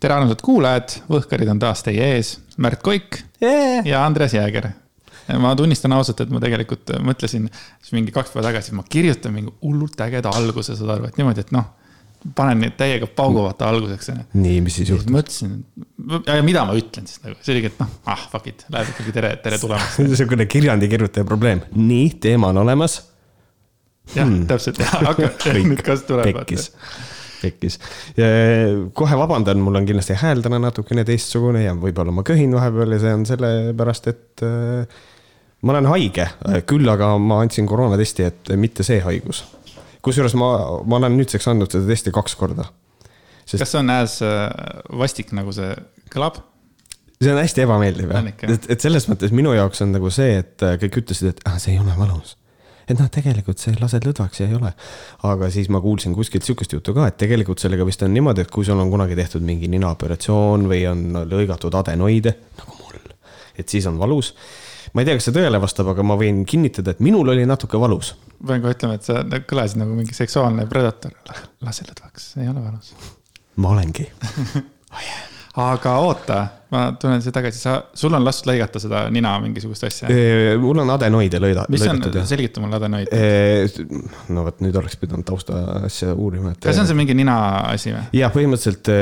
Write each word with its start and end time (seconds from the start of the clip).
tere, 0.00 0.14
armsad 0.14 0.42
kuulajad, 0.44 0.98
Võhkarid 1.10 1.50
on 1.50 1.62
taas 1.62 1.82
teie 1.86 2.12
ees, 2.16 2.36
Märt 2.62 2.82
Koik 2.86 3.22
yeah. 3.42 3.86
ja 3.86 4.04
Andres 4.06 4.34
Jääger. 4.36 4.70
ma 5.42 5.54
tunnistan 5.56 5.92
ausalt, 5.92 6.22
et 6.24 6.30
ma 6.32 6.40
tegelikult 6.42 6.94
mõtlesin 7.04 7.48
mingi 7.92 8.14
kaks 8.14 8.32
päeva 8.32 8.48
tagasi, 8.48 8.76
ma 8.78 8.86
kirjutan 8.88 9.34
mingi 9.34 9.52
hullult 9.62 10.00
ägeda 10.00 10.32
alguse, 10.38 10.76
saad 10.78 10.94
aru, 10.96 11.10
et 11.10 11.18
niimoodi, 11.20 11.44
et 11.46 11.52
noh 11.56 11.74
panen 12.34 12.62
neid 12.62 12.74
täiega 12.78 13.06
paugu 13.18 13.44
vaata 13.44 13.68
alguseks 13.70 14.10
nii, 14.34 14.56
mis 14.64 14.78
siis 14.80 14.90
juhtub? 14.90 15.12
mõtlesin, 15.14 15.52
mida 16.46 16.64
ma 16.66 16.74
ütlen 16.78 17.06
siis 17.06 17.20
nagu, 17.22 17.38
see 17.44 17.54
oligi, 17.54 17.70
et 17.70 17.82
noh, 17.82 17.92
ah 18.10 18.24
fuck 18.32 18.48
it, 18.50 18.64
läheb 18.74 18.90
ikkagi 18.94 19.14
tere, 19.14 19.30
tere 19.44 19.60
tulemast 19.62 20.00
niisugune 20.02 20.48
kirjandi 20.50 20.90
kirjutaja 20.90 21.28
probleem, 21.28 21.62
nii, 21.76 22.08
teema 22.22 22.50
on 22.50 22.62
olemas. 22.64 22.98
jah 24.16 24.26
hmm., 24.26 24.48
täpselt, 24.50 24.82
hakka, 25.10 25.54
nüüd 25.60 25.84
kas 25.86 26.02
tuleb. 26.08 26.32
pekkis, 26.32 26.72
pekkis. 27.42 27.78
kohe 28.98 29.20
vabandan, 29.20 29.60
mul 29.64 29.80
on 29.80 29.86
kindlasti 29.88 30.16
hääl 30.18 30.42
täna 30.44 30.60
natukene 30.62 31.04
teistsugune 31.08 31.62
ja 31.64 31.76
võib-olla 31.78 32.14
ma 32.14 32.24
köhin 32.26 32.54
vahepeal 32.56 32.96
ja 32.96 33.02
see 33.04 33.14
on 33.20 33.28
sellepärast, 33.28 34.10
et 34.12 34.46
äh, 34.46 34.98
ma 35.62 35.74
olen 35.76 35.92
haige, 35.92 36.28
küll 36.70 36.88
aga 36.90 37.14
ma 37.22 37.42
andsin 37.44 37.66
koroonatesti, 37.68 38.28
et 38.28 38.52
mitte 38.58 38.86
see 38.86 39.00
haigus 39.04 39.44
kusjuures 40.04 40.36
ma, 40.38 40.50
ma 40.86 41.00
olen 41.00 41.16
nüüdseks 41.18 41.48
andnud 41.50 41.72
seda 41.74 41.88
testi 41.90 42.14
kaks 42.14 42.36
korda 42.38 42.68
Sest.... 43.48 43.62
kas 43.62 43.72
see 43.72 43.80
on 43.80 43.92
as 43.92 44.18
äh, 44.24 44.46
vastik, 45.00 45.32
nagu 45.36 45.54
see 45.56 45.72
kõlab? 46.12 46.42
see 47.18 47.32
on 47.32 47.40
hästi 47.40 47.64
ebameeldiv 47.64 48.12
jah, 48.14 48.28
et, 48.46 48.68
et 48.74 48.84
selles 48.84 49.08
mõttes 49.10 49.34
minu 49.34 49.54
jaoks 49.56 49.82
on 49.84 49.94
nagu 49.96 50.12
see, 50.14 50.38
et 50.42 50.66
äh, 50.66 50.76
kõik 50.84 51.02
ütlesid, 51.02 51.32
et 51.34 51.42
ah, 51.48 51.58
see 51.60 51.74
ei 51.74 51.82
ole 51.82 51.96
valus. 51.98 52.36
Et 52.88 52.98
noh, 52.98 53.08
tegelikult 53.12 53.60
see 53.60 53.74
lased 53.80 54.06
lõdvaks 54.08 54.42
ja 54.42 54.48
ei 54.48 54.56
ole. 54.56 54.72
aga 55.28 55.50
siis 55.52 55.68
ma 55.72 55.80
kuulsin 55.84 56.14
kuskilt 56.16 56.46
sihukest 56.46 56.72
juttu 56.78 56.94
ka, 56.96 57.08
et 57.10 57.18
tegelikult 57.20 57.60
sellega 57.62 57.86
vist 57.88 58.02
on 58.06 58.14
niimoodi, 58.14 58.46
et 58.46 58.54
kui 58.54 58.66
sul 58.66 58.80
on 58.80 58.90
kunagi 58.92 59.18
tehtud 59.18 59.44
mingi 59.44 59.70
ninaoperatsioon 59.72 60.68
või 60.70 60.84
on 60.90 61.22
lõigatud 61.28 61.74
adenoide, 61.80 62.34
nagu 62.60 62.80
mul, 62.80 63.14
et 63.58 63.68
siis 63.68 63.86
on 63.90 64.00
valus 64.00 64.34
ma 64.94 65.02
ei 65.02 65.08
tea, 65.08 65.18
kas 65.18 65.28
see 65.28 65.36
tõele 65.36 65.60
vastab, 65.60 65.90
aga 65.92 66.04
ma 66.06 66.16
võin 66.18 66.44
kinnitada, 66.48 66.94
et 66.94 67.02
minul 67.04 67.28
oli 67.34 67.46
natuke 67.48 67.80
valus. 67.80 68.14
pean 68.46 68.62
kohe 68.64 68.76
ütlema, 68.76 68.98
et 68.98 69.08
sa 69.08 69.22
kõlasid 69.22 69.82
nagu 69.82 69.96
mingi 69.96 70.16
seksuaalne 70.16 70.66
predator. 70.70 71.16
lase 71.64 71.88
lõdvaks, 71.88 72.30
ei 72.42 72.48
ole 72.48 72.64
valus. 72.64 72.94
ma 73.56 73.74
olengi 73.74 74.08
oh 74.08 75.02
yeah. 75.06 75.37
Aga 75.58 75.94
oota, 76.04 76.38
ma 76.72 76.84
tulen 77.00 77.22
siia 77.24 77.34
tagasi, 77.34 77.60
sa, 77.60 77.74
sul 77.98 78.14
on 78.14 78.24
lastud 78.26 78.50
lõigata 78.50 78.80
seda 78.82 79.04
nina 79.14 79.34
mingisugust 79.42 79.88
asja? 79.88 80.10
mul 80.62 80.82
on 80.84 80.94
adenoide 80.94 81.40
lõida. 81.42 81.66
mis 81.72 81.84
on, 81.90 82.02
selgita 82.28 82.62
mulle 82.62 82.78
adenoid. 82.78 83.12
no 84.34 84.46
vot, 84.46 84.62
nüüd 84.64 84.78
oleks 84.78 84.98
pidanud 85.00 85.26
tausta 85.28 85.62
asja 85.88 86.14
uurima, 86.14 86.54
et. 86.54 86.62
kas 86.64 86.78
see 86.78 86.84
on 86.86 86.90
see 86.92 86.98
mingi 86.98 87.16
nina 87.18 87.38
asi 87.72 87.94
või? 87.94 88.06
jah, 88.20 88.34
põhimõtteliselt 88.34 88.92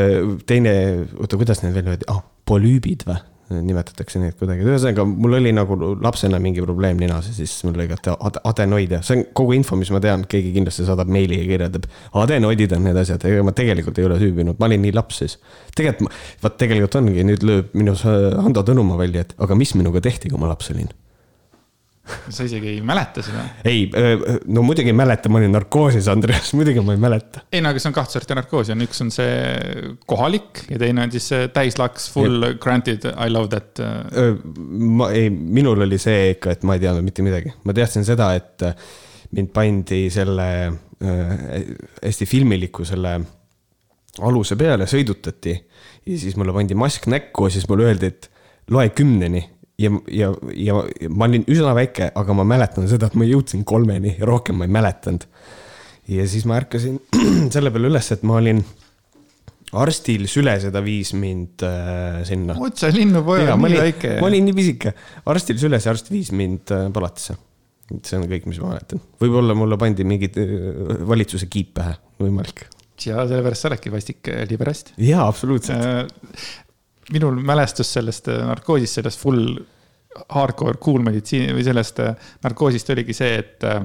teine, 0.49 0.77
oota, 1.21 1.41
kuidas 1.41 1.65
need 1.65 1.77
veel 1.77 1.95
öeldi, 1.95 2.09
ah, 2.13 2.23
polüübid 2.49 3.07
või? 3.09 3.21
Nimetatakse 3.51 4.21
neid 4.21 4.35
kuidagi, 4.41 4.65
ühesõnaga 4.67 5.05
mul 5.07 5.39
oli 5.39 5.53
nagu 5.55 5.77
lapsena 6.03 6.41
mingi 6.43 6.65
probleem 6.65 6.99
ninas 6.99 7.29
ja 7.31 7.35
siis 7.37 7.55
mul 7.67 7.79
lõigati 7.79 8.15
adenoide, 8.43 9.01
see 9.07 9.21
on 9.21 9.25
kogu 9.39 9.55
info, 9.55 9.79
mis 9.79 9.93
ma 9.95 10.03
tean, 10.03 10.27
keegi 10.31 10.51
kindlasti 10.57 10.87
saadab 10.89 11.11
meili 11.13 11.39
ja 11.39 11.47
kirjeldab. 11.53 11.87
adenoidid 12.25 12.75
on 12.77 12.87
need 12.89 12.99
asjad, 13.03 13.23
ega 13.31 13.47
ma 13.47 13.55
tegelikult 13.57 14.03
ei 14.03 14.09
ole 14.09 14.19
süüvinud, 14.23 14.59
ma 14.59 14.71
olin 14.71 14.83
nii 14.83 14.95
laps 14.97 15.23
siis. 15.23 15.39
tegelikult, 15.79 16.15
vaat 16.43 16.59
tegelikult 16.59 17.01
ongi, 17.03 17.27
nüüd 17.31 17.47
lööb 17.47 17.75
minus 17.79 18.03
Hando 18.07 18.67
Tõnumaa 18.67 18.99
välja, 19.07 19.27
et 19.27 19.37
aga 19.39 19.59
mis 19.59 19.77
minuga 19.79 20.03
tehti, 20.03 20.33
kui 20.33 20.43
ma 20.43 20.51
laps 20.51 20.75
olin 20.75 20.91
sa 22.07 22.47
isegi 22.47 22.71
ei 22.75 22.81
mäleta 22.87 23.23
seda? 23.25 23.43
ei, 23.67 23.87
no 24.47 24.63
muidugi 24.67 24.93
ei 24.93 24.97
mäleta, 24.97 25.31
ma 25.33 25.41
olin 25.41 25.55
narkoosis, 25.57 26.09
Andreas, 26.13 26.53
muidugi 26.59 26.83
ma 26.85 26.95
ei 26.95 27.03
mäleta. 27.03 27.43
ei 27.53 27.63
no 27.65 27.73
aga 27.73 27.83
see 27.83 27.91
on 27.91 27.97
kahte 27.97 28.17
sorti 28.17 28.37
narkoosi, 28.39 28.75
on 28.75 28.85
üks 28.87 29.03
on 29.05 29.13
see 29.15 29.95
kohalik 30.09 30.65
ja 30.71 30.81
teine 30.83 31.07
on 31.07 31.15
siis 31.15 31.29
see 31.33 31.49
täislaks, 31.55 32.11
full 32.15 32.51
ja. 32.51 32.53
granted, 32.63 33.09
I 33.13 33.33
love 33.33 33.51
that. 33.55 33.83
ma 35.01 35.11
ei, 35.15 35.31
minul 35.31 35.87
oli 35.87 35.99
see 36.03 36.33
ikka, 36.37 36.57
et 36.57 36.67
ma 36.67 36.77
ei 36.77 36.85
teadnud 36.85 37.07
mitte 37.07 37.27
midagi, 37.27 37.55
ma 37.67 37.77
teadsin 37.77 38.07
seda, 38.07 38.33
et 38.39 38.69
mind 39.37 39.51
pandi 39.55 40.07
selle 40.15 40.51
hästi 40.97 42.27
filmiliku 42.29 42.87
selle 42.89 43.19
aluse 44.25 44.57
peale, 44.57 44.87
sõidutati 44.89 45.53
ja 46.07 46.19
siis 46.19 46.39
mulle 46.41 46.55
pandi 46.57 46.77
mask 46.79 47.09
näkku 47.11 47.51
ja 47.51 47.57
siis 47.57 47.67
mulle 47.69 47.91
öeldi, 47.91 48.09
et 48.15 48.31
loe 48.73 48.89
kümneni 48.97 49.43
ja, 49.79 49.93
ja, 50.09 50.33
ja 50.57 50.79
ma 51.13 51.29
olin 51.29 51.45
üsna 51.53 51.75
väike, 51.77 52.11
aga 52.17 52.37
ma 52.37 52.47
mäletan 52.49 52.89
seda, 52.91 53.11
et 53.11 53.19
ma 53.19 53.29
jõudsin 53.29 53.65
kolmeni 53.69 54.17
ja 54.17 54.29
rohkem 54.29 54.61
ma 54.61 54.69
ei 54.69 54.73
mäletanud. 54.73 55.27
ja 56.09 56.27
siis 56.31 56.47
ma 56.49 56.59
ärkasin 56.61 56.99
selle 57.55 57.73
peale 57.75 57.91
üles, 57.93 58.11
et 58.15 58.25
ma 58.27 58.39
olin 58.41 58.63
arstil 59.77 60.29
Süleseda 60.31 60.81
viis 60.85 61.13
mind 61.19 61.65
äh, 61.67 62.23
sinna. 62.29 62.57
otse 62.63 62.93
linnupoja, 62.95 63.57
nii 63.61 63.83
väike. 63.83 64.15
ma 64.23 64.31
olin 64.31 64.49
nii 64.49 64.57
pisike, 64.57 64.95
arstil 65.33 65.59
Süles 65.61 65.89
ja 65.89 65.95
arst 65.95 66.11
viis 66.13 66.33
mind 66.37 66.73
äh, 66.75 66.87
palatisse. 66.95 67.37
see 68.03 68.19
on 68.19 68.25
kõik, 68.31 68.49
mis 68.51 68.63
ma 68.63 68.73
mäletan. 68.75 69.03
võib-olla 69.23 69.57
mulle 69.59 69.79
pandi 69.81 70.07
mingi 70.09 70.31
äh, 70.33 71.03
valitsuse 71.09 71.51
kiip 71.53 71.75
pähe, 71.77 71.99
võimalik. 72.23 72.69
ja 73.05 73.27
sellepärast 73.27 73.67
sa 73.67 73.73
oledki 73.73 73.93
vastik 73.93 74.31
äh, 74.33 74.47
liberast. 74.49 74.95
jaa, 75.03 75.27
absoluutselt 75.27 75.83
äh, 75.83 76.55
minul 77.13 77.39
mälestus 77.43 77.93
sellest 77.93 78.29
äh, 78.29 78.43
narkoosist, 78.47 78.99
sellest 78.99 79.21
full 79.21 79.57
hardcore 80.33 80.81
cool 80.83 81.05
meditsiini 81.07 81.55
või 81.55 81.65
sellest 81.67 82.01
äh, 82.03 82.29
narkoosist 82.45 82.91
oligi 82.95 83.17
see, 83.17 83.41
et 83.43 83.67
äh, 83.69 83.81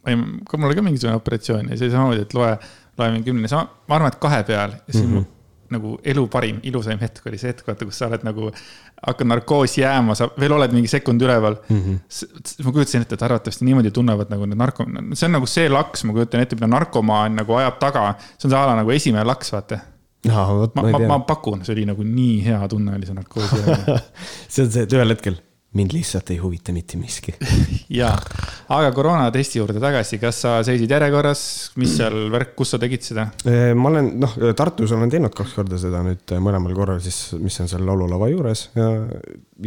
ma 0.00 0.12
ei, 0.12 0.20
mul 0.20 0.70
oli 0.70 0.78
ka 0.78 0.86
mingisugune 0.86 1.18
operatsioon 1.20 1.72
ja 1.72 1.80
see 1.80 1.90
samamoodi, 1.92 2.24
et 2.26 2.36
loe, 2.36 2.54
loe 2.98 3.12
mingi 3.14 3.30
kümne, 3.30 3.50
ma 3.50 3.98
arvan, 3.98 4.10
et 4.10 4.22
kahe 4.22 4.40
peal 4.48 4.74
ja 4.76 4.80
siis 4.88 5.04
mm 5.04 5.18
-hmm. 5.18 5.28
nagu 5.76 5.98
elu 6.12 6.26
parim, 6.26 6.58
ilusaim 6.62 6.98
hetk 7.00 7.26
oli 7.26 7.38
see 7.38 7.52
hetk, 7.52 7.66
vaata, 7.66 7.84
kus 7.88 7.98
sa 7.98 8.08
oled 8.10 8.24
nagu, 8.26 8.50
hakkad 9.06 9.26
narkoosi 9.26 9.80
jääma, 9.80 10.14
sa 10.14 10.28
veel 10.40 10.52
oled 10.52 10.72
mingi 10.72 10.88
sekund 10.88 11.22
üleval 11.22 11.56
mm. 11.68 11.80
-hmm. 11.80 12.64
ma 12.64 12.72
kujutasin 12.72 13.06
ette, 13.06 13.14
et 13.14 13.22
arvatavasti 13.22 13.64
niimoodi 13.64 13.90
tunnevad 13.90 14.30
nagu 14.30 14.46
need 14.46 14.58
narko-, 14.58 14.88
see 15.14 15.26
on 15.26 15.32
nagu 15.38 15.46
see 15.46 15.68
laks, 15.68 16.04
ma 16.04 16.12
kujutan 16.12 16.40
ette, 16.40 16.56
mida 16.56 16.66
narkomaan 16.66 17.36
nagu 17.36 17.54
ajab 17.54 17.78
taga. 17.78 18.14
see 18.38 18.48
on 18.48 18.50
see 18.50 18.60
ala 18.60 18.76
nagu 18.76 18.90
esimene 18.90 19.24
laks, 19.24 19.52
vaata 19.52 19.78
no, 20.28 20.70
ma, 20.74 20.88
ma, 20.90 21.04
ma, 21.14 21.20
pakun, 21.28 21.64
see 21.64 21.76
oli 21.78 21.86
nagu 21.88 22.04
nii 22.04 22.40
hea 22.48 22.64
tunne 22.68 22.96
oli 22.98 23.08
see 23.08 23.16
narkoosi 23.16 23.62
ajal. 23.62 24.02
See 24.50 24.66
on 24.66 24.74
see, 24.74 24.84
et 24.84 24.98
ühel 24.98 25.14
hetkel 25.14 25.38
mind 25.78 25.92
lihtsalt 25.94 26.30
ei 26.34 26.38
huvita 26.42 26.72
mitte 26.74 26.98
miski. 26.98 27.34
Jaa, 28.00 28.14
aga 28.74 28.90
koroonatesti 28.94 29.60
juurde 29.60 29.82
tagasi, 29.82 30.18
kas 30.22 30.40
sa 30.42 30.54
seisid 30.66 30.90
järjekorras, 30.90 31.42
mis 31.78 31.94
seal 31.98 32.26
värk, 32.32 32.56
kus 32.58 32.74
sa 32.74 32.80
tegid 32.82 33.06
seda? 33.06 33.28
ma 33.78 33.92
olen, 33.92 34.10
noh, 34.22 34.34
Tartus 34.58 34.94
olen 34.96 35.12
teinud 35.12 35.34
kaks 35.36 35.54
korda 35.58 35.78
seda 35.80 36.02
nüüd 36.06 36.34
mõlemal 36.42 36.74
korral 36.74 36.98
siis, 37.04 37.20
mis 37.38 37.60
on 37.62 37.70
seal 37.70 37.86
laululava 37.86 38.30
juures. 38.32 38.66
Ja, 38.74 38.90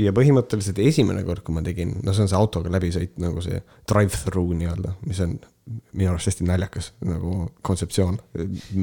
ja 0.04 0.16
põhimõtteliselt 0.16 0.84
esimene 0.84 1.24
kord, 1.28 1.46
kui 1.46 1.56
ma 1.56 1.64
tegin, 1.64 1.96
no 2.04 2.16
see 2.16 2.28
on 2.28 2.32
see 2.32 2.40
autoga 2.40 2.74
läbisõit 2.74 3.16
nagu 3.24 3.44
see 3.46 3.64
drive-through 3.90 4.58
nii-öelda, 4.60 4.98
mis 5.08 5.24
on 5.24 5.38
minu 5.66 6.12
arust 6.12 6.28
hästi 6.28 6.46
naljakas 6.48 6.90
nagu 7.08 7.46
kontseptsioon 7.64 8.18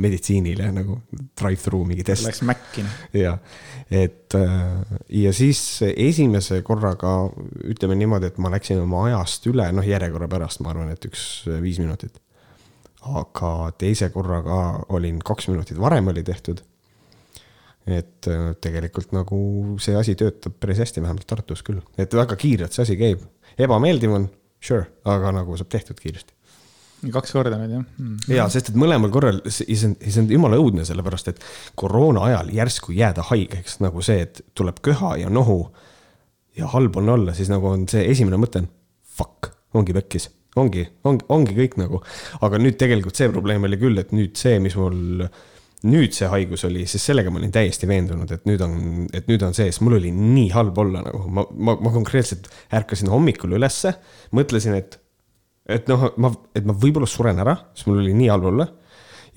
meditsiinile 0.01 0.71
nagu 0.73 0.97
drive-through 1.13 1.85
mingi 1.89 2.05
test. 2.07 2.25
Läks 2.25 2.41
Maci. 2.49 2.85
jah, 3.17 3.37
et 3.93 4.37
äh, 4.39 4.95
ja 5.21 5.33
siis 5.37 5.61
esimese 5.91 6.63
korraga 6.67 7.13
ütleme 7.69 7.99
niimoodi, 8.01 8.31
et 8.31 8.41
ma 8.41 8.53
läksin 8.55 8.81
oma 8.81 9.05
ajast 9.11 9.51
üle, 9.53 9.69
noh 9.77 9.87
järjekorra 9.87 10.31
pärast, 10.33 10.65
ma 10.65 10.73
arvan, 10.73 10.95
et 10.95 11.05
üks 11.11 11.45
viis 11.61 11.83
minutit. 11.83 12.17
aga 13.01 13.53
teise 13.81 14.11
korraga 14.13 14.81
olin 14.93 15.21
kaks 15.25 15.49
minutit 15.49 15.79
varem 15.81 16.09
oli 16.09 16.25
tehtud. 16.25 16.65
et 17.87 18.27
äh, 18.29 18.51
tegelikult 18.61 19.13
nagu 19.13 19.77
see 19.81 19.97
asi 19.97 20.17
töötab 20.17 20.57
päris 20.61 20.81
hästi, 20.81 21.03
vähemalt 21.05 21.29
Tartus 21.29 21.63
küll, 21.67 21.85
et 21.99 22.13
väga 22.15 22.37
kiirelt 22.41 22.73
see 22.73 22.89
asi 22.89 22.97
käib, 22.97 23.25
ebameeldiv 23.59 24.17
on, 24.17 24.31
sure, 24.61 24.87
aga 25.05 25.33
nagu 25.43 25.57
saab 25.61 25.69
tehtud 25.73 26.01
kiiresti 26.01 26.40
kaks 27.15 27.33
korda 27.33 27.59
nüüd 27.61 27.75
jah 27.75 27.85
mm. 27.85 28.09
-hmm. 28.09 28.35
ja, 28.35 28.49
sest 28.53 28.73
et 28.73 28.81
mõlemal 28.81 29.13
korral, 29.13 29.41
see 29.49 29.79
on, 29.89 29.95
see 30.01 30.23
on 30.23 30.33
jumala 30.33 30.59
õudne, 30.61 30.85
sellepärast 30.89 31.33
et 31.33 31.45
koroona 31.81 32.27
ajal 32.29 32.51
järsku 32.55 32.93
jääda 32.97 33.25
haigeks 33.31 33.81
nagu 33.85 34.03
see, 34.05 34.27
et 34.27 34.43
tuleb 34.55 34.83
köha 34.83 35.17
ja 35.23 35.31
nohu. 35.31 35.71
ja 36.57 36.67
halb 36.67 36.97
on 36.97 37.09
olla, 37.09 37.33
siis 37.35 37.49
nagu 37.49 37.67
on 37.67 37.87
see 37.89 38.03
esimene 38.11 38.37
mõte 38.37 38.61
on 38.61 38.69
fuck, 39.17 39.53
ongi 39.75 39.95
pekkis, 39.97 40.29
ongi, 40.57 40.89
ongi, 41.05 41.25
ongi 41.29 41.55
kõik 41.57 41.79
nagu. 41.81 42.03
aga 42.41 42.59
nüüd 42.59 42.77
tegelikult 42.77 43.17
see 43.17 43.31
probleem 43.33 43.65
oli 43.65 43.79
küll, 43.81 43.99
et 43.99 44.13
nüüd 44.13 44.37
see, 44.37 44.59
mis 44.61 44.77
mul 44.77 45.29
nüüd 45.89 46.13
see 46.13 46.29
haigus 46.29 46.67
oli, 46.69 46.85
siis 46.91 47.05
sellega 47.09 47.31
ma 47.33 47.41
olin 47.41 47.53
täiesti 47.55 47.89
veendunud, 47.89 48.31
et 48.35 48.45
nüüd 48.49 48.61
on, 48.65 48.75
et 49.17 49.29
nüüd 49.31 49.45
on 49.47 49.57
sees, 49.57 49.81
mul 49.81 49.97
oli 49.97 50.11
nii 50.13 50.51
halb 50.53 50.77
olla 50.83 51.05
nagu 51.07 51.23
ma, 51.33 51.47
ma, 51.57 51.77
ma 51.81 51.93
konkreetselt 51.95 52.51
ärkasin 52.77 53.09
hommikul 53.09 53.57
ülesse, 53.57 53.95
mõtlesin, 54.37 54.77
et 54.77 55.00
et 55.73 55.89
noh, 55.91 56.09
ma, 56.21 56.31
et 56.57 56.67
ma 56.69 56.75
võib-olla 56.77 57.09
suren 57.11 57.39
ära, 57.43 57.55
sest 57.75 57.89
mul 57.91 58.03
oli 58.03 58.13
nii 58.17 58.29
halb 58.33 58.49
olla. 58.53 58.67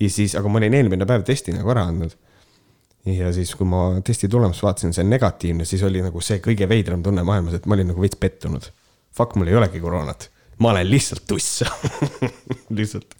ja 0.00 0.10
siis, 0.10 0.34
aga 0.38 0.50
ma 0.50 0.58
olin 0.60 0.74
eelmine 0.74 1.06
päev 1.06 1.22
testi 1.26 1.54
nagu 1.54 1.70
ära 1.70 1.86
andnud. 1.90 2.14
ja 3.08 3.32
siis, 3.36 3.54
kui 3.54 3.66
ma 3.68 3.86
testi 4.04 4.28
tulemust 4.32 4.62
vaatasin, 4.64 4.92
see 4.96 5.04
on 5.04 5.10
negatiivne, 5.12 5.64
siis 5.68 5.82
oli 5.86 6.02
nagu 6.02 6.20
see 6.24 6.40
kõige 6.44 6.68
veidram 6.68 7.02
tunne 7.04 7.22
maailmas, 7.26 7.54
et 7.58 7.66
ma 7.66 7.76
olin 7.78 7.92
nagu 7.92 8.00
veits 8.02 8.16
pettunud. 8.20 8.70
Fuck, 9.14 9.36
mul 9.38 9.50
ei 9.52 9.54
olegi 9.58 9.80
koroonat, 9.82 10.28
ma 10.58 10.72
olen 10.72 10.88
lihtsalt 10.90 11.26
tuss 11.30 11.62
lihtsalt. 12.78 13.14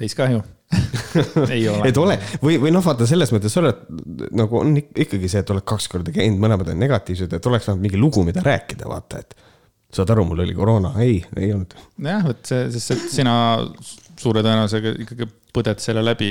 veits 0.00 0.14
kahju 0.18 0.42
ei 1.54 1.68
ole. 1.70 1.88
et 1.88 1.98
ole 2.02 2.16
või, 2.42 2.56
või 2.58 2.72
noh, 2.74 2.82
vaata 2.84 3.06
selles 3.06 3.30
mõttes 3.34 3.54
sa 3.54 3.60
oled 3.62 3.84
nagu 4.36 4.58
on 4.58 4.72
ik- 4.80 4.96
ikkagi 5.06 5.28
see, 5.30 5.42
et 5.44 5.50
oled 5.54 5.62
kaks 5.66 5.86
korda 5.92 6.10
käinud, 6.14 6.40
mõlemad 6.42 6.72
on 6.72 6.80
negatiivsed, 6.82 7.32
et 7.38 7.46
oleks 7.46 7.68
vähemalt 7.68 7.84
mingi 7.86 8.00
lugu, 8.02 8.24
mida 8.26 8.42
rääkida, 8.44 8.88
vaata, 8.90 9.20
et. 9.22 9.36
Saad 9.94 10.10
aru, 10.12 10.26
mul 10.28 10.44
oli 10.44 10.54
koroona, 10.56 10.94
ei, 11.02 11.20
ei 11.38 11.52
olnud. 11.54 11.76
jah, 12.02 12.24
vot 12.26 12.42
see, 12.48 12.68
sest 12.74 12.96
et 12.96 13.08
sina 13.20 13.36
suure 14.20 14.42
tõenäosusega 14.44 14.96
ikkagi 15.04 15.28
põded 15.56 15.80
selle 15.80 16.02
läbi 16.04 16.30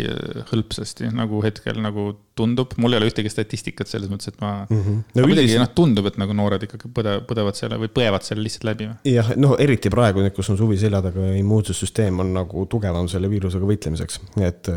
hõlpsasti, 0.51 1.09
nagu 1.15 1.39
hetkel 1.45 1.79
nagu 1.81 2.11
tundub. 2.37 2.75
mul 2.81 2.93
ei 2.93 2.99
ole 2.99 3.09
ühtegi 3.09 3.31
statistikat 3.31 3.89
selles 3.89 4.11
mõttes, 4.11 4.29
et 4.29 4.37
ma 4.41 4.51
mm. 4.67 4.81
-hmm. 4.81 4.99
No, 5.15 5.23
muidugi 5.25 5.47
üldiselt... 5.47 5.63
noh, 5.63 5.71
tundub, 5.77 6.09
et 6.09 6.19
nagu 6.21 6.35
noored 6.37 6.65
ikkagi 6.67 6.91
põde, 6.93 7.15
põdevad 7.29 7.57
selle 7.57 7.79
või 7.81 7.89
põevad 7.95 8.25
selle 8.27 8.45
lihtsalt 8.45 8.67
läbi. 8.69 8.89
jah, 9.09 9.31
no 9.41 9.55
eriti 9.61 9.91
praegu 9.93 10.23
nüüd, 10.23 10.35
kus 10.35 10.51
on 10.53 10.59
suvi 10.59 10.77
selja 10.81 11.01
taga 11.05 11.29
ja 11.29 11.37
immuunsussüsteem 11.41 12.21
on 12.21 12.33
nagu 12.37 12.65
tugevam 12.71 13.09
selle 13.11 13.31
viirusega 13.31 13.69
võitlemiseks. 13.71 14.19
et, 14.45 14.71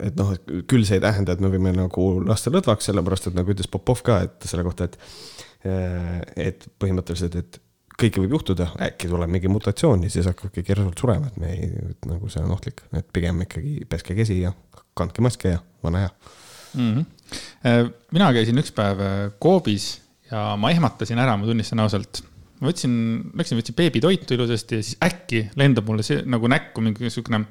et 0.00 0.16
noh, 0.18 0.34
küll 0.70 0.88
see 0.88 0.98
ei 0.98 1.04
tähenda, 1.04 1.36
et 1.36 1.44
me 1.44 1.52
võime 1.52 1.74
nagu 1.76 2.10
lasta 2.26 2.52
lõdvaks, 2.54 2.90
sellepärast 2.90 3.30
et 3.30 3.38
nagu 3.38 3.54
ütles 3.54 3.70
Popov 3.70 4.02
ka, 4.06 4.22
et 4.26 4.50
selle 4.50 4.66
kohta, 4.66 4.90
et, 4.90 4.98
et 5.64 6.66
põhimõtteliselt, 6.80 7.36
et 7.36 7.60
kõike 8.00 8.22
võib 8.22 8.36
juhtuda, 8.38 8.70
äkki 8.86 9.10
tuleb 9.10 9.32
mingi 9.32 9.50
mutatsioon 9.52 10.04
ja 10.06 10.12
siis 10.12 10.28
hakkab 10.30 10.52
keegi 10.54 10.72
järsult 10.72 11.00
surema, 11.02 11.28
et 11.28 11.40
me 11.40 11.50
ei, 11.52 11.70
et 11.92 12.08
nagu 12.08 12.30
see 12.32 12.42
on 12.44 12.54
ohtlik, 12.54 12.82
et 12.96 13.08
pigem 13.12 13.42
ikkagi 13.44 13.84
peske 13.90 14.16
käsi 14.16 14.40
ja 14.40 14.54
kandke 14.96 15.24
maske 15.24 15.52
ja 15.52 15.60
vana 15.84 16.04
hea 16.04 16.12
mm. 16.74 16.94
-hmm. 16.94 17.92
mina 18.16 18.32
käisin 18.36 18.62
üks 18.62 18.72
päev 18.76 19.02
äh, 19.04 19.18
Coopis 19.42 20.00
ja 20.30 20.54
ma 20.56 20.70
ehmatasin 20.70 21.18
ära, 21.18 21.36
ma 21.36 21.48
tunnistan 21.48 21.82
ausalt. 21.84 22.22
ma 22.60 22.68
võtsin, 22.68 22.94
läksin, 23.36 23.58
võtsin 23.60 23.76
beebitoitu 23.76 24.36
ilusasti 24.36 24.80
ja 24.80 24.86
siis 24.86 24.96
äkki 25.04 25.46
lendab 25.56 25.86
mulle 25.88 26.04
see 26.06 26.22
nagu 26.28 26.48
näkku 26.48 26.82
mingi 26.84 27.06
niisugune, 27.06 27.44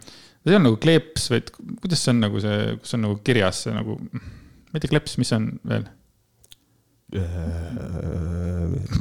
see 0.45 0.57
on 0.57 0.67
nagu 0.67 0.77
kleeps 0.81 1.29
või 1.33 1.45
kuidas 1.81 2.03
see 2.03 2.13
on 2.13 2.21
nagu 2.25 2.43
see, 2.43 2.75
kus 2.81 2.97
on 2.97 3.07
nagu 3.07 3.21
kirjas 3.25 3.63
see 3.65 3.73
nagu, 3.73 3.97
ma 4.13 4.77
ei 4.77 4.83
tea, 4.83 4.91
kleeps, 4.93 5.17
mis 5.21 5.33
see 5.33 5.41
on 5.41 5.49
veel? 5.69 5.87
Äh, 7.09 8.97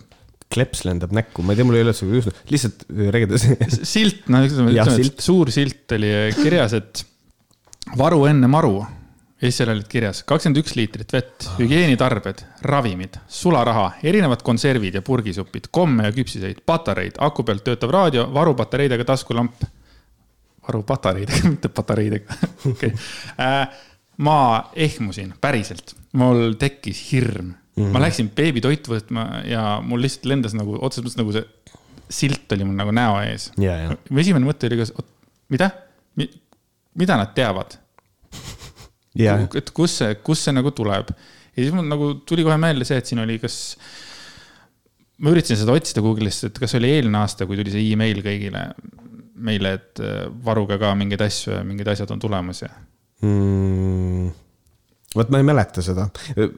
kleps 0.48 0.84
lendab 0.88 1.12
näkku, 1.12 1.42
ma 1.44 1.52
ei 1.52 1.58
tea, 1.58 1.66
mul 1.68 1.76
ei 1.76 1.84
ole 1.84 1.92
seda 1.96 2.14
just, 2.16 2.30
lihtsalt 2.48 2.86
äh, 2.88 3.08
räägida. 3.12 3.40
silt, 3.84 4.22
no 4.32 4.40
ütleme, 4.46 4.72
ütleme, 4.72 5.10
suur 5.20 5.52
silt 5.52 5.92
oli 5.92 6.12
kirjas, 6.38 6.76
et 6.78 7.02
varu 7.98 8.22
enne 8.30 8.48
maru. 8.48 8.80
ja 9.38 9.44
siis 9.44 9.60
seal 9.60 9.70
olid 9.74 9.86
kirjas 9.92 10.24
kakskümmend 10.26 10.62
üks 10.62 10.72
liitrit 10.78 11.12
vett, 11.14 11.50
hügieenitarbed, 11.60 12.40
ravimid, 12.64 13.20
sularaha, 13.28 13.90
erinevad 14.08 14.40
konservid 14.46 14.96
ja 14.96 15.04
purgisupid, 15.04 15.68
komme 15.70 16.08
ja 16.08 16.16
küpsiseid, 16.16 16.64
patareid, 16.66 17.20
aku 17.22 17.44
pealt 17.44 17.66
töötav 17.68 17.92
raadio, 17.92 18.24
varupatareidega 18.34 19.04
taskulamp. 19.12 19.68
varupatareidega, 20.64 21.44
mitte 21.52 21.68
patareidega, 21.68 22.40
okei. 22.72 22.96
Äh, 23.36 23.62
ma 24.24 24.40
ehmusin, 24.74 25.36
päriselt, 25.40 25.92
mul 26.16 26.56
tekkis 26.58 27.04
hirm 27.12 27.52
Mm 27.78 27.94
ma 27.94 28.02
läksin 28.02 28.30
beebitoitu 28.34 28.90
võtma 28.90 29.24
ja 29.46 29.62
mul 29.84 30.02
lihtsalt 30.02 30.26
lendas 30.30 30.54
nagu 30.56 30.76
otseses 30.80 31.04
mõttes 31.04 31.20
nagu 31.20 31.34
see 31.36 31.44
silt 32.08 32.52
oli 32.56 32.66
mul 32.66 32.78
nagu 32.78 32.92
näo 32.96 33.18
ees 33.22 33.50
yeah,. 33.60 33.84
Yeah. 33.84 33.98
mu 34.10 34.22
esimene 34.22 34.48
mõte 34.48 34.68
oli, 34.70 34.80
kas, 34.80 34.92
mida 35.52 35.70
Mi,, 36.18 36.26
mida 36.98 37.18
nad 37.20 37.34
teavad 37.36 37.76
yeah.? 39.18 39.44
et 39.58 39.70
kus 39.76 39.98
see, 40.00 40.16
kust 40.24 40.48
see 40.48 40.56
nagu 40.56 40.72
tuleb 40.74 41.12
ja 41.12 41.58
siis 41.60 41.74
mul 41.74 41.86
nagu 41.88 42.12
tuli 42.28 42.46
kohe 42.46 42.56
meelde 42.60 42.86
see, 42.88 42.98
et 43.00 43.10
siin 43.10 43.20
oli, 43.22 43.38
kas, 43.42 43.76
ma 45.22 45.34
üritasin 45.34 45.60
seda 45.60 45.74
otsida 45.76 46.02
Google'ist, 46.04 46.48
et 46.48 46.60
kas 46.62 46.76
oli 46.78 46.90
eelmine 46.94 47.20
aasta, 47.20 47.46
kui 47.48 47.58
tuli 47.58 47.74
see 47.74 47.86
email 47.92 48.22
kõigile 48.24 48.68
meile, 49.38 49.76
et 49.78 50.02
äh, 50.02 50.26
varuge 50.44 50.78
ka 50.80 50.94
mingeid 50.98 51.22
asju 51.28 51.54
ja 51.54 51.62
mingid 51.66 51.90
asjad 51.92 52.10
on 52.14 52.22
tulemas 52.22 52.64
ja 52.64 52.72
mm 53.22 54.47
vot 55.18 55.32
ma 55.34 55.40
ei 55.42 55.46
mäleta 55.46 55.84
seda, 55.84 56.06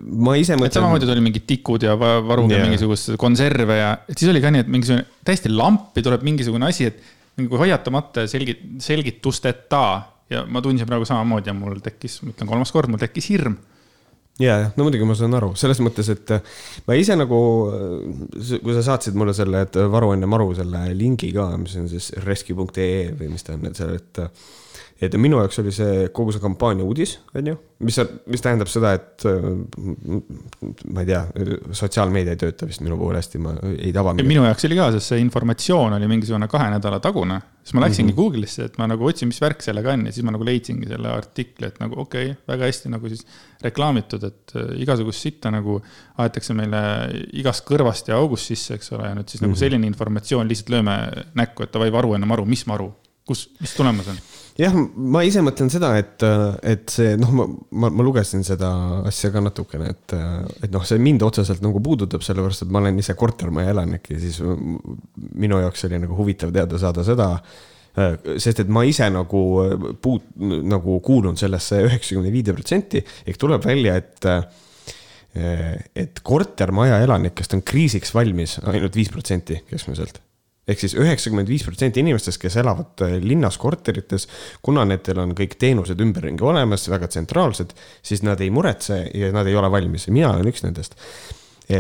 ma 0.01 0.37
ise 0.41 0.59
mõtlen. 0.59 0.77
samamoodi 0.79 1.09
tuli 1.09 1.25
mingid 1.25 1.47
tikud 1.49 1.87
ja 1.87 1.97
varuge 1.99 2.57
yeah. 2.57 2.69
mingisugust 2.69 3.15
konserve 3.21 3.79
ja, 3.79 3.95
et 4.09 4.21
siis 4.21 4.31
oli 4.33 4.43
ka 4.45 4.53
nii, 4.55 4.67
et 4.67 4.71
mingisugune 4.71 5.07
täiesti 5.27 5.53
lampi 5.53 6.05
tuleb 6.07 6.25
mingisugune 6.27 6.69
asi, 6.69 6.91
et 6.91 7.01
mingi 7.41 7.61
hoiatamata 7.61 8.27
selgit-, 8.31 8.63
selgitusteta 8.85 9.85
ja 10.31 10.45
ma 10.47 10.63
tundsin 10.65 10.89
praegu 10.89 11.09
samamoodi 11.09 11.51
ja 11.51 11.57
mul 11.57 11.81
tekkis, 11.85 12.21
ma 12.25 12.35
ütlen 12.35 12.51
kolmas 12.51 12.73
kord, 12.75 12.93
mul 12.93 13.03
tekkis 13.03 13.31
hirm 13.33 13.59
ja, 14.41 14.55
jah, 14.55 14.71
no 14.77 14.87
muidugi 14.87 15.07
ma 15.09 15.17
saan 15.19 15.37
aru, 15.37 15.53
selles 15.59 15.81
mõttes, 15.85 16.09
et 16.13 16.33
ma 16.87 16.97
ise 16.99 17.17
nagu, 17.19 17.41
kui 18.33 18.77
sa 18.77 18.85
saatsid 18.93 19.19
mulle 19.19 19.35
selle, 19.37 19.65
et 19.67 19.79
varu 19.93 20.15
enne 20.17 20.29
maru 20.31 20.51
selle 20.57 20.87
lingi 20.97 21.33
ka, 21.37 21.51
mis 21.61 21.77
on 21.81 21.91
siis 21.91 22.11
rescue.ee 22.25 23.11
või 23.19 23.31
mis 23.35 23.47
ta 23.47 23.57
on, 23.57 23.69
et 23.69 23.81
seal, 23.81 23.97
et 24.01 24.23
et 25.01 25.17
minu 25.17 25.39
jaoks 25.41 25.61
oli 25.63 25.73
see 25.73 26.09
kogu 26.13 26.35
see 26.35 26.43
kampaania 26.43 26.85
uudis, 26.85 27.15
on 27.37 27.47
ju, 27.49 27.55
mis, 27.87 27.97
mis 28.29 28.43
tähendab 28.45 28.69
seda, 28.69 28.93
et 28.99 29.25
ma 30.93 31.05
ei 31.05 31.09
tea, 31.09 31.23
sotsiaalmeedia 31.77 32.35
ei 32.37 32.41
tööta 32.41 32.69
vist 32.69 32.83
minu 32.85 32.99
puhul 33.01 33.17
hästi, 33.17 33.41
ma 33.41 33.55
ei 33.73 33.95
taba. 33.97 34.13
minu 34.19 34.45
jaoks 34.45 34.69
oli 34.69 34.77
ka, 34.77 34.91
sest 34.97 35.15
see 35.15 35.23
informatsioon 35.25 35.97
oli 35.97 36.11
mingisugune 36.11 36.51
kahe 36.53 36.69
nädala 36.75 37.01
tagune. 37.01 37.41
siis 37.61 37.75
ma 37.77 37.85
läksingi 37.85 38.13
mm 38.13 38.19
-hmm. 38.19 38.21
Google'isse, 38.21 38.65
et 38.69 38.79
ma 38.79 38.87
nagu 38.91 39.07
otsin, 39.07 39.29
mis 39.29 39.41
värk 39.41 39.63
sellega 39.63 39.93
on 39.93 40.05
ja 40.07 40.13
siis 40.13 40.25
ma 40.25 40.33
nagu 40.33 40.45
leidsingi 40.45 40.89
selle 40.89 41.09
artikli, 41.13 41.67
et 41.67 41.81
nagu 41.81 42.01
okei 42.01 42.31
okay,, 42.31 42.43
väga 42.49 42.69
hästi 42.69 42.93
nagu 42.93 43.09
siis 43.09 43.25
reklaamitud, 43.63 44.25
et 44.25 44.57
äh, 44.57 44.75
igasugust 44.83 45.21
sitta 45.21 45.51
nagu 45.51 45.81
aetakse 46.19 46.55
meile 46.55 46.83
igast 47.33 47.65
kõrvast 47.69 48.09
ja 48.09 48.17
august 48.17 48.53
sisse, 48.53 48.75
eks 48.75 48.93
ole, 48.93 49.09
ja 49.09 49.15
nüüd 49.15 49.29
siis 49.29 49.41
mm 49.41 49.45
-hmm. 49.45 49.49
nagu 49.49 49.57
mhm. 49.57 49.65
selline 49.65 49.87
informatsioon 49.87 50.49
lihtsalt 50.49 50.77
lööme 50.77 51.25
näkku, 51.35 51.63
et 51.63 51.73
davai, 51.73 51.93
varu 51.93 52.15
enne 52.15 52.27
maru, 52.27 52.45
mis 52.45 52.67
maru, 52.67 52.93
kus, 53.25 53.49
mis 53.61 53.75
tulemas 53.75 54.09
on 54.09 54.21
jah, 54.61 54.77
ma 54.77 55.23
ise 55.27 55.43
mõtlen 55.45 55.71
seda, 55.73 55.95
et, 56.01 56.25
et 56.67 56.93
see 56.93 57.17
noh, 57.21 57.33
ma, 57.37 57.47
ma, 57.49 57.91
ma 57.97 58.07
lugesin 58.07 58.45
seda 58.47 58.71
asja 59.09 59.33
ka 59.35 59.43
natukene, 59.45 59.91
et, 59.95 60.15
et 60.67 60.71
noh, 60.75 60.85
see 60.87 61.01
mind 61.03 61.25
otseselt 61.27 61.65
nagu 61.65 61.83
puudutab, 61.85 62.25
sellepärast 62.27 62.67
et 62.67 62.73
ma 62.73 62.83
olen 62.83 63.01
ise 63.03 63.17
kortermaja 63.19 63.75
elanik 63.75 64.13
ja 64.13 64.21
siis 64.23 64.41
minu 64.45 65.61
jaoks 65.63 65.89
oli 65.89 66.01
nagu 66.03 66.17
huvitav 66.19 66.55
teada 66.55 66.81
saada 66.81 67.07
seda 67.07 67.35
sest 67.91 68.63
et 68.63 68.71
ma 68.71 68.85
ise 68.87 69.09
nagu 69.11 69.43
puut-, 70.03 70.33
nagu 70.39 70.99
kuulun 71.05 71.39
sellesse 71.41 71.81
üheksakümne 71.89 72.31
viide 72.33 72.55
protsenti, 72.55 73.03
ehk 73.27 73.41
tuleb 73.41 73.65
välja, 73.67 73.97
et 73.99 74.31
et 75.95 76.21
kortermaja 76.27 76.97
elanikest 77.05 77.53
on 77.55 77.61
kriisiks 77.63 78.11
valmis 78.15 78.57
ainult 78.67 78.97
viis 78.99 79.13
protsenti 79.15 79.61
keskmiselt 79.69 80.19
ehk 80.71 80.83
siis 80.85 80.95
üheksakümmend 80.99 81.51
viis 81.51 81.65
protsenti 81.67 82.03
inimestest, 82.05 82.41
kes 82.43 82.59
elavad 82.63 83.05
äh, 83.07 83.17
linnas 83.25 83.59
korterites, 83.61 84.29
kuna 84.65 84.87
nendel 84.89 85.23
on 85.25 85.35
kõik 85.39 85.57
teenused 85.61 86.01
ümberringi 86.01 86.47
olemas, 86.47 86.89
väga 86.93 87.11
tsentraalsed, 87.11 87.75
siis 88.07 88.25
nad 88.27 88.41
ei 88.41 88.53
muretse 88.55 89.03
ja 89.15 89.33
nad 89.35 89.49
ei 89.51 89.59
ole 89.59 89.71
valmis 89.73 90.09
mina 90.11 90.33
olen 90.35 90.51
üks 90.51 90.65
nendest. 90.67 90.97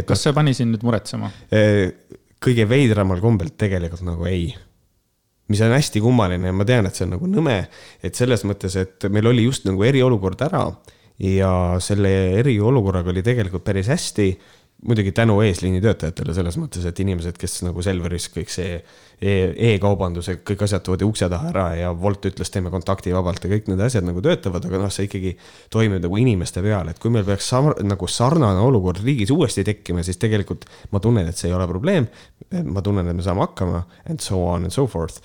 kas 0.06 0.22
see 0.22 0.34
pani 0.34 0.54
sind 0.54 0.74
nüüd 0.74 0.84
muretsema? 0.86 1.30
Äh, 1.54 1.92
kõige 2.40 2.66
veidramal 2.68 3.20
kombel 3.22 3.52
tegelikult 3.58 4.06
nagu 4.06 4.26
ei 4.30 4.50
mis 5.50 5.60
on 5.66 5.74
hästi 5.74 6.00
kummaline 6.02 6.50
ja 6.50 6.54
ma 6.54 6.64
tean, 6.66 6.86
et 6.86 6.96
see 6.96 7.06
on 7.08 7.16
nagu 7.16 7.28
nõme, 7.28 7.56
et 8.06 8.16
selles 8.16 8.44
mõttes, 8.46 8.76
et 8.78 9.06
meil 9.10 9.26
oli 9.32 9.48
just 9.48 9.66
nagu 9.66 9.82
eriolukord 9.82 10.42
ära 10.46 10.62
ja 11.20 11.52
selle 11.82 12.12
eriolukorraga 12.40 13.10
oli 13.12 13.24
tegelikult 13.26 13.64
päris 13.66 13.90
hästi 13.92 14.30
muidugi 14.86 15.12
tänu 15.12 15.36
eesliini 15.44 15.80
töötajatele 15.84 16.34
selles 16.34 16.56
mõttes, 16.60 16.84
et 16.88 17.00
inimesed, 17.02 17.36
kes 17.40 17.60
nagu 17.66 17.82
Selveris 17.84 18.30
kõik 18.32 18.52
see 18.52 18.78
e-kaubanduse 19.20 20.38
e, 20.38 20.40
kõik 20.50 20.64
asjad 20.64 20.84
toodi 20.86 21.04
ukse 21.04 21.28
taha 21.28 21.50
ära 21.50 21.66
ja 21.76 21.90
Wolt 21.92 22.24
ütles, 22.30 22.48
teeme 22.52 22.72
kontakti 22.72 23.12
vabalt 23.12 23.44
ja 23.44 23.50
kõik 23.52 23.68
need 23.68 23.82
asjad 23.84 24.06
nagu 24.06 24.22
töötavad, 24.24 24.64
aga 24.64 24.80
noh, 24.80 24.92
see 24.94 25.08
ikkagi 25.10 25.34
toimib 25.72 26.00
nagu 26.04 26.20
inimeste 26.22 26.64
peal, 26.64 26.88
et 26.88 27.02
kui 27.02 27.12
meil 27.12 27.28
peaks 27.28 27.50
sar, 27.52 27.74
nagu 27.84 28.08
sarnane 28.08 28.64
olukord 28.64 29.02
riigis 29.04 29.32
uuesti 29.34 29.66
tekkima, 29.68 30.04
siis 30.06 30.20
tegelikult 30.22 30.64
ma 30.94 31.02
tunnen, 31.04 31.28
et 31.28 31.36
see 31.36 31.50
ei 31.50 31.56
ole 31.58 31.68
probleem. 31.68 32.08
ma 32.64 32.82
tunnen, 32.82 33.06
et 33.06 33.16
me 33.16 33.22
saame 33.22 33.44
hakkama 33.44 33.84
and 34.08 34.20
so 34.24 34.40
on 34.48 34.64
and 34.64 34.72
so 34.74 34.86
forth 34.88 35.20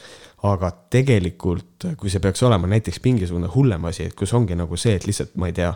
aga 0.45 0.69
tegelikult, 0.93 1.87
kui 1.97 2.11
see 2.11 2.21
peaks 2.21 2.43
olema 2.45 2.67
näiteks 2.69 2.99
mingisugune 3.03 3.49
hullem 3.55 3.87
asi, 3.89 4.09
et 4.09 4.15
kus 4.17 4.33
ongi 4.37 4.57
nagu 4.57 4.77
see, 4.77 4.97
et 4.99 5.07
lihtsalt 5.07 5.33
ma 5.39 5.49
ei 5.49 5.55
tea 5.57 5.71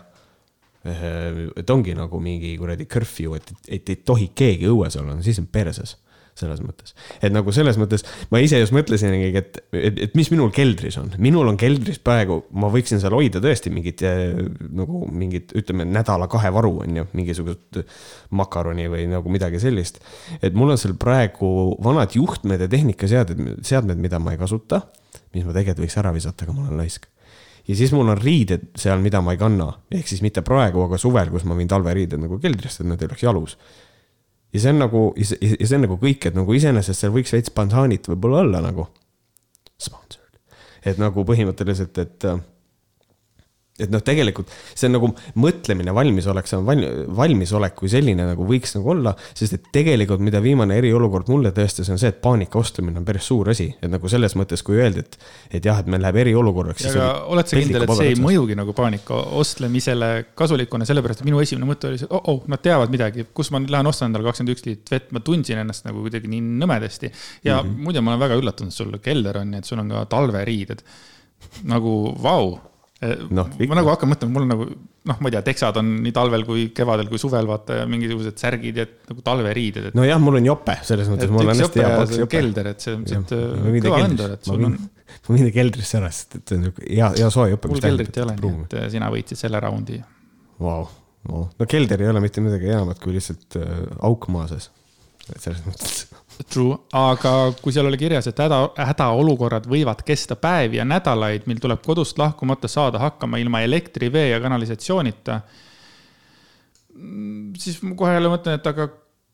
et 0.86 1.74
ongi 1.74 1.96
nagu 1.98 2.22
mingi 2.24 2.54
kuradi 2.60 2.88
curfew, 2.88 3.36
et, 3.36 3.50
et 3.68 3.90
ei 3.92 4.00
tohi 4.06 4.30
keegi 4.36 4.70
õues 4.72 4.96
olla, 5.00 5.18
no 5.18 5.26
siis 5.26 5.42
on 5.42 5.50
perses 5.52 5.98
selles 6.40 6.62
mõttes. 6.64 6.94
et 7.20 7.34
nagu 7.34 7.52
selles 7.56 7.78
mõttes 7.80 8.06
ma 8.32 8.42
ise 8.44 8.60
just 8.62 8.74
mõtlesingi, 8.76 9.30
et, 9.36 9.60
et, 9.76 10.00
et 10.06 10.16
mis 10.18 10.30
minul 10.32 10.54
keldris 10.56 10.96
on, 11.02 11.12
minul 11.22 11.50
on 11.52 11.60
keldris 11.60 12.00
praegu, 12.04 12.42
ma 12.56 12.72
võiksin 12.72 13.02
seal 13.02 13.16
hoida 13.18 13.42
tõesti 13.44 13.74
mingit 13.74 14.04
nagu 14.06 15.04
mingit, 15.12 15.54
ütleme 15.60 15.88
nädala-kahe 15.90 16.54
varu 16.56 16.78
on 16.86 17.02
ju, 17.02 17.08
mingisugust 17.18 17.82
makaroni 18.40 18.88
või 18.92 19.08
nagu 19.12 19.32
midagi 19.34 19.62
sellist. 19.62 20.00
et 20.40 20.56
mul 20.56 20.76
on 20.76 20.82
seal 20.82 20.96
praegu 21.00 21.76
vanad 21.84 22.16
juhtmed 22.16 22.66
ja 22.66 22.72
tehnikaseadmed, 22.72 23.64
seadmed, 23.68 24.00
mida 24.00 24.22
ma 24.24 24.36
ei 24.36 24.42
kasuta, 24.42 24.86
mis 25.36 25.44
ma 25.46 25.56
tegelikult 25.56 25.88
võiks 25.88 26.00
ära 26.02 26.16
visata, 26.16 26.48
aga 26.48 26.56
ma 26.56 26.68
olen 26.68 26.84
laisk 26.84 27.10
ja 27.70 27.76
siis 27.78 27.92
mul 27.94 28.10
on 28.10 28.18
riided 28.18 28.72
seal, 28.80 29.02
mida 29.04 29.22
ma 29.22 29.36
ei 29.36 29.40
kanna, 29.42 29.70
ehk 29.94 30.10
siis 30.10 30.24
mitte 30.26 30.42
praegu, 30.46 30.82
aga 30.88 30.98
suvel, 31.02 31.30
kus 31.34 31.46
ma 31.46 31.58
võin 31.58 31.70
talveriided 31.70 32.22
nagu 32.22 32.40
keldrisse, 32.42 32.82
et 32.84 32.90
nad 32.90 33.02
ei 33.02 33.10
oleks 33.10 33.26
jalus. 33.26 33.58
ja 34.54 34.64
see 34.64 34.74
on 34.74 34.82
nagu, 34.82 35.04
ja 35.18 35.28
see 35.30 35.76
on 35.78 35.86
nagu 35.86 36.00
kõik, 36.02 36.32
et 36.32 36.38
nagu 36.38 36.56
iseenesest 36.58 37.06
seal 37.06 37.14
võiks 37.14 37.36
veits 37.36 37.54
spontaanit 37.54 38.10
võib-olla 38.10 38.42
olla 38.46 38.64
nagu. 38.66 38.88
Sponsored. 39.80 40.40
et 40.86 40.98
nagu 40.98 41.24
põhimõtteliselt, 41.28 41.98
et 42.02 42.26
et 43.86 43.92
noh, 43.94 44.04
tegelikult 44.06 44.52
see 44.74 44.88
on 44.90 44.96
nagu 44.98 45.12
mõtlemine, 45.40 45.94
valmisolek, 45.96 46.50
see 46.50 46.60
on 46.60 46.68
val, 46.68 46.84
valmisolek 47.20 47.76
kui 47.80 47.92
selline 47.92 48.26
nagu 48.32 48.48
võiks 48.48 48.76
nagu 48.78 48.94
olla, 48.94 49.14
sest 49.38 49.58
et 49.58 49.70
tegelikult, 49.76 50.24
mida 50.26 50.42
viimane 50.44 50.78
eriolukord 50.80 51.30
mulle 51.32 51.52
tõestas, 51.56 51.90
on 51.94 52.00
see, 52.02 52.12
et 52.14 52.22
paanika 52.24 52.60
ostlemine 52.60 53.02
on 53.02 53.08
päris 53.08 53.28
suur 53.30 53.52
asi, 53.54 53.70
et 53.80 53.92
nagu 53.92 54.12
selles 54.12 54.36
mõttes, 54.40 54.64
kui 54.66 54.80
öeldi, 54.82 55.04
et, 55.06 55.18
et 55.60 55.70
jah, 55.70 55.82
et 55.82 55.90
meil 55.92 56.04
läheb 56.04 56.22
eriolukorraks. 56.24 56.90
aga 56.92 57.10
oled 57.34 57.50
sa 57.50 57.60
kindel, 57.60 57.86
et 57.86 57.96
see 58.02 58.12
ei 58.14 58.20
mõjugi 58.20 58.58
nagu 58.60 58.76
paanika 58.78 59.20
ostlemisele 59.40 60.12
kasulikuna, 60.40 60.88
sellepärast 60.90 61.24
et 61.24 61.30
minu 61.30 61.42
esimene 61.44 61.70
mõte 61.70 61.92
oli 61.92 62.02
see, 62.02 62.10
et 62.10 62.16
oh, 62.16 62.24
oh, 62.34 62.42
nad 62.52 62.64
teavad 62.64 62.94
midagi, 62.94 63.28
kus 63.36 63.52
ma 63.54 63.62
nüüd 63.62 63.74
lähen 63.74 63.90
ostan 63.90 64.10
endale 64.10 64.28
kakskümmend 64.30 64.56
üks 64.56 64.66
liitrit 64.68 64.94
vett, 64.96 65.14
ma 65.16 65.24
tundsin 65.26 65.62
ennast 65.64 65.88
nagu 65.88 66.04
kuidagi 66.06 66.32
nii 66.32 66.42
nõmedasti. 66.64 67.12
ja 67.44 67.62
mm 67.62 67.70
-hmm. 67.70 67.86
muide, 67.86 68.02
ma 68.02 68.16
olen 68.16 68.26
väga 68.26 68.40
üllatunud, 68.42 68.76
sul 68.76 68.98
kelder 69.04 69.42
on, 69.42 69.52
nii 69.52 69.64
et 69.64 69.70
sul 69.70 69.80
on 69.80 69.90
ka 69.90 70.06
talveriided. 70.10 70.84
nagu 71.64 72.16
vau 72.22 72.60
no, 73.32 73.46
ma 73.48 73.78
nagu 73.80 73.92
hakkan 73.94 74.10
mõtlema, 74.12 74.34
mul 74.36 74.46
on 74.46 74.50
nagu 74.52 74.66
noh, 74.70 75.18
ma 75.24 75.30
ei 75.30 75.36
tea, 75.36 75.42
teksad 75.48 75.78
on 75.80 75.92
nii 76.04 76.14
talvel 76.16 76.44
kui 76.48 76.66
kevadel 76.76 77.08
kui 77.12 77.22
suvel 77.22 77.48
vaata 77.48 77.86
mingisugused 77.90 78.40
särgid 78.42 78.80
ja 78.82 78.86
nagu 79.10 79.24
talveriided 79.26 79.90
et.... 79.90 79.98
nojah, 79.98 80.20
mul 80.22 80.40
on 80.42 80.50
jope 80.50 80.76
selles 80.88 81.08
mõttes, 81.12 81.32
mul 81.32 81.48
on 81.48 81.56
hästi 81.56 81.84
hea 81.84 81.92
paks 81.96 82.16
jope. 82.20 82.34
kelder, 82.36 82.72
et 82.74 82.84
see 82.84 82.98
on 82.98 83.06
siit 83.08 83.36
kõva 83.86 84.02
vendor, 84.04 84.36
et 84.36 84.50
sul 84.52 84.66
on. 84.68 84.78
ma 85.30 85.36
võin 85.36 85.52
keldrisse 85.56 86.00
ära, 86.02 86.12
sest 86.14 86.40
et 86.42 86.44
see 86.52 86.60
on 86.60 86.66
niisugune 86.66 86.90
hea, 86.92 87.12
hea 87.22 87.30
soe 87.34 87.48
jope. 87.54 87.72
mul 87.72 87.84
keldrit 87.88 88.20
ei 88.20 88.26
ole, 88.26 88.36
nii 88.42 88.66
et 88.66 88.80
äh, 88.82 88.90
sina 88.98 89.12
võitsid 89.14 89.40
selle 89.40 89.64
raundi. 89.64 90.02
Vau, 90.60 90.84
no 91.32 91.70
kelder 91.72 92.04
ei 92.04 92.12
ole 92.12 92.24
mitte 92.24 92.44
midagi 92.44 92.74
enamat 92.74 93.00
kui 93.04 93.16
lihtsalt 93.16 93.60
äh, 93.62 93.86
auk 94.12 94.28
maa 94.34 94.50
sees. 94.52 94.68
et 95.30 95.40
selles 95.40 95.64
mõttes 95.64 96.04
True, 96.48 96.78
aga 96.96 97.32
kui 97.60 97.74
seal 97.76 97.90
oli 97.90 97.98
kirjas, 98.00 98.30
et 98.32 98.38
häda, 98.40 98.62
hädaolukorrad 98.80 99.66
võivad 99.68 100.06
kesta 100.08 100.38
päevi 100.40 100.80
ja 100.80 100.86
nädalaid, 100.88 101.44
mil 101.52 101.60
tuleb 101.60 101.82
kodust 101.84 102.18
lahkumata 102.22 102.70
saada 102.72 103.02
hakkama 103.04 103.42
ilma 103.42 103.60
elektri, 103.66 104.08
vee 104.14 104.30
ja 104.30 104.40
kanalisatsioonita. 104.40 105.42
siis 107.60 107.82
ma 107.84 107.96
kohe 107.96 108.14
jälle 108.16 108.32
mõtlen, 108.32 108.56
et 108.56 108.72
aga 108.72 108.88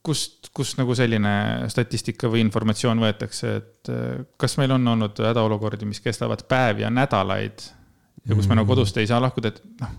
kust, 0.05 0.49
kust 0.53 0.79
nagu 0.79 0.95
selline 0.97 1.35
statistika 1.73 2.29
või 2.31 2.41
informatsioon 2.45 3.01
võetakse, 3.01 3.53
et 3.61 3.93
eh, 3.93 4.25
kas 4.41 4.57
meil 4.61 4.73
on 4.75 4.87
olnud 4.95 5.21
hädaolukordi, 5.29 5.85
mis 5.89 6.01
kestavad 6.01 6.45
päevi 6.49 6.85
ja 6.85 6.89
nädalaid 6.93 7.67
ja 8.25 8.37
kus 8.37 8.49
me 8.49 8.57
nagu 8.57 8.69
kodust 8.69 8.97
ei 8.97 9.09
saa 9.09 9.21
lahkuda, 9.21 9.53
et 9.53 9.61
noh. 9.81 9.93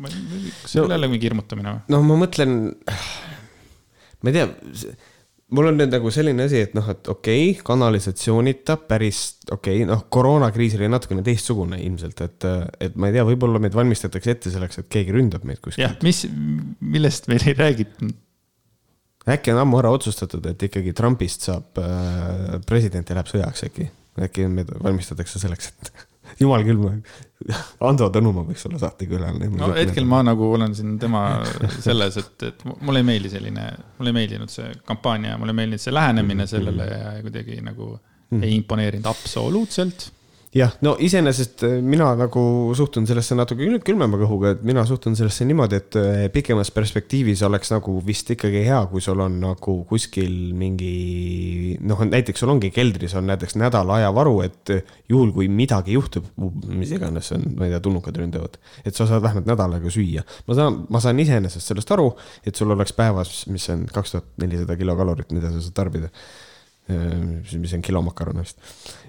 kas 0.00 0.72
see 0.72 0.80
ei 0.80 0.84
ole 0.86 0.96
jälle 0.96 1.12
mingi 1.12 1.28
hirmutamine 1.28 1.76
või? 1.76 1.84
noh, 1.94 2.04
ma 2.10 2.18
mõtlen, 2.24 2.58
ma 4.22 4.32
ei 4.32 4.40
tea 4.40 4.48
mul 5.54 5.70
on 5.70 5.78
nüüd 5.80 5.92
nagu 5.92 6.10
selline 6.12 6.44
asi, 6.48 6.60
et 6.66 6.74
noh, 6.76 6.86
et 6.92 7.08
okei 7.08 7.50
okay,, 7.50 7.64
kanalisatsioonita 7.66 8.78
päris 8.88 9.22
okei 9.48 9.82
okay,, 9.82 9.88
noh, 9.88 10.04
koroonakriis 10.12 10.76
oli 10.78 10.90
natukene 10.92 11.24
teistsugune 11.26 11.80
ilmselt, 11.84 12.22
et, 12.26 12.48
et 12.84 12.98
ma 13.00 13.08
ei 13.08 13.16
tea, 13.16 13.24
võib-olla 13.28 13.62
meid 13.62 13.76
valmistatakse 13.76 14.34
ette 14.34 14.52
selleks, 14.54 14.82
et 14.82 14.90
keegi 14.92 15.14
ründab 15.16 15.46
meid 15.48 15.62
kuskilt. 15.64 15.84
jah, 15.86 15.96
mis, 16.04 16.24
millest 16.80 17.30
meil 17.32 17.46
ei 17.48 17.56
räägitud? 17.58 18.16
äkki 19.28 19.52
on 19.52 19.60
ammu 19.60 19.80
ära 19.82 19.92
otsustatud, 19.92 20.44
et 20.48 20.62
ikkagi 20.68 20.94
Trumpist 20.96 21.48
saab 21.48 21.80
äh, 21.82 22.54
president 22.68 23.08
ja 23.08 23.18
läheb 23.18 23.28
sõjaks 23.28 23.66
äkki, 23.68 23.88
äkki 24.24 24.46
meid 24.52 24.70
valmistatakse 24.84 25.40
selleks, 25.42 25.72
et 25.72 25.92
jumal 26.40 26.64
küll, 26.66 26.84
Ando 27.86 28.08
Tõnumaa 28.12 28.44
võiks 28.48 28.66
olla 28.66 28.80
saatekülaline. 28.82 29.48
no 29.56 29.70
hetkel 29.76 30.06
ma 30.08 30.20
nagu 30.26 30.50
olen 30.56 30.74
siin 30.74 30.96
tema 31.00 31.22
selles, 31.78 32.18
et, 32.20 32.46
et 32.50 32.64
mulle 32.66 33.02
ei 33.02 33.06
meeldi 33.06 33.30
selline, 33.32 33.70
mulle 33.98 34.12
ei 34.12 34.18
meeldinud 34.20 34.52
see 34.52 34.72
kampaania, 34.88 35.38
mulle 35.38 35.54
ei 35.54 35.60
meeldinud 35.62 35.84
see 35.84 35.94
lähenemine 35.94 36.44
mhm. 36.44 36.50
sellele 36.50 36.88
ja 36.92 37.16
kuidagi 37.24 37.60
nagu 37.64 37.92
mm. 37.94 38.42
ei 38.42 38.56
imponeerinud 38.58 39.08
absoluutselt 39.08 40.10
jah, 40.54 40.72
no 40.84 40.94
iseenesest 41.00 41.62
äh, 41.66 41.74
mina 41.84 42.08
nagu 42.16 42.42
suhtun 42.76 43.06
sellesse 43.08 43.36
natuke 43.36 43.68
külmema 43.84 44.18
kõhuga, 44.20 44.54
et 44.54 44.62
mina 44.66 44.84
suhtun 44.88 45.16
sellesse 45.18 45.44
niimoodi, 45.48 45.80
et 45.80 45.98
äh, 46.00 46.22
pikemas 46.32 46.70
perspektiivis 46.74 47.42
oleks 47.46 47.72
nagu 47.74 47.98
vist 48.04 48.32
ikkagi 48.32 48.62
hea, 48.64 48.80
kui 48.90 49.04
sul 49.04 49.20
on 49.24 49.38
nagu 49.42 49.76
kuskil 49.88 50.54
mingi 50.58 51.76
noh, 51.84 52.00
näiteks 52.08 52.44
sul 52.44 52.54
ongi 52.54 52.72
keldris 52.74 53.16
on 53.18 53.28
näiteks 53.28 53.58
nädala 53.60 53.98
ajavaru, 54.00 54.34
et 54.46 54.74
juhul 55.10 55.34
kui 55.36 55.50
midagi 55.52 55.96
juhtub, 55.98 56.32
mis 56.72 56.96
iganes 56.96 57.32
on, 57.36 57.44
ma 57.58 57.68
ei 57.68 57.76
tea, 57.76 57.84
tulnukad 57.84 58.20
ründavad, 58.22 58.58
et 58.84 58.96
sa 58.96 59.08
saad 59.08 59.24
vähemalt 59.24 59.48
nädal 59.50 59.76
aega 59.76 59.92
süüa. 59.92 60.24
ma 60.48 60.58
saan, 60.58 60.82
ma 60.88 61.04
saan 61.04 61.20
iseenesest 61.20 61.74
sellest 61.74 61.92
aru, 61.96 62.10
et 62.46 62.56
sul 62.56 62.72
oleks 62.72 62.96
päevas, 62.96 63.42
mis 63.52 63.68
on 63.74 63.84
kaks 63.92 64.16
tuhat 64.16 64.36
nelisada 64.40 64.76
kilokalorit, 64.80 65.32
mida 65.36 65.52
sa 65.52 65.60
saad 65.60 65.76
tarbida 65.76 66.12
mis 66.88 67.74
on 67.76 67.82
kilo 67.84 68.00
makaronist 68.02 68.62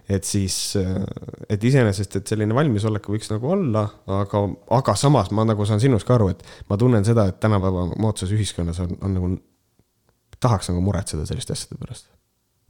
et 0.09 0.25
siis, 0.25 0.55
äh, 0.79 1.03
et 1.49 1.63
iseenesest, 1.63 2.17
et 2.17 2.31
selline 2.31 2.55
valmisolek 2.57 3.05
võiks 3.13 3.29
nagu 3.29 3.51
olla, 3.53 3.85
aga, 4.19 4.41
aga 4.79 4.95
samas 4.97 5.29
ma 5.35 5.45
nagu 5.47 5.67
saan 5.69 5.81
sinust 5.83 6.07
ka 6.07 6.17
aru, 6.17 6.31
et 6.33 6.41
ma 6.71 6.79
tunnen 6.81 7.05
seda, 7.05 7.27
et 7.29 7.39
tänapäeva 7.41 7.85
moodsas 7.93 8.33
ühiskonnas 8.33 8.81
on, 8.85 8.95
on 9.05 9.15
nagu, 9.17 9.31
tahaks 10.41 10.71
nagu 10.71 10.81
muretseda 10.83 11.27
selliste 11.29 11.53
asjade 11.53 11.77
pärast, 11.81 12.09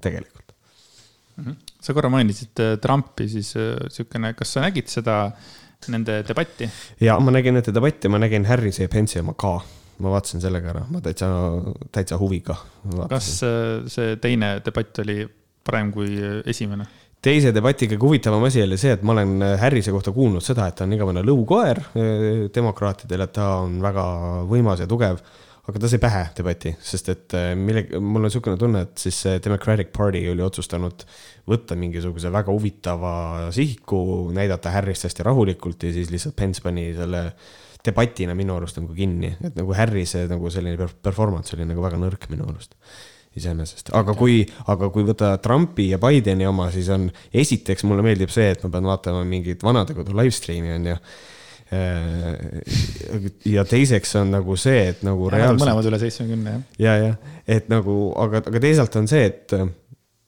tegelikult 0.03 0.51
mm. 0.51 1.45
-hmm. 1.45 1.73
sa 1.79 1.95
korra 1.95 2.11
mainisid 2.11 2.63
äh, 2.65 2.75
Trumpi, 2.81 3.29
siis 3.29 3.55
äh, 3.55 4.35
kas 4.35 4.53
sa 4.53 4.67
nägid 4.67 4.91
seda, 4.91 5.31
nende 5.87 6.23
debatti? 6.27 6.69
ja 6.99 7.19
ma 7.19 7.31
nägin 7.31 7.55
nende 7.55 7.73
debatti, 7.73 8.11
ma 8.11 8.19
nägin 8.19 8.45
Harrise 8.45 8.83
ja 8.83 8.89
Pence'i 8.91 9.23
oma 9.23 9.33
ka 9.33 9.61
ma 10.00 10.13
vaatasin 10.15 10.41
selle 10.44 10.62
ka 10.63 10.74
ära, 10.74 10.86
ma 10.91 11.01
täitsa, 11.03 11.27
täitsa 11.91 12.20
huviga. 12.22 12.56
kas 13.12 13.34
see 13.41 14.15
teine 14.22 14.58
debatt 14.65 15.03
oli 15.03 15.24
parem 15.65 15.91
kui 15.94 16.15
esimene? 16.48 16.88
teise 17.25 17.51
debatiga 17.56 17.98
kõige 17.98 18.08
huvitavam 18.08 18.46
asi 18.48 18.63
oli 18.63 18.77
see, 18.79 18.94
et 18.96 19.03
ma 19.03 19.15
olen 19.18 19.44
äh, 19.44 19.58
Harrise 19.60 19.91
kohta 19.91 20.13
kuulnud 20.15 20.44
seda, 20.44 20.70
et 20.70 20.77
ta 20.79 20.88
on 20.88 20.96
igavene 20.96 21.24
lõukoer 21.27 21.82
äh, 21.84 22.48
demokraatidele, 22.56 23.27
et 23.27 23.36
ta 23.36 23.51
on 23.65 23.77
väga 23.84 24.06
võimas 24.50 24.84
ja 24.84 24.88
tugev. 24.89 25.20
aga 25.70 25.79
ta 25.84 25.89
sai 25.91 26.00
pähe 26.01 26.22
debati, 26.38 26.72
sest 26.82 27.12
et 27.12 27.36
äh, 27.38 27.51
mille, 27.60 27.84
mul 28.00 28.24
on 28.24 28.29
niisugune 28.29 28.58
tunne, 28.58 28.86
et 28.88 29.03
siis 29.03 29.20
see 29.25 29.41
Democratic 29.44 29.91
Party 29.94 30.24
oli 30.32 30.41
otsustanud 30.41 31.03
võtta 31.50 31.75
mingisuguse 31.77 32.32
väga 32.32 32.56
huvitava 32.56 33.13
sihiku, 33.53 34.32
näidata 34.34 34.72
Harrist 34.74 35.06
hästi 35.06 35.27
rahulikult 35.27 35.84
ja 35.84 35.91
siis 35.94 36.13
lihtsalt 36.13 36.39
Pence 36.39 36.63
pani 36.63 36.94
selle 36.96 37.25
debatina 37.86 38.36
minu 38.36 38.57
arust 38.59 38.79
nagu 38.81 38.93
kinni, 38.95 39.31
et 39.39 39.55
nagu 39.55 39.75
Harrise 39.77 40.25
nagu 40.29 40.51
selline 40.51 40.89
performance 41.03 41.55
oli 41.55 41.67
nagu 41.69 41.83
väga 41.83 42.00
nõrk 42.01 42.27
minu 42.31 42.48
arust 42.50 42.75
iseenesest, 43.38 43.91
aga 43.95 44.15
kui, 44.17 44.41
aga 44.71 44.89
kui 44.93 45.05
võtta 45.07 45.36
Trumpi 45.43 45.89
ja 45.91 46.00
Bideni 46.01 46.48
oma, 46.50 46.69
siis 46.74 46.89
on, 46.93 47.07
esiteks 47.29 47.86
mulle 47.88 48.03
meeldib 48.05 48.31
see, 48.33 48.50
et 48.55 48.63
ma 48.65 48.71
pean 48.74 48.88
vaatama 48.89 49.21
mingit 49.27 49.63
vanadekodu 49.65 50.15
live 50.17 50.33
stream'i 50.33 50.74
on 50.75 50.88
ju 50.89 50.95
äh, 50.98 51.05
ja 53.53 53.65
teiseks 53.69 54.15
on 54.19 54.33
nagu 54.33 54.57
see, 54.59 54.81
et 54.95 55.05
nagu 55.07 55.29
reaalselt. 55.31 55.62
mõlemad 55.62 55.91
üle 55.91 56.01
seitsmekümne 56.01 56.55
jah. 56.55 56.65
ja, 56.81 56.98
jah, 57.05 57.38
et 57.48 57.69
nagu, 57.71 58.00
aga, 58.25 58.43
aga 58.50 58.63
teisalt 58.65 58.98
on 59.00 59.07
see, 59.12 59.29
et, 59.29 59.55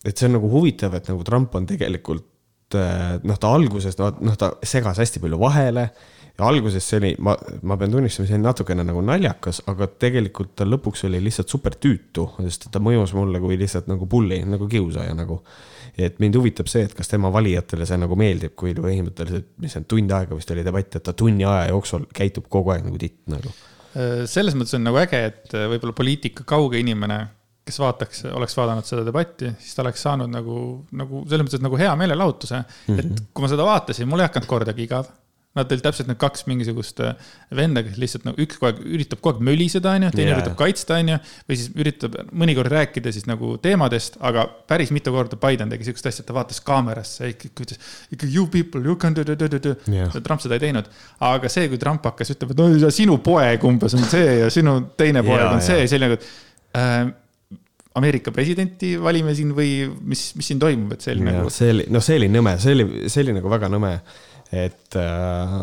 et 0.05 0.13
see 0.13 0.29
on 0.29 0.37
nagu 0.37 0.53
huvitav, 0.53 0.95
et 1.01 1.09
nagu 1.11 1.25
Trump 1.27 1.57
on 1.57 1.67
tegelikult 1.73 2.77
äh, 2.77 3.17
noh, 3.25 3.41
ta 3.41 3.55
alguses 3.57 3.97
noh, 3.99 4.37
ta 4.37 4.53
segas 4.61 5.01
hästi 5.01 5.25
palju 5.25 5.41
vahele 5.41 5.89
ja 5.89 6.20
alguses 6.45 6.85
see 6.87 6.99
oli, 6.99 7.11
ma, 7.23 7.33
ma 7.67 7.77
pean 7.79 7.93
tunnistama, 7.93 8.27
see 8.29 8.37
oli 8.37 8.45
natukene 8.45 8.85
nagu 8.87 9.01
naljakas, 9.05 9.61
aga 9.71 9.87
tegelikult 10.03 10.53
ta 10.59 10.67
lõpuks 10.67 11.05
oli 11.07 11.21
lihtsalt 11.23 11.51
super 11.51 11.75
tüütu, 11.81 12.27
sest 12.45 12.69
ta 12.73 12.81
mõjus 12.83 13.15
mulle 13.17 13.41
kui 13.43 13.57
lihtsalt 13.59 13.89
nagu 13.91 14.07
bully, 14.09 14.41
nagu 14.47 14.69
kiusaja 14.71 15.15
nagu. 15.17 15.41
et 15.97 16.21
mind 16.23 16.37
huvitab 16.39 16.69
see, 16.71 16.85
et 16.87 16.93
kas 16.95 17.11
tema 17.11 17.29
valijatele 17.33 17.85
see 17.85 17.99
nagu 17.99 18.15
meeldib, 18.15 18.55
kui 18.55 18.71
põhimõtteliselt, 18.77 19.49
mis 19.59 19.73
see 19.75 19.81
on, 19.81 19.89
tund 19.91 20.13
aega 20.15 20.37
vist 20.37 20.53
oli 20.53 20.63
debatt, 20.63 20.95
et 20.95 21.03
ta 21.03 21.13
tunni 21.13 21.45
aja 21.45 21.67
jooksul 21.73 22.07
käitub 22.15 22.47
kogu 22.49 22.71
aeg 22.71 22.87
nagu 22.87 23.01
titt 23.01 23.19
nagu. 23.31 23.51
Äh, 23.91 24.23
selles 24.31 24.55
mõttes 24.55 24.77
on 24.79 24.87
nagu 24.87 25.01
äge, 25.01 25.19
et 25.33 25.53
äh, 25.57 25.67
võib-olla 25.73 25.97
poliitika 25.97 26.47
kauge 26.47 26.79
inimene 26.79 27.25
kes 27.65 27.77
vaataks, 27.79 28.23
oleks 28.33 28.55
vaadanud 28.57 28.87
seda 28.87 29.03
debatti, 29.05 29.51
siis 29.61 29.75
ta 29.77 29.83
oleks 29.83 30.01
saanud 30.07 30.31
nagu, 30.31 30.55
nagu 30.97 31.23
selles 31.29 31.45
mõttes 31.45 31.61
nagu 31.61 31.77
hea 31.77 31.91
meelelahutuse 31.99 32.57
mm. 32.57 32.95
-hmm. 32.95 32.99
et 32.99 33.27
kui 33.33 33.45
ma 33.45 33.51
seda 33.51 33.67
vaatasin, 33.67 34.09
mul 34.09 34.23
ei 34.23 34.29
hakanud 34.29 34.49
kordagi 34.49 34.87
igav 34.87 35.11
Nad 35.51 35.67
olid 35.67 35.83
täpselt 35.83 36.07
need 36.07 36.15
kaks 36.15 36.45
mingisugust 36.47 37.01
äh, 37.03 37.31
venda, 37.59 37.81
kes 37.83 37.97
lihtsalt 37.99 38.23
nagu 38.23 38.39
üks 38.39 38.55
kogu 38.55 38.69
aeg 38.69 38.77
üritab 38.87 39.19
kogu 39.19 39.41
aeg 39.41 39.47
möliseda, 39.49 39.97
onju, 39.99 40.11
teine 40.13 40.29
yeah. 40.29 40.37
üritab 40.39 40.53
kaitsta, 40.61 40.95
onju. 41.01 41.17
või 41.49 41.57
siis 41.59 41.73
üritab 41.75 42.15
mõnikord 42.31 42.71
rääkida 42.71 43.11
siis 43.11 43.27
nagu 43.27 43.57
teemadest, 43.59 44.15
aga 44.23 44.45
päris 44.71 44.93
mitu 44.95 45.11
korda 45.11 45.35
Biden 45.41 45.73
tegi 45.73 45.89
siukest 45.89 46.07
asja, 46.07 46.23
et 46.23 46.29
ta 46.31 46.37
vaatas 46.37 46.63
kaamerasse 46.63 47.33
ütles. 47.35 47.81
ikka 48.15 48.31
you 48.31 48.47
people, 48.53 48.79
you 48.87 48.95
can 48.95 49.17
do, 49.17 49.27
do, 49.27 49.35
do, 49.35 49.51
do 49.51 49.75
yeah.. 49.91 50.15
Trump 50.23 50.39
seda 50.39 50.55
ei 50.55 50.63
teinud. 50.69 50.87
aga 51.33 51.51
see, 51.51 51.67
kui 51.73 51.81
Trump 51.83 52.07
hakkas 52.07 52.31
ütlema, 52.31 52.55
et 52.55 52.63
no 52.87 52.95
sinu 53.01 53.19
poeg 53.19 53.67
umbes 53.67 53.99
on 53.99 54.07
see 54.07 54.37
ja 54.45 54.47
sinu 54.53 54.77
teine 54.95 55.19
poeg 55.27 55.43
yeah, 55.43 55.57
on 55.57 55.67
see 55.67 55.83
yeah., 55.83 55.97
oli 55.99 56.07
nagu 56.07 56.21
äh,. 56.79 57.01
Ameerika 57.91 58.31
presidenti 58.31 58.93
valime 58.95 59.33
siin 59.35 59.49
või 59.51 59.81
mis, 60.07 60.29
mis 60.39 60.47
siin 60.47 60.59
toimub, 60.61 60.93
et 60.95 61.03
see 61.03 61.11
oli 61.11 61.25
ja, 61.25 61.31
nagu. 61.33 61.49
see 61.51 61.73
oli, 61.73 61.85
noh, 61.91 61.99
see 61.99 62.21
oli 62.21 62.29
nõme, 62.31 62.53
see 62.63 62.71
oli, 62.77 62.85
see 63.11 63.25
oli 63.25 63.33
nagu 63.35 63.51
väga 63.51 63.67
nõme 63.67 63.89
et, 64.51 64.95
äh, 64.99 65.55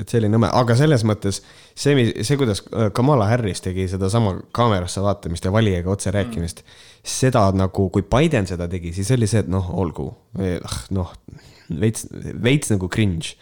et 0.00 0.10
see 0.10 0.18
oli 0.18 0.30
nõme, 0.32 0.50
aga 0.50 0.74
selles 0.78 1.04
mõttes 1.06 1.40
see, 1.78 1.94
see, 2.26 2.38
kuidas 2.40 2.64
Kamala 2.94 3.28
Harris 3.30 3.62
tegi 3.62 3.86
sedasama 3.90 4.34
kaamerasse 4.56 5.02
vaatamist 5.04 5.46
ja 5.46 5.54
valijaga 5.54 5.94
otse 5.94 6.12
rääkimist 6.14 6.64
mm., 6.64 6.86
seda 7.08 7.46
nagu, 7.56 7.88
kui 7.94 8.04
Biden 8.04 8.48
seda 8.48 8.68
tegi, 8.70 8.92
siis 8.96 9.10
oli 9.14 9.28
see, 9.30 9.44
et 9.44 9.48
noh, 9.52 9.70
olgu, 9.80 10.10
ah, 10.38 10.76
noh, 10.94 11.14
veits, 11.80 12.08
veits 12.42 12.74
nagu 12.74 12.90
cringe. 12.92 13.36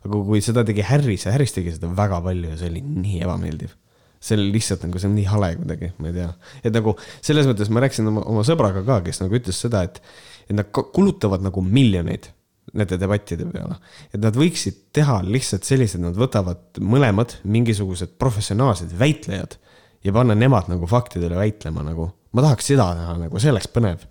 aga 0.00 0.16
kui 0.24 0.40
seda 0.40 0.62
tegi 0.64 0.84
Harris 0.88 1.26
ja 1.26 1.34
Harris 1.34 1.52
tegi 1.52 1.74
seda 1.74 1.90
väga 1.92 2.22
palju 2.24 2.54
ja 2.54 2.56
see 2.56 2.70
oli 2.70 2.80
nii 2.80 3.18
ebameeldiv 3.20 3.74
see 4.20 4.36
oli 4.36 4.46
lihtsalt 4.54 4.86
nagu, 4.86 5.00
see 5.00 5.08
on 5.08 5.14
nii 5.16 5.26
hale 5.28 5.50
kuidagi, 5.58 5.90
ma 6.00 6.08
ei 6.08 6.14
tea. 6.16 6.28
et 6.64 6.74
nagu 6.76 6.94
selles 7.20 7.48
mõttes 7.48 7.68
ma 7.72 7.82
rääkisin 7.84 8.08
oma, 8.08 8.24
oma 8.28 8.44
sõbraga 8.48 8.82
ka, 8.86 9.00
kes 9.04 9.20
nagu 9.22 9.36
ütles 9.36 9.60
seda, 9.60 9.82
et, 9.88 10.00
et 10.48 10.56
nad 10.56 10.68
kulutavad 10.72 11.44
nagu 11.44 11.64
miljoneid 11.64 12.30
nende 12.76 12.98
debattide 13.00 13.46
peale. 13.50 13.76
et 14.12 14.20
nad 14.22 14.36
võiksid 14.36 14.78
teha 14.96 15.20
lihtsalt 15.26 15.66
sellised, 15.66 16.02
nad 16.02 16.18
võtavad 16.18 16.80
mõlemad 16.80 17.38
mingisugused 17.44 18.16
professionaalsed 18.20 18.94
väitlejad 18.98 19.56
ja 20.04 20.14
panna 20.16 20.36
nemad 20.38 20.70
nagu 20.72 20.88
faktidele 20.90 21.38
väitlema 21.38 21.84
nagu. 21.86 22.10
ma 22.32 22.44
tahaks 22.46 22.70
seda 22.72 22.90
teha 22.98 23.16
nagu, 23.24 23.42
see 23.42 23.52
oleks 23.52 23.70
põnev. 23.74 24.06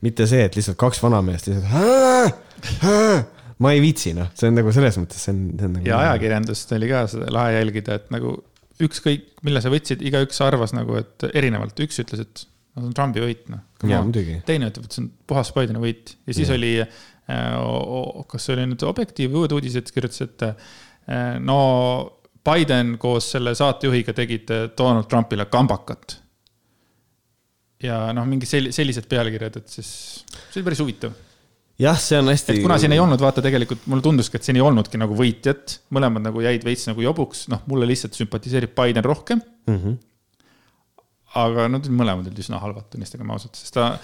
mitte 0.00 0.26
see, 0.26 0.46
et 0.48 0.56
lihtsalt 0.56 0.78
kaks 0.80 1.02
vanameest 1.02 1.50
lihtsalt. 1.50 1.68
ma 3.60 3.72
ei 3.76 3.82
viitsi 3.84 4.14
noh, 4.16 4.30
see 4.34 4.48
on 4.48 4.56
nagu 4.56 4.72
selles 4.72 4.96
mõttes, 5.00 5.24
see 5.24 5.34
on, 5.34 5.42
see 5.56 5.68
on 5.68 5.74
nagu. 5.78 5.88
ja 5.88 6.04
ajakirjandust 6.06 6.72
oli 6.76 6.88
ka 6.92 7.04
seda 7.12 7.32
lahe 7.34 7.58
jälgida, 7.58 8.00
et 8.00 8.14
nagu 8.14 8.38
ükskõik, 8.80 9.26
mille 9.44 9.60
sa 9.60 9.72
võtsid, 9.72 10.00
igaüks 10.08 10.40
arvas 10.44 10.72
nagu, 10.72 10.96
et 10.96 11.26
erinevalt, 11.36 11.76
üks 11.84 12.00
ütles, 12.00 12.24
et 12.24 12.46
no 12.74 12.82
see 12.82 12.88
on 12.88 12.96
Trumpi 12.96 13.22
võit, 13.24 13.44
noh. 13.52 13.62
teine 14.46 14.70
ütleb, 14.70 14.86
et 14.86 14.96
see 14.96 15.04
on 15.04 15.10
puhas 15.30 15.50
Bideni 15.56 15.82
võit 15.82 16.14
ja 16.14 16.36
siis 16.36 16.48
ja. 16.48 16.56
oli, 16.56 16.72
kas 18.30 18.46
see 18.46 18.56
oli 18.56 18.68
nüüd 18.70 18.86
Objektiiv 18.88 19.32
või 19.32 19.44
Uued 19.44 19.54
Uudised 19.58 19.92
kirjutas, 19.94 20.24
et 20.26 20.46
äh, 20.46 21.36
no 21.42 21.60
Biden 22.44 22.96
koos 23.00 23.30
selle 23.34 23.54
saatejuhiga 23.54 24.14
tegid 24.16 24.50
Donald 24.78 25.08
Trumpile 25.10 25.46
kambakat. 25.52 26.18
ja 27.82 28.10
noh, 28.16 28.26
mingi 28.28 28.46
sellised 28.46 29.08
pealkirjad, 29.08 29.56
et 29.56 29.68
siis 29.68 29.90
see 30.28 30.60
oli 30.60 30.66
päris 30.66 30.82
huvitav 30.84 31.14
jah, 31.80 31.98
see 32.00 32.18
on 32.20 32.28
hästi. 32.30 32.56
et 32.56 32.64
kuna 32.64 32.78
siin 32.80 32.94
ei 32.94 33.00
olnud, 33.02 33.20
vaata 33.22 33.42
tegelikult 33.44 33.86
mulle 33.90 34.04
tunduski, 34.04 34.38
et 34.38 34.46
siin 34.46 34.58
ei 34.58 34.64
olnudki 34.64 35.00
nagu 35.00 35.16
võitjat, 35.16 35.78
mõlemad 35.96 36.26
nagu 36.28 36.42
jäid 36.44 36.64
veits 36.66 36.86
nagu 36.90 37.04
jobuks, 37.04 37.46
noh, 37.52 37.64
mulle 37.70 37.88
lihtsalt 37.88 38.18
sümpatiseerib 38.18 38.74
Biden 38.76 39.06
rohkem 39.06 39.40
mm. 39.40 39.78
-hmm. 39.78 39.96
aga 41.44 41.68
nad 41.72 41.88
no, 41.88 41.96
mõlemad 42.02 42.28
olid 42.28 42.44
üsna 42.44 42.60
halvad, 42.62 42.90
tunnistagem 42.92 43.32
ausalt, 43.32 43.56
sest 43.56 43.76
ta, 43.76 43.94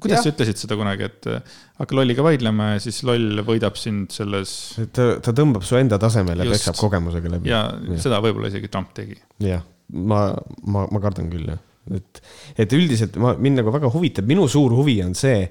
kuidas 0.00 0.20
ja. 0.20 0.24
sa 0.24 0.32
ütlesid 0.32 0.60
seda 0.62 0.78
kunagi, 0.78 1.08
et 1.10 1.28
äh, 1.30 1.54
hakka 1.80 1.98
lolliga 1.98 2.24
vaidlema 2.26 2.72
ja 2.74 2.82
siis 2.82 3.02
loll 3.06 3.42
võidab 3.46 3.78
sind 3.80 4.14
selles. 4.14 4.50
ta, 4.96 5.14
ta 5.22 5.34
tõmbab 5.36 5.66
su 5.66 5.78
enda 5.78 6.00
tasemele 6.02 6.46
ja 6.46 6.56
peksab 6.56 6.78
kogemusega 6.80 7.36
läbi. 7.36 7.52
ja, 7.52 7.66
seda 8.02 8.20
võib-olla 8.24 8.52
isegi 8.52 8.72
Trump 8.72 8.92
tegi. 8.96 9.18
jah, 9.44 9.64
ma, 9.92 10.28
ma, 10.64 10.86
ma 10.90 11.02
kardan 11.02 11.30
küll, 11.32 11.48
jah 11.54 11.62
et, 11.94 12.20
et 12.58 12.72
üldiselt 12.74 13.16
ma, 13.22 13.34
mind 13.38 13.60
nagu 13.60 13.72
väga 13.74 13.90
huvitab, 13.94 14.26
minu 14.26 14.48
suur 14.50 14.74
huvi 14.74 14.98
on 15.04 15.14
see, 15.18 15.44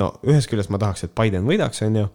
no 0.00 0.14
ühest 0.24 0.48
küljest 0.48 0.72
ma 0.72 0.80
tahaks, 0.80 1.04
et 1.06 1.14
Biden 1.18 1.44
võidaks, 1.48 1.82
on 1.84 1.98
ju, 2.00 2.06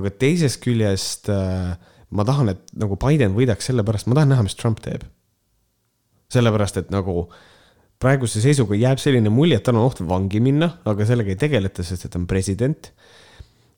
aga 0.00 0.12
teisest 0.22 0.62
küljest 0.64 1.28
äh, 1.32 1.74
ma 2.12 2.26
tahan, 2.28 2.52
et 2.52 2.76
nagu 2.78 2.98
Biden 3.00 3.36
võidaks 3.36 3.68
sellepärast, 3.70 4.08
ma 4.08 4.18
tahan 4.18 4.34
näha, 4.34 4.46
mis 4.46 4.56
Trump 4.58 4.82
teeb. 4.84 5.04
sellepärast, 6.32 6.78
et 6.80 6.92
nagu 6.92 7.26
praeguse 8.02 8.42
seisuga 8.42 8.76
jääb 8.78 9.00
selline 9.02 9.30
mulje, 9.32 9.60
et 9.60 9.66
tal 9.66 9.78
on 9.78 9.86
oht 9.86 10.02
vangi 10.04 10.42
minna, 10.42 10.72
aga 10.88 11.06
sellega 11.08 11.34
ei 11.34 11.40
tegeleta, 11.40 11.84
sest 11.86 12.08
et 12.08 12.14
ta 12.14 12.20
on 12.20 12.28
president 12.30 12.92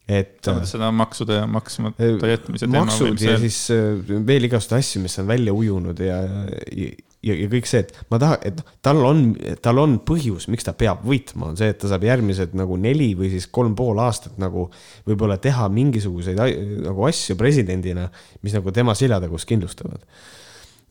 et. 0.08 0.36
samas 0.44 0.74
seda 0.74 0.90
maksude 0.94 1.38
maksmata 1.48 2.28
jätmise 2.28 2.66
teema. 2.66 2.84
maksud 2.84 3.20
ja 3.24 3.38
siis 3.40 3.58
äh, 3.72 3.96
veel 4.26 4.48
igasuguseid 4.48 4.82
asju, 4.82 5.02
mis 5.04 5.16
on 5.22 5.28
välja 5.28 5.54
ujunud 5.56 6.00
ja, 6.04 6.18
ja, 6.24 6.90
ja, 7.24 7.36
ja 7.38 7.48
kõik 7.52 7.68
see, 7.68 7.84
et 7.86 7.94
ma 8.12 8.20
tahan, 8.20 8.44
et 8.44 8.60
tal 8.84 9.00
on, 9.08 9.24
tal 9.64 9.80
on 9.80 9.96
põhjus, 10.04 10.48
miks 10.52 10.68
ta 10.68 10.76
peab 10.76 11.04
võitma, 11.08 11.50
on 11.52 11.58
see, 11.60 11.70
et 11.72 11.80
ta 11.80 11.90
saab 11.90 12.04
järgmised 12.04 12.56
nagu 12.58 12.76
neli 12.80 13.12
või 13.18 13.32
siis 13.32 13.48
kolm 13.48 13.76
pool 13.78 14.00
aastat 14.04 14.36
nagu 14.42 14.68
võib-olla 15.08 15.38
teha 15.40 15.70
mingisuguseid 15.72 16.40
nagu 16.84 17.08
asju 17.08 17.38
presidendina, 17.40 18.10
mis 18.44 18.56
nagu 18.56 18.74
tema 18.76 18.96
seljatagus 18.98 19.48
kindlustavad. 19.48 20.04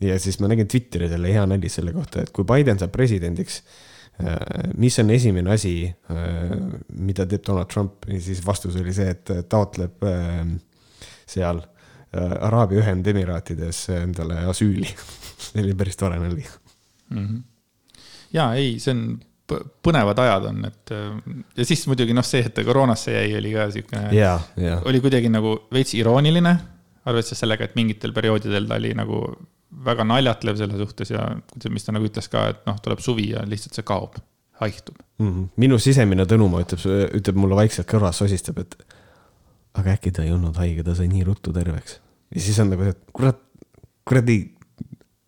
Ja 0.04 0.20
siis 0.20 0.40
ma 0.40 0.52
nägin 0.52 0.68
Twitteris 0.68 1.12
jälle 1.12 1.34
hea 1.34 1.46
nali 1.50 1.70
selle 1.70 1.94
kohta, 1.96 2.22
et 2.22 2.32
kui 2.36 2.46
Biden 2.48 2.80
saab 2.80 2.92
presidendiks 2.96 3.62
Äh, 4.22 4.70
mis 4.78 5.00
on 5.00 5.10
esimene 5.10 5.56
asi, 5.56 5.88
äh, 5.90 6.52
mida 7.02 7.26
teeb 7.26 7.42
Donald 7.48 7.72
Trump 7.74 8.06
ja 8.06 8.20
siis 8.22 8.44
vastus 8.46 8.76
oli 8.78 8.94
see, 8.94 9.10
et 9.10 9.32
taotleb 9.50 10.06
äh, 10.06 10.44
seal 11.26 11.64
Araabia 12.14 12.84
Ühendemiraatides 12.84 13.88
endale 13.96 14.44
asüüli 14.52 14.86
see 15.48 15.64
oli 15.64 15.74
päris 15.74 15.98
tore 15.98 16.20
nali 16.22 16.44
mm. 16.46 17.24
-hmm. 17.24 17.40
ja 18.38 18.52
ei, 18.54 18.76
see 18.80 18.94
on 18.94 19.02
põnevad 19.82 20.22
ajad 20.22 20.46
on, 20.52 20.60
et 20.70 20.94
ja 21.58 21.66
siis 21.66 21.88
muidugi 21.90 22.14
noh, 22.14 22.26
see, 22.26 22.46
et 22.46 22.54
ta 22.54 22.64
koroonasse 22.64 23.16
jäi, 23.18 23.34
oli 23.40 23.56
ka 23.56 23.66
siukene, 23.74 24.14
oli 24.86 25.02
kuidagi 25.02 25.30
nagu 25.30 25.56
veits 25.74 25.98
irooniline, 25.98 26.54
arvestades 27.06 27.42
sellega, 27.44 27.66
et 27.66 27.76
mingitel 27.76 28.14
perioodidel 28.14 28.70
ta 28.70 28.78
oli 28.78 28.94
nagu 28.98 29.26
väga 29.86 30.06
naljatlev 30.08 30.58
selle 30.60 30.78
suhtes 30.80 31.12
ja 31.14 31.26
mis 31.70 31.86
ta 31.86 31.96
nagu 31.96 32.08
ütles 32.08 32.30
ka, 32.32 32.48
et 32.54 32.62
noh, 32.70 32.78
tuleb 32.84 33.02
suvi 33.04 33.32
ja 33.32 33.44
lihtsalt 33.48 33.80
see 33.80 33.86
kaob, 33.88 34.18
haihtub 34.62 34.98
mm. 35.20 35.30
-hmm. 35.30 35.48
minu 35.58 35.80
sisemine 35.80 36.26
Tõnumaa 36.30 36.64
ütleb, 36.66 36.84
ütleb 37.20 37.40
mulle 37.40 37.58
vaikselt 37.60 37.90
kõrvas, 37.90 38.22
sosistab, 38.22 38.60
et 38.64 38.78
aga 39.74 39.96
äkki 39.98 40.14
ta 40.14 40.24
ei 40.24 40.32
olnud 40.32 40.58
haige, 40.62 40.84
ta 40.86 40.96
sai 40.96 41.10
nii 41.12 41.24
ruttu 41.28 41.54
terveks. 41.54 42.00
ja 42.36 42.42
siis 42.42 42.60
on 42.60 42.70
nagu, 42.74 42.84
et 42.84 43.00
kurat, 43.14 43.40
kuradi 44.06 44.53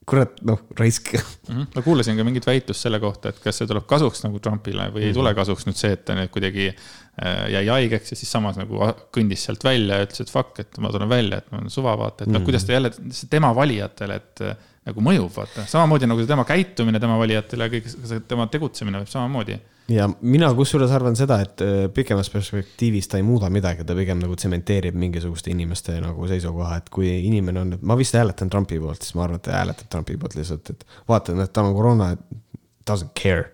kurat, 0.06 0.38
noh, 0.46 0.60
raisk 0.78 1.13
mm. 1.13 1.22
-hmm. 1.48 1.65
ma 1.76 1.82
kuulasin 1.82 2.18
ka 2.18 2.24
mingit 2.24 2.46
väitlust 2.48 2.86
selle 2.86 3.00
kohta, 3.02 3.32
et 3.32 3.39
kas 3.41 3.58
see 3.58 3.70
tuleb 3.70 3.88
kasuks 3.89 4.22
nagu 4.26 4.39
Trumpile 4.39 4.86
või 4.86 4.89
mm 4.89 4.94
-hmm. 5.02 5.08
ei 5.08 5.18
tule 5.18 5.34
kasuks 5.34 5.65
nüüd 5.65 5.80
see, 5.80 5.91
et 5.98 6.06
ta 6.06 6.15
nüüd 6.18 6.30
kuidagi 6.34 6.68
äh, 6.70 7.50
jäi 7.56 7.65
haigeks 7.68 8.13
ja 8.13 8.20
siis 8.20 8.32
samas 8.32 8.60
nagu 8.62 8.91
kõndis 9.15 9.48
sealt 9.48 9.63
välja 9.63 9.98
ja 9.98 10.08
ütles, 10.08 10.22
et 10.22 10.32
fuck, 10.32 10.60
et 10.62 10.78
ma 10.78 10.91
tulen 10.94 11.10
välja, 11.10 11.41
et 11.41 11.52
mul 11.52 11.65
on 11.65 11.74
suva, 11.74 11.98
vaata, 11.98 12.24
et 12.24 12.30
noh 12.30 12.39
mm 12.39 12.41
-hmm., 12.41 12.46
kuidas 12.46 12.65
ta 12.65 12.74
jälle, 12.74 12.91
tema 13.30 13.56
valijatele, 13.56 14.15
et 14.15 14.41
äh, 14.41 14.56
nagu 14.86 15.02
mõjub, 15.02 15.32
vaata, 15.36 15.65
samamoodi 15.65 16.08
nagu 16.08 16.26
tema 16.26 16.46
käitumine 16.46 17.00
tema 17.00 17.18
valijatele, 17.18 17.70
kõik 17.70 18.28
tema 18.28 18.48
tegutsemine 18.48 19.02
võib 19.02 19.10
samamoodi 19.10 19.58
ja 19.91 20.08
mina 20.21 20.50
kusjuures 20.58 20.91
arvan 20.95 21.17
seda, 21.17 21.39
et 21.45 21.62
äh, 21.62 21.74
pikemas 21.93 22.30
perspektiivis 22.34 23.10
ta 23.12 23.19
ei 23.19 23.26
muuda 23.26 23.50
midagi, 23.54 23.86
ta 23.86 23.95
pigem 23.98 24.21
nagu 24.21 24.38
tsementeerib 24.39 24.98
mingisuguste 25.00 25.52
inimeste 25.54 26.00
nagu 26.02 26.30
seisukoha, 26.30 26.80
et 26.82 26.89
kui 26.93 27.12
inimene 27.28 27.62
on, 27.62 27.76
ma 27.86 27.98
vist 28.00 28.17
hääletan 28.17 28.50
Trumpi 28.54 28.80
poolt, 28.82 29.06
siis 29.06 29.17
ma 29.17 29.28
arvan, 29.28 29.41
et 29.41 29.48
ta 29.48 29.60
hääletab 29.60 29.91
Trumpi 29.93 30.17
poolt 30.21 30.38
lihtsalt, 30.39 30.74
et 30.74 30.88
vaata, 31.10 31.38
et 31.43 31.54
tal 31.54 31.69
on 31.69 31.78
koroona, 31.78 32.10
doesn't 32.89 33.13
care 33.17 33.52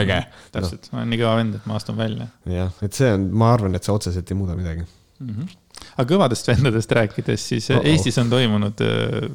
äge. 0.00 0.22
täpselt 0.54 0.88
no., 0.88 0.94
ma 0.94 1.02
olen 1.02 1.12
nii 1.12 1.22
kõva 1.24 1.36
vend, 1.42 1.60
et 1.60 1.68
ma 1.68 1.78
astun 1.80 2.00
välja. 2.00 2.30
jah, 2.56 2.72
et 2.86 2.96
see 2.96 3.12
on, 3.16 3.28
ma 3.42 3.52
arvan, 3.56 3.76
et 3.76 3.86
see 3.86 3.94
otseselt 3.94 4.32
ei 4.32 4.38
muuda 4.38 4.56
midagi 4.58 4.84
mm. 4.86 5.30
-hmm. 5.30 5.54
aga 5.96 6.08
kõvadest 6.14 6.52
vendadest 6.52 6.92
rääkides, 7.00 7.48
siis 7.52 7.70
oh 7.70 7.80
-oh. 7.80 7.88
Eestis 7.92 8.18
on 8.18 8.30
toimunud 8.30 8.84
uh, 8.86 9.30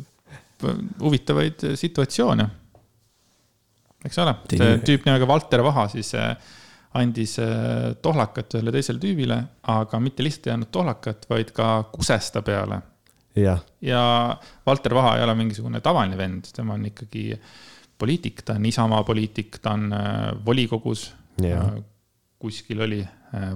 huvitavaid 1.01 1.67
situatsioone 1.75 2.49
eks 4.05 4.21
ole, 4.21 4.35
see 4.51 4.77
tüüp 4.85 5.07
nimega 5.07 5.27
Valter 5.29 5.63
Vaha 5.65 5.87
siis 5.91 6.11
äh, 6.17 6.33
andis 6.95 7.37
äh, 7.43 7.93
tohlakat 8.03 8.57
ühele 8.57 8.73
teisele 8.75 9.01
tüübile, 9.01 9.39
aga 9.71 9.99
mitte 10.03 10.25
lihtsalt 10.25 10.49
ei 10.49 10.55
andnud 10.55 10.71
tohlakat, 10.73 11.25
vaid 11.31 11.51
ka 11.55 11.69
kuses 11.93 12.29
ta 12.33 12.43
peale. 12.45 12.81
ja, 13.35 13.57
ja 13.83 14.03
Valter 14.67 14.95
Vaha 14.95 15.17
ei 15.17 15.25
ole 15.25 15.35
mingisugune 15.41 15.81
tavaline 15.83 16.17
vend, 16.19 16.51
tema 16.55 16.77
on 16.77 16.85
ikkagi 16.91 17.27
poliitik, 17.99 18.43
ta 18.47 18.55
on 18.59 18.65
Isamaa 18.67 19.03
poliitik, 19.07 19.59
ta 19.61 19.75
on 19.75 19.91
äh, 19.93 20.31
volikogus. 20.45 21.13
kuskil 22.39 22.81
oli 22.81 23.01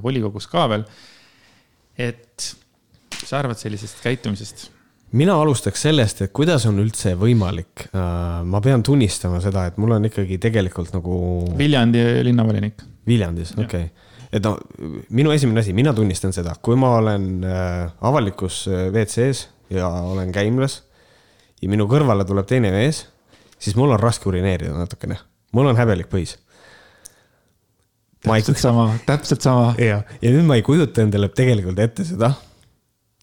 volikogus 0.03 0.47
ka 0.49 0.65
veel. 0.67 0.83
et 1.95 2.55
mis 3.13 3.29
sa 3.29 3.39
arvad 3.39 3.59
sellisest 3.59 4.01
käitumisest? 4.03 4.69
Mina 5.11 5.35
alustaks 5.41 5.81
sellest, 5.87 6.21
et 6.25 6.33
kuidas 6.35 6.65
on 6.69 6.79
üldse 6.81 7.15
võimalik. 7.19 7.87
Äh, 7.89 8.41
ma 8.45 8.61
pean 8.63 8.83
tunnistama 8.85 9.41
seda, 9.43 9.65
et 9.69 9.79
mul 9.81 9.95
on 9.97 10.09
ikkagi 10.09 10.39
tegelikult 10.41 10.93
nagu. 10.95 11.19
Viljandi 11.59 12.03
linnavolinik. 12.27 12.85
Viljandis, 13.09 13.55
okei 13.57 13.87
okay. 13.87 14.09
et 14.35 14.43
no 14.45 14.57
minu 15.15 15.31
esimene 15.33 15.63
asi, 15.63 15.73
mina 15.73 15.93
tunnistan 15.97 16.33
seda, 16.35 16.53
kui 16.61 16.77
ma 16.77 16.91
olen 16.99 17.29
äh, 17.47 17.87
avalikus 18.05 18.67
äh, 18.69 18.89
WC-s 18.93 19.47
ja 19.73 19.87
olen 19.87 20.29
käimlas 20.35 20.83
ja 21.61 21.71
minu 21.71 21.87
kõrvale 21.89 22.27
tuleb 22.29 22.45
teine 22.49 22.69
mees, 22.75 23.07
siis 23.57 23.77
mul 23.79 23.95
on 23.95 24.01
raske 24.01 24.29
urineerida 24.29 24.75
natukene, 24.77 25.17
mul 25.57 25.71
on 25.71 25.79
häbelik 25.79 26.11
põis 26.11 26.35
täpselt 28.21 28.61
sama, 28.61 28.91
täpselt 29.07 29.41
sama. 29.41 29.73
ja, 29.81 30.03
ja 30.21 30.35
nüüd 30.35 30.45
ma 30.47 30.59
ei 30.59 30.65
kujuta 30.65 31.01
endale 31.01 31.31
tegelikult 31.33 31.79
ette 31.81 32.05
seda, 32.07 32.33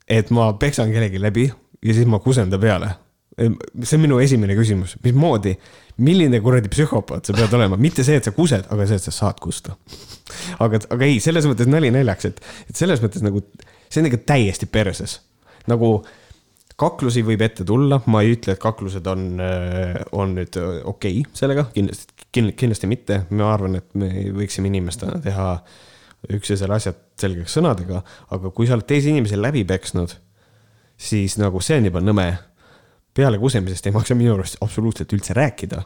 et 0.08 0.32
ma 0.34 0.48
peksan 0.58 0.90
kellegi 0.94 1.20
läbi 1.22 1.46
ja 1.86 1.96
siis 1.96 2.08
ma 2.10 2.20
kusen 2.22 2.50
ta 2.52 2.58
peale. 2.62 2.94
see 3.36 3.98
on 3.98 4.00
minu 4.00 4.18
esimene 4.22 4.54
küsimus, 4.56 4.94
mismoodi, 5.04 5.52
milline 6.00 6.40
kuradi 6.40 6.70
psühhopaat 6.72 7.28
sa 7.28 7.34
pead 7.36 7.52
olema, 7.58 7.76
mitte 7.76 8.04
see, 8.06 8.16
et 8.16 8.24
sa 8.24 8.32
kused, 8.32 8.64
aga 8.72 8.86
see, 8.88 8.96
et 8.96 9.08
sa 9.08 9.12
saad 9.12 9.40
kusta. 9.44 9.76
aga, 10.58 10.80
aga 10.90 11.04
ei, 11.04 11.20
selles 11.20 11.48
mõttes 11.48 11.68
nali 11.68 11.92
naljaks, 11.92 12.30
et, 12.30 12.40
et 12.70 12.76
selles 12.76 13.02
mõttes 13.04 13.24
nagu 13.24 13.44
see 13.90 14.00
on 14.00 14.08
ikka 14.08 14.24
täiesti 14.32 14.68
perses 14.70 15.20
nagu 15.70 15.98
kaklusi 16.76 17.22
võib 17.24 17.42
ette 17.46 17.64
tulla, 17.66 17.98
ma 18.12 18.22
ei 18.24 18.34
ütle, 18.36 18.54
et 18.56 18.62
kaklused 18.62 19.06
on, 19.08 19.26
on 20.16 20.34
nüüd 20.36 20.58
okei 20.60 21.22
okay 21.22 21.36
sellega, 21.36 21.66
kindlasti, 21.74 22.26
kindlasti 22.32 22.90
mitte. 22.90 23.22
ma 23.30 23.52
arvan, 23.54 23.78
et 23.80 23.88
me 23.96 24.10
võiksime 24.36 24.68
inimestena 24.72 25.20
teha 25.24 25.48
üksteisele 26.36 26.76
asjad 26.76 26.98
selgeks 27.20 27.56
sõnadega, 27.56 28.02
aga 28.34 28.52
kui 28.52 28.68
sa 28.68 28.76
oled 28.76 28.86
teise 28.88 29.12
inimese 29.12 29.38
läbi 29.38 29.64
peksnud, 29.68 30.16
siis 30.96 31.38
nagu 31.40 31.60
see 31.60 31.80
on 31.80 31.90
juba 31.90 32.02
nõme. 32.04 32.28
peale 33.16 33.38
kusemisest 33.40 33.86
ei 33.86 33.94
maksa 33.96 34.14
minu 34.14 34.34
arust 34.34 34.58
absoluutselt 34.60 35.12
üldse 35.16 35.34
rääkida 35.36 35.82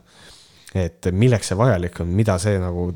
et 0.74 1.08
milleks 1.12 1.50
see 1.50 1.58
vajalik 1.58 1.96
on, 2.02 2.10
mida 2.14 2.36
see 2.42 2.58
nagu 2.62 2.90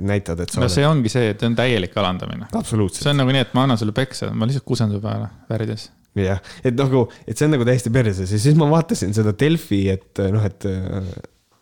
näitad, 0.00 0.40
et 0.40 0.52
sa 0.52 0.60
no 0.60 0.66
oled... 0.66 0.74
see 0.74 0.86
ongi 0.88 1.12
see, 1.12 1.32
et 1.34 1.42
on 1.44 1.56
täielik 1.56 1.96
alandamine. 2.00 2.48
see 2.52 3.10
on 3.10 3.20
nagu 3.20 3.34
nii, 3.34 3.42
et 3.44 3.56
ma 3.56 3.66
annan 3.66 3.80
sulle 3.80 3.92
peksa, 3.96 4.30
ma 4.32 4.48
lihtsalt 4.48 4.66
kusen 4.68 4.92
su 4.92 5.00
peale 5.02 5.28
värvides. 5.50 5.90
jah, 6.16 6.40
et 6.64 6.78
nagu, 6.78 7.04
et 7.26 7.36
see 7.36 7.48
on 7.48 7.54
nagu 7.56 7.68
täiesti 7.68 7.92
perses 7.92 8.32
ja 8.32 8.40
siis 8.40 8.56
ma 8.56 8.68
vaatasin 8.72 9.12
seda 9.16 9.34
Delfi, 9.38 9.82
et 9.92 10.22
noh, 10.32 10.46
et, 10.48 10.68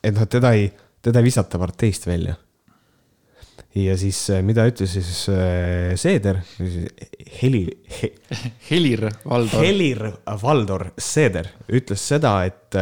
et 0.07 0.15
noh, 0.15 0.31
teda 0.31 0.55
ei, 0.59 0.71
teda 1.03 1.23
ei 1.23 1.31
visata 1.31 1.59
parteist 1.63 2.07
välja. 2.11 2.37
Ja 3.79 3.95
siis 3.99 4.19
mida 4.43 4.67
ütles 4.71 4.97
siis 4.97 5.23
äh, 5.31 5.95
Seeder, 6.01 6.43
Heli 7.41 7.65
he,. 8.01 8.13
Helir-Valdor. 8.71 9.63
Helir-Valdor 9.63 10.91
Seeder 10.99 11.53
ütles 11.71 12.03
seda, 12.13 12.41
et 12.49 12.79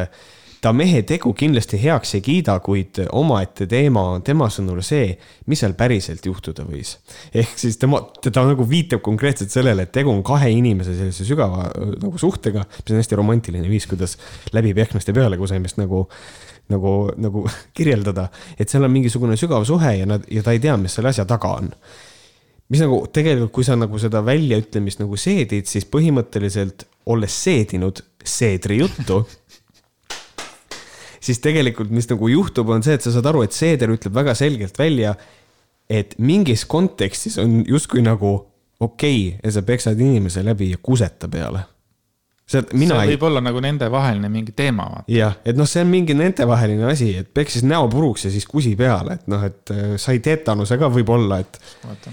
ta 0.62 0.72
mehe 0.74 1.02
tegu 1.06 1.32
kindlasti 1.38 1.78
heaks 1.80 2.16
ei 2.18 2.22
kiida, 2.24 2.56
kuid 2.64 2.98
omaette 3.16 3.66
teema 3.70 4.02
on 4.14 4.24
tema 4.26 4.48
sõnul 4.52 4.80
see, 4.86 5.12
mis 5.50 5.62
seal 5.62 5.74
päriselt 5.78 6.26
juhtuda 6.26 6.66
võis. 6.66 6.96
ehk 7.34 7.54
siis 7.60 7.78
tema, 7.78 8.00
ta 8.24 8.44
nagu 8.46 8.66
viitab 8.68 9.02
konkreetselt 9.04 9.54
sellele, 9.54 9.86
et 9.86 9.94
tegu 9.94 10.10
on 10.12 10.24
kahe 10.26 10.50
inimese 10.54 10.96
sellise 10.98 11.26
sügava 11.28 11.68
nagu 12.02 12.18
suhtega, 12.18 12.66
mis 12.82 12.94
on 12.94 13.02
hästi 13.02 13.20
romantiline 13.20 13.70
viis, 13.70 13.86
kuidas 13.90 14.18
läbi 14.56 14.74
pehmeste 14.74 15.14
peale 15.14 15.38
kusemist 15.38 15.78
nagu 15.78 16.06
nagu, 16.72 16.92
nagu 17.16 17.44
kirjeldada, 17.76 18.28
et 18.58 18.68
seal 18.68 18.86
on 18.86 18.94
mingisugune 18.94 19.38
sügav 19.40 19.66
suhe 19.68 19.96
ja 20.00 20.06
nad, 20.08 20.26
ja 20.32 20.44
ta 20.44 20.54
ei 20.56 20.62
tea, 20.62 20.76
mis 20.80 20.98
selle 20.98 21.12
asja 21.12 21.26
taga 21.28 21.56
on 21.60 21.72
mis 22.68 22.82
nagu 22.84 23.00
tegelikult, 23.12 23.52
kui 23.56 23.64
sa 23.64 23.78
nagu 23.80 23.98
seda 24.00 24.20
väljaütlemist 24.20 25.00
nagu 25.00 25.16
seedid, 25.16 25.64
siis 25.70 25.86
põhimõtteliselt 25.88 26.84
olles 27.08 27.32
seedinud 27.44 28.02
seedri 28.20 28.82
juttu 28.82 29.22
siis 31.28 31.40
tegelikult, 31.44 31.90
mis 31.94 32.08
nagu 32.10 32.30
juhtub, 32.32 32.70
on 32.72 32.84
see, 32.84 32.96
et 32.98 33.04
sa 33.04 33.12
saad 33.14 33.28
aru, 33.30 33.44
et 33.46 33.56
Seeder 33.56 33.92
ütleb 33.94 34.16
väga 34.16 34.34
selgelt 34.38 34.78
välja, 34.78 35.14
et 35.88 36.14
mingis 36.20 36.64
kontekstis 36.68 37.38
on 37.42 37.62
justkui 37.68 38.04
nagu 38.04 38.32
okei 38.80 39.34
okay,, 39.34 39.52
sa 39.52 39.64
peksad 39.66 40.00
inimese 40.00 40.44
läbi 40.46 40.72
ja 40.72 40.80
kuseta 40.82 41.28
peale. 41.32 41.64
See 42.48 42.64
võib 42.72 42.96
ei... 42.96 43.18
olla 43.28 43.42
nagu 43.44 43.60
nendevaheline 43.62 44.30
mingi 44.32 44.54
teema. 44.56 44.88
jah, 45.12 45.36
et 45.44 45.58
noh, 45.58 45.68
see 45.68 45.84
on 45.84 45.90
mingi 45.92 46.16
nendevaheline 46.16 46.86
asi, 46.88 47.12
et 47.22 47.32
peksis 47.34 47.66
näo 47.66 47.88
puruks 47.92 48.24
ja 48.28 48.34
siis 48.34 48.46
kusi 48.48 48.74
peale, 48.78 49.18
et 49.20 49.26
noh, 49.30 49.44
et 49.44 49.74
äh, 49.74 49.96
sai 50.00 50.22
tetanuse 50.24 50.78
ka 50.80 50.90
võib-olla, 50.92 51.42
et. 51.44 51.60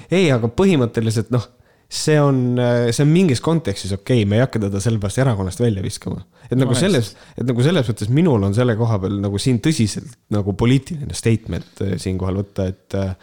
ei, 0.09 0.27
aga 0.33 0.51
põhimõtteliselt 0.51 1.31
noh 1.35 1.47
see 1.95 2.17
on, 2.19 2.57
see 2.89 3.03
on 3.03 3.11
mingis 3.13 3.41
kontekstis 3.45 3.93
okei 3.93 4.23
okay,, 4.23 4.29
me 4.29 4.39
ei 4.39 4.43
hakka 4.43 4.59
teda 4.63 4.81
sellepärast 4.81 5.21
erakonnast 5.21 5.61
välja 5.61 5.83
viskama. 5.85 6.23
et 6.49 6.57
nagu 6.57 6.75
selles, 6.77 7.11
et 7.37 7.45
nagu 7.45 7.63
selles 7.63 7.91
mõttes 7.91 8.11
minul 8.11 8.47
on 8.47 8.55
selle 8.57 8.75
koha 8.79 8.97
peal 9.03 9.19
nagu 9.21 9.39
siin 9.41 9.61
tõsiselt 9.63 10.17
nagu 10.33 10.55
poliitiline 10.57 11.15
statement 11.15 11.85
eh, 11.85 11.95
siinkohal 12.01 12.41
võtta, 12.41 12.67
et 12.73 12.97
eh, 12.99 13.13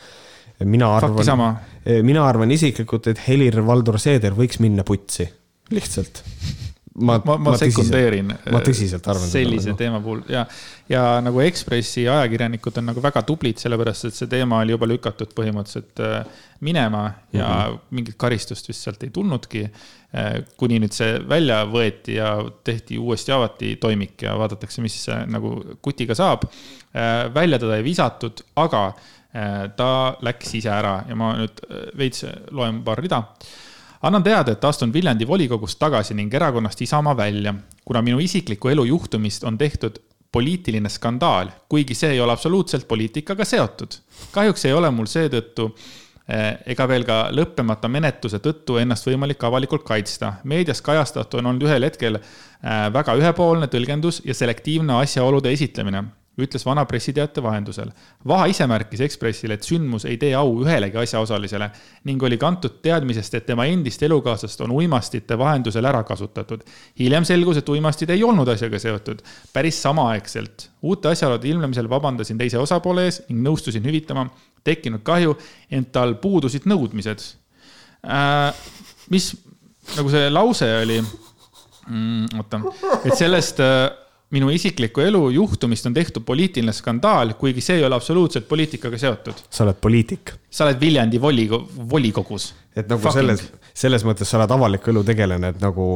mina 0.62 0.92
arvan, 0.94 1.58
mina 2.06 2.22
arvan 2.22 2.54
isiklikult, 2.54 3.10
et 3.10 3.22
Helir-Valdor 3.26 3.98
Seeder 4.00 4.36
võiks 4.38 4.62
minna 4.62 4.86
putsi, 4.86 5.26
lihtsalt 5.74 6.22
ma, 6.94 7.20
ma, 7.24 7.36
ma, 7.36 7.50
ma 7.50 7.56
sekundeerin. 7.56 8.32
ma 8.52 8.60
tõsiselt 8.64 9.06
arvan. 9.08 9.28
sellise 9.30 9.72
teema 9.78 10.00
puhul 10.04 10.22
ja, 10.30 10.42
ja 10.90 11.04
nagu 11.24 11.40
Ekspressi 11.44 12.04
ajakirjanikud 12.10 12.80
on 12.82 12.90
nagu 12.90 13.04
väga 13.04 13.22
tublid, 13.28 13.60
sellepärast 13.62 14.10
et 14.10 14.18
see 14.18 14.28
teema 14.30 14.60
oli 14.64 14.74
juba 14.74 14.88
lükatud 14.90 15.32
põhimõtteliselt 15.36 16.02
äh, 16.04 16.44
minema 16.60 17.04
ja 17.32 17.46
mm 17.46 17.56
-hmm. 17.56 17.80
mingit 17.98 18.18
karistust 18.20 18.68
vist 18.68 18.84
sealt 18.84 19.02
ei 19.02 19.10
tulnudki. 19.10 19.64
Äh, 20.12 20.42
kuni 20.60 20.78
nüüd 20.82 20.92
see 20.92 21.16
välja 21.28 21.62
võeti 21.64 22.18
ja 22.18 22.34
tehti 22.64 22.98
uuesti 22.98 23.32
avati 23.32 23.76
toimik 23.80 24.22
ja 24.22 24.36
vaadatakse, 24.38 24.82
mis 24.82 25.06
nagu 25.26 25.56
kutiga 25.82 26.14
saab. 26.14 26.44
Äh, 26.44 27.34
välja 27.34 27.58
teda 27.58 27.76
ei 27.76 27.84
visatud, 27.84 28.44
aga 28.56 28.92
ta 29.76 30.16
läks 30.20 30.50
ise 30.54 30.68
ära 30.68 31.06
ja 31.08 31.14
ma 31.16 31.30
nüüd 31.38 31.62
veits 31.96 32.26
loen 32.50 32.82
paar 32.84 33.00
rida 33.00 33.22
annan 34.02 34.22
teada, 34.22 34.52
et 34.52 34.64
astun 34.64 34.92
Viljandi 34.92 35.26
volikogust 35.28 35.78
tagasi 35.78 36.14
ning 36.18 36.34
erakonnast 36.34 36.80
Isamaa 36.82 37.16
välja, 37.16 37.54
kuna 37.84 38.02
minu 38.02 38.20
isikliku 38.20 38.68
elu 38.68 38.84
juhtumist 38.84 39.44
on 39.44 39.58
tehtud 39.58 39.98
poliitiline 40.32 40.88
skandaal, 40.88 41.50
kuigi 41.68 41.94
see 41.94 42.14
ei 42.14 42.20
ole 42.20 42.32
absoluutselt 42.32 42.88
poliitikaga 42.88 43.44
seotud. 43.44 43.98
kahjuks 44.32 44.64
ei 44.64 44.72
ole 44.72 44.90
mul 44.90 45.06
seetõttu 45.06 45.68
eh, 46.28 46.56
ega 46.74 46.88
veel 46.88 47.04
ka 47.04 47.18
lõppemata 47.30 47.88
menetluse 47.88 48.40
tõttu 48.40 48.78
ennast 48.80 49.06
võimalik 49.06 49.44
avalikult 49.44 49.84
kaitsta. 49.84 50.32
meedias 50.44 50.82
kajastatu 50.82 51.38
on 51.38 51.52
olnud 51.52 51.68
ühel 51.68 51.84
hetkel 51.84 52.16
eh, 52.16 52.88
väga 52.92 53.14
ühepoolne 53.20 53.68
tõlgendus 53.68 54.22
ja 54.24 54.34
selektiivne 54.34 54.98
asjaolude 55.02 55.52
esitlemine 55.52 56.04
ütles 56.40 56.64
vana 56.64 56.84
pressiteate 56.88 57.42
vahendusel. 57.44 57.90
Vaha 58.28 58.46
ise 58.48 58.64
märkis 58.68 59.02
Ekspressile, 59.04 59.58
et 59.58 59.66
sündmus 59.66 60.06
ei 60.08 60.16
tee 60.20 60.32
au 60.36 60.54
ühelegi 60.62 60.96
asjaosalisele 61.02 61.68
ning 62.08 62.22
oli 62.24 62.38
kantud 62.40 62.78
teadmisest, 62.84 63.34
et 63.36 63.46
tema 63.46 63.66
endist 63.68 64.02
elukaaslast 64.02 64.64
on 64.64 64.72
uimastite 64.78 65.36
vahendusel 65.38 65.84
ära 65.84 66.02
kasutatud. 66.08 66.64
hiljem 66.98 67.24
selgus, 67.28 67.60
et 67.60 67.68
uimastid 67.68 68.10
ei 68.10 68.24
olnud 68.24 68.48
asjaga 68.48 68.78
seotud, 68.78 69.22
päris 69.52 69.82
samaaegselt. 69.82 70.70
uute 70.82 71.08
asjaolude 71.08 71.48
ilmnemisel 71.48 71.88
vabandasin 71.88 72.38
teise 72.38 72.58
osapoole 72.58 73.04
ees 73.04 73.22
ning 73.28 73.44
nõustusin 73.46 73.84
hüvitama 73.84 74.30
tekkinud 74.64 75.02
kahju, 75.02 75.36
ent 75.70 75.92
tal 75.92 76.14
puudusid 76.14 76.64
nõudmised 76.64 77.20
äh,. 78.08 78.54
mis 79.10 79.34
nagu 79.96 80.08
see 80.08 80.30
lause 80.30 80.68
oli 80.80 81.02
mm,, 81.02 82.38
oota, 82.38 82.60
et 83.04 83.16
sellest 83.18 83.60
äh, 83.60 83.90
minu 84.32 84.50
isikliku 84.50 85.04
elu 85.04 85.22
juhtumist 85.36 85.86
on 85.86 85.94
tehtud 85.94 86.24
poliitiline 86.24 86.72
skandaal, 86.72 87.34
kuigi 87.40 87.64
see 87.64 87.80
ei 87.80 87.84
ole 87.84 87.98
absoluutselt 87.98 88.48
poliitikaga 88.48 88.98
seotud. 88.98 89.44
sa 89.50 89.64
oled 89.64 89.80
poliitik. 89.80 90.34
Sa 90.52 90.66
oled 90.66 90.80
Viljandi 90.80 91.20
volikogu, 91.20 91.86
volikogus. 91.90 92.52
et 92.76 92.88
nagu 92.88 93.00
Fucking. 93.02 93.20
selles, 93.20 93.42
selles 93.76 94.04
mõttes 94.04 94.28
sa 94.28 94.38
oled 94.38 94.52
avaliku 94.54 94.92
elu 94.92 95.02
tegelane, 95.04 95.52
et 95.52 95.60
nagu 95.60 95.86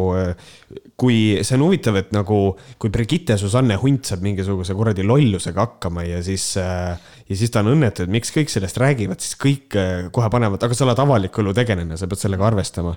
kui 0.97 1.19
see 1.41 1.57
on 1.57 1.67
huvitav, 1.67 1.97
et 2.01 2.11
nagu 2.13 2.41
kui 2.81 2.93
Brigitte 2.93 3.37
Susanne 3.41 3.79
Hunt 3.81 4.09
saab 4.09 4.25
mingisuguse 4.25 4.77
kuradi 4.77 5.05
lollusega 5.07 5.65
hakkama 5.65 6.05
ja 6.05 6.23
siis 6.25 6.51
äh, 6.61 6.97
ja 7.27 7.37
siis 7.37 7.51
ta 7.51 7.63
on 7.63 7.73
õnnetu, 7.73 8.05
et 8.05 8.13
miks 8.13 8.31
kõik 8.35 8.51
sellest 8.51 8.79
räägivad, 8.79 9.23
siis 9.23 9.35
kõik 9.41 9.75
äh, 9.79 10.09
kohe 10.15 10.29
panevad, 10.31 10.63
aga 10.63 10.77
sa 10.79 10.85
oled 10.87 11.01
avaliku 11.03 11.43
elu 11.43 11.55
tegelane, 11.57 11.99
sa 11.99 12.07
pead 12.11 12.23
sellega 12.23 12.47
arvestama. 12.47 12.95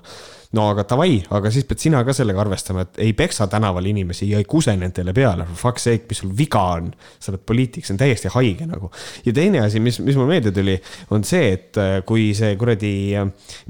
no 0.56 0.66
aga 0.72 0.84
davai, 0.86 1.20
aga 1.34 1.50
siis 1.54 1.66
pead 1.66 1.82
sina 1.82 2.02
ka 2.06 2.14
sellega 2.14 2.42
arvestama, 2.42 2.84
et 2.86 3.00
ei 3.06 3.12
peksa 3.18 3.46
tänaval 3.50 3.86
inimesi 3.86 4.30
ja 4.30 4.38
ei 4.38 4.46
kuse 4.46 4.74
nendele 4.78 5.14
peale, 5.14 5.46
fuck 5.58 5.82
sake, 5.82 6.06
mis 6.10 6.22
sul 6.22 6.32
viga 6.36 6.62
on. 6.76 6.92
sa 7.18 7.32
oled 7.32 7.42
poliitik, 7.46 7.86
see 7.86 7.94
on 7.94 8.02
täiesti 8.02 8.30
haige 8.34 8.66
nagu. 8.70 8.90
ja 9.26 9.34
teine 9.34 9.64
asi, 9.66 9.82
mis, 9.82 9.98
mis 10.00 10.18
mul 10.18 10.30
meelde 10.30 10.54
tuli, 10.54 10.78
on 11.10 11.26
see, 11.26 11.49
et 11.50 11.80
äh, 11.80 11.96
kui 12.06 12.30
see 12.36 12.54
kuradi 12.60 12.92
äh, 13.18 13.26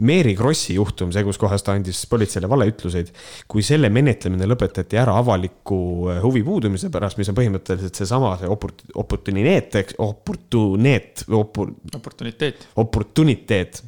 Mary 0.07 0.37
Krossi 0.39 0.77
juhtum, 0.79 1.15
see, 1.15 1.25
kus 1.27 1.41
kohas 1.41 1.65
ta 1.67 1.77
andis 1.79 2.03
politseile 2.11 2.51
valeütluseid, 2.51 3.13
kui 3.51 3.65
selle 3.67 3.91
menetlemine 3.93 4.49
lõpetati 4.51 5.01
ära 5.01 5.17
avaliku 5.21 5.81
huvi 6.25 6.45
puudumise 6.47 6.93
pärast, 6.93 7.21
mis 7.21 7.31
on 7.33 7.39
põhimõtteliselt 7.39 8.03
seesama, 8.03 8.35
see 8.41 8.51
oport-, 8.51 8.85
oportuniteet, 9.01 9.81
eks, 9.85 9.99
oport-, 10.01 10.51
opportuneet 10.51 11.25
opor,. 11.29 11.71
oportuniteet. 11.95 12.69
oportuniteet, 12.77 13.83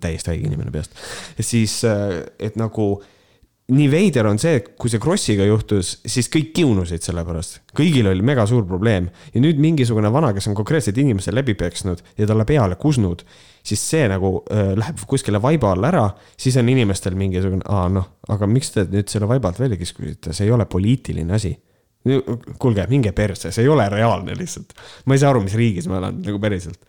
täiesti 0.00 0.30
haige 0.30 0.46
inimene 0.46 0.70
peast. 0.70 0.92
siis, 1.40 1.84
äh, 1.84 2.24
et 2.38 2.56
nagu 2.56 3.02
nii 3.68 3.88
veider 3.92 4.24
on 4.30 4.38
see, 4.40 4.54
et 4.60 4.68
kui 4.80 4.88
see 4.88 5.00
Krossiga 5.02 5.44
juhtus, 5.44 5.98
siis 6.08 6.30
kõik 6.32 6.54
kiunusid 6.56 7.04
selle 7.04 7.24
pärast. 7.26 7.60
kõigil 7.76 8.08
oli 8.08 8.24
mega 8.24 8.46
suur 8.48 8.64
probleem 8.66 9.10
ja 9.34 9.42
nüüd 9.44 9.60
mingisugune 9.60 10.08
vana, 10.12 10.32
kes 10.32 10.48
on 10.48 10.56
konkreetselt 10.56 10.96
inimese 10.98 11.34
läbi 11.34 11.54
peksnud 11.58 12.00
ja 12.16 12.26
talle 12.26 12.46
peale 12.48 12.78
kusnud, 12.80 13.24
siis 13.62 13.82
see 13.90 14.08
nagu 14.08 14.38
äh, 14.48 14.72
läheb 14.78 15.04
kuskile 15.06 15.42
vaiba 15.42 15.74
alla 15.76 15.92
ära, 15.92 16.06
siis 16.40 16.56
on 16.56 16.68
inimestel 16.72 17.18
mingisugune, 17.18 17.64
aa 17.68 17.90
noh, 17.92 18.08
aga 18.32 18.48
miks 18.48 18.72
te 18.72 18.86
nüüd 18.88 19.12
selle 19.12 19.28
vaiba 19.28 19.52
alt 19.52 19.60
välja 19.60 19.80
kiskusite, 19.80 20.32
see 20.32 20.48
ei 20.48 20.54
ole 20.54 20.64
poliitiline 20.64 21.36
asi 21.36 21.52
kuulge, 22.58 22.86
minge 22.88 23.12
perse, 23.12 23.50
see 23.52 23.66
ei 23.66 23.68
ole 23.68 23.88
reaalne 23.92 24.36
lihtsalt. 24.38 24.72
ma 25.04 25.14
ei 25.14 25.20
saa 25.20 25.32
aru, 25.34 25.42
mis 25.44 25.56
riigis 25.58 25.88
ma 25.90 25.98
elan 26.00 26.20
nagu 26.24 26.40
päriselt. 26.40 26.80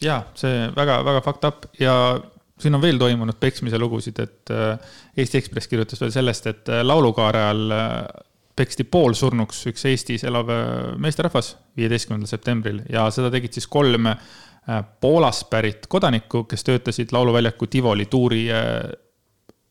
ja 0.00 0.22
see 0.38 0.68
väga-väga 0.76 1.22
fucked 1.24 1.48
up 1.48 1.68
ja 1.80 1.94
siin 2.58 2.74
on 2.74 2.82
veel 2.82 2.98
toimunud 2.98 3.38
peksmise 3.40 3.78
lugusid, 3.78 4.18
et 4.22 4.52
äh, 4.54 4.94
Eesti 5.16 5.38
Ekspress 5.38 5.70
kirjutas 5.70 6.00
veel 6.02 6.14
sellest, 6.14 6.46
et 6.50 6.72
äh, 6.72 6.82
laulukaare 6.86 7.44
all 7.50 7.74
äh, 7.74 7.92
peksti 8.58 8.84
poolsurnuks 8.90 9.66
üks 9.70 9.84
Eestis 9.86 10.24
elav 10.26 10.48
meesterahvas 10.98 11.52
viieteistkümnendal 11.78 12.30
septembril 12.30 12.80
ja 12.90 13.04
seda 13.14 13.30
tegid 13.30 13.54
siis 13.54 13.68
kolm 13.70 14.10
Poolast 15.00 15.46
pärit 15.48 15.86
kodanikku, 15.88 16.42
kes 16.44 16.66
töötasid 16.66 17.14
lauluväljaku 17.14 17.70
Tivoli 17.72 18.04
tuuri 18.12 18.42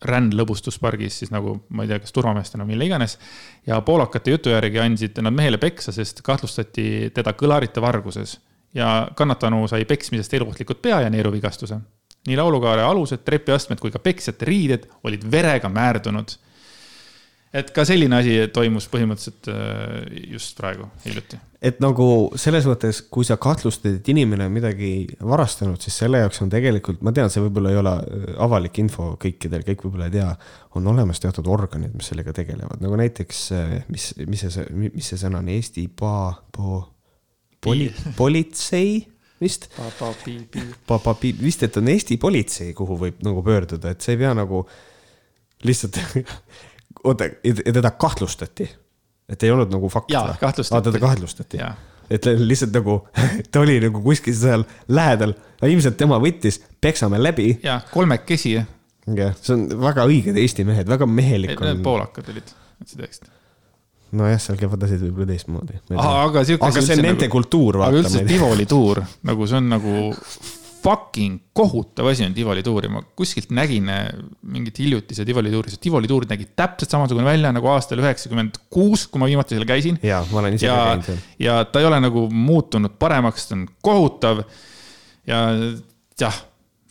rändlõbustuspargis 0.06 1.19
siis 1.21 1.32
nagu, 1.34 1.56
ma 1.69 1.86
ei 1.86 1.91
tea, 1.91 2.00
kas 2.02 2.13
turvameestena 2.13 2.65
või 2.65 2.76
mille 2.76 2.88
iganes. 2.89 3.17
ja 3.65 3.80
poolakate 3.82 4.32
jutu 4.32 4.50
järgi 4.50 4.80
andsid 4.80 5.21
nad 5.21 5.34
mehele 5.34 5.58
peksa, 5.58 5.91
sest 5.91 6.21
kahtlustati 6.21 7.12
teda 7.13 7.34
kõlarite 7.34 7.82
varguses. 7.82 8.39
ja 8.73 9.08
kannatanu 9.15 9.67
sai 9.67 9.86
peksmisest 9.86 10.34
eluohtlikud 10.34 10.82
pea- 10.82 11.02
ja 11.02 11.10
neeruvigastuse. 11.10 11.80
Nii 12.27 12.37
laulukaare 12.39 12.83
alused, 12.83 13.23
trepiastmed 13.25 13.79
kui 13.81 13.93
ka 13.93 14.01
peksjate 14.03 14.47
riided 14.47 14.89
olid 15.07 15.23
verega 15.31 15.71
määrdunud 15.71 16.35
et 17.55 17.69
ka 17.75 17.83
selline 17.87 18.17
asi 18.19 18.35
toimus 18.53 18.87
põhimõtteliselt 18.91 19.47
äh, 19.51 20.17
just 20.33 20.57
praegu, 20.59 20.87
hiljuti. 21.05 21.39
et 21.63 21.79
nagu 21.83 22.07
selles 22.39 22.67
mõttes, 22.69 22.99
kui 23.13 23.25
sa 23.27 23.37
kahtlustad, 23.41 23.99
et 23.99 24.11
inimene 24.11 24.47
on 24.49 24.53
midagi 24.53 24.91
varastanud, 25.21 25.79
siis 25.81 25.97
selle 26.03 26.21
jaoks 26.23 26.41
on 26.43 26.51
tegelikult, 26.53 27.01
ma 27.05 27.13
tean, 27.15 27.31
see 27.33 27.43
võib-olla 27.45 27.73
ei 27.73 27.81
ole 27.81 27.95
äh, 28.03 28.27
avalik 28.43 28.81
info 28.83 29.13
kõikidel, 29.21 29.65
kõik 29.67 29.87
võib-olla 29.87 30.09
ei 30.11 30.17
tea. 30.19 30.29
on 30.77 30.91
olemas 30.91 31.23
teatud 31.23 31.47
organid, 31.49 31.95
mis 31.97 32.11
sellega 32.11 32.35
tegelevad, 32.35 32.83
nagu 32.83 32.99
näiteks, 32.99 33.43
äh, 33.55 33.75
mis, 33.93 34.11
mis 34.27 34.45
see, 34.45 34.67
mis 34.77 35.13
see 35.13 35.21
sõna 35.21 35.41
on, 35.41 35.51
Eesti 35.55 35.87
pa-, 35.87 36.35
po-, 36.53 36.83
poli-, 37.63 37.93
politsei 38.19 38.99
vist. 39.41 39.69
vist, 41.41 41.63
et 41.63 41.78
on 41.78 41.91
Eesti 41.91 42.17
politsei, 42.21 42.73
kuhu 42.78 42.97
võib 43.02 43.21
nagu 43.26 43.43
pöörduda, 43.45 43.93
et 43.93 44.02
sa 44.02 44.13
ei 44.13 44.21
pea 44.21 44.34
nagu 44.38 44.63
lihtsalt 45.67 46.00
oota, 47.08 47.30
teda 47.65 47.91
kahtlustati, 47.91 48.69
et 49.30 49.43
ei 49.43 49.54
olnud 49.54 49.71
nagu 49.73 49.89
fakt. 49.91 50.12
jaa, 50.13 50.36
kahtlustati. 50.41 50.89
teda 50.89 51.04
kahtlustati. 51.04 51.62
et 52.10 52.26
lihtsalt 52.39 52.73
nagu, 52.78 53.00
ta 53.52 53.63
oli 53.65 53.80
nagu 53.84 54.02
kuskil 54.04 54.36
seal 54.38 54.65
lähedal, 54.88 55.36
ilmselt 55.67 55.97
tema 56.00 56.19
võttis, 56.23 56.62
peksame 56.82 57.21
läbi. 57.21 57.58
jaa, 57.63 57.82
kolmekesi. 57.93 58.58
jah, 58.58 59.34
see 59.41 59.56
on 59.56 59.67
väga 59.82 60.08
õiged 60.10 60.38
Eesti 60.38 60.67
mehed, 60.67 60.89
väga 60.89 61.10
mehelik 61.10 61.62
on. 61.62 61.84
Poolakad 61.86 62.34
olid, 62.34 62.56
ütlesid 62.82 63.04
õigesti 63.06 63.36
nojah, 64.15 64.39
seal 64.41 64.59
käivad 64.59 64.85
asjad 64.87 65.01
võib-olla 65.03 65.31
teistmoodi. 65.33 65.81
aga 65.95 66.43
aga 66.43 66.45
see 66.45 66.59
on 66.59 67.03
nende 67.03 67.25
nagu, 67.25 67.33
kultuur. 67.33 67.81
aga 67.87 68.03
üldse 68.03 68.23
Tivoli 68.27 68.67
tuur, 68.69 69.03
nagu 69.27 69.49
see 69.49 69.59
on 69.59 69.69
nagu 69.73 69.97
fucking 70.87 71.39
kohutav 71.53 72.07
asi 72.11 72.25
on 72.25 72.33
Tivoli 72.33 72.63
tuur 72.63 72.85
ja 72.85 72.91
ma 72.91 73.01
kuskilt 73.17 73.51
nägin 73.55 73.89
eh, 73.91 74.09
mingit 74.47 74.79
hiljutise 74.79 75.25
Tivoli 75.27 75.51
tuuri, 75.51 75.73
see 75.73 75.81
Tivoli 75.83 76.07
tuur 76.07 76.27
nägi 76.29 76.47
täpselt 76.55 76.93
samasugune 76.93 77.27
välja 77.27 77.51
nagu 77.55 77.67
aastal 77.73 78.01
üheksakümmend 78.03 78.59
kuus, 78.73 79.07
kui 79.11 79.21
ma 79.21 79.29
viimati 79.29 79.57
seal 79.57 79.67
käisin. 79.67 79.99
ja, 80.05 80.21
ma 80.31 80.43
olen 80.43 80.57
ise 80.57 80.69
ka 80.69 80.77
käinud 80.83 81.09
seal. 81.09 81.23
ja 81.43 81.57
ta 81.65 81.83
ei 81.83 81.89
ole 81.89 81.99
nagu 82.03 82.27
muutunud 82.31 82.95
paremaks, 82.99 83.49
ta 83.49 83.57
on 83.57 83.65
kohutav. 83.83 84.45
ja 85.27 85.41
jah, 86.21 86.39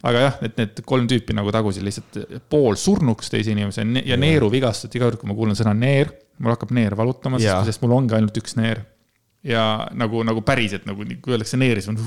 aga 0.07 0.26
jah, 0.26 0.38
et 0.44 0.61
need 0.61 0.85
kolm 0.87 1.09
tüüpi 1.11 1.37
nagu 1.37 1.55
tagusid 1.55 1.87
lihtsalt 1.87 2.20
poolsurnuks 2.52 3.33
teise 3.33 3.55
inimese 3.55 3.87
ja 4.05 4.20
neeru 4.20 4.50
vigastati 4.52 5.00
iga 5.00 5.09
kord, 5.09 5.22
kui 5.22 5.31
ma 5.31 5.38
kuulen 5.38 5.59
sõna 5.59 5.72
neer, 5.79 6.12
mul 6.38 6.55
hakkab 6.55 6.72
neer 6.77 6.96
valutama, 6.99 7.40
sest 7.40 7.83
mul 7.85 7.96
ongi 7.99 8.16
ainult 8.16 8.37
üks 8.40 8.57
neer. 8.59 8.85
ja 9.46 9.87
nagu, 9.94 10.25
nagu 10.27 10.42
päriselt 10.42 10.88
nagu, 10.88 11.07
kui 11.22 11.35
öeldakse 11.35 11.59
neer, 11.61 11.79
siis 11.79 11.92
on 11.92 12.01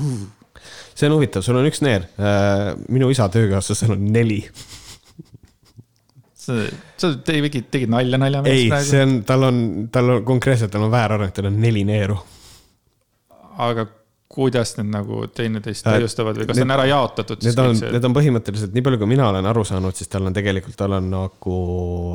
see 0.94 1.08
on 1.08 1.16
huvitav, 1.16 1.44
sul 1.44 1.58
on 1.60 1.68
üks 1.68 1.80
neer. 1.84 2.06
Äh, 2.20 2.72
minu 2.92 3.08
isa 3.12 3.28
töökaaslasel 3.32 3.94
on 3.96 4.04
neli. 4.12 4.42
sa, 6.40 6.56
sa 7.00 7.12
tegid, 7.24 7.70
tegid 7.72 7.92
nalja 7.92 8.20
nalja? 8.20 8.42
ei, 8.50 8.68
see 8.84 9.00
on, 9.04 9.20
tal 9.28 9.46
on, 9.48 9.62
tal 9.92 10.16
on 10.16 10.26
konkreetselt, 10.28 10.72
tal 10.74 10.86
on 10.88 10.92
väärareng, 10.92 11.32
tal 11.36 11.50
on 11.50 11.58
neli 11.62 11.84
neeru. 11.88 12.18
aga 13.60 13.86
kuidas 14.30 14.76
need 14.78 14.92
nagu 14.92 15.24
teineteist 15.34 15.82
äh, 15.90 15.96
täiustavad 15.96 16.36
või 16.38 16.46
kas 16.46 16.60
need, 16.60 16.68
on 16.68 16.72
ära 16.76 16.84
jaotatud? 16.86 17.40
Need 17.42 17.58
on, 17.58 17.72
need 17.96 18.04
on 18.06 18.14
põhimõtteliselt, 18.14 18.70
nii 18.76 18.84
palju 18.86 19.00
kui 19.00 19.08
mina 19.10 19.26
olen 19.26 19.46
aru 19.50 19.64
saanud, 19.66 19.96
siis 19.98 20.10
tal 20.12 20.28
on 20.28 20.36
tegelikult, 20.36 20.76
tal 20.78 20.94
on 20.94 21.08
nagu, 21.10 21.54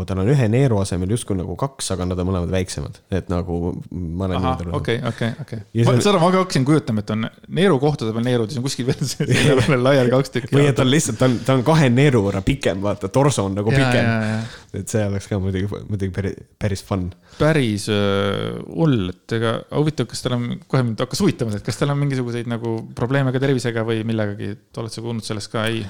tal 0.08 0.22
on 0.24 0.32
ühe 0.32 0.48
neeru 0.52 0.80
asemel 0.80 1.12
justkui 1.12 1.36
nagu 1.36 1.58
kaks, 1.60 1.92
aga 1.92 2.08
nad 2.08 2.22
on 2.24 2.30
mõlemad 2.30 2.54
väiksemad, 2.56 3.02
et 3.20 3.28
nagu 3.32 3.74
ma 3.92 4.30
olen. 4.30 4.48
okei, 4.80 5.02
okei, 5.12 5.34
okei. 5.44 5.60
seda 5.84 6.22
ma 6.22 6.30
ka 6.32 6.46
hakkasin 6.46 6.68
kujutama, 6.70 7.04
et 7.04 7.12
on 7.18 7.28
neeru 7.60 7.82
kohtade 7.84 8.16
peal 8.16 8.28
neerud 8.30 8.48
ja 8.48 8.56
siis 8.56 8.64
on 8.64 8.68
kuskil 8.70 8.88
veel 8.88 9.12
selle 9.12 9.60
peal 9.60 9.84
laiali 9.84 10.16
kaks 10.16 10.36
tükki. 10.38 10.56
või 10.56 10.70
et 10.72 10.80
on 10.80 10.92
lihtsalt, 10.94 11.20
ta 11.20 11.28
on, 11.28 11.38
ta 11.44 11.60
on 11.60 11.66
kahe 11.68 11.92
neeru 11.92 12.24
võrra 12.30 12.44
pikem, 12.48 12.80
vaata, 12.86 13.12
torso 13.12 13.44
on 13.50 13.60
nagu 13.60 13.76
pikem. 13.76 14.48
et 14.76 14.88
see 14.92 15.04
oleks 15.04 15.28
ka 15.28 15.42
muidugi, 15.44 15.68
muidugi 15.92 16.16
päris, 16.16 16.40
päris 16.64 16.88
fun. 16.88 17.10
päris 17.36 17.92
hull, 17.92 19.12
et 19.12 19.36
ega 19.36 19.58
huvitav, 19.76 20.08
kas 20.16 20.24
tal 20.24 20.40
on, 20.40 20.50
kohe 20.64 20.88
mind 20.88 21.04
hakkas 21.04 21.26
huvitama, 21.26 21.60
et 21.60 21.68
kas 21.68 21.84
tal 21.84 21.92
on 21.92 22.05
mingisuguseid 22.06 22.50
nagu 22.52 22.78
probleeme 22.98 23.34
ka 23.36 23.42
tervisega 23.44 23.86
või 23.88 24.06
millegagi, 24.08 24.54
oled 24.80 24.94
sa 24.94 25.04
kuulnud 25.04 25.26
sellest 25.26 25.52
ka, 25.54 25.66
ei? 25.72 25.84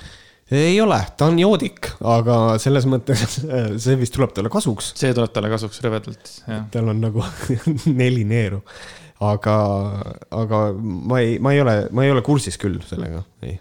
ei 0.51 0.81
ole, 0.81 0.99
ta 1.17 1.29
on 1.29 1.39
joodik, 1.41 1.89
aga 2.05 2.37
selles 2.61 2.85
mõttes 2.89 3.39
see 3.83 3.97
vist 3.99 4.13
tuleb 4.15 4.33
talle 4.35 4.51
kasuks. 4.53 4.93
see 4.97 5.13
tuleb 5.15 5.33
talle 5.33 5.49
kasuks 5.53 5.81
rõvedalt, 5.85 6.31
jah. 6.45 6.65
tal 6.73 6.91
on 6.93 7.01
nagu 7.01 7.25
neli 8.01 8.25
neeru, 8.29 8.61
aga, 9.25 9.55
aga 10.43 10.63
ma 10.79 11.21
ei, 11.23 11.37
ma 11.41 11.55
ei 11.55 11.63
ole, 11.65 11.77
ma 11.91 12.05
ei 12.05 12.13
ole 12.13 12.25
kursis 12.25 12.59
küll 12.61 12.77
sellega, 12.85 13.23
ei. 13.45 13.57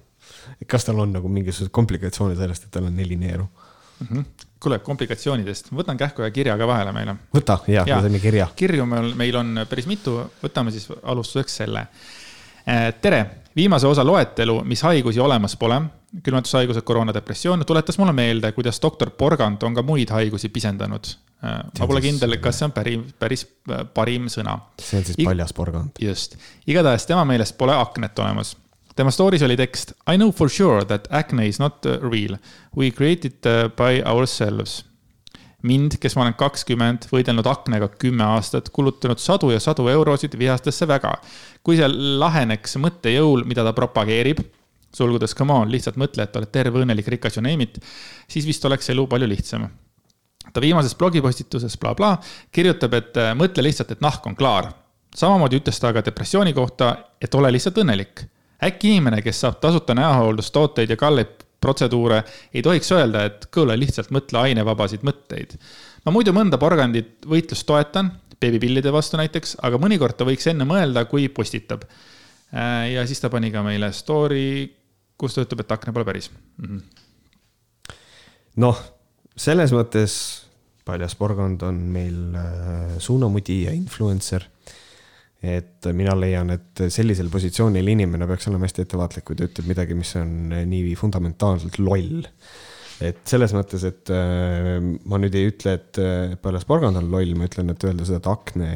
kas 0.68 0.84
tal 0.88 1.00
on 1.00 1.14
nagu 1.16 1.30
mingisugused 1.32 1.72
komplikatsioonid 1.74 2.40
sellest, 2.40 2.68
et 2.68 2.74
tal 2.74 2.90
on 2.90 2.96
neli 2.96 3.16
neeru 3.20 3.46
mm 3.46 4.06
-hmm.? 4.10 4.50
kuule, 4.64 4.78
komplikatsioonidest, 4.78 5.72
võtan 5.76 5.98
kähku 6.00 6.24
ühe 6.24 6.30
kirja 6.30 6.56
ka 6.58 6.66
vahele 6.66 6.92
meile. 6.92 7.16
võta, 7.36 7.58
ja, 7.68 7.84
ja, 7.86 7.96
me 7.96 8.08
teeme 8.08 8.20
kirja. 8.20 8.48
kirju 8.56 8.86
meil, 8.86 9.14
meil 9.14 9.36
on 9.36 9.64
päris 9.68 9.86
mitu, 9.86 10.18
võtame 10.42 10.72
siis 10.72 10.88
alustuseks 11.02 11.56
selle 11.62 11.86
tere, 13.00 13.20
viimase 13.56 13.86
osa 13.86 14.04
loetelu, 14.06 14.60
mis 14.64 14.82
haigusi 14.82 15.20
olemas 15.20 15.56
pole, 15.56 15.80
külmetushaigused, 16.22 16.82
koroona, 16.86 17.14
depressioon, 17.14 17.64
tuletas 17.66 17.98
mulle 17.98 18.12
meelde, 18.12 18.52
kuidas 18.52 18.80
doktor 18.82 19.10
Porgand 19.18 19.62
on 19.62 19.74
ka 19.74 19.82
muid 19.82 20.10
haigusi 20.14 20.48
pisendanud. 20.48 21.14
Eh, 21.44 21.56
ma 21.78 21.86
pole 21.86 22.00
kindel, 22.00 22.38
kas 22.42 22.60
see 22.60 22.68
on 22.68 22.72
päris, 22.72 23.14
päris 23.20 23.46
eh, 23.68 23.84
parim 23.94 24.28
sõna. 24.32 24.56
see 24.80 25.00
on 25.00 25.08
siis 25.10 25.18
paljas 25.20 25.52
porgand. 25.52 25.98
just, 26.00 26.38
igatahes 26.66 27.06
tema 27.10 27.24
meelest 27.28 27.58
pole 27.58 27.74
aknet 27.76 28.18
olemas 28.18 28.54
tema 28.96 29.10
story's 29.10 29.42
oli 29.42 29.56
tekst 29.58 29.92
I 30.08 30.16
know 30.16 30.32
for 30.32 30.48
sure 30.48 30.84
that 30.84 31.08
acne 31.10 31.48
is 31.48 31.58
not 31.58 31.84
real. 32.00 32.38
We 32.76 32.90
created 32.90 33.42
by 33.76 34.02
ourselves 34.06 34.84
mind, 35.64 35.96
kes 36.00 36.16
ma 36.16 36.26
olen 36.26 36.36
kakskümmend, 36.38 37.08
võidelnud 37.12 37.46
aknega 37.48 37.88
kümme 38.00 38.26
aastat, 38.36 38.68
kulutanud 38.74 39.20
sadu 39.22 39.50
ja 39.52 39.60
sadu 39.62 39.88
eurosid, 39.92 40.36
vihastas 40.38 40.78
see 40.80 40.88
väga. 40.90 41.14
kui 41.64 41.78
see 41.78 41.88
laheneks 41.88 42.76
mõttejõul, 42.76 43.46
mida 43.48 43.64
ta 43.64 43.72
propageerib, 43.72 44.42
sulgudes 44.94 45.34
come 45.34 45.52
on, 45.52 45.70
lihtsalt 45.72 45.96
mõtle, 45.96 46.26
et 46.26 46.36
oled 46.36 46.52
terve, 46.52 46.84
õnnelik, 46.84 47.08
rikas, 47.16 47.38
you 47.38 47.44
name 47.44 47.64
it, 47.64 47.80
siis 48.28 48.46
vist 48.46 48.64
oleks 48.64 48.90
elu 48.92 49.06
palju 49.08 49.28
lihtsam. 49.30 49.68
ta 50.52 50.60
viimases 50.60 50.94
blogipostituses 50.94 51.78
blablabla 51.80 52.16
bla, 52.20 52.46
kirjutab, 52.52 52.94
et 52.94 53.16
äh, 53.16 53.32
mõtle 53.34 53.64
lihtsalt, 53.64 53.90
et 53.90 54.04
nahk 54.04 54.26
on 54.26 54.36
klaar. 54.36 54.72
samamoodi 55.14 55.62
ütles 55.62 55.80
ta 55.80 55.92
ka 55.92 56.04
depressiooni 56.04 56.52
kohta, 56.52 56.96
et 57.20 57.34
ole 57.34 57.52
lihtsalt 57.52 57.78
õnnelik 57.78 58.28
äkki 58.64 58.94
inimene, 58.94 59.22
kes 59.22 59.40
saab 59.40 59.58
tasuta 59.60 59.94
näohooldustooteid 59.94 60.90
ja 60.90 60.96
kalleid 60.96 61.43
protseduure, 61.64 62.20
ei 62.54 62.62
tohiks 62.64 62.92
öelda, 62.94 63.24
et 63.30 63.48
kuule, 63.54 63.76
lihtsalt 63.80 64.12
mõtle 64.14 64.42
ainevabasid 64.44 65.04
mõtteid. 65.06 65.56
ma 66.04 66.12
muidu 66.12 66.36
mõnda 66.36 66.60
porgandit 66.60 67.26
võitlust 67.28 67.66
toetan, 67.66 68.12
beebipillide 68.40 68.92
vastu 68.92 69.16
näiteks, 69.20 69.56
aga 69.64 69.80
mõnikord 69.80 70.18
ta 70.18 70.26
võiks 70.28 70.46
enne 70.50 70.66
mõelda, 70.68 71.06
kui 71.08 71.28
postitab. 71.32 71.86
Äh, 72.52 72.92
ja 72.94 73.06
siis 73.08 73.22
ta 73.22 73.30
pani 73.32 73.50
ka 73.54 73.64
meile 73.64 73.90
story, 73.96 74.68
kus 75.18 75.36
ta 75.36 75.44
ütleb, 75.44 75.64
et 75.64 75.74
akna 75.74 75.94
pole 75.94 76.06
päris 76.06 76.30
mm 76.30 76.64
-hmm.. 76.66 77.96
noh, 78.62 78.80
selles 79.36 79.72
mõttes 79.74 80.16
Paljas 80.84 81.14
porgand 81.16 81.62
on 81.64 81.78
meil 81.94 82.34
äh, 82.36 82.98
suunamudi 83.00 83.62
ja 83.64 83.72
influencer 83.72 84.44
et 85.44 85.88
mina 85.96 86.14
leian, 86.16 86.52
et 86.54 86.84
sellisel 86.92 87.28
positsioonil 87.32 87.88
inimene 87.94 88.28
peaks 88.28 88.48
olema 88.50 88.68
hästi 88.68 88.84
ettevaatlik, 88.84 89.26
kui 89.28 89.38
ta 89.38 89.48
ütleb 89.48 89.68
midagi, 89.70 89.96
mis 89.98 90.14
on 90.20 90.54
nii 90.70 90.94
fundamentaalselt 90.98 91.80
loll. 91.82 92.22
et 93.04 93.18
selles 93.26 93.50
mõttes, 93.52 93.82
et 93.84 94.10
äh, 94.14 94.78
ma 95.10 95.18
nüüd 95.18 95.34
ei 95.34 95.48
ütle, 95.50 95.72
et 95.76 95.98
äh, 95.98 96.36
Paljas 96.40 96.64
Porgand 96.68 96.96
on 97.00 97.10
loll, 97.10 97.34
ma 97.36 97.48
ütlen, 97.48 97.72
et 97.72 97.84
öelda 97.84 98.06
seda, 98.06 98.20
et 98.22 98.28
akne 98.30 98.68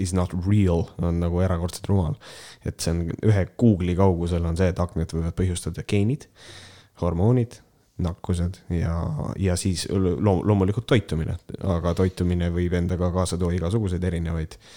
is 0.00 0.14
not 0.14 0.32
real 0.46 0.86
on 1.02 1.18
nagu 1.20 1.42
erakordselt 1.42 1.90
rumal. 1.90 2.14
et 2.64 2.78
see 2.80 2.94
on 2.94 3.02
ühe 3.10 3.44
Google'i 3.58 3.98
kaugusel 3.98 4.46
on 4.46 4.56
see, 4.56 4.70
et 4.70 4.80
aknet 4.80 5.12
võivad 5.12 5.36
põhjustada 5.36 5.84
geenid, 5.90 6.28
hormoonid 7.02 7.58
nakkused 8.04 8.56
ja, 8.74 8.94
ja 9.38 9.54
siis 9.58 9.84
loomulikult 9.90 10.86
toitumine, 10.90 11.36
aga 11.74 11.92
toitumine 11.94 12.48
võib 12.54 12.74
endaga 12.74 13.10
kaasa 13.14 13.38
tuua 13.38 13.54
igasuguseid 13.54 14.02
erinevaid 14.08 14.56
äh, 14.56 14.72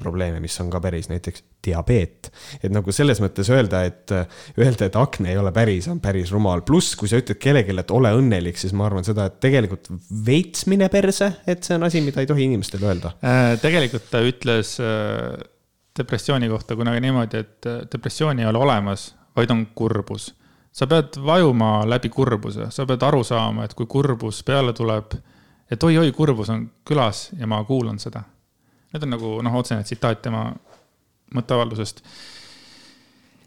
probleeme, 0.00 0.40
mis 0.40 0.54
on 0.62 0.70
ka 0.72 0.80
päris, 0.80 1.10
näiteks 1.10 1.44
diabeet. 1.66 2.30
et 2.62 2.72
nagu 2.72 2.92
selles 2.92 3.20
mõttes 3.20 3.50
öelda, 3.52 3.82
et, 3.88 4.14
öelda, 4.58 4.88
et 4.88 4.96
akne 4.96 5.32
ei 5.32 5.40
ole 5.40 5.52
päris, 5.52 5.88
on 5.92 6.00
päris 6.00 6.32
rumal, 6.32 6.62
pluss 6.66 6.96
kui 6.96 7.10
sa 7.10 7.20
ütled 7.20 7.40
kellelegi, 7.42 7.76
et 7.76 7.92
ole 7.94 8.12
õnnelik, 8.16 8.56
siis 8.60 8.72
ma 8.76 8.86
arvan 8.88 9.04
seda, 9.06 9.28
et 9.28 9.36
tegelikult 9.42 9.90
veits 10.26 10.66
mine 10.70 10.88
perse, 10.92 11.32
et 11.46 11.66
see 11.66 11.76
on 11.76 11.84
asi, 11.88 12.00
mida 12.04 12.24
ei 12.24 12.30
tohi 12.30 12.48
inimestele 12.48 12.88
öelda 12.88 13.12
äh,. 13.20 13.52
tegelikult 13.62 14.08
ta 14.12 14.22
ütles 14.24 14.76
äh, 14.80 15.36
depressiooni 15.98 16.48
kohta 16.52 16.78
kunagi 16.78 17.04
niimoodi, 17.04 17.44
et 17.44 17.68
äh, 17.68 17.84
depressiooni 17.92 18.44
ei 18.44 18.50
ole 18.50 18.64
olemas, 18.64 19.10
vaid 19.36 19.52
on 19.52 19.66
kurbus 19.76 20.32
sa 20.76 20.86
pead 20.86 21.16
vajuma 21.24 21.86
läbi 21.88 22.10
kurbuse, 22.12 22.68
sa 22.70 22.84
pead 22.88 23.04
aru 23.06 23.22
saama, 23.24 23.64
et 23.64 23.74
kui 23.74 23.88
kurbus 23.88 24.42
peale 24.44 24.74
tuleb, 24.76 25.14
et 25.72 25.84
oi-oi, 25.88 26.10
kurbus 26.12 26.50
on 26.52 26.66
külas 26.86 27.30
ja 27.38 27.48
ma 27.48 27.62
kuulan 27.64 27.98
seda. 28.02 28.26
Need 28.94 29.04
on 29.06 29.14
nagu 29.16 29.36
noh, 29.44 29.60
otsene 29.60 29.84
tsitaat 29.86 30.22
tema 30.24 30.48
mõtteavaldusest 31.34 32.02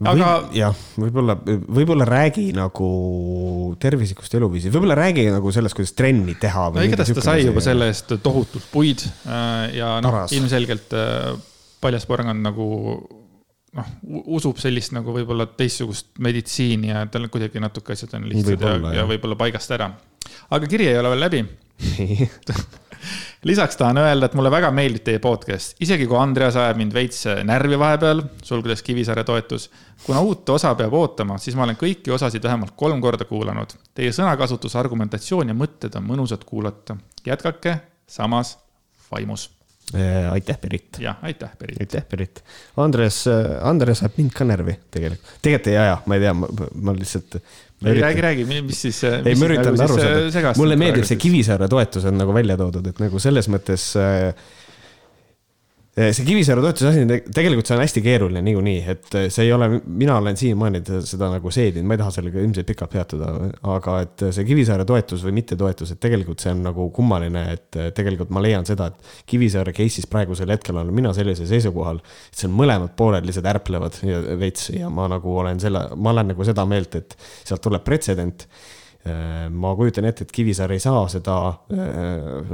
aga. 0.08 0.32
jah, 0.56 0.80
võib-olla, 1.00 1.36
võib-olla 1.44 2.08
räägi 2.08 2.50
nagu 2.56 2.90
tervislikust 3.82 4.36
eluviisi, 4.40 4.72
võib-olla 4.74 4.98
räägi 5.00 5.28
nagu 5.34 5.52
sellest, 5.56 5.78
kuidas 5.78 5.96
trenni 5.98 6.36
teha. 6.40 6.70
no 6.76 6.86
igatahes 6.86 7.18
ta 7.18 7.26
sai 7.26 7.46
juba 7.46 7.64
selle 7.64 7.90
eest 7.92 8.14
tohutult 8.24 8.68
puid 8.72 9.04
äh, 9.04 9.70
ja 9.80 9.96
noh, 10.04 10.22
ilmselgelt 10.36 10.96
äh, 10.98 11.32
paljas 11.84 12.08
porgand 12.10 12.44
nagu 12.46 12.68
noh, 13.78 13.90
usub 14.40 14.60
sellist 14.62 14.96
nagu 14.96 15.14
võib-olla 15.16 15.50
teistsugust 15.60 16.14
meditsiini 16.24 16.94
ja 16.94 17.06
tal 17.12 17.28
kuidagi 17.32 17.62
natuke 17.64 17.96
asjad 17.96 18.16
on 18.20 18.30
lihtsad 18.32 18.56
võib 18.56 18.88
ja, 18.90 19.00
ja 19.02 19.08
võib-olla 19.10 19.40
paigast 19.40 19.76
ära. 19.76 19.92
aga 20.50 20.72
kiri 20.72 20.92
ei 20.92 21.02
ole 21.02 21.16
veel 21.16 21.28
läbi 21.28 21.44
lisaks 23.44 23.78
tahan 23.80 23.98
öelda, 24.02 24.30
et 24.30 24.38
mulle 24.38 24.52
väga 24.52 24.72
meeldib 24.76 25.04
teie 25.08 25.20
podcast, 25.24 25.76
isegi 25.84 26.08
kui 26.10 26.18
Andreas 26.20 26.58
ajab 26.60 26.80
mind 26.82 26.96
veits 26.96 27.26
närvi 27.48 27.80
vahepeal, 27.80 28.24
sulgudes 28.44 28.84
Kivisaare 28.86 29.24
toetus. 29.24 29.70
kuna 30.06 30.22
uut 30.22 30.50
osa 30.50 30.74
peab 30.76 30.94
ootama, 30.94 31.38
siis 31.38 31.56
ma 31.56 31.68
olen 31.68 31.78
kõiki 31.80 32.14
osasid 32.16 32.44
vähemalt 32.44 32.74
kolm 32.76 33.02
korda 33.02 33.26
kuulanud. 33.26 33.76
Teie 33.94 34.12
sõnakasutus, 34.16 34.76
argumentatsioon 34.80 35.48
ja 35.48 35.54
mõtted 35.54 35.96
on 35.96 36.08
mõnusad 36.08 36.44
kuulata. 36.46 36.98
jätkake 37.26 37.80
samas 38.08 38.58
vaimus 39.12 39.50
äh, 39.96 40.32
aitäh, 40.32 40.58
Berit. 40.62 40.98
jah, 41.00 41.18
aitäh, 41.22 41.50
Berit. 41.60 41.80
aitäh, 41.80 42.06
Berit. 42.10 42.44
Andres, 42.78 43.28
äh, 43.28 43.68
Andres 43.68 44.04
ajab 44.04 44.18
mind 44.18 44.32
ka 44.34 44.46
närvi 44.46 44.80
tegelikult. 44.92 45.34
tegelikult 45.42 45.68
ei 45.68 45.78
aja, 45.78 45.98
ma 46.06 46.16
ei 46.16 46.22
tea, 46.22 46.34
ma 46.34 46.94
lihtsalt 46.94 47.42
räägi, 47.82 48.22
räägi, 48.22 48.46
mis 48.46 48.82
siis. 48.82 49.04
ei, 49.08 49.36
ma 49.40 49.48
üritan 49.48 49.72
nagu 49.72 49.86
aru 49.86 50.32
saada. 50.32 50.54
mulle 50.60 50.76
meeldib 50.80 51.08
see 51.08 51.20
Kivisaare 51.20 51.70
toetus 51.72 52.08
on 52.10 52.18
nagu 52.20 52.36
välja 52.36 52.58
toodud, 52.60 52.90
et 52.92 53.00
nagu 53.00 53.22
selles 53.24 53.48
mõttes 53.52 53.92
äh, 54.00 54.34
see 56.00 56.26
Kivisaare 56.28 56.62
toetuse 56.64 56.90
asi, 56.92 57.04
tegelikult 57.34 57.68
see 57.68 57.76
on 57.76 57.82
hästi 57.84 58.04
keeruline 58.06 58.42
niikuinii, 58.46 58.78
et 58.94 59.16
eh, 59.18 59.26
see 59.34 59.48
ei 59.48 59.54
ole, 59.56 59.68
mina 59.84 60.16
olen 60.20 60.38
siiamaani 60.40 60.82
seda 61.08 61.30
nagu 61.34 61.52
seedinud, 61.54 61.88
ma 61.90 61.96
ei 61.98 62.02
taha 62.02 62.14
sellega 62.16 62.42
ilmselt 62.44 62.70
pikalt 62.70 62.94
peatuda, 62.94 63.32
aga 63.76 63.98
et 64.06 64.26
see 64.36 64.48
Kivisaare 64.48 64.86
toetus 64.90 65.26
või 65.26 65.36
mittetoetus, 65.40 65.94
et 65.96 66.02
tegelikult 66.04 66.44
see 66.44 66.54
on 66.56 66.64
nagu 66.70 66.90
kummaline, 66.96 67.46
et 67.58 67.80
eh, 67.80 67.92
tegelikult 67.96 68.34
ma 68.36 68.44
leian 68.46 68.68
seda, 68.70 68.92
et 68.94 69.30
Kivisaare 69.30 69.74
case'is 69.76 70.10
praegusel 70.12 70.54
hetkel 70.54 70.78
olen 70.80 70.96
mina 70.96 71.14
sellisel 71.18 71.50
seisukohal, 71.50 72.02
et 72.02 72.44
seal 72.44 72.54
mõlemad 72.56 72.96
pooled 73.00 73.28
lihtsalt 73.28 73.50
ärplevad 73.56 74.02
veits 74.40 74.70
ja 74.76 74.92
ma 74.94 75.10
nagu 75.12 75.38
olen 75.42 75.62
selle, 75.62 75.88
ma 75.98 76.14
olen 76.16 76.34
nagu 76.34 76.48
seda 76.48 76.68
meelt, 76.70 77.00
et 77.02 77.18
sealt 77.44 77.66
tuleb 77.66 77.84
pretsedent 77.88 78.48
ma 79.50 79.72
kujutan 79.80 80.06
ette, 80.10 80.26
et 80.26 80.32
Kivisaar 80.36 80.74
ei 80.76 80.82
saa 80.84 81.06
seda, 81.12 81.36
äh, 81.72 82.50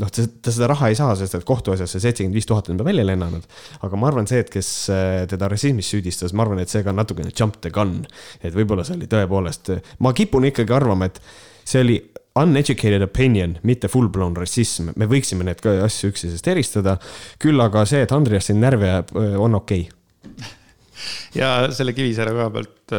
noh, 0.00 0.10
ta 0.10 0.52
seda 0.54 0.68
raha 0.70 0.88
ei 0.88 0.96
saa, 0.96 1.12
sest 1.18 1.36
et 1.36 1.44
kohtuasjas 1.48 1.92
see 1.92 2.04
seitsekümmend 2.06 2.38
viis 2.38 2.48
tuhat 2.48 2.70
on 2.70 2.78
juba 2.78 2.86
välja 2.88 3.04
lennanud. 3.04 3.44
aga 3.84 4.00
ma 4.00 4.08
arvan, 4.08 4.26
see, 4.30 4.40
et 4.40 4.50
kes 4.52 4.70
äh, 4.94 5.26
teda 5.28 5.50
rassismis 5.52 5.90
süüdistas, 5.92 6.32
ma 6.32 6.46
arvan, 6.46 6.62
et 6.62 6.72
see 6.72 6.82
ka 6.86 6.94
natukene 6.96 7.34
jump 7.36 7.60
the 7.60 7.72
gun. 7.74 8.00
et 8.40 8.56
võib-olla 8.56 8.86
see 8.86 8.96
oli 8.96 9.10
tõepoolest, 9.12 9.74
ma 10.04 10.14
kipun 10.16 10.48
ikkagi 10.48 10.74
arvama, 10.74 11.10
et 11.12 11.20
see 11.68 11.84
oli 11.84 11.98
uneducated 12.38 13.02
opinion, 13.04 13.58
mitte 13.66 13.90
full 13.92 14.08
blown 14.14 14.36
rassism, 14.38 14.94
me 14.96 15.08
võiksime 15.10 15.44
neid 15.44 15.60
asju 15.84 16.14
üksteisest 16.14 16.48
eristada. 16.48 16.96
küll 17.38 17.60
aga 17.60 17.84
see, 17.84 18.06
et 18.06 18.14
Andreas 18.16 18.48
siin 18.48 18.62
närvi 18.64 18.88
ajab, 18.88 19.12
on 19.36 19.60
okei 19.60 19.84
okay. 19.84 20.54
ja 21.40 21.68
selle 21.76 21.92
Kivisaare 21.92 22.32
koha 22.32 22.54
pealt 22.56 22.96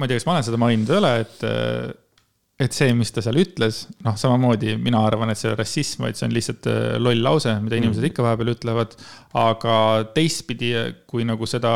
ma 0.00 0.06
ei 0.06 0.10
tea, 0.10 0.20
kas 0.20 0.26
ma 0.26 0.36
olen 0.36 0.46
seda 0.46 0.60
maininud 0.60 0.90
ei 0.94 0.98
ole, 0.98 1.10
et, 1.24 1.42
et 2.60 2.76
see, 2.76 2.92
mis 2.96 3.08
ta 3.14 3.22
seal 3.24 3.38
ütles, 3.40 3.82
noh, 4.04 4.16
samamoodi 4.20 4.74
mina 4.80 5.00
arvan, 5.06 5.32
et 5.32 5.40
see 5.40 5.48
ei 5.48 5.54
ole 5.54 5.60
rassism, 5.62 6.04
vaid 6.04 6.18
see 6.18 6.26
on 6.28 6.34
lihtsalt 6.36 6.68
äh, 6.68 6.80
loll 7.00 7.22
lause, 7.24 7.54
mida 7.64 7.78
inimesed 7.80 8.02
mm. 8.02 8.10
ikka 8.12 8.26
vahepeal 8.26 8.52
ütlevad. 8.52 8.96
aga 9.40 9.74
teistpidi, 10.14 10.72
kui 11.08 11.24
nagu 11.24 11.46
seda, 11.48 11.74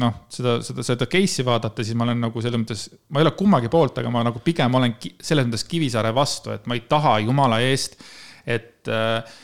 noh, 0.00 0.20
seda, 0.32 0.58
seda, 0.64 0.84
seda 0.86 1.08
case'i 1.10 1.44
vaadata, 1.46 1.84
siis 1.84 1.98
ma 1.98 2.06
olen 2.06 2.22
nagu 2.28 2.44
selles 2.44 2.62
mõttes, 2.62 2.86
ma 3.10 3.20
ei 3.20 3.26
ole 3.26 3.34
kummagi 3.36 3.72
poolt, 3.72 3.98
aga 4.00 4.12
ma 4.14 4.24
nagu 4.28 4.40
pigem 4.44 4.78
olen 4.80 4.96
selles 5.20 5.48
mõttes 5.48 5.66
Kivisaare 5.68 6.14
vastu, 6.16 6.54
et 6.54 6.70
ma 6.70 6.78
ei 6.78 6.86
taha 6.88 7.18
jumala 7.26 7.60
eest, 7.66 7.98
et 8.46 8.88
äh, 8.88 9.36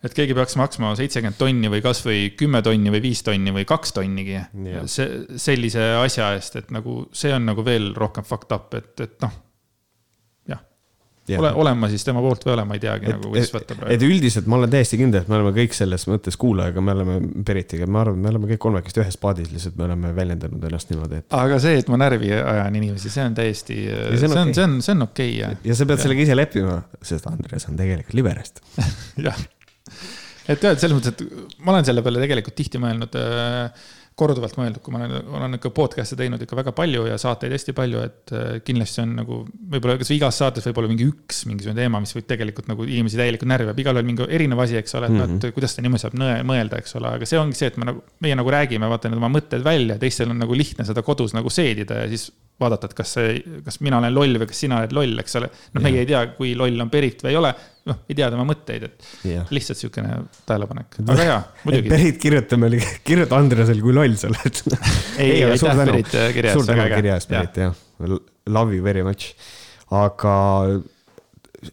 et 0.00 0.14
keegi 0.16 0.32
peaks 0.36 0.56
maksma 0.56 0.94
seitsekümmend 0.96 1.36
tonni 1.36 1.68
või 1.72 1.82
kasvõi 1.84 2.30
kümme 2.38 2.62
tonni 2.64 2.92
või 2.92 3.02
viis 3.04 3.20
tonni 3.24 3.52
või 3.52 3.66
kaks 3.68 3.92
tonnigi 3.98 4.38
yeah. 4.38 4.86
see, 4.88 5.26
sellise 5.40 5.82
asja 6.00 6.30
eest, 6.36 6.56
et 6.62 6.72
nagu 6.72 7.02
see 7.12 7.32
on 7.36 7.44
nagu 7.50 7.64
veel 7.66 7.90
rohkem 7.98 8.24
fucked 8.24 8.54
up, 8.56 8.72
et, 8.78 8.94
et 9.04 9.18
noh. 9.24 9.34
Ole, 11.38 11.52
olen 11.62 11.78
ma 11.78 11.90
siis 11.92 12.04
tema 12.06 12.22
poolt 12.24 12.42
või 12.46 12.54
olen, 12.56 12.68
ma 12.70 12.78
ei 12.78 12.82
teagi 12.82 13.06
et, 13.06 13.14
nagu, 13.14 13.30
kuidas 13.30 13.52
võtta 13.54 13.76
praegu. 13.78 13.94
et 13.94 14.04
üldiselt 14.06 14.48
ma 14.50 14.58
olen 14.58 14.72
täiesti 14.72 14.98
kindel, 15.00 15.22
et 15.24 15.30
me 15.30 15.38
oleme 15.38 15.52
kõik 15.56 15.76
selles 15.76 16.06
mõttes 16.10 16.38
kuulajaga, 16.40 16.84
me 16.84 16.96
oleme 16.96 17.18
Beritiga, 17.46 17.86
ma 17.90 18.02
arvan, 18.04 18.18
me 18.24 18.32
oleme 18.32 18.50
kõik 18.50 18.62
kolmekesti 18.66 19.04
ühes 19.04 19.20
paadis, 19.20 19.52
lihtsalt 19.54 19.78
me 19.78 19.86
oleme 19.86 20.14
väljendanud 20.16 20.66
ennast 20.70 20.90
niimoodi, 20.90 21.22
et. 21.22 21.28
aga 21.40 21.60
see, 21.62 21.78
et 21.84 21.92
ma 21.92 22.00
närvi 22.00 22.34
ajan 22.40 22.80
inimesi, 22.80 23.12
see 23.12 23.28
on 23.28 23.38
täiesti, 23.38 23.78
see 23.86 24.30
on, 24.30 24.36
okay. 24.40 24.56
see 24.58 24.66
on, 24.66 24.76
see 24.84 24.96
on 24.96 25.06
okei 25.06 25.30
okay, 25.30 25.38
jah. 25.44 25.56
ja 25.70 25.78
sa 25.78 25.88
pead 25.90 26.00
ja. 26.00 26.06
sellega 26.08 26.26
ise 26.26 26.38
leppima, 26.38 26.80
sest 27.12 27.30
Andres 27.30 27.70
on 27.70 27.80
tegelikult 27.80 28.18
liberast 28.18 28.62
jah 29.28 29.46
et 30.50 30.64
et 30.66 30.82
selles 30.82 30.96
mõttes, 30.96 31.14
et 31.14 31.58
ma 31.64 31.74
olen 31.74 31.86
selle 31.86 32.02
peale 32.04 32.22
tegelikult 32.22 32.56
tihti 32.58 32.80
mõelnud 32.82 33.16
äh, 33.20 33.88
korduvalt 34.20 34.58
mõeldud, 34.58 34.82
kui 34.84 34.94
ma 34.94 35.02
olen, 35.06 35.56
ikka 35.56 35.72
podcast'e 35.74 36.18
teinud 36.18 36.42
ikka 36.44 36.58
väga 36.58 36.74
palju 36.76 37.06
ja 37.08 37.16
saateid 37.20 37.54
hästi 37.56 37.74
palju, 37.76 38.02
et 38.06 38.34
äh, 38.36 38.58
kindlasti 38.66 39.02
on 39.04 39.14
nagu 39.22 39.40
võib-olla 39.72 39.96
kas 40.00 40.12
igas 40.14 40.40
saates 40.42 40.68
võib 40.68 40.82
olla 40.82 40.92
mingi 40.92 41.08
üks 41.08 41.44
mingisugune 41.48 41.80
teema, 41.80 42.02
mis 42.04 42.14
võib 42.16 42.28
tegelikult 42.30 42.68
nagu 42.70 42.86
inimesi 42.88 43.20
täielikult 43.20 43.50
närvi 43.52 43.70
ajab, 43.70 43.82
igalühel 43.84 44.08
mingi 44.10 44.28
erinev 44.28 44.62
asi, 44.66 44.78
eks 44.80 44.96
ole, 44.98 45.08
et 45.08 45.16
mm 45.16 45.24
-hmm. 45.24 45.40
noh, 45.40 45.48
et 45.48 45.56
kuidas 45.56 45.76
ta 45.76 45.86
niimoodi 45.86 46.04
saab 46.04 46.20
mõelda, 46.52 46.82
eks 46.82 46.96
ole, 47.00 47.14
aga 47.18 47.28
see 47.32 47.40
ongi 47.40 47.58
see, 47.58 47.72
et 47.72 47.80
me 47.80 47.88
nagu, 47.90 48.04
meie 48.20 48.36
nagu 48.38 48.54
räägime, 48.56 48.92
vaata 48.92 49.08
need 49.08 49.22
oma 49.22 49.32
mõtted 49.32 49.64
välja, 49.64 49.98
teistel 49.98 50.30
on 50.30 50.40
nagu 50.44 50.56
lihtne 50.56 50.84
seda 50.88 51.02
kodus 51.06 51.34
nagu 51.36 51.50
seedida 51.50 52.04
ja 52.04 52.08
siis 52.12 52.30
vaadata, 52.60 52.90
et 52.90 52.96
kas 52.96 53.16
see, 53.16 53.60
kas 53.64 53.80
mina 53.84 53.98
olen 54.00 54.14
loll 54.14 54.40
või 54.40 54.48
kas 54.50 54.62
sina 54.64 54.80
oled 54.80 54.94
loll, 54.96 55.18
eks 55.22 55.36
ole. 55.40 55.50
noh, 55.74 55.84
meie 55.84 56.02
ei 56.04 56.08
tea, 56.08 56.22
kui 56.36 56.54
loll 56.58 56.84
on 56.84 56.92
Berit 56.92 57.24
või 57.24 57.34
ei 57.34 57.40
ole 57.40 57.54
noh, 57.88 58.00
ei 58.08 58.16
tea 58.16 58.28
tema 58.32 58.44
mõtteid, 58.48 58.86
et 58.86 59.08
ja. 59.28 59.44
lihtsalt 59.54 59.80
sihukene 59.80 60.20
tähelepanek, 60.48 61.00
aga 61.06 61.26
hea, 61.26 61.38
muidugi. 61.64 61.92
Berit 61.92 62.20
kirjuta 62.22 62.58
meile, 62.60 62.80
kirjuta 63.06 63.40
Andresele, 63.40 63.84
kui 63.84 63.96
loll 63.96 64.16
sa 64.20 64.30
oled. 64.30 64.62
ei, 65.16 65.30
ei, 65.38 65.44
aitäh 65.48 65.82
Berit 65.84 66.12
kirja 66.12 66.52
eest. 66.52 66.58
suur 66.58 66.68
tänu 66.68 66.86
kirja 66.94 67.18
eest, 67.18 67.32
Berit, 67.32 67.60
jah. 67.64 68.16
Love 68.50 68.76
you 68.76 68.84
very 68.84 69.04
much. 69.06 69.34
aga 69.90 70.34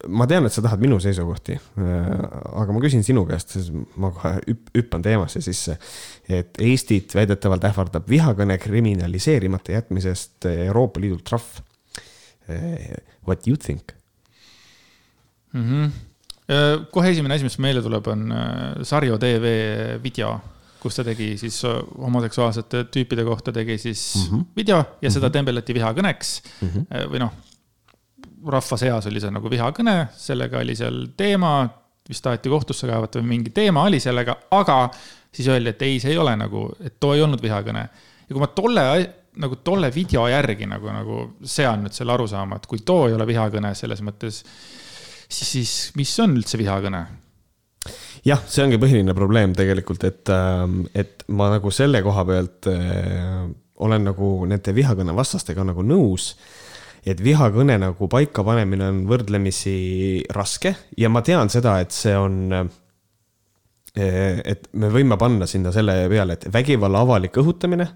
ma 0.08 0.26
tean, 0.28 0.46
et 0.46 0.52
sa 0.52 0.62
tahad 0.62 0.80
minu 0.80 0.98
seisukohti. 1.00 1.58
aga 1.76 2.72
ma 2.72 2.80
küsin 2.84 3.04
sinu 3.06 3.24
käest, 3.28 3.56
siis 3.56 3.70
ma 3.96 4.10
kohe 4.14 4.34
hüppan 4.76 5.02
teemasse 5.02 5.40
sisse. 5.44 5.78
et 6.28 6.60
Eestit 6.60 7.14
väidetavalt 7.14 7.64
ähvardab 7.64 8.08
vihakõne 8.08 8.58
kriminaliseerimata 8.58 9.72
jätmisest 9.72 10.44
Euroopa 10.46 11.00
Liidult 11.00 11.24
trahv. 11.24 11.62
What 13.26 13.46
you 13.46 13.56
think? 13.56 13.98
mm. 15.52 15.64
-hmm. 15.64 15.90
kohe 16.90 17.10
esimene 17.10 17.34
asi, 17.34 17.44
mis 17.44 17.58
meelde 17.58 17.82
tuleb, 17.82 18.06
on 18.06 18.32
äh, 18.32 18.82
Sarjo 18.82 19.18
TV 19.18 19.52
video, 20.02 20.38
kus 20.80 20.96
ta 20.96 21.04
tegi 21.04 21.34
siis 21.40 21.60
äh, 21.64 21.80
homoseksuaalsete 21.98 22.84
tüüpide 22.94 23.24
kohta 23.24 23.52
tegi 23.52 23.78
siis 23.78 24.14
mm 24.16 24.38
-hmm. 24.38 24.44
video 24.56 24.84
ja 25.02 25.10
seda 25.10 25.30
tembeldati 25.30 25.74
vihakõneks 25.74 26.42
mm 26.60 26.68
-hmm. 26.68 27.08
või 27.12 27.22
noh, 27.24 27.32
rahva 28.46 28.78
seas 28.80 29.08
oli 29.10 29.20
see 29.22 29.32
nagu 29.34 29.50
vihakõne, 29.50 29.96
sellega 30.16 30.62
oli 30.62 30.76
seal 30.78 31.06
teema, 31.18 31.52
vist 32.08 32.24
taheti 32.24 32.50
kohtusse 32.52 32.88
kaevata 32.88 33.20
või 33.20 33.34
mingi 33.34 33.52
teema 33.54 33.84
oli 33.88 34.00
sellega, 34.00 34.36
aga 34.56 34.80
siis 35.34 35.48
öeldi, 35.50 35.74
et 35.74 35.86
ei, 35.86 35.98
see 36.02 36.14
ei 36.14 36.20
ole 36.20 36.34
nagu, 36.38 36.68
et 36.84 36.96
too 37.00 37.14
ei 37.16 37.22
olnud 37.24 37.42
vihakõne. 37.42 37.84
ja 38.28 38.34
kui 38.34 38.42
ma 38.42 38.50
tolle 38.54 38.84
nagu 39.38 39.60
tolle 39.62 39.90
video 39.94 40.26
järgi 40.30 40.66
nagu, 40.66 40.90
nagu 40.90 41.20
sean 41.46 41.84
nüüd 41.84 41.94
selle 41.94 42.14
arusaama, 42.14 42.58
et 42.58 42.66
kui 42.66 42.82
too 42.86 43.06
ei 43.08 43.14
ole 43.14 43.26
vihakõne 43.28 43.74
selles 43.78 44.02
mõttes 44.02 44.42
siis, 45.28 45.48
siis 45.52 45.72
mis 45.98 46.12
on 46.24 46.36
üldse 46.38 46.58
vihakõne? 46.60 47.04
jah, 48.26 48.40
see 48.50 48.64
ongi 48.64 48.80
põhiline 48.80 49.14
probleem 49.16 49.54
tegelikult, 49.56 50.04
et, 50.08 50.26
ähm, 50.32 50.82
et 50.94 51.24
ma 51.28 51.52
nagu 51.52 51.70
selle 51.74 52.02
koha 52.04 52.24
pealt 52.28 52.70
äh, 52.72 53.44
olen 53.84 54.08
nagu 54.10 54.32
nende 54.50 54.74
vihakõne 54.74 55.14
vastastega 55.14 55.64
nagu 55.68 55.84
nõus 55.86 56.32
et 57.12 57.22
vihakõne 57.24 57.78
nagu 57.80 58.08
paikapanemine 58.10 58.90
on 58.92 59.00
võrdlemisi 59.08 59.74
raske 60.34 60.74
ja 60.98 61.10
ma 61.12 61.22
tean 61.26 61.50
seda, 61.52 61.78
et 61.82 61.94
see 61.94 62.14
on, 62.18 62.38
äh, 62.54 64.40
et 64.44 64.68
me 64.72 64.90
võime 64.92 65.18
panna 65.20 65.46
sinna 65.50 65.72
selle 65.74 66.00
peale, 66.10 66.38
et 66.38 66.48
vägivalla 66.52 67.04
avalik 67.06 67.38
õhutamine, 67.40 67.88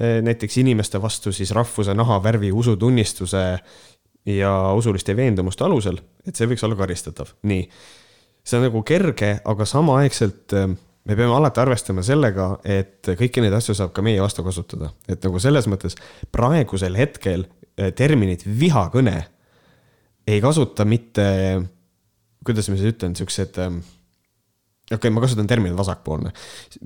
äh, 0.00 0.18
näiteks 0.26 0.58
inimeste 0.62 1.02
vastu 1.02 1.32
siis 1.32 1.52
rahvuse, 1.56 1.94
nahavärvi, 1.94 2.52
usutunnistuse 2.52 3.44
ja 4.26 4.56
usuliste 4.74 5.14
veendumuste 5.16 5.64
alusel, 5.64 6.00
et 6.26 6.34
see 6.36 6.48
võiks 6.50 6.64
olla 6.66 6.78
karistatav, 6.78 7.36
nii. 7.46 7.68
see 8.46 8.58
on 8.58 8.68
nagu 8.68 8.82
kerge, 8.86 9.36
aga 9.44 9.66
samaaegselt 9.66 10.54
äh, 10.58 10.74
me 11.06 11.14
peame 11.14 11.34
alati 11.34 11.62
arvestama 11.62 12.02
sellega, 12.06 12.48
et 12.66 13.06
kõiki 13.18 13.42
neid 13.42 13.54
asju 13.56 13.76
saab 13.78 13.92
ka 13.94 14.02
meie 14.04 14.20
vastu 14.22 14.44
kasutada, 14.46 14.90
et 15.08 15.22
nagu 15.24 15.40
selles 15.42 15.68
mõttes 15.70 15.98
praegusel 16.34 16.98
hetkel 16.98 17.46
eh, 17.46 17.55
terminit 17.76 18.44
vihakõne 18.46 19.16
ei 20.26 20.40
kasuta 20.42 20.84
mitte, 20.88 21.26
kuidas 22.46 22.70
ma 22.70 22.78
siis 22.78 22.94
ütlen, 22.94 23.14
siuksed 23.18 23.60
ähm, 23.62 23.78
okei 24.86 24.96
okay,, 25.00 25.10
ma 25.10 25.20
kasutan 25.20 25.48
terminit 25.50 25.74
vasakpoolne. 25.76 26.30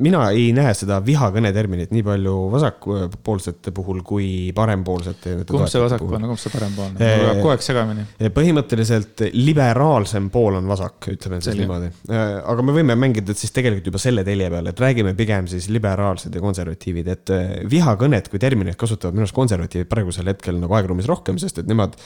mina 0.00 0.22
ei 0.32 0.54
näe 0.56 0.72
seda 0.76 1.02
vihakõne 1.04 1.50
terminit 1.52 1.90
nii 1.92 2.04
palju 2.06 2.36
vasakpoolsete 2.54 3.74
puhul 3.76 4.00
kui 4.06 4.28
parempoolsete. 4.56 5.34
kumb 5.50 5.68
see 5.68 5.82
vasakpoolne, 5.82 6.30
kumb 6.30 6.40
see 6.40 6.52
parempoolne? 6.54 6.96
mul 6.96 7.26
läheb 7.26 7.42
kogu 7.42 7.52
aeg 7.52 7.66
segamini. 7.66 8.06
põhimõtteliselt 8.38 9.24
liberaalsem 9.36 10.30
pool 10.32 10.56
on 10.62 10.70
vasak, 10.70 11.10
ütleme 11.12 11.42
siis 11.44 11.58
niimoodi. 11.60 11.90
aga 12.14 12.64
me 12.64 12.76
võime 12.78 12.96
mängida 12.96 13.36
siis 13.36 13.52
tegelikult 13.58 13.92
juba 13.92 14.00
selle 14.00 14.24
telje 14.24 14.48
peal, 14.56 14.72
et 14.72 14.80
räägime 14.86 15.12
pigem 15.18 15.50
siis 15.52 15.68
liberaalsed 15.68 16.32
ja 16.32 16.44
konservatiivid, 16.46 17.12
et 17.12 17.34
äh, 17.36 17.46
vihakõnet 17.68 18.32
kui 18.32 18.40
terminit 18.40 18.80
kasutavad 18.80 19.18
minu 19.18 19.26
arust 19.28 19.36
konservatiivid 19.36 19.92
praegusel 19.92 20.32
hetkel 20.32 20.56
nagu 20.62 20.78
aegruumis 20.78 21.10
rohkem, 21.10 21.36
sest 21.42 21.60
et 21.60 21.68
nemad 21.68 22.00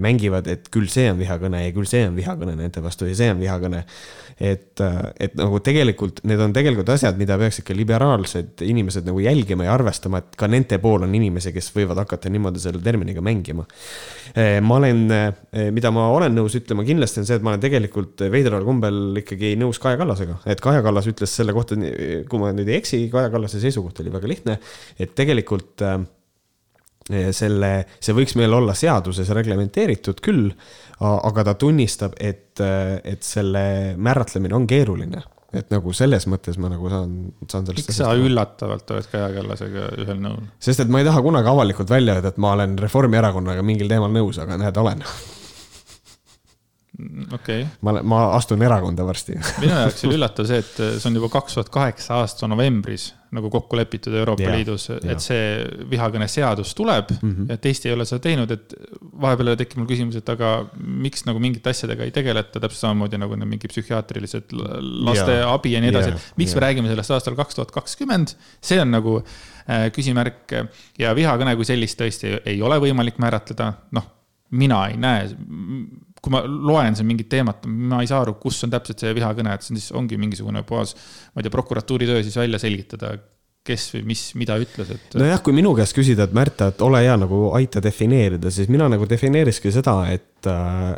mängivad, 0.00 0.48
et 0.48 0.72
küll 0.72 0.88
see 0.88 1.10
on 1.12 1.20
vihakõne 1.20 1.66
ja 1.66 1.76
küll 1.76 1.88
see 1.90 2.06
on 2.08 2.16
vihakõne 2.16 2.56
nende 2.56 2.80
vastu 2.80 3.04
ja 3.10 3.16
see 3.18 3.28
on 3.34 3.44
vihakõne. 3.44 3.84
et 4.38 4.80
et 5.18 5.34
nagu 5.38 5.58
tegelikult 5.64 6.22
need 6.28 6.40
on 6.42 6.54
tegelikult 6.54 6.92
asjad, 6.94 7.18
mida 7.18 7.36
peaks 7.40 7.60
ikka 7.62 7.76
liberaalsed 7.76 8.62
inimesed 8.66 9.06
nagu 9.08 9.22
jälgima 9.22 9.66
ja 9.66 9.74
arvestama, 9.74 10.22
et 10.22 10.36
ka 10.38 10.48
nende 10.50 10.78
pool 10.82 11.06
on 11.06 11.14
inimesi, 11.18 11.52
kes 11.54 11.70
võivad 11.74 11.98
hakata 12.04 12.30
niimoodi 12.32 12.62
selle 12.62 12.82
terminiga 12.84 13.22
mängima. 13.24 13.66
Eh, 14.34 14.58
ma 14.64 14.78
olen, 14.78 15.04
eh, 15.10 15.70
mida 15.74 15.90
ma 15.94 16.08
olen 16.14 16.36
nõus 16.38 16.54
ütlema 16.58 16.86
kindlasti 16.86 17.22
on 17.22 17.30
see, 17.30 17.38
et 17.40 17.46
ma 17.46 17.54
olen 17.54 17.64
tegelikult 17.64 18.28
veidral 18.30 18.66
kombel 18.66 19.22
ikkagi 19.22 19.56
nõus 19.58 19.82
Kaja 19.82 19.98
Kallasega, 20.00 20.38
et 20.46 20.62
Kaja 20.62 20.84
Kallas 20.86 21.10
ütles 21.10 21.34
selle 21.34 21.56
kohta, 21.56 21.78
kui 22.28 22.42
ma 22.42 22.52
nüüd 22.54 22.70
ei 22.70 22.78
eksi, 22.78 23.02
Kaja 23.10 23.32
Kallase 23.34 23.62
seisukoht 23.62 23.98
oli 24.04 24.14
väga 24.14 24.30
lihtne, 24.30 24.58
et 24.98 25.16
tegelikult 25.18 25.82
äh, 25.86 25.98
selle, 27.08 27.70
see 28.04 28.14
võiks 28.16 28.36
meil 28.38 28.52
olla 28.52 28.74
seaduses 28.76 29.30
reglementeeritud 29.36 30.20
küll, 30.24 30.50
aga 31.00 31.44
ta 31.50 31.54
tunnistab, 31.54 32.16
et, 32.20 32.58
et 32.58 33.22
selle 33.22 33.94
määratlemine 33.96 34.56
on 34.58 34.66
keeruline 34.66 35.22
et 35.56 35.70
nagu 35.72 35.94
selles 35.96 36.26
mõttes 36.28 36.58
ma 36.60 36.68
nagu 36.68 36.90
saan, 36.92 37.12
saan 37.48 37.64
sellest. 37.64 37.88
miks 37.88 38.00
sa 38.02 38.10
üllatavalt 38.20 38.90
oled 38.92 39.06
Kaja 39.08 39.30
Kallasega 39.32 39.86
ühel 39.96 40.20
nõul? 40.20 40.42
sest 40.60 40.84
et 40.84 40.92
ma 40.92 41.00
ei 41.00 41.08
taha 41.08 41.22
kunagi 41.24 41.48
avalikult 41.48 41.88
välja 41.88 42.18
öelda, 42.18 42.34
et 42.34 42.40
ma 42.42 42.52
olen 42.52 42.76
Reformierakonnaga 42.82 43.64
mingil 43.64 43.88
teemal 43.88 44.12
nõus, 44.12 44.40
aga 44.42 44.58
näed, 44.60 44.76
olen 44.76 45.00
okay.. 47.32 47.66
ma, 47.80 47.98
ma 48.02 48.24
astun 48.36 48.62
erakonda 48.66 49.06
varsti. 49.06 49.38
Minu 49.62 49.74
jaoks 49.74 50.04
oli 50.08 50.18
üllatav 50.18 50.48
see, 50.50 50.64
et 50.64 50.74
see 50.80 51.08
on 51.10 51.20
juba 51.20 51.30
kaks 51.38 51.58
tuhat 51.58 51.72
kaheksa 51.74 52.20
aasta 52.22 52.50
novembris 52.50 53.12
nagu 53.34 53.50
kokku 53.52 53.76
lepitud 53.76 54.14
Euroopa 54.16 54.46
ja, 54.46 54.52
Liidus, 54.56 54.86
et 54.96 55.20
see 55.20 55.42
vihakõne 55.90 56.24
seadus 56.32 56.70
tuleb 56.76 57.10
mm 57.12 57.32
-hmm. 57.32 57.52
et 57.52 57.66
Eesti 57.68 57.90
ei 57.90 57.94
ole 57.94 58.06
seda 58.08 58.22
teinud, 58.24 58.50
et 58.54 58.72
vahepeal 59.20 59.52
tekib 59.60 59.82
mul 59.82 59.88
küsimus, 59.90 60.16
et 60.16 60.32
aga 60.32 60.52
miks 60.78 61.26
nagu 61.28 61.42
mingite 61.42 61.68
asjadega 61.70 62.06
ei 62.08 62.14
tegeleta, 62.14 62.60
täpselt 62.60 62.86
samamoodi 62.86 63.20
nagu 63.20 63.36
mingi 63.44 63.68
psühhiaatrilised 63.68 64.56
laste 65.04 65.38
ja, 65.42 65.52
abi 65.52 65.74
ja 65.74 65.84
nii 65.84 65.92
edasi, 65.92 66.14
et 66.14 66.40
miks 66.40 66.54
ja. 66.54 66.60
me 66.60 66.66
räägime 66.66 66.92
sellest 66.92 67.16
aastal 67.18 67.36
kaks 67.36 67.60
tuhat 67.60 67.74
kakskümmend, 67.74 68.32
see 68.64 68.80
on 68.80 68.96
nagu 68.96 69.18
äh, 69.20 69.90
küsimärk. 69.92 70.56
Ja 70.98 71.12
vihakõne 71.14 71.56
kui 71.56 71.68
sellist 71.68 72.00
tõesti 72.00 72.38
ei 72.46 72.62
ole 72.62 72.80
võimalik 72.80 73.20
määratleda, 73.20 73.72
noh, 73.92 74.08
mina 74.50 74.86
ei 74.88 74.96
näe 74.96 75.28
kui 76.22 76.34
ma 76.34 76.42
loen 76.44 76.96
siin 76.98 77.08
mingit 77.08 77.30
teemat, 77.30 77.66
ma 77.66 78.02
ei 78.02 78.10
saa 78.10 78.22
aru, 78.24 78.36
kus 78.42 78.60
on 78.66 78.72
täpselt 78.72 79.04
see 79.04 79.14
vihakõne, 79.16 79.54
et 79.54 79.66
siis, 79.66 79.90
ongi 79.96 80.18
mingisugune 80.20 80.64
puhas, 80.66 80.94
ma 81.32 81.42
ei 81.42 81.46
tea, 81.46 81.54
prokuratuuri 81.54 82.08
töö 82.08 82.22
siis 82.26 82.38
välja 82.40 82.60
selgitada, 82.62 83.14
kes 83.68 83.88
või 83.94 84.04
mis, 84.12 84.22
mida 84.40 84.56
ütles, 84.60 84.92
et. 84.94 85.16
nojah, 85.20 85.40
kui 85.44 85.56
minu 85.56 85.74
käest 85.76 85.96
küsida, 85.96 86.26
et 86.28 86.36
Märta, 86.36 86.70
et 86.72 86.84
ole 86.84 87.02
hea, 87.04 87.16
nagu 87.20 87.48
aita 87.58 87.82
defineerida, 87.84 88.52
siis 88.54 88.70
mina 88.72 88.88
nagu 88.90 89.08
defineerikski 89.08 89.72
seda, 89.74 90.00
et, 90.12 90.48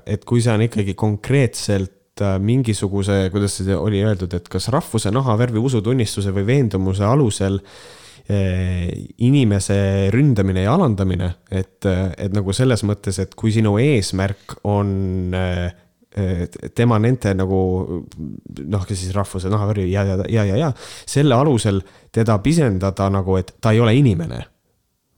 et 0.07 0.27
kui 0.29 0.43
see 0.45 0.55
on 0.55 0.67
ikkagi 0.69 0.95
konkreetselt 0.99 1.97
mingisuguse, 2.21 3.23
kuidas 3.33 3.55
see 3.63 3.77
oli 3.77 4.03
öeldud, 4.05 4.35
et 4.37 4.49
kas 4.53 4.69
rahvuse, 4.73 5.13
nahavärvi, 5.15 5.61
usutunnistuse 5.71 6.35
või 6.37 6.45
veendumuse 6.51 7.07
alusel 7.07 7.57
äh, 7.57 7.79
inimese 8.31 9.77
ründamine 10.15 10.63
ja 10.63 10.75
alandamine, 10.77 11.31
et, 11.51 11.87
et 11.87 12.35
nagu 12.35 12.55
selles 12.55 12.85
mõttes, 12.87 13.19
et 13.23 13.35
kui 13.35 13.51
sinu 13.55 13.77
eesmärk 13.83 14.61
on 14.71 15.35
eh, 15.35 15.71
tema 16.75 16.99
nende 17.03 17.33
nagu 17.39 17.59
noh, 18.67 18.87
kes 18.87 18.99
siis 18.99 19.15
rahvuse 19.15 19.51
nahavärvi 19.51 19.91
ja, 19.93 20.05
ja, 20.07 20.17
ja, 20.29 20.47
ja, 20.47 20.57
ja 20.59 20.71
selle 20.79 21.37
alusel 21.39 21.83
teda 22.13 22.39
pisendada 22.43 23.07
nagu, 23.13 23.37
et 23.39 23.55
ta 23.63 23.75
ei 23.75 23.83
ole 23.83 23.95
inimene 23.99 24.41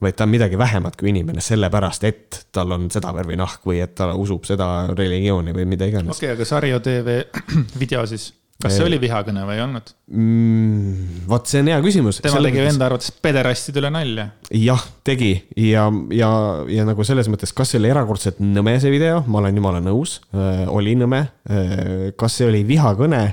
vaid 0.02 0.16
ta 0.18 0.26
on 0.26 0.32
midagi 0.32 0.58
vähemat 0.58 0.96
kui 0.98 1.12
inimene, 1.12 1.40
sellepärast 1.40 2.04
et 2.08 2.38
tal 2.52 2.74
on 2.74 2.88
seda 2.90 3.12
värvi 3.14 3.36
nahk 3.38 3.66
või 3.68 3.78
et 3.84 3.94
ta 3.98 4.10
usub 4.18 4.46
seda 4.48 4.68
religiooni 4.90 5.54
või 5.54 5.66
mida 5.74 5.86
iganes. 5.88 6.16
okei 6.16 6.32
okay,, 6.32 6.36
aga 6.36 6.48
Sarjo 6.48 6.80
TV 6.82 7.20
video 7.82 8.02
siis 8.10 8.32
kas 8.62 8.76
see 8.78 8.86
oli 8.86 8.98
vihakõne 9.02 9.44
või 9.48 9.56
ei 9.58 9.64
olnud 9.64 9.90
mm,? 10.12 11.24
vot 11.30 11.50
see 11.50 11.62
on 11.62 11.72
hea 11.72 11.80
küsimus. 11.84 12.20
tema 12.22 12.36
Selle 12.38 12.52
tegi 12.52 12.64
enda 12.70 12.88
arvates 12.88 13.10
pederastide 13.24 13.82
üle 13.82 13.90
nalja. 13.94 14.28
jah, 14.56 14.84
tegi 15.06 15.32
ja, 15.58 15.88
ja, 16.14 16.30
ja 16.70 16.86
nagu 16.88 17.06
selles 17.06 17.30
mõttes, 17.32 17.54
kas 17.56 17.74
see 17.74 17.82
oli 17.82 17.92
erakordselt 17.92 18.40
nõme, 18.42 18.78
see 18.82 18.94
video, 18.94 19.22
ma 19.26 19.42
olen 19.42 19.60
jumala 19.60 19.82
nõus 19.84 20.20
äh,, 20.32 20.64
oli 20.70 20.96
nõme 20.98 21.26
äh,. 21.26 22.12
kas 22.18 22.40
see 22.40 22.48
oli 22.50 22.64
vihakõne 22.68 23.24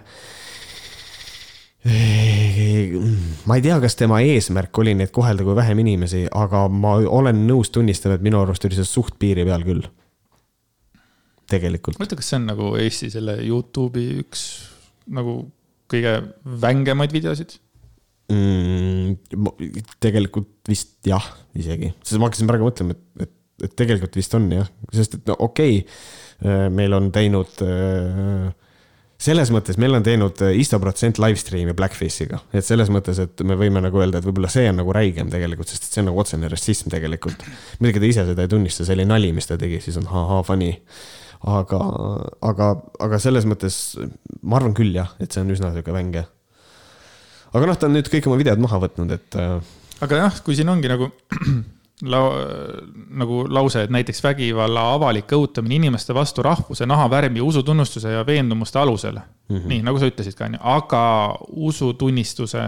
ma 3.48 3.56
ei 3.56 3.64
tea, 3.64 3.78
kas 3.80 3.96
tema 3.96 4.20
eesmärk 4.20 4.82
oli 4.82 4.98
neid 5.00 5.14
kohelda 5.16 5.46
kui 5.48 5.56
vähem 5.56 5.80
inimesi, 5.80 6.26
aga 6.28 6.66
ma 6.68 6.98
olen 7.00 7.46
nõus 7.48 7.72
tunnistama, 7.72 8.18
et 8.20 8.26
minu 8.26 8.42
arust 8.42 8.68
oli 8.68 8.76
see 8.76 8.88
suht 8.88 9.16
piiri 9.20 9.46
peal 9.48 9.64
küll. 9.68 9.88
tegelikult. 11.50 11.98
ma 11.98 12.06
ei 12.06 12.12
tea, 12.12 12.20
kas 12.20 12.34
see 12.34 12.42
on 12.42 12.50
nagu 12.52 12.74
Eesti 12.78 13.10
selle 13.14 13.40
Youtube'i 13.46 14.20
üks 14.26 14.44
nagu 15.16 15.42
kõige 15.90 16.16
vängemaid 16.62 17.14
videosid 17.16 17.58
mm,? 18.32 19.18
tegelikult 20.02 20.70
vist 20.70 20.98
jah, 21.08 21.26
isegi, 21.58 21.92
sest 22.04 22.22
ma 22.22 22.30
hakkasin 22.30 22.50
praegu 22.50 22.70
mõtlema, 22.70 22.96
et, 22.96 23.28
et, 23.28 23.36
et 23.68 23.76
tegelikult 23.80 24.18
vist 24.20 24.36
on 24.38 24.48
jah, 24.54 24.72
sest 24.96 25.20
et 25.20 25.30
no 25.30 25.38
okei 25.50 25.82
okay,, 25.82 26.02
äh, 26.46 26.66
meil 26.74 26.94
on 26.98 27.10
teinud 27.16 27.64
äh, 27.66 28.50
selles 29.20 29.52
mõttes 29.52 29.76
meil 29.82 29.98
on 29.98 30.06
teinud 30.06 30.42
äh, 30.46 30.56
Isto 30.62 30.80
protsent 30.80 31.20
live 31.20 31.40
stream'i 31.42 31.76
Blackface'iga, 31.78 32.40
et 32.56 32.66
selles 32.66 32.92
mõttes, 32.94 33.20
et 33.20 33.44
me 33.48 33.58
võime 33.60 33.82
nagu 33.84 34.00
öelda, 34.00 34.22
et 34.22 34.28
võib-olla 34.30 34.52
see 34.52 34.70
on 34.72 34.80
nagu 34.80 34.96
räigem 34.96 35.32
tegelikult, 35.32 35.72
sest 35.72 35.90
et 35.90 35.96
see 35.98 36.04
on 36.04 36.12
nagu 36.12 36.22
otsene 36.24 36.52
rassism 36.52 36.94
tegelikult. 36.94 37.44
muidugi 37.82 38.04
ta 38.04 38.12
ise 38.14 38.28
seda 38.30 38.46
ei 38.46 38.52
tunnista, 38.52 38.88
see 38.88 38.96
oli 38.96 39.08
nali, 39.10 39.34
mis 39.36 39.50
ta 39.50 39.60
tegi, 39.60 39.82
siis 39.84 40.00
on 40.00 40.08
ha-ha 40.14 40.40
funny 40.48 40.72
aga, 41.48 41.80
aga, 42.44 42.70
aga 43.00 43.20
selles 43.22 43.48
mõttes 43.48 43.80
ma 44.44 44.60
arvan 44.60 44.76
küll 44.78 44.92
jah, 44.96 45.14
et 45.24 45.32
see 45.32 45.44
on 45.44 45.54
üsna 45.54 45.72
sihuke 45.74 45.96
vänge. 45.96 46.26
aga 47.54 47.66
noh, 47.66 47.80
ta 47.80 47.88
on 47.88 47.96
nüüd 47.96 48.12
kõik 48.12 48.28
oma 48.28 48.40
videod 48.40 48.62
maha 48.62 48.82
võtnud, 48.84 49.12
et. 49.16 49.36
Äh, 49.40 49.60
aga 50.06 50.24
jah, 50.26 50.40
kui 50.44 50.58
siin 50.58 50.70
ongi 50.72 50.92
nagu 50.92 51.10
lau-, 52.14 52.34
nagu 53.22 53.44
lause, 53.48 53.86
et 53.86 53.94
näiteks 53.94 54.24
vägivalla 54.24 54.90
avalik 54.96 55.32
õhutamine 55.36 55.80
inimeste 55.80 56.16
vastu 56.16 56.44
rahvuse, 56.46 56.88
nahavärvi, 56.90 57.42
usutunnustuse 57.44 58.18
ja 58.18 58.26
veendumuste 58.28 58.80
alusel 58.80 59.20
mm. 59.20 59.56
-hmm. 59.56 59.68
nii, 59.72 59.86
nagu 59.88 60.00
sa 60.00 60.12
ütlesid 60.12 60.36
ka, 60.36 60.50
onju, 60.50 60.60
aga 60.64 61.04
usutunnistuse, 61.70 62.66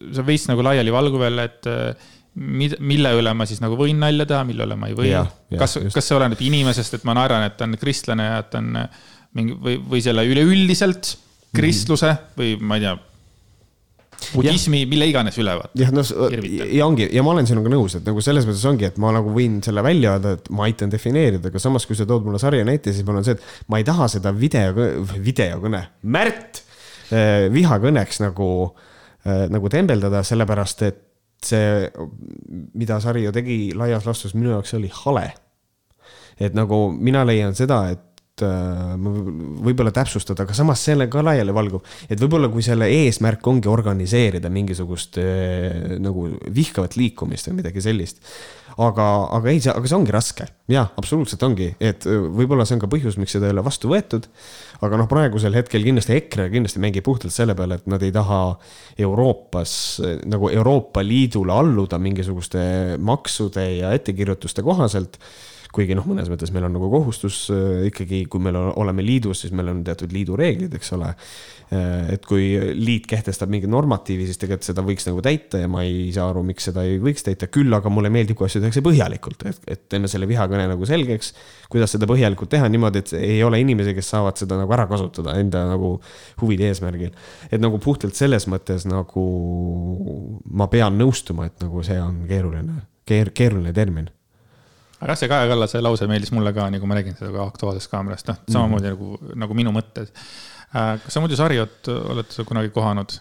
see 0.00 0.22
on 0.22 0.26
veits 0.26 0.48
nagu 0.48 0.64
laialivalguv 0.64 1.28
jälle, 1.28 1.44
et 1.44 1.70
mid-, 2.34 2.78
mille 2.80 3.12
üle 3.18 3.34
ma 3.36 3.46
siis 3.48 3.62
nagu 3.62 3.78
võin 3.78 4.00
nalja 4.00 4.26
teha, 4.28 4.44
mille 4.48 4.66
üle 4.68 4.78
ma 4.78 4.90
ei 4.90 4.96
või. 4.98 5.12
kas, 5.58 5.78
kas 5.94 6.06
see 6.06 6.18
oleneb 6.18 6.40
inimesest, 6.46 7.00
et 7.00 7.06
ma 7.08 7.16
naeran, 7.18 7.46
et 7.48 7.58
ta 7.58 7.68
on 7.68 7.78
kristlane 7.80 8.26
ja 8.28 8.42
ta 8.46 8.62
on 8.62 8.76
mingi 9.36 9.54
või, 9.58 9.78
või 9.92 10.02
selle 10.04 10.24
üleüldiselt 10.26 11.14
kristluse 11.56 12.14
või 12.38 12.56
ma 12.62 12.78
ei 12.78 12.86
tea 12.86 12.98
budismi, 14.34 14.82
mille 14.88 15.06
iganes 15.10 15.38
ülevaate. 15.40 15.72
jah, 15.80 15.92
no 15.94 16.02
ja 16.68 16.86
ongi 16.86 17.08
ja 17.12 17.22
ma 17.24 17.32
olen 17.34 17.48
sinuga 17.48 17.72
nõus, 17.72 17.96
et 17.98 18.06
nagu 18.06 18.22
selles 18.24 18.46
mõttes 18.48 18.64
ongi, 18.68 18.86
et 18.90 18.98
ma 19.00 19.12
nagu 19.16 19.32
võin 19.34 19.58
selle 19.64 19.84
välja 19.84 20.14
öelda, 20.16 20.34
et 20.38 20.50
ma 20.54 20.66
aitan 20.68 20.92
defineerida, 20.92 21.50
aga 21.50 21.62
samas, 21.62 21.86
kui 21.88 21.98
sa 21.98 22.06
tood 22.08 22.26
mulle 22.26 22.40
sarja 22.42 22.66
näite, 22.66 22.94
siis 22.94 23.06
mul 23.06 23.20
on 23.20 23.26
see, 23.26 23.38
et 23.38 23.70
ma 23.72 23.80
ei 23.80 23.86
taha 23.88 24.10
seda 24.12 24.34
video, 24.36 24.90
videokõne, 25.16 25.82
Märt, 26.12 26.62
eh, 27.10 27.48
vihakõneks 27.52 28.20
nagu, 28.26 28.50
eh, 29.24 29.46
nagu 29.52 29.72
tembeldada, 29.72 30.22
sellepärast 30.26 30.84
et 30.88 31.06
see, 31.44 31.88
mida 32.74 33.00
Sari 33.00 33.24
ju 33.24 33.32
tegi 33.32 33.72
laias 33.76 34.06
laastus, 34.08 34.34
minu 34.34 34.52
jaoks 34.54 34.74
oli 34.78 34.90
hale. 35.04 35.30
et 36.40 36.54
nagu 36.56 36.88
mina 36.92 37.20
leian 37.24 37.54
seda, 37.54 37.82
et 37.92 38.00
äh, 38.46 38.94
võib-olla 39.64 39.92
täpsustada, 39.94 40.44
aga 40.46 40.54
samas 40.56 40.82
see 40.84 40.96
on 40.96 41.06
ka 41.10 41.24
laialivalguv, 41.24 41.82
et 42.10 42.20
võib-olla 42.20 42.50
kui 42.52 42.64
selle 42.64 42.88
eesmärk 42.90 43.46
ongi 43.50 43.70
organiseerida 43.70 44.50
mingisugust 44.52 45.18
äh, 45.22 45.98
nagu 46.02 46.28
vihkavat 46.46 46.96
liikumist 47.00 47.50
või 47.50 47.60
midagi 47.60 47.84
sellist. 47.84 48.22
aga, 48.80 49.06
aga 49.36 49.50
ei, 49.50 49.60
aga 49.68 49.90
see 49.90 49.96
ongi 49.98 50.14
raske, 50.14 50.46
jaa, 50.70 50.86
absoluutselt 51.00 51.42
ongi, 51.44 51.70
et 51.80 52.06
äh, 52.08 52.22
võib-olla 52.40 52.64
see 52.68 52.78
on 52.78 52.82
ka 52.84 52.90
põhjus, 52.92 53.18
miks 53.20 53.36
seda 53.36 53.50
ei 53.50 53.54
ole 53.56 53.64
vastu 53.66 53.92
võetud. 53.92 54.30
aga 54.80 55.02
noh, 55.02 55.10
praegusel 55.10 55.54
hetkel 55.58 55.84
kindlasti 55.84 56.16
EKRE 56.16 56.48
kindlasti 56.54 56.82
mängib 56.82 57.06
puhtalt 57.06 57.34
selle 57.34 57.54
peale, 57.58 57.80
et 57.80 57.86
nad 57.90 58.02
ei 58.02 58.14
taha 58.14 58.40
Euroopas 58.98 59.72
nagu 60.24 60.50
Euroopa 60.50 61.04
Liidule 61.04 61.52
alluda 61.52 62.00
mingisuguste 62.00 62.96
maksude 62.98 63.66
ja 63.82 63.94
ettekirjutuste 63.96 64.64
kohaselt 64.64 65.20
kuigi 65.74 65.94
noh, 65.94 66.06
mõnes 66.08 66.28
mõttes 66.30 66.50
meil 66.54 66.66
on 66.66 66.74
nagu 66.74 66.88
kohustus 66.90 67.44
äh, 67.54 67.86
ikkagi, 67.90 68.24
kui 68.30 68.42
me 68.42 68.52
oleme 68.52 69.04
liidus, 69.06 69.44
siis 69.44 69.54
meil 69.54 69.70
on 69.70 69.84
teatud 69.86 70.12
liidu 70.14 70.38
reeglid, 70.38 70.74
eks 70.74 70.92
ole. 70.96 71.12
Äh, 71.70 72.10
et 72.16 72.26
kui 72.26 72.48
liit 72.74 73.06
kehtestab 73.10 73.52
mingi 73.52 73.70
normatiivi, 73.70 74.26
siis 74.26 74.40
tegelikult 74.40 74.66
seda 74.66 74.84
võiks 74.86 75.06
nagu 75.06 75.22
täita 75.24 75.62
ja 75.62 75.70
ma 75.70 75.84
ei 75.86 76.10
saa 76.14 76.26
aru, 76.32 76.42
miks 76.46 76.66
seda 76.70 76.84
ei 76.86 76.98
võiks 77.02 77.24
täita, 77.26 77.46
küll 77.52 77.70
aga 77.76 77.92
mulle 77.92 78.10
meeldib, 78.12 78.38
kui 78.38 78.48
asju 78.48 78.64
tehakse 78.64 78.82
põhjalikult, 78.86 79.46
et, 79.50 79.62
et 79.76 79.86
teeme 79.92 80.10
selle 80.10 80.28
vihakõne 80.30 80.66
nagu 80.72 80.90
selgeks. 80.90 81.32
kuidas 81.70 81.94
seda 81.94 82.10
põhjalikult 82.10 82.50
teha 82.50 82.68
niimoodi, 82.70 83.04
et 83.04 83.16
ei 83.20 83.42
ole 83.46 83.62
inimesi, 83.62 83.94
kes 83.94 84.10
saavad 84.16 84.42
seda 84.42 84.58
nagu 84.58 84.74
ära 84.74 84.88
kasutada 84.90 85.38
enda 85.38 85.68
nagu 85.70 85.96
huvide 86.42 86.66
eesmärgil. 86.72 87.14
et 87.50 87.62
nagu 87.62 87.78
puhtalt 87.78 88.18
selles 88.18 88.50
mõttes 88.50 88.88
nagu 88.90 89.26
ma 90.50 90.66
pean 90.66 90.98
nõustuma, 90.98 91.46
et 91.46 91.62
nagu 91.62 91.84
see 91.86 92.00
on 92.02 92.24
keeruline, 92.26 92.82
keer-, 93.06 93.30
keeruline 93.30 93.72
termin 93.76 94.10
aga 95.00 95.16
see 95.16 95.30
Kaja 95.32 95.48
Kallase 95.50 95.80
lause 95.82 96.06
meeldis 96.10 96.32
mulle 96.36 96.52
ka, 96.56 96.68
nagu 96.72 96.88
ma 96.88 96.98
nägin 96.98 97.16
seda 97.18 97.32
ka 97.34 97.48
Aktuaalsest 97.48 97.90
Kaamerast, 97.92 98.28
noh, 98.30 98.38
samamoodi 98.48 98.92
mm 98.92 98.96
-hmm. 98.96 99.24
nagu, 99.26 99.40
nagu 99.46 99.58
minu 99.58 99.74
mõtted. 99.74 100.12
Äh, 100.70 100.94
kas 101.02 101.16
sa 101.16 101.24
muidu 101.24 101.36
Sarjot 101.40 101.88
oled 101.88 102.30
sa 102.30 102.44
kunagi 102.44 102.72
kohanud? 102.74 103.18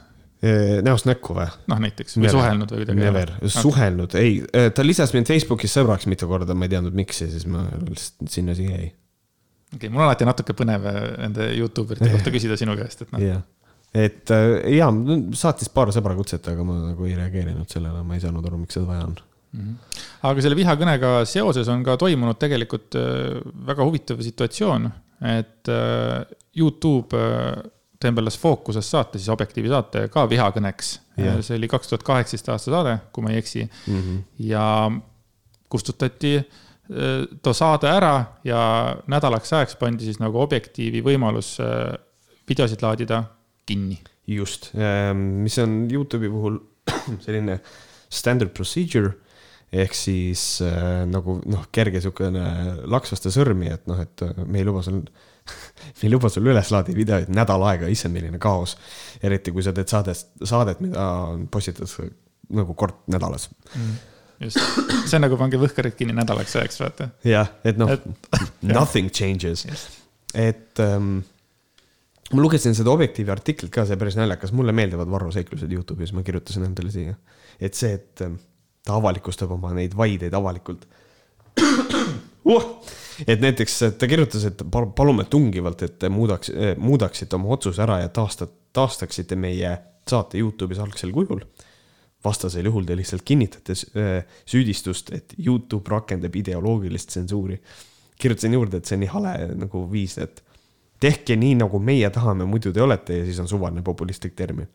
näost 0.85 1.07
näkku 1.09 1.35
või? 1.35 1.49
noh, 1.67 1.79
näiteks 1.83 2.15
või 2.15 2.23
Never. 2.23 2.37
suhelnud 2.37 2.71
või 2.71 2.81
kuidagi. 2.81 3.01
Never, 3.01 3.31
suhelnud, 3.43 4.15
ei, 4.15 4.37
ta 4.75 4.85
lisas 4.85 5.11
mind 5.11 5.27
Facebookis 5.27 5.73
sõbraks 5.75 6.07
mitu 6.07 6.29
korda, 6.31 6.55
ma 6.55 6.67
ei 6.67 6.71
teadnud, 6.71 6.95
miks 6.95 7.19
ja 7.25 7.27
siis 7.27 7.43
ma 7.49 7.65
lihtsalt 7.83 8.31
sinna 8.31 8.55
siia 8.55 8.77
jäi. 8.77 8.87
okei 8.87 9.75
okay,, 9.75 9.89
mul 9.89 10.05
on 10.05 10.07
alati 10.07 10.27
natuke 10.29 10.55
põnev 10.55 10.87
äh, 10.87 10.99
nende 11.25 11.49
Youtube 11.57 11.95
erite 11.95 12.11
kohta 12.15 12.31
küsida 12.31 12.55
sinu 12.59 12.77
käest, 12.79 13.03
et 13.03 13.11
noh 13.11 13.25
yeah.. 13.25 13.43
et 13.91 14.31
äh, 14.31 14.53
jaa, 14.77 14.93
saatis 15.41 15.71
paar 15.75 15.91
sõbra 15.95 16.15
kutset, 16.15 16.47
aga 16.53 16.63
ma 16.63 16.77
nagu 16.85 17.09
ei 17.09 17.19
reageerinud 17.19 17.67
sellele, 17.67 18.05
ma 18.07 18.15
ei 18.15 18.23
saanud 18.23 18.47
aru, 18.47 18.61
miks 18.63 18.79
seda 18.79 18.87
vaja 18.93 19.09
on 19.09 19.19
mm. 19.51 19.61
-hmm. 19.61 20.03
aga 20.29 20.43
selle 20.43 20.57
vihakõnega 20.59 21.11
seoses 21.29 21.67
on 21.71 21.83
ka 21.85 21.97
toimunud 21.99 22.39
tegelikult 22.41 22.97
äh, 22.99 23.39
väga 23.71 23.87
huvitav 23.87 24.21
situatsioon, 24.25 24.87
et 25.31 25.71
äh, 25.73 26.23
Youtube 26.57 27.17
äh, 27.17 27.63
tembeldas 27.99 28.37
Fookuses 28.39 28.87
saate, 28.89 29.19
siis 29.19 29.29
Objektiivi 29.29 29.71
saate 29.71 30.07
ka 30.13 30.23
vihakõneks 30.29 30.93
yeah.. 31.19 31.41
see 31.43 31.57
oli 31.59 31.67
kaks 31.67 31.91
tuhat 31.91 32.05
kaheksateist 32.07 32.49
aasta 32.53 32.71
saade, 32.71 32.97
kui 33.11 33.25
ma 33.25 33.33
ei 33.33 33.41
eksi 33.41 33.65
mm. 33.65 34.01
-hmm. 34.01 34.21
ja 34.51 34.65
kustutati 35.69 36.39
too 37.43 37.53
saade 37.53 37.85
ära 37.85 38.39
ja 38.43 38.61
nädalaks 39.05 39.53
ajaks 39.53 39.75
pandi 39.77 40.07
siis 40.07 40.17
nagu 40.19 40.39
Objektiivi 40.41 41.03
võimalus 41.05 41.59
videosid 42.49 42.81
laadida 42.81 43.23
kinni. 43.65 43.99
just, 44.27 44.71
mis 45.13 45.57
on 45.59 45.85
Youtube'i 45.91 46.29
puhul 46.29 46.57
selline 47.25 47.59
standard 48.09 48.49
procedure 48.49 49.13
ehk 49.71 49.97
siis 49.97 50.43
äh, 50.65 51.05
nagu 51.09 51.39
noh, 51.45 51.67
kerge 51.75 52.01
sihukene 52.01 52.45
laks 52.89 53.13
vastu 53.15 53.33
sõrmi, 53.33 53.69
et 53.75 53.85
noh, 53.89 53.99
et 54.01 54.25
äh, 54.25 54.37
me 54.45 54.61
ei 54.61 54.67
luba 54.67 54.83
sul 54.85 55.01
me 55.99 56.05
ei 56.05 56.13
luba 56.13 56.31
sul 56.33 56.49
üles 56.49 56.71
laadida 56.73 56.97
videoid 56.97 57.33
nädal 57.33 57.65
aega, 57.69 57.89
issand, 57.89 58.15
milline 58.17 58.41
kaos. 58.41 58.77
eriti 59.23 59.53
kui 59.55 59.65
sa 59.65 59.73
teed 59.75 59.89
saadet, 59.91 60.25
saadet, 60.43 60.81
mida 60.85 61.05
postitatakse 61.51 62.09
nagu 62.49 62.73
kord 62.73 63.05
nädalas 63.13 63.49
mm 63.75 63.97
just, 64.39 64.59
see 65.09 65.17
on 65.17 65.25
nagu 65.25 65.37
pange 65.39 65.59
võhkarid 65.59 65.97
kinni 65.99 66.15
nädalaks 66.17 66.55
ajaks, 66.59 66.79
vaata. 66.81 67.09
jah, 67.27 67.51
et 67.67 67.79
noh, 67.79 67.91
nothing 68.77 69.11
changes. 69.11 69.65
et 70.33 70.81
ähm, 70.83 71.19
ma 72.31 72.43
lugesin 72.43 72.77
seda 72.77 72.93
Objektiivi 72.93 73.33
artiklit 73.33 73.73
ka, 73.73 73.85
see 73.87 73.99
päris 73.99 74.17
naljakas, 74.19 74.53
mulle 74.55 74.75
meeldivad 74.75 75.09
Varro 75.11 75.33
seiklused 75.35 75.71
Youtube'is, 75.73 76.13
ma 76.15 76.23
kirjutasin 76.25 76.67
endale 76.69 76.93
siia. 76.93 77.17
et 77.59 77.77
see, 77.77 77.91
et 77.99 78.25
ähm, 78.25 78.39
ta 78.85 78.95
avalikustab 78.97 79.51
oma 79.51 79.73
neid 79.75 79.95
vaideid 79.97 80.33
avalikult 80.33 80.87
uh!. 82.45 82.63
et 83.27 83.41
näiteks 83.41 83.79
ta 83.99 84.07
kirjutas, 84.07 84.45
et 84.47 84.63
palume 84.71 85.25
tungivalt, 85.29 85.83
et 85.83 86.07
muudaks, 86.09 86.49
eh, 86.49 86.75
muudaksite 86.77 87.35
oma 87.35 87.53
otsuse 87.55 87.83
ära 87.83 87.99
ja 88.03 88.11
taasta-, 88.13 88.47
taastaksite 88.73 89.35
meie 89.35 89.77
saate 90.09 90.39
Youtube'is 90.39 90.79
algsel 90.79 91.11
kujul. 91.11 91.43
vastasel 92.23 92.65
juhul 92.67 92.83
te 92.83 92.95
lihtsalt 92.99 93.23
kinnitate 93.23 93.73
eh, 93.95 94.25
süüdistust, 94.45 95.11
et 95.15 95.33
Youtube 95.45 95.91
rakendab 95.91 96.35
ideoloogilist 96.35 97.09
tsensuuri. 97.09 97.61
kirjutasin 98.19 98.53
juurde, 98.53 98.77
et 98.77 98.85
see 98.85 98.97
on 98.97 99.05
nii 99.05 99.11
hale 99.13 99.33
nagu 99.55 99.85
viis, 99.91 100.17
et 100.17 100.43
tehke 100.99 101.35
nii, 101.39 101.55
nagu 101.61 101.79
meie 101.79 102.09
tahame, 102.11 102.45
muidu 102.45 102.73
te 102.75 102.81
olete 102.83 103.21
ja 103.21 103.27
siis 103.27 103.39
on 103.39 103.47
suvaline 103.47 103.81
populistlik 103.81 104.35
termin. 104.35 104.67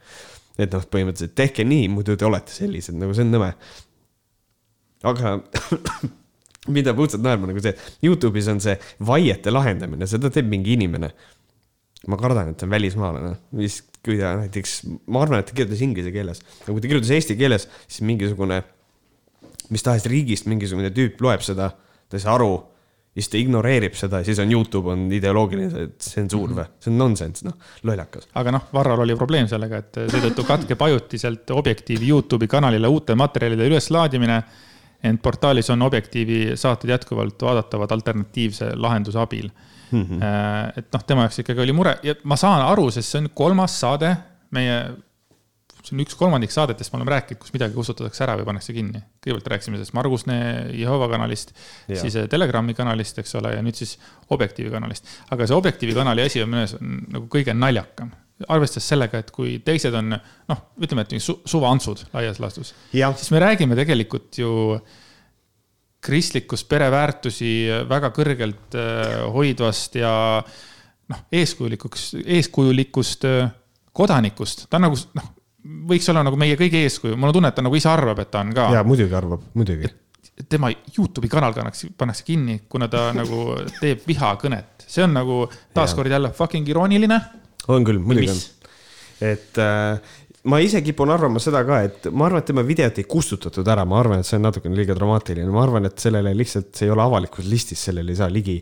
et 0.59 0.73
noh, 0.73 0.85
põhimõtteliselt 0.87 1.35
tehke 1.35 1.65
nii, 1.65 1.89
muidu 1.91 2.17
te 2.17 2.25
olete 2.25 2.53
sellised, 2.53 2.95
nagu 2.95 3.15
see 3.15 3.25
on 3.27 3.33
nõme 3.35 3.51
aga 5.05 5.39
mida 6.75 6.95
õudselt 6.97 7.25
naerma 7.25 7.51
nagu 7.51 7.63
see, 7.63 7.75
Youtube'is 8.05 8.51
on 8.53 8.61
see 8.65 8.77
vaiete 9.05 9.53
lahendamine, 9.53 10.09
seda 10.11 10.31
teeb 10.33 10.49
mingi 10.51 10.77
inimene. 10.79 11.13
ma 12.05 12.19
kardan, 12.21 12.51
et 12.53 12.59
ta 12.61 12.67
on 12.67 12.73
välismaalane, 12.75 13.31
mis, 13.57 13.79
kui 14.05 14.19
ta 14.19 14.35
näiteks, 14.37 14.73
ma 15.09 15.23
arvan, 15.25 15.41
et 15.41 15.49
ta 15.49 15.55
kirjutas 15.57 15.81
inglise 15.87 16.11
keeles, 16.13 16.43
aga 16.61 16.75
kui 16.75 16.83
ta 16.85 16.91
kirjutas 16.91 17.13
eesti 17.17 17.37
keeles, 17.41 17.65
siis 17.87 18.05
mingisugune, 18.05 18.59
mis 19.73 19.85
tahes 19.87 20.05
riigist 20.13 20.45
mingisugune 20.51 20.91
tüüp 20.93 21.23
loeb 21.25 21.45
seda, 21.47 21.71
ta 21.73 22.19
ei 22.19 22.25
saa 22.25 22.37
aru 22.37 22.53
siis 23.15 23.31
ta 23.31 23.39
ignoreerib 23.39 23.95
seda 23.97 24.21
ja 24.21 24.27
siis 24.27 24.41
on 24.43 24.51
Youtube 24.51 24.91
on 24.91 25.07
ideoloogiline 25.15 25.87
tsensuur 26.03 26.55
või, 26.57 26.67
see 26.83 26.91
on 26.93 26.99
nonsense, 26.99 27.47
noh, 27.47 27.57
lollakas. 27.87 28.29
aga 28.41 28.55
noh, 28.57 28.69
Varral 28.75 29.05
oli 29.05 29.17
probleem 29.19 29.49
sellega, 29.51 29.81
et 29.85 29.99
seetõttu 30.11 30.47
katkeb 30.49 30.83
ajutiselt 30.89 31.55
Objektiivi 31.55 32.11
Youtube'i 32.11 32.51
kanalile 32.51 32.91
uute 32.91 33.17
materjalide 33.19 33.69
üleslaadimine 33.71 34.41
ent 35.05 35.23
portaalis 35.23 35.71
on 35.75 35.83
Objektiivi 35.85 36.57
saated 36.61 36.91
jätkuvalt 36.95 37.43
vaadatavad 37.43 37.93
alternatiivse 37.93 38.73
lahenduse 38.77 39.19
abil 39.21 39.49
mm. 39.91 40.03
-hmm. 40.03 40.79
et 40.79 40.93
noh, 40.93 41.05
tema 41.07 41.27
jaoks 41.27 41.43
ikkagi 41.45 41.61
oli 41.61 41.73
mure 41.73 41.99
ja 42.03 42.15
ma 42.25 42.37
saan 42.41 42.63
aru, 42.67 42.91
sest 42.91 43.13
see 43.13 43.25
on 43.25 43.31
kolmas 43.35 43.77
saade 43.81 44.15
meie, 44.55 44.79
see 45.83 45.95
on 45.97 46.03
üks 46.05 46.17
kolmandik 46.19 46.53
saadetest, 46.55 46.93
me 46.93 47.01
oleme 47.01 47.15
rääkinud, 47.17 47.43
kus 47.43 47.53
midagi 47.55 47.77
kustutatakse 47.77 48.25
ära 48.25 48.37
või 48.41 48.49
pannakse 48.49 48.73
kinni. 48.77 49.03
kõigepealt 49.25 49.53
rääkisime 49.53 49.79
sellest 49.79 49.97
Margusne 49.97 50.39
Jehova 50.73 51.09
kanalist, 51.13 51.55
siis 51.89 52.17
äh, 52.17 52.29
Telegrami 52.31 52.75
kanalist, 52.75 53.19
eks 53.21 53.35
ole, 53.41 53.55
ja 53.57 53.63
nüüd 53.65 53.79
siis 53.79 53.99
Objektiivi 54.31 54.73
kanalist. 54.73 55.09
aga 55.31 55.47
see 55.47 55.57
Objektiivi 55.57 55.97
kanali 55.97 56.25
asi 56.25 56.43
on 56.43 56.53
minu 56.53 56.63
meelest 56.63 56.81
nagu 57.17 57.29
kõige 57.33 57.57
naljakam 57.57 58.15
arvestades 58.49 58.87
sellega, 58.91 59.21
et 59.23 59.31
kui 59.35 59.59
teised 59.65 59.95
on 59.95 60.15
noh, 60.15 60.63
ütleme, 60.83 61.05
et 61.07 61.17
su 61.23 61.37
suvaantsud 61.49 62.07
laias 62.15 62.41
laastus, 62.43 62.75
siis 62.91 63.31
me 63.35 63.43
räägime 63.43 63.79
tegelikult 63.79 64.39
ju 64.39 64.53
kristlikust 66.05 66.69
pereväärtusi 66.69 67.53
väga 67.89 68.11
kõrgelt 68.15 68.77
äh, 68.77 69.23
hoidvast 69.33 69.97
ja 69.97 70.13
noh, 70.43 71.23
eeskujulikuks, 71.33 72.11
eeskujulikust 72.25 73.25
äh, 73.31 73.55
kodanikust. 73.95 74.67
ta 74.69 74.81
on 74.81 74.89
nagu 74.89 74.99
noh, 75.17 75.31
võiks 75.95 76.11
olla 76.13 76.25
nagu 76.27 76.39
meie 76.41 76.59
kõigi 76.61 76.83
eeskuju, 76.85 77.17
mul 77.17 77.31
on 77.31 77.39
tunne, 77.39 77.53
et 77.53 77.57
ta 77.57 77.65
nagu 77.65 77.79
ise 77.79 77.89
arvab, 77.89 78.21
et 78.21 78.33
ta 78.35 78.43
on 78.45 78.51
ka. 78.57 78.67
ja 78.75 78.83
muidugi 78.85 79.17
arvab, 79.17 79.47
muidugi. 79.55 79.93
tema 80.51 80.73
Youtube'i 80.75 81.31
kanal 81.31 81.55
pannakse, 81.57 81.93
pannakse 81.97 82.27
kinni, 82.27 82.65
kuna 82.69 82.91
ta 82.91 83.07
nagu 83.17 83.55
teeb 83.79 84.05
vihakõnet, 84.11 84.89
see 84.91 85.07
on 85.07 85.15
nagu 85.17 85.45
taaskord 85.77 86.11
jälle 86.11 86.35
fucking 86.35 86.69
irooniline 86.69 87.23
on 87.73 87.87
küll, 87.87 88.01
muidugi 88.03 88.33
on. 88.33 88.43
et 89.25 89.61
äh, 89.63 90.15
ma 90.51 90.61
ise 90.61 90.83
kipun 90.85 91.13
arvama 91.15 91.41
seda 91.43 91.65
ka, 91.67 91.81
et 91.89 92.09
ma 92.13 92.29
arvan, 92.29 92.45
et 92.45 92.51
tema 92.51 92.65
videot 92.67 93.01
ei 93.01 93.09
kustutatud 93.09 93.69
ära, 93.75 93.87
ma 93.89 94.01
arvan, 94.03 94.21
et 94.21 94.29
see 94.29 94.39
on 94.39 94.49
natukene 94.49 94.77
liiga 94.79 94.97
dramaatiline, 94.99 95.51
ma 95.53 95.63
arvan, 95.65 95.89
et 95.89 96.01
sellele 96.03 96.35
lihtsalt, 96.37 96.73
see 96.77 96.89
ei 96.89 96.95
ole 96.95 97.05
avalikus 97.05 97.49
listis, 97.51 97.85
sellele 97.89 98.13
ei 98.13 98.21
saa 98.21 98.33
ligi. 98.33 98.59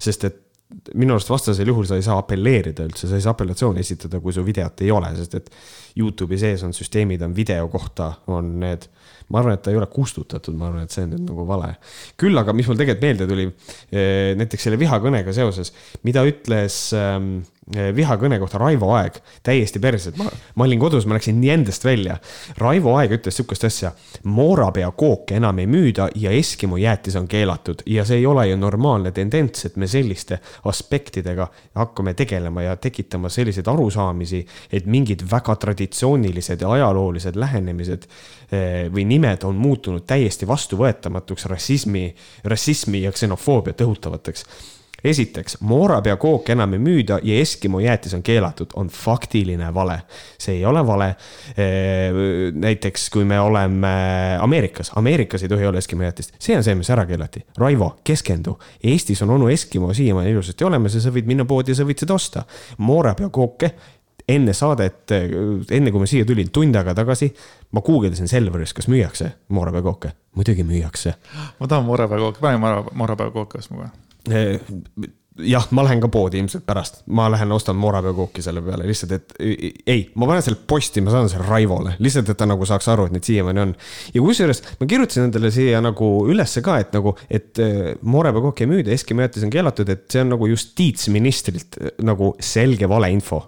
sest 0.00 0.24
et 0.24 0.46
minu 0.94 1.16
arust 1.16 1.30
vastasel 1.30 1.68
juhul 1.68 1.86
sa 1.88 1.98
ei 1.98 2.04
saa 2.06 2.16
apelleerida 2.22 2.84
üldse, 2.86 3.08
sa 3.10 3.18
ei 3.18 3.24
saa 3.24 3.34
apellatsiooni 3.34 3.82
esitada, 3.82 4.20
kui 4.22 4.32
su 4.32 4.44
videot 4.46 4.82
ei 4.86 4.90
ole, 4.94 5.10
sest 5.18 5.34
et 5.38 5.50
Youtube'i 5.98 6.38
sees 6.38 6.62
on 6.66 6.74
süsteemid, 6.74 7.22
on 7.26 7.34
video 7.34 7.66
kohta, 7.72 8.12
on 8.30 8.52
need 8.62 8.86
ma 9.30 9.40
arvan, 9.40 9.54
et 9.54 9.62
ta 9.62 9.72
ei 9.72 9.78
ole 9.78 9.86
kustutatud, 9.90 10.56
ma 10.58 10.68
arvan, 10.68 10.86
et 10.86 10.94
see 10.94 11.04
on 11.06 11.14
nüüd 11.14 11.26
nagu 11.28 11.46
vale. 11.46 11.72
küll 12.18 12.38
aga, 12.38 12.54
mis 12.56 12.66
mul 12.70 12.78
tegelikult 12.78 13.06
meelde 13.06 13.28
tuli, 13.30 13.46
eh, 13.90 14.32
näiteks 14.38 14.66
selle 14.66 14.78
vihakõnega 14.80 15.34
seoses, 15.34 15.72
mida 16.06 16.24
ütles 16.26 16.78
ähm, 16.98 17.40
vihakõne 17.96 18.38
kohta 18.42 18.58
Raivo 18.58 18.90
Aeg, 18.96 19.20
täiesti 19.46 19.78
perses, 19.82 20.16
ma, 20.18 20.26
ma 20.58 20.66
olin 20.66 20.80
kodus, 20.80 21.06
ma 21.06 21.16
läksin 21.16 21.38
nii 21.40 21.52
endast 21.54 21.84
välja. 21.84 22.16
Raivo 22.58 22.96
Aeg 22.98 23.14
ütles 23.18 23.36
sihukest 23.38 23.66
asja, 23.68 23.92
moorapea 24.24 24.90
kooke 24.90 25.36
enam 25.38 25.60
ei 25.62 25.68
müüda 25.70 26.08
ja 26.18 26.32
Eskimo 26.34 26.80
jäätis 26.80 27.16
on 27.20 27.28
keelatud 27.30 27.84
ja 27.86 28.04
see 28.08 28.20
ei 28.20 28.26
ole 28.26 28.48
ju 28.48 28.56
normaalne 28.58 29.12
tendents, 29.14 29.64
et 29.68 29.78
me 29.80 29.86
selliste 29.90 30.40
aspektidega 30.70 31.46
hakkame 31.78 32.14
tegelema 32.18 32.66
ja 32.66 32.76
tekitama 32.76 33.30
selliseid 33.30 33.70
arusaamisi, 33.70 34.42
et 34.72 34.90
mingid 34.90 35.24
väga 35.30 35.56
traditsioonilised 35.56 36.60
ja 36.60 36.74
ajaloolised 36.78 37.38
lähenemised 37.38 38.08
eh, 38.50 38.90
või 38.92 39.06
nimed 39.06 39.46
on 39.46 39.56
muutunud 39.60 40.06
täiesti 40.06 40.48
vastuvõetamatuks 40.48 41.46
rassismi, 41.50 42.08
rassismi 42.44 43.04
ja 43.04 43.14
ksenofoobiat 43.14 43.86
õhutavateks 43.86 44.46
esiteks, 45.04 45.58
moorapea 45.60 46.16
kooke 46.16 46.52
enam 46.52 46.74
ei 46.76 46.82
müüda 46.82 47.18
ja 47.22 47.38
Eskimo 47.40 47.80
jäätis 47.80 48.14
on 48.14 48.22
keelatud, 48.22 48.74
on 48.74 48.88
faktiline 48.88 49.74
vale. 49.74 50.02
see 50.38 50.54
ei 50.54 50.64
ole 50.64 50.86
vale. 50.86 51.16
näiteks 52.52 53.10
kui 53.10 53.24
me 53.24 53.40
oleme 53.40 53.88
Ameerikas, 54.40 54.92
Ameerikas 54.96 55.42
ei 55.42 55.48
tohi 55.48 55.66
olla 55.66 55.78
Eskimo 55.78 56.02
jäätist, 56.02 56.34
see 56.38 56.56
on 56.56 56.64
see, 56.64 56.74
mis 56.74 56.90
ära 56.90 57.06
keelati. 57.06 57.44
Raivo, 57.58 57.96
keskendu. 58.04 58.58
Eestis 58.84 59.22
on 59.22 59.30
onu 59.30 59.48
Eskimo 59.48 59.94
siiamaani 59.94 60.30
ilusasti 60.30 60.64
olemas 60.64 60.94
ja 60.94 61.00
sa 61.00 61.14
võid 61.14 61.26
minna 61.26 61.44
poodi 61.44 61.72
ja 61.72 61.80
sa 61.80 61.88
võid 61.88 62.04
seda 62.04 62.14
osta. 62.14 62.44
moorapea 62.78 63.28
kooke 63.28 63.74
enne 64.28 64.52
saadet, 64.54 65.10
enne 65.70 65.90
kui 65.90 66.02
ma 66.02 66.06
siia 66.06 66.26
tulin, 66.28 66.50
tund 66.54 66.76
aega 66.78 66.94
tagasi, 66.94 67.30
ma 67.74 67.82
guugeldasin 67.86 68.28
Selveris, 68.30 68.74
kas 68.76 68.88
müüakse 68.88 69.32
moorapäevakooke. 69.48 70.12
muidugi 70.34 70.64
müüakse. 70.64 71.14
ma 71.60 71.66
tahan 71.66 71.84
moorapäevakooke, 71.84 72.40
pane 72.40 72.60
moorapäevakooke 72.92 73.58
ostma 73.58 73.82
kohe 73.82 74.09
jah, 75.46 75.66
ma 75.76 75.84
lähen 75.84 76.00
ka 76.02 76.08
poodi 76.12 76.40
ilmselt 76.40 76.64
pärast, 76.66 77.02
ma 77.14 77.28
lähen 77.32 77.52
ostan 77.54 77.78
moorapeakooki 77.80 78.42
selle 78.44 78.62
peale 78.64 78.86
lihtsalt, 78.88 79.12
et 79.16 79.34
ei, 79.40 80.02
ma 80.18 80.28
panen 80.28 80.44
selle 80.44 80.58
posti, 80.68 81.02
ma 81.04 81.12
saadan 81.14 81.30
selle 81.32 81.46
Raivole, 81.48 81.94
lihtsalt, 82.02 82.32
et 82.32 82.40
ta 82.40 82.48
nagu 82.48 82.66
saaks 82.68 82.90
aru, 82.92 83.06
et 83.08 83.16
neid 83.16 83.28
siiamaani 83.28 83.62
on. 83.64 83.74
ja 84.14 84.24
kusjuures 84.24 84.62
ma 84.80 84.88
kirjutasin 84.90 85.28
endale 85.28 85.52
siia 85.54 85.80
nagu 85.84 86.10
ülesse 86.30 86.64
ka, 86.66 86.80
et 86.82 86.92
nagu, 86.96 87.14
et 87.30 87.62
eh, 87.62 87.94
moorepeakooki 88.02 88.66
ei 88.66 88.72
müüda, 88.74 88.94
Eskimo 88.94 89.24
jäätis 89.24 89.46
on 89.46 89.54
keelatud, 89.54 89.92
et 89.92 90.06
see 90.12 90.24
on 90.24 90.34
nagu 90.34 90.50
justiitsministrilt 90.50 91.80
eh, 91.80 91.96
nagu 92.06 92.34
selge 92.44 92.90
valeinfo. 92.90 93.42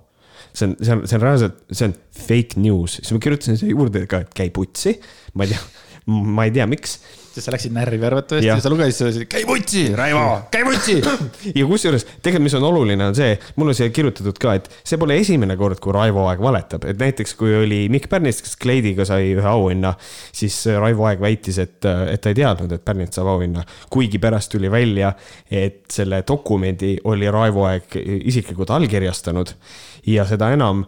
See 0.52 0.68
on, 0.68 0.74
see 0.84 0.92
on, 0.92 1.06
see 1.08 1.16
on 1.16 1.22
reaalselt, 1.22 1.62
see 1.72 1.86
on 1.88 1.94
fake 2.26 2.60
news, 2.60 2.98
siis 3.00 3.14
ma 3.14 3.22
kirjutasin 3.24 3.56
siia 3.60 3.72
juurde 3.72 4.04
ka, 4.10 4.20
et 4.26 4.34
käi 4.36 4.52
putsi, 4.52 4.98
ma 5.38 5.46
ei 5.46 5.54
tea, 5.54 5.62
ma 6.06 6.46
ei 6.48 6.54
tea, 6.54 6.66
miks 6.70 6.98
sest 7.32 7.46
sa 7.46 7.52
läksid 7.54 7.72
närvi 7.72 7.98
arvatavasti 8.06 8.46
ja. 8.46 8.56
ja 8.56 8.62
sa 8.62 8.70
lugesid 8.72 8.98
seda, 8.98 9.26
käi 9.30 9.44
vutsi, 9.48 9.84
Raivo, 9.96 10.24
käi 10.52 10.64
vutsi. 10.66 10.98
ja 11.58 11.66
kusjuures 11.68 12.04
tegelikult, 12.04 12.44
mis 12.46 12.56
on 12.58 12.66
oluline, 12.68 13.06
on 13.08 13.16
see, 13.16 13.36
mul 13.56 13.72
on 13.72 13.76
siia 13.76 13.92
kirjutatud 13.94 14.38
ka, 14.42 14.56
et 14.60 14.68
see 14.84 15.00
pole 15.00 15.16
esimene 15.20 15.56
kord, 15.60 15.80
kui 15.82 15.94
Raivo 15.96 16.26
Aeg 16.28 16.42
valetab, 16.44 16.84
et 16.90 16.98
näiteks 17.00 17.36
kui 17.38 17.54
oli 17.62 17.80
Mikk 17.92 18.10
Pärnits, 18.12 18.42
kes 18.44 18.58
Kleidiga 18.60 19.06
sai 19.08 19.32
ühe 19.36 19.48
auhinna, 19.48 19.94
siis 20.34 20.58
Raivo 20.76 21.06
Aeg 21.08 21.22
väitis, 21.24 21.60
et, 21.62 21.78
et 21.84 22.22
ta 22.22 22.32
ei 22.32 22.38
teadnud, 22.42 22.74
et 22.76 22.84
Pärnits 22.84 23.18
saab 23.18 23.32
auhinna. 23.32 23.64
kuigi 23.92 24.20
pärast 24.22 24.52
tuli 24.52 24.70
välja, 24.72 25.14
et 25.50 25.84
selle 25.92 26.22
dokumendi 26.28 26.96
oli 27.08 27.30
Raivo 27.32 27.64
Aeg 27.70 27.96
isiklikult 28.02 28.74
allkirjastanud 28.76 29.56
ja 30.12 30.26
seda 30.28 30.52
enam 30.52 30.84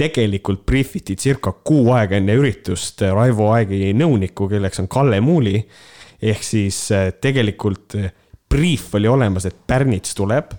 tegelikult 0.00 0.64
briifiti 0.66 1.16
circa 1.20 1.52
kuu 1.52 1.90
aega 1.92 2.16
enne 2.16 2.36
üritust 2.40 3.02
Raivo 3.04 3.50
Aegi 3.52 3.92
nõunikku, 3.96 4.48
kelleks 4.48 4.80
on 4.80 4.88
Kalle 4.88 5.20
Muuli. 5.20 5.60
ehk 6.22 6.42
siis 6.44 6.78
äh, 6.92 7.12
tegelikult 7.20 7.96
äh, 7.96 8.12
briif 8.48 8.94
oli 8.94 9.08
olemas, 9.08 9.46
et 9.46 9.56
Pärnits 9.66 10.14
tuleb 10.14 10.52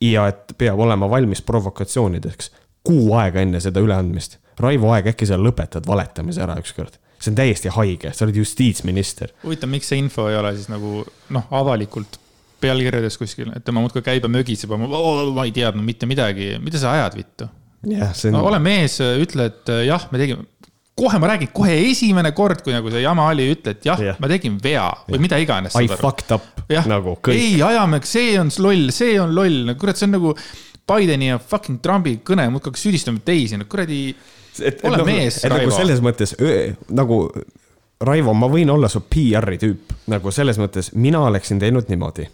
ja 0.00 0.26
et 0.28 0.52
peab 0.58 0.80
olema 0.80 1.08
valmis 1.10 1.42
provokatsioonideks 1.42 2.50
kuu 2.84 3.14
aega 3.16 3.40
enne 3.40 3.60
seda 3.60 3.80
üleandmist. 3.80 4.38
Raivo 4.60 4.92
Aeg, 4.92 5.10
äkki 5.12 5.28
sa 5.28 5.36
lõpetad 5.40 5.88
valetamise 5.88 6.44
ära 6.44 6.56
ükskord? 6.60 7.00
see 7.16 7.32
on 7.32 7.36
täiesti 7.38 7.70
haige, 7.72 8.10
sa 8.12 8.26
oled 8.26 8.36
justiitsminister. 8.36 9.30
huvitav, 9.42 9.70
miks 9.72 9.88
see 9.88 9.96
info 9.98 10.26
ei 10.28 10.36
ole 10.36 10.50
siis 10.52 10.68
nagu 10.68 10.98
noh, 11.32 11.46
avalikult 11.50 12.18
pealkirjades 12.60 13.16
kuskil, 13.16 13.54
et 13.56 13.64
tema 13.64 13.80
muudkui 13.80 14.04
käib 14.04 14.24
ja 14.24 14.28
mögiseb, 14.28 14.72
ma 14.76 15.44
ei 15.44 15.52
teadnud 15.56 15.84
mitte 15.84 16.08
midagi, 16.08 16.50
mida 16.60 16.80
sa 16.80 16.92
ajad 16.92 17.16
vittu 17.16 17.48
jah, 17.94 18.12
see 18.16 18.32
on 18.32 18.38
no,. 18.38 18.44
ole 18.50 18.60
mees, 18.62 18.98
ütle, 19.00 19.48
et 19.50 19.72
äh, 19.72 19.84
jah, 19.88 20.06
me 20.12 20.20
tegime, 20.20 20.46
kohe 20.96 21.18
ma 21.20 21.30
räägin, 21.32 21.50
kohe 21.54 21.74
esimene 21.90 22.32
kord, 22.36 22.62
kui 22.64 22.74
nagu 22.74 22.90
see 22.92 23.02
jama 23.04 23.28
oli, 23.32 23.50
ütle, 23.52 23.76
et 23.76 23.84
jah 23.86 24.00
yeah., 24.02 24.20
ma 24.22 24.30
tegin 24.32 24.56
vea 24.62 24.86
või 25.04 25.18
yeah. 25.18 25.24
mida 25.26 25.40
iganes. 25.42 25.76
I 25.76 25.90
fucked 25.90 26.32
up 26.34 26.64
ja. 26.72 26.84
nagu 26.88 27.18
kõik. 27.20 27.36
ei, 27.36 27.58
ajame, 27.62 28.00
see 28.08 28.38
on 28.40 28.52
loll, 28.64 28.88
see 28.96 29.18
on 29.20 29.34
loll, 29.36 29.66
no 29.68 29.76
kurat, 29.78 29.98
see 29.98 30.08
on 30.08 30.16
nagu 30.16 30.32
Bideni 30.86 31.32
ja 31.32 31.40
fucking 31.42 31.80
Trumpi 31.82 32.20
kõne, 32.24 32.46
muudkui 32.54 32.78
süüdistame 32.78 33.20
teisi, 33.26 33.58
no 33.58 33.66
kuradi. 33.68 34.00
ole 34.86 35.00
no, 35.02 35.04
mees, 35.04 35.42
nagu 35.42 35.56
Raivo. 35.56 35.70
nagu 35.72 35.78
selles 35.82 36.02
mõttes 36.04 36.34
nagu 36.94 37.20
Raivo, 38.06 38.32
ma 38.36 38.48
võin 38.52 38.70
olla 38.72 38.88
su 38.92 39.02
PR-i 39.08 39.58
tüüp, 39.60 39.94
nagu 40.12 40.32
selles 40.32 40.60
mõttes 40.60 40.92
mina 40.94 41.20
oleksin 41.26 41.60
teinud 41.60 41.90
niimoodi. 41.92 42.28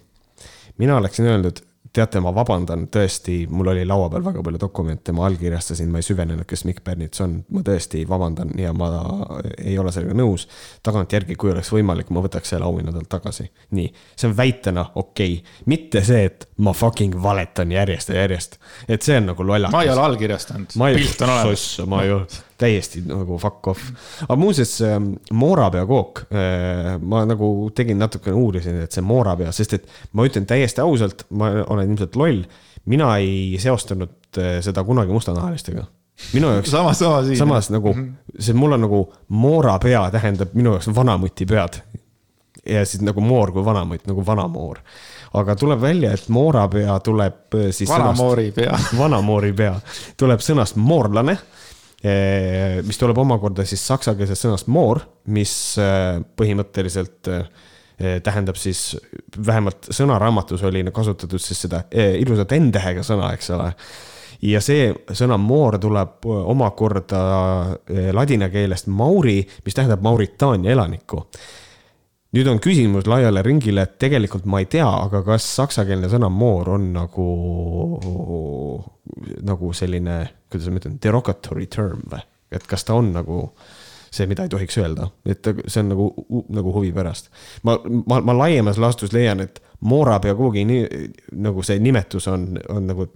mina 0.79 0.97
oleksin 1.01 1.27
öelnud 1.27 1.65
teate, 1.93 2.21
ma 2.25 2.33
vabandan, 2.35 2.87
tõesti, 2.93 3.43
mul 3.53 3.73
oli 3.75 3.85
laua 3.89 4.09
peal 4.13 4.25
väga 4.25 4.43
palju 4.45 4.61
dokumente, 4.61 5.13
ma 5.17 5.27
allkirjastasin, 5.29 5.91
ma 5.93 6.01
ei 6.01 6.07
süvenenud, 6.07 6.47
kes 6.49 6.65
Mikk 6.69 6.81
Pärnits 6.85 7.21
on, 7.25 7.37
ma 7.53 7.65
tõesti 7.67 8.05
vabandan 8.09 8.55
ja 8.59 8.73
ma 8.77 8.89
ei 9.59 9.77
ole 9.79 9.93
sellega 9.93 10.17
nõus. 10.17 10.47
tagantjärgi, 10.83 11.37
kui 11.37 11.53
oleks 11.53 11.73
võimalik, 11.73 12.11
ma 12.11 12.25
võtaks 12.25 12.55
selle 12.55 12.65
auhinna 12.69 12.95
talt 12.95 13.11
tagasi. 13.13 13.51
nii, 13.77 13.93
see 14.17 14.31
on 14.31 14.37
väitena 14.37 14.87
okei 14.95 15.37
okay., 15.41 15.61
mitte 15.67 16.05
see, 16.05 16.25
et 16.31 16.49
ma 16.65 16.73
fucking 16.73 17.19
valetan 17.23 17.73
järjest 17.73 18.13
ja 18.13 18.23
järjest, 18.25 18.59
et 18.89 19.03
see 19.03 19.21
on 19.21 19.29
nagu 19.33 19.47
lollakas. 19.47 19.77
ma 19.77 19.85
ei 19.85 19.93
ole 19.93 20.07
allkirjastanud, 20.09 20.73
pilt 20.73 21.23
on 21.27 21.37
olemas. 21.37 21.69
ma 21.87 22.03
ei 22.07 22.17
ole 22.17 22.27
täiesti 22.63 23.03
nagu 23.07 23.39
fuck 23.43 23.73
off. 23.73 23.89
aga 24.27 24.39
muuseas, 24.41 24.77
ähm, 24.87 25.13
moorapeakook, 25.33 26.27
äh, 26.31 26.93
ma 27.01 27.25
nagu 27.29 27.71
tegin 27.75 28.01
natukene 28.03 28.37
uurisin, 28.39 28.83
et 28.85 28.95
see 28.95 29.05
moorapea, 29.07 29.53
sest 29.55 29.79
et 29.79 29.89
ma 30.13 30.27
ütlen 30.29 30.47
täiesti 30.49 30.85
ausalt, 30.85 31.27
ma 31.31 31.51
olen 31.67 31.91
ilmselt 31.91 32.21
loll. 32.21 32.45
mina 32.87 33.17
ei 33.23 33.59
seostanud 33.63 34.39
äh, 34.39 34.57
seda 34.65 34.85
kunagi 34.85 35.15
mustanahalistega 35.15 35.87
minu 36.33 36.51
jaoks. 36.51 36.71
samas, 36.77 36.99
samas. 36.99 37.39
samas 37.39 37.71
nagu 37.71 37.95
mhm. 37.95 38.09
see, 38.39 38.55
mul 38.55 38.73
on 38.73 38.81
nagu 38.87 39.03
moorapea 39.29 40.11
tähendab 40.11 40.55
minu 40.55 40.77
jaoks 40.77 40.91
vanamuti 40.95 41.47
pead. 41.47 41.81
ja 42.67 42.85
siis 42.87 43.03
nagu 43.03 43.21
moor 43.21 43.53
kui 43.53 43.65
vanamutt, 43.65 44.07
nagu 44.07 44.27
vanamoor. 44.27 44.79
aga 45.35 45.57
tuleb 45.57 45.81
välja, 45.81 46.13
et 46.13 46.29
moorapea 46.29 46.99
tuleb 47.01 47.55
äh, 47.55 47.71
siis. 47.71 47.91
vanamoori 47.91 48.53
pea. 48.53 48.79
vanamoori 48.99 49.53
pea 49.53 49.75
tuleb 50.17 50.41
sõnast 50.41 50.77
moorlane 50.77 51.39
mis 52.03 52.99
tuleb 52.99 53.19
omakorda 53.23 53.67
siis 53.69 53.85
saksakeelsest 53.87 54.47
sõnast 54.47 54.71
more, 54.73 55.05
mis 55.31 55.53
eh, 55.79 56.19
põhimõtteliselt 56.39 57.31
eh, 57.31 57.45
tähendab 58.25 58.59
siis, 58.59 58.97
vähemalt 59.47 59.87
sõnaraamatus 59.95 60.65
oli 60.67 60.83
kasutatud 60.91 61.39
siis 61.43 61.61
seda 61.69 61.85
ilusat 62.19 62.57
N-tähega 62.59 63.05
sõna, 63.07 63.29
eks 63.37 63.53
ole. 63.55 63.69
ja 64.43 64.59
see 64.65 64.89
sõna 65.15 65.39
more 65.39 65.79
tuleb 65.79 66.27
omakorda 66.27 67.21
ladina 68.17 68.49
keelest 68.51 68.91
mauri, 68.91 69.39
mis 69.63 69.79
tähendab 69.79 70.03
Mauritaania 70.03 70.73
elanikku 70.75 71.23
nüüd 72.33 72.49
on 72.49 72.61
küsimus 72.65 73.09
laiale 73.11 73.43
ringile, 73.45 73.85
et 73.85 73.99
tegelikult 74.01 74.47
ma 74.49 74.63
ei 74.63 74.69
tea, 74.73 74.89
aga 74.89 75.23
kas 75.27 75.47
saksakeelne 75.59 76.09
sõna 76.13 76.31
more 76.33 76.77
on 76.77 76.89
nagu, 76.95 77.27
nagu 79.45 79.73
selline, 79.77 80.19
kuidas 80.53 80.69
ma 80.71 80.83
ütlen, 80.83 80.99
derogatory 81.03 81.67
term 81.73 82.05
või? 82.11 82.23
et 82.53 82.67
kas 82.69 82.85
ta 82.85 82.97
on 82.99 83.13
nagu 83.15 83.47
see, 84.13 84.27
mida 84.29 84.45
ei 84.45 84.53
tohiks 84.53 84.77
öelda, 84.77 85.09
et 85.25 85.47
see 85.65 85.81
on 85.81 85.93
nagu, 85.95 86.09
nagu 86.53 86.75
huvi 86.75 86.93
pärast. 86.93 87.31
ma, 87.65 87.79
ma, 88.07 88.21
ma 88.21 88.37
laiemas 88.45 88.81
laastus 88.83 89.15
leian, 89.17 89.41
et 89.45 89.63
Moora 89.83 90.21
peaaegu 90.23 90.53
nii, 90.55 90.83
nagu 91.43 91.63
see 91.67 91.81
nimetus 91.83 92.29
on, 92.31 92.53
on 92.71 92.85
nagu 92.87 93.09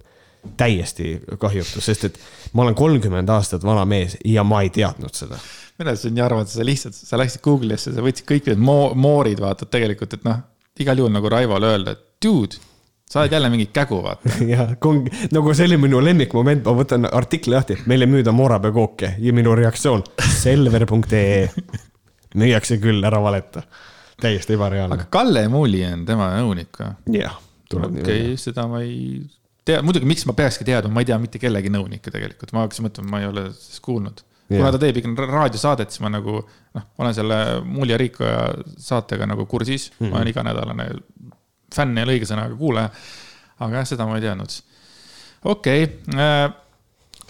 täiesti 0.59 1.13
kahjutu, 1.39 1.79
sest 1.83 2.09
et 2.09 2.17
ma 2.53 2.65
olen 2.65 2.75
kolmkümmend 2.75 3.29
aastat 3.31 3.63
vana 3.63 3.85
mees 3.87 4.17
ja 4.25 4.43
ma 4.43 4.59
ei 4.65 4.73
teadnud 4.75 5.15
seda 5.15 5.39
mina 5.77 5.93
ütlesin 5.93 6.15
nii 6.17 6.23
arvata, 6.25 6.51
sa 6.51 6.65
lihtsalt, 6.65 6.97
sa 6.97 7.19
läksid 7.21 7.43
Google'isse, 7.45 7.93
sa 7.93 8.03
võtsid 8.03 8.25
kõik 8.29 8.47
need 8.49 8.61
mo 8.61 8.77
moorid, 8.97 9.41
vaatad 9.41 9.69
tegelikult, 9.73 10.15
et 10.17 10.23
noh, 10.25 10.39
igal 10.81 10.97
juhul 10.97 11.13
nagu 11.13 11.29
Raivole 11.29 11.69
öelda, 11.69 11.93
et 11.93 12.23
dude 12.23 12.57
sa 13.09 13.21
oled 13.21 13.31
jälle 13.31 13.49
mingit 13.49 13.71
kägu, 13.73 14.01
vaata. 14.03 14.29
jah, 14.53 14.73
nagu 15.31 15.53
see 15.53 15.67
oli 15.69 15.79
minu 15.81 16.01
lemmikmoment, 16.03 16.65
ma 16.67 16.75
võtan 16.77 17.07
artikli 17.11 17.55
lahti, 17.55 17.79
meil 17.87 18.03
ei 18.03 18.11
müüda 18.11 18.33
moorapeakooke 18.35 19.13
ja 19.23 19.35
minu 19.35 19.55
reaktsioon, 19.57 20.03
selver.ee. 20.41 21.47
müüakse 22.37 22.79
küll, 22.83 23.03
ära 23.07 23.21
valeta. 23.23 23.63
täiesti 24.21 24.57
ebareaalne. 24.57 24.97
aga 24.97 25.09
Kalle 25.13 25.47
Muuli 25.47 25.83
on 25.85 26.05
tema 26.05 26.31
nõunik 26.39 26.79
või? 26.81 27.19
jah, 27.19 27.35
tuleb 27.69 27.91
okay, 27.91 28.01
nii 28.01 28.07
okei, 28.07 28.37
seda 28.41 28.67
ma 28.67 28.81
ei 28.81 29.21
tea, 29.67 29.81
muidugi, 29.85 30.09
miks 30.09 30.25
ma 30.25 30.33
peakski 30.37 30.65
teadma, 30.67 30.95
ma 30.95 31.03
ei 31.03 31.11
tea 31.11 31.19
mitte 31.21 31.39
kellegi 31.39 31.71
nõunikke 31.71 32.11
tegelikult, 32.11 32.51
ma 32.55 32.65
hakkasin 32.65 32.89
mõtlema, 32.89 33.13
ma 33.13 33.21
ei 33.21 33.29
ole 33.29 33.45
sellest 33.51 33.83
kuulnud 33.85 34.25
kuna 34.47 34.71
ta 34.71 34.79
teeb 34.81 34.99
ikka 35.01 35.27
raadiosaadet, 35.27 35.91
siis 35.91 36.03
ma 36.03 36.11
nagu 36.11 36.39
noh, 36.39 36.85
olen 37.01 37.15
selle 37.15 37.37
Muuli 37.65 37.93
ja 37.93 37.99
Riikoja 37.99 38.41
saatega 38.79 39.27
nagu 39.27 39.45
kursis 39.45 39.89
mm, 39.91 39.97
-hmm. 39.99 40.11
ma 40.11 40.19
olen 40.19 40.31
iganädalane 40.31 40.87
fänn 41.77 41.97
ja 41.97 42.05
õige 42.07 42.29
sõnaga 42.29 42.55
kuulaja. 42.57 42.89
aga 43.59 43.81
jah, 43.81 43.89
seda 43.89 44.07
ma 44.07 44.17
ei 44.17 44.25
teadnud. 44.25 44.55
okei 45.53 45.83
okay., 45.89 46.55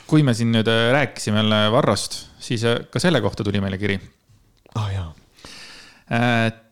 kui 0.07 0.23
me 0.23 0.33
siin 0.33 0.53
nüüd 0.55 0.69
rääkisime 0.91 1.41
jälle 1.41 1.59
Varrost, 1.71 2.21
siis 2.39 2.63
ka 2.91 2.99
selle 3.03 3.21
kohta 3.21 3.43
tuli 3.43 3.61
meile 3.63 3.77
kiri. 3.77 3.99
aa 4.75 4.85
oh, 4.85 4.89
jaa. 4.93 5.11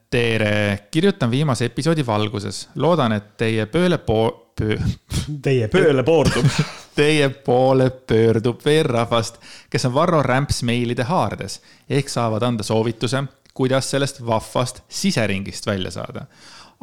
tere, 0.10 0.88
kirjutan 0.92 1.32
viimase 1.32 1.68
episoodi 1.72 2.06
valguses, 2.08 2.70
loodan, 2.76 3.18
et 3.18 3.36
teie 3.38 3.66
pööle 3.68 3.98
po-, 3.98 4.54
pöö... 4.56 4.78
Teie 5.46 5.68
pööle 5.68 6.04
pöördub 6.04 6.48
Teie 6.96 7.30
poole 7.30 7.90
pöördub 7.90 8.62
veel 8.66 8.86
rahvast, 8.88 9.42
kes 9.70 9.88
on 9.90 9.94
Varro 9.94 10.22
rämps 10.24 10.62
meilide 10.64 11.04
haardes 11.10 11.60
ehk 11.90 12.10
saavad 12.10 12.44
anda 12.48 12.64
soovituse, 12.64 13.26
kuidas 13.56 13.90
sellest 13.92 14.22
vahvast 14.26 14.82
siseringist 14.88 15.68
välja 15.68 15.92
saada. 15.92 16.26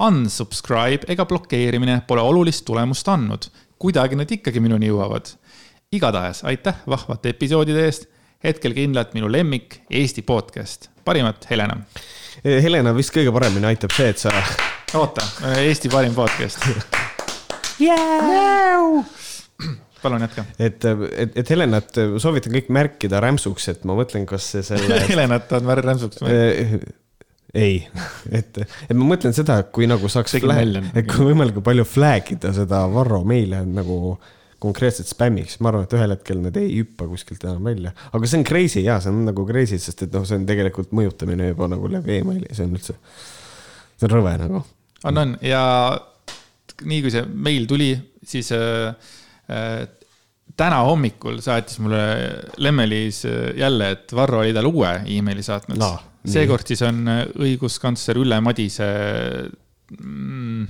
Unsubscribe 0.00 1.04
ega 1.12 1.26
blokeerimine 1.28 2.00
pole 2.08 2.22
olulist 2.24 2.64
tulemust 2.64 3.08
andnud, 3.12 3.48
kuidagi 3.82 4.16
nad 4.16 4.30
ikkagi 4.30 4.60
minuni 4.60 4.88
jõuavad. 4.88 5.34
igatahes 5.92 6.40
aitäh 6.48 6.78
vahvate 6.88 7.28
episoodide 7.34 7.84
eest, 7.84 8.06
hetkel 8.44 8.72
kindlalt 8.72 9.12
minu 9.14 9.28
lemmik 9.32 9.82
Eesti 9.90 10.22
podcast, 10.22 10.88
parimat, 11.04 11.44
Helena. 11.50 11.76
Helena 12.44 12.94
vist 12.96 13.12
kõige 13.12 13.32
paremini 13.32 13.68
aitab 13.68 13.92
see, 13.92 14.08
et 14.08 14.18
sa. 14.18 14.32
oota, 14.94 15.26
Eesti 15.60 15.92
parim 15.92 16.14
podcast 16.16 16.64
yeah! 17.82 19.04
palun 20.02 20.24
jätka. 20.24 20.44
et, 20.58 20.84
et, 21.16 21.36
et 21.36 21.50
Helenat 21.50 22.00
soovitan 22.18 22.56
kõik 22.56 22.72
märkida 22.74 23.20
rämpsuks, 23.22 23.68
et 23.74 23.84
ma 23.88 23.94
mõtlen, 23.98 24.26
kas 24.26 24.48
see 24.56 24.64
selle 24.66 25.02
Helenat 25.12 25.52
on 25.58 25.70
rämpsuks 25.84 26.24
või? 26.24 26.80
Ei, 27.54 27.80
et, 28.38 28.60
et 28.62 28.94
ma 28.96 29.08
mõtlen 29.14 29.34
seda, 29.36 29.58
kui 29.74 29.88
nagu 29.90 30.10
saaks, 30.12 30.38
et 30.38 31.08
kui 31.08 31.26
võimalikult 31.30 31.66
palju 31.66 31.86
flag 31.88 32.32
ida 32.34 32.52
seda 32.56 32.84
Varro 32.92 33.22
meile 33.28 33.64
nagu 33.68 34.16
konkreetselt 34.62 35.10
spämmiks, 35.10 35.58
ma 35.58 35.72
arvan, 35.72 35.88
et 35.88 35.94
ühel 35.96 36.14
hetkel 36.14 36.38
need 36.38 36.58
ei 36.60 36.68
hüppa 36.76 37.08
kuskilt 37.10 37.42
enam 37.42 37.66
välja, 37.66 37.90
aga 38.14 38.28
see 38.30 38.38
on 38.38 38.46
crazy 38.46 38.84
ja 38.84 39.00
see 39.02 39.10
on 39.10 39.24
nagu 39.26 39.46
crazy, 39.48 39.80
sest 39.82 40.06
et 40.06 40.14
noh, 40.14 40.26
see 40.28 40.38
on 40.38 40.46
tegelikult 40.46 40.94
mõjutamine 40.94 41.50
juba 41.50 41.66
nagu 41.72 41.90
läbi 41.90 42.20
emaili, 42.20 42.46
see 42.54 42.68
on 42.68 42.76
üldse, 42.78 42.94
see 43.96 44.06
on 44.06 44.14
rõve 44.14 44.36
nagu. 44.44 44.62
on, 45.10 45.18
on. 45.24 45.34
Ja 45.42 45.64
nii 46.86 47.02
kui 47.02 47.12
see 47.14 47.26
meil 47.26 47.66
tuli, 47.70 47.90
siis 48.26 48.52
äh, 48.54 48.94
äh, 49.50 49.82
täna 50.58 50.82
hommikul 50.86 51.40
saatis 51.44 51.80
mulle 51.82 52.02
Lemmelis 52.62 53.24
äh, 53.26 53.50
jälle, 53.58 53.90
et 53.96 54.14
Varro 54.14 54.42
oli 54.44 54.54
talle 54.54 54.70
uue 54.70 54.94
emaili 55.16 55.42
saatnud. 55.42 55.78
No,. 55.82 55.96
Seekord 56.28 56.68
siis 56.68 56.82
on 56.86 57.02
äh, 57.10 57.22
õiguskantsler 57.46 58.20
Ülle 58.22 58.38
Madise 58.44 58.88
mm, 59.98 60.66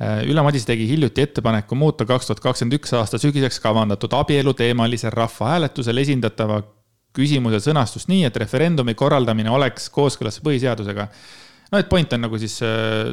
äh, 0.00 0.22
Ülle 0.28 0.44
Madise 0.44 0.68
tegi 0.72 0.88
hiljuti 0.90 1.24
ettepaneku 1.26 1.78
muuta 1.78 2.06
kaks 2.08 2.30
tuhat 2.30 2.42
kakskümmend 2.44 2.78
üks 2.80 2.94
aasta 2.98 3.20
sügiseks 3.22 3.60
kavandatud 3.62 4.14
abieluteemalisel 4.18 5.14
rahvahääletusel 5.14 6.02
esindatava 6.04 6.62
küsimuse 7.12 7.60
sõnastust 7.60 8.08
nii, 8.08 8.24
et 8.24 8.36
referendumi 8.40 8.94
korraldamine 8.96 9.52
oleks 9.52 9.90
kooskõlas 9.92 10.40
põhiseadusega. 10.44 11.08
no 11.72 11.80
et 11.80 11.88
point 11.88 12.12
on 12.16 12.24
nagu 12.24 12.40
siis 12.40 12.56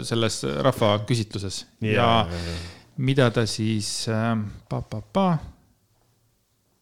selles 0.08 0.42
rahvaküsitluses 0.70 1.66
ja, 1.84 1.92
ja, 1.92 2.12
ja, 2.32 2.44
ja. 2.50 2.60
mida 2.98 3.30
ta 3.36 3.46
siis 3.50 4.08
äh,, 4.08 4.36
pa-pa-pa 4.72 5.59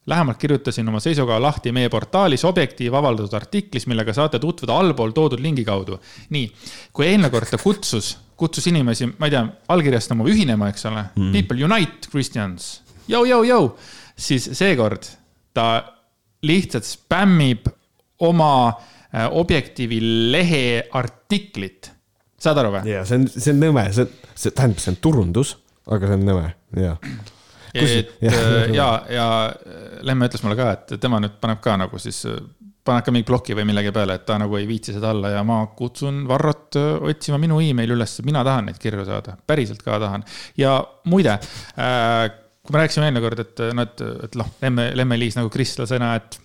lähemalt 0.08 0.38
kirjutasin 0.38 0.88
oma 0.88 1.00
seisukoha 1.04 1.42
lahti 1.42 1.72
meie 1.76 1.90
portaalis 1.92 2.46
Objektiiv 2.48 2.96
avaldatud 2.96 3.34
artiklis, 3.36 3.88
millega 3.92 4.14
saate 4.16 4.40
tutvuda 4.40 4.78
allpool 4.80 5.12
toodud 5.16 5.44
lingi 5.44 5.66
kaudu. 5.68 6.00
nii, 6.30 6.48
kui 6.94 7.08
eelmine 7.08 7.30
kord 7.34 7.50
ta 7.52 7.60
kutsus, 7.62 8.16
kutsus 8.40 8.68
inimesi, 8.72 9.10
ma 9.20 9.28
ei 9.28 9.36
tea, 9.36 9.44
allkirjastama 9.76 10.28
ühinema, 10.32 10.72
eks 10.72 10.88
ole 10.88 11.04
mm., 11.04 11.32
people 11.36 11.64
unite 11.68 12.12
Christians, 12.12 12.70
jõu-jõu-jõu, 13.12 13.72
siis 14.16 14.50
seekord 14.58 15.10
ta 15.54 15.68
lihtsalt 16.48 16.88
spämmib 16.88 17.68
oma 18.24 18.52
äh, 18.70 19.28
Objektiivi 19.32 20.00
lehe 20.32 20.66
artiklit. 20.96 21.92
saad 22.40 22.58
aru 22.62 22.78
või? 22.78 22.92
ja 22.94 23.04
see 23.06 23.20
on, 23.20 23.32
see 23.34 23.52
on 23.52 23.64
nõme, 23.66 23.90
see, 23.92 24.08
see 24.36 24.56
tähendab, 24.56 24.80
see 24.84 24.94
on 24.94 25.02
turundus, 25.02 25.58
aga 25.90 26.08
see 26.08 26.22
on 26.22 26.30
nõme, 26.32 26.54
jaa 26.80 26.96
et 27.84 28.14
ja, 28.28 28.32
äh, 28.32 28.72
ja, 28.76 28.88
ja 29.12 29.28
Lemme 30.08 30.30
ütles 30.30 30.44
mulle 30.46 30.58
ka, 30.60 30.72
et 30.78 30.96
tema 31.02 31.20
nüüd 31.24 31.38
paneb 31.42 31.62
ka 31.64 31.76
nagu 31.80 32.00
siis, 32.02 32.24
paneb 32.88 33.06
ka 33.06 33.14
mingi 33.14 33.28
ploki 33.28 33.56
või 33.58 33.68
millegi 33.70 33.94
peale, 33.96 34.18
et 34.20 34.26
ta 34.28 34.40
nagu 34.42 34.58
ei 34.60 34.68
viitsi 34.70 34.96
seda 34.96 35.12
alla 35.16 35.34
ja 35.36 35.44
ma 35.48 35.62
kutsun 35.78 36.24
Varrot 36.30 36.80
äh, 36.80 36.90
otsima 37.12 37.40
minu 37.42 37.60
emaili 37.64 37.96
üles, 37.98 38.18
mina 38.28 38.44
tahan 38.48 38.70
neid 38.72 38.82
kirju 38.82 39.06
saada, 39.08 39.38
päriselt 39.48 39.84
ka 39.86 40.00
tahan. 40.04 40.26
ja 40.60 40.80
muide 41.10 41.38
äh,, 41.38 42.28
kui 42.68 42.76
me 42.76 42.84
rääkisime 42.84 43.08
eelmine 43.08 43.24
kord, 43.24 43.40
et 43.46 43.64
noh, 43.72 43.88
et, 43.88 44.04
et 44.28 44.36
noh, 44.40 44.52
Lemme, 44.62 44.92
Lemme-Liis 45.00 45.38
nagu 45.40 45.50
kristlasena, 45.54 46.16
et 46.20 46.42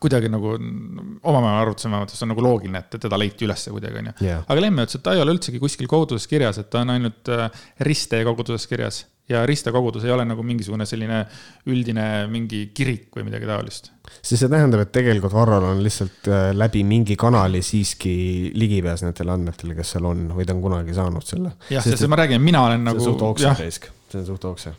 kuidagi 0.00 0.28
nagu 0.32 0.54
omavahel 0.54 1.62
arutasime 1.62 1.96
vähemalt, 1.96 2.12
see 2.12 2.24
on 2.26 2.32
nagu 2.32 2.44
loogiline, 2.44 2.80
et 2.80 2.96
teda 3.00 3.18
leiti 3.20 3.46
ülesse 3.48 3.72
kuidagi, 3.72 4.00
onju. 4.02 4.14
aga 4.40 4.64
Lemme 4.64 4.84
ütles, 4.84 4.98
et 4.98 5.04
ta 5.04 5.14
ei 5.16 5.22
ole 5.22 5.34
üldsegi 5.36 5.60
kuskil 5.62 5.88
koguduses 5.90 6.28
kirjas, 6.30 6.60
et 6.60 6.68
ta 6.72 6.82
on 6.84 6.94
ainult 6.96 7.30
äh, 7.32 7.48
Riste 7.88 8.20
koguduses 8.28 8.68
kirjas 8.70 9.02
ja 9.28 9.44
ristakogudus 9.46 10.04
ei 10.04 10.12
ole 10.14 10.24
nagu 10.28 10.42
mingisugune 10.46 10.86
selline 10.88 11.20
üldine 11.68 12.08
mingi 12.32 12.68
kirik 12.74 13.12
või 13.16 13.28
midagi 13.28 13.48
taolist. 13.48 13.92
siis 14.22 14.40
see 14.40 14.50
tähendab, 14.50 14.82
et 14.86 14.92
tegelikult 14.94 15.34
Varrol 15.36 15.68
on 15.72 15.84
lihtsalt 15.84 16.30
äh, 16.32 16.48
läbi 16.56 16.84
mingi 16.88 17.16
kanali 17.20 17.62
siiski 17.62 18.16
ligipääs 18.56 19.04
nendele 19.04 19.36
andmetele, 19.36 19.76
kes 19.78 19.96
seal 19.96 20.08
on 20.08 20.28
või 20.36 20.48
ta 20.48 20.56
on 20.56 20.64
kunagi 20.64 20.96
saanud 20.96 21.28
selle. 21.28 21.54
jah, 21.72 21.84
sest 21.84 22.08
ma 22.08 22.20
räägin, 22.22 22.42
mina 22.42 22.64
olen 22.70 22.84
nagu. 22.88 23.02
see 23.02 23.12
on 23.12 23.18
suht 23.18 23.26
okse 23.32 23.56
risk, 23.62 23.90
see 24.08 24.22
on 24.22 24.28
suht 24.32 24.46
okse 24.48 24.76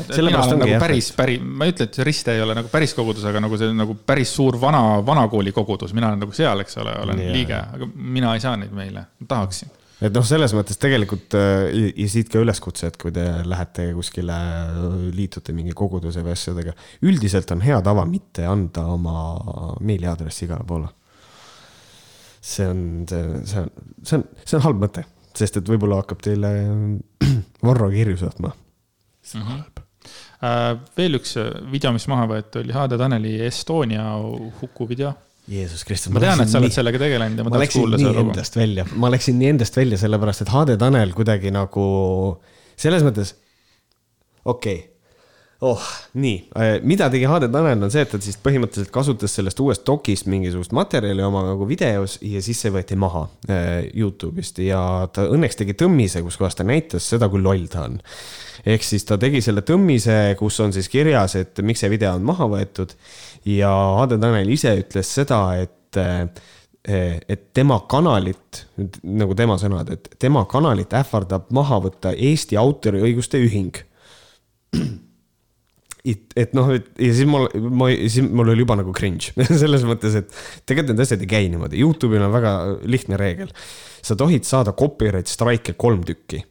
mina 0.00 0.38
olen 0.38 0.60
nagu 0.62 0.76
päris, 0.80 1.10
päris, 1.16 1.40
ma 1.42 1.66
ei 1.66 1.74
ütle, 1.74 1.84
et 1.90 1.98
Riste 2.06 2.32
ei 2.32 2.40
ole 2.40 2.54
nagu 2.56 2.70
päris 2.72 2.94
kogudus, 2.96 3.24
aga 3.26 3.42
nagu 3.42 3.58
see 3.58 3.72
nagu 3.74 3.96
päris 4.06 4.30
suur 4.32 4.56
vana, 4.60 5.00
vanakooli 5.06 5.52
kogudus, 5.52 5.92
mina 5.96 6.12
olen 6.12 6.22
nagu 6.24 6.36
seal, 6.36 6.62
eks 6.62 6.78
ole, 6.80 6.94
olen 7.02 7.20
yeah. 7.20 7.34
liige, 7.34 7.58
aga 7.58 7.90
mina 7.90 8.32
ei 8.38 8.44
saa 8.44 8.54
neid 8.60 8.72
meile, 8.76 9.04
tahaksin 9.28 9.72
et 10.00 10.14
noh, 10.14 10.24
selles 10.26 10.54
mõttes 10.56 10.78
tegelikult 10.80 11.34
äh, 11.38 11.66
ja 11.90 12.06
siit 12.10 12.30
ka 12.32 12.40
üleskutse, 12.40 12.88
et 12.90 12.96
kui 13.00 13.12
te 13.14 13.24
lähete 13.46 13.90
kuskile, 13.96 14.36
liitute 15.16 15.54
mingi 15.56 15.74
koguduse 15.76 16.24
või 16.24 16.34
asjadega, 16.36 16.74
üldiselt 17.06 17.52
on 17.54 17.64
hea 17.64 17.80
tava 17.84 18.06
mitte 18.08 18.46
anda 18.48 18.86
oma 18.94 19.76
meiliaadressi 19.84 20.46
igale 20.48 20.66
poole. 20.68 20.88
see 22.40 22.66
on, 22.68 22.82
see, 23.08 23.44
see 23.44 23.60
on, 23.60 23.70
see 24.02 24.16
on, 24.18 24.26
see 24.44 24.56
on 24.56 24.64
halb 24.64 24.82
mõte, 24.86 25.04
sest 25.36 25.60
et 25.60 25.68
võib-olla 25.68 26.00
hakkab 26.00 26.24
teile 26.24 26.54
Varro 27.66 27.90
kirju 27.92 28.16
saatma. 28.24 28.54
see 29.22 29.40
on 29.42 29.48
halb 29.52 29.82
äh, 30.40 30.70
veel 30.96 31.20
üks 31.20 31.36
video, 31.72 31.92
mis 31.92 32.08
maha 32.08 32.28
võeti, 32.30 32.64
oli 32.64 32.76
Hade 32.76 32.96
Taneli 33.00 33.36
Estonia 33.44 34.14
hukuvideo 34.62 35.12
Jeesus 35.50 35.82
Kristus. 35.86 36.12
ma 36.14 36.22
tean, 36.22 36.40
et 36.44 36.50
sa 36.50 36.60
oled 36.60 36.70
nii... 36.70 36.76
sellega 36.76 37.00
tegelenud 37.02 37.40
ja 37.40 37.46
ma, 37.46 37.50
ma 37.50 37.58
tahaks 37.58 37.76
kuulda 37.78 37.98
seda 37.98 38.14
lugu. 38.14 38.86
ma 39.02 39.10
läksin 39.12 39.38
nii 39.40 39.52
endast 39.56 39.76
välja, 39.80 39.98
sellepärast 40.00 40.44
et 40.46 40.52
HD 40.54 40.78
Tanel 40.80 41.14
kuidagi 41.16 41.52
nagu 41.54 41.86
selles 42.80 43.04
mõttes, 43.06 43.34
okei 44.44 44.78
okay. 44.78 44.89
Oh, 45.60 45.82
nii, 46.20 46.36
äh, 46.56 46.74
mida 46.86 47.10
tegi 47.12 47.26
HD 47.28 47.48
Tanel 47.52 47.84
on 47.84 47.92
see, 47.92 48.04
et 48.04 48.12
ta 48.12 48.20
siis 48.22 48.38
põhimõtteliselt 48.40 48.92
kasutas 48.94 49.34
sellest 49.36 49.60
uuest 49.60 49.84
dokist 49.86 50.28
mingisugust 50.30 50.72
materjali 50.76 51.24
oma 51.24 51.42
nagu 51.50 51.66
videos 51.68 52.16
ja 52.24 52.40
siis 52.44 52.62
see 52.64 52.72
võeti 52.74 52.96
maha 53.00 53.26
äh, 53.50 53.88
Youtube'ist. 53.92 54.62
Ja 54.64 54.82
ta 55.12 55.26
õnneks 55.28 55.60
tegi 55.60 55.76
tõmmise, 55.78 56.24
kus 56.24 56.38
kohas 56.40 56.56
ta 56.56 56.66
näitas 56.66 57.08
seda, 57.12 57.28
kui 57.32 57.42
loll 57.44 57.68
ta 57.72 57.84
on. 57.88 57.98
Ehk 58.68 58.84
siis 58.84 59.04
ta 59.08 59.18
tegi 59.20 59.42
selle 59.44 59.64
tõmmise, 59.66 60.16
kus 60.40 60.60
on 60.64 60.72
siis 60.76 60.88
kirjas, 60.92 61.36
et 61.40 61.60
miks 61.64 61.84
see 61.84 61.92
video 61.92 62.14
on 62.16 62.24
maha 62.28 62.48
võetud. 62.50 62.96
Ja 63.48 63.72
Ade 64.00 64.20
Tanel 64.20 64.48
ise 64.52 64.72
ütles 64.80 65.12
seda, 65.20 65.42
et 65.60 66.00
eh, 66.00 66.24
et 66.80 67.42
tema 67.52 67.76
kanalit, 67.84 68.62
nagu 69.04 69.34
tema 69.36 69.58
sõnad, 69.60 69.90
et 69.92 70.08
tema 70.18 70.46
kanalit 70.48 70.94
ähvardab 70.96 71.50
maha 71.52 71.76
võtta 71.84 72.14
Eesti 72.16 72.56
autoriõiguste 72.56 73.36
ühing. 73.44 73.76
et, 76.04 76.22
et 76.38 76.54
noh, 76.56 76.70
et 76.74 76.86
ja 77.00 77.12
siis 77.16 77.28
mul, 77.28 77.48
ma, 77.68 77.90
siis 78.06 78.24
mul 78.26 78.54
oli 78.54 78.64
juba 78.64 78.78
nagu 78.80 78.94
cringe 78.96 79.34
selles 79.62 79.84
mõttes, 79.88 80.16
et 80.22 80.38
tegelikult 80.64 80.94
need 80.94 81.04
asjad 81.06 81.26
ei 81.26 81.32
käi 81.34 81.50
niimoodi, 81.52 81.80
Youtube'il 81.82 82.24
on 82.26 82.32
väga 82.34 82.54
lihtne 82.88 83.20
reegel. 83.20 83.52
sa 84.02 84.16
tohid 84.16 84.48
saada 84.48 84.72
copyright 84.72 85.28
strike'e 85.28 85.76
kolm 85.76 86.06
tükki 86.08 86.44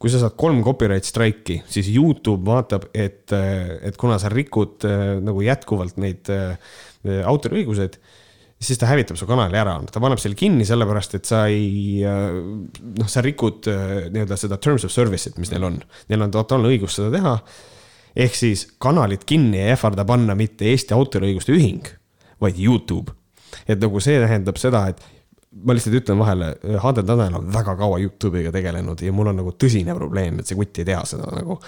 kui 0.00 0.12
sa 0.12 0.20
saad 0.20 0.36
kolm 0.38 0.60
copyright 0.64 1.08
strike'i, 1.08 1.62
siis 1.72 1.88
Youtube 1.92 2.44
vaatab, 2.46 2.88
et, 2.92 3.32
et 3.32 3.96
kuna 4.00 4.18
sa 4.20 4.30
rikud 4.32 4.84
äh, 4.88 5.16
nagu 5.24 5.40
jätkuvalt 5.44 5.96
neid 6.02 6.28
äh, 6.32 6.76
autoriõigused, 7.24 7.96
siis 8.56 8.80
ta 8.80 8.90
hävitab 8.90 9.18
su 9.20 9.28
kanali 9.28 9.56
ära, 9.60 9.78
ta 9.92 10.02
paneb 10.02 10.20
selle 10.20 10.36
kinni 10.38 10.66
sellepärast, 10.68 11.16
et 11.18 11.28
sa 11.28 11.46
ei, 11.52 12.02
äh, 12.04 12.36
noh, 13.00 13.08
sa 13.08 13.24
rikud 13.24 13.70
nii-öelda 14.12 14.38
seda 14.40 14.60
terms 14.60 14.84
of 14.84 14.92
service'it, 14.92 15.40
mis 15.40 15.52
neil 15.54 15.64
on. 15.70 15.80
Neil 16.12 16.28
on 16.28 16.34
totaalne 16.34 16.72
õigus 16.72 16.98
seda 16.98 17.12
teha. 17.16 17.38
Ehk 18.16 18.34
siis 18.34 18.66
kanalit 18.82 19.24
kinni 19.28 19.60
ei 19.60 19.74
ähvarda 19.74 20.06
panna 20.08 20.34
mitte 20.38 20.68
Eesti 20.70 20.94
Autoriõiguste 20.96 21.54
Ühing, 21.56 21.84
vaid 22.40 22.58
Youtube. 22.60 23.12
et 23.68 23.80
nagu 23.80 24.00
see 24.02 24.18
tähendab 24.20 24.58
seda, 24.60 24.86
et 24.90 25.00
ma 25.64 25.74
lihtsalt 25.76 25.96
ütlen 26.00 26.18
vahele, 26.20 26.50
Hadel 26.82 27.06
Tanel 27.08 27.38
on 27.38 27.48
väga 27.52 27.76
kaua 27.78 27.98
Youtube'iga 28.02 28.52
tegelenud 28.52 29.00
ja 29.02 29.12
mul 29.14 29.30
on 29.32 29.40
nagu 29.40 29.54
tõsine 29.56 29.94
probleem, 29.96 30.40
et 30.40 30.48
see 30.48 30.58
kutt 30.58 30.82
ei 30.82 30.88
tea 30.88 31.02
seda 31.08 31.30
nagu. 31.32 31.58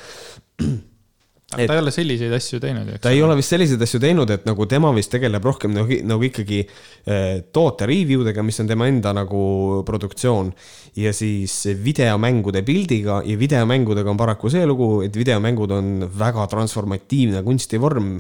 Aga 1.49 1.65
ta 1.65 1.77
ei 1.79 1.81
ole 1.81 1.93
selliseid 1.95 2.33
asju 2.37 2.59
teinud 2.61 2.91
ju. 2.93 2.99
ta 3.01 3.13
ei 3.15 3.23
ole 3.25 3.37
vist 3.39 3.55
selliseid 3.55 3.81
asju 3.87 4.01
teinud, 4.03 4.29
et 4.35 4.45
nagu 4.45 4.67
tema 4.69 4.91
vist 4.93 5.09
tegeleb 5.15 5.47
rohkem 5.49 5.73
nagu, 5.73 5.97
nagu 6.05 6.27
ikkagi 6.29 6.59
äh, 6.67 7.41
toote 7.57 7.89
review 7.89 8.27
dega, 8.27 8.45
mis 8.45 8.61
on 8.61 8.69
tema 8.69 8.89
enda 8.91 9.15
nagu 9.17 9.41
produktsioon. 9.89 10.53
ja 10.99 11.13
siis 11.17 11.55
videomängude 11.81 12.63
pildiga 12.67 13.23
ja 13.25 13.39
videomängudega 13.41 14.11
on 14.11 14.21
paraku 14.21 14.53
see 14.53 14.67
lugu, 14.69 14.91
et 15.07 15.17
videomängud 15.17 15.73
on 15.73 15.91
väga 16.19 16.47
transformatiivne 16.53 17.43
kunstivorm 17.47 18.19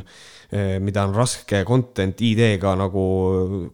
mida 0.81 1.03
on 1.05 1.13
raske 1.13 1.59
content 1.69 2.21
ID-ga 2.25 2.71
nagu 2.81 3.03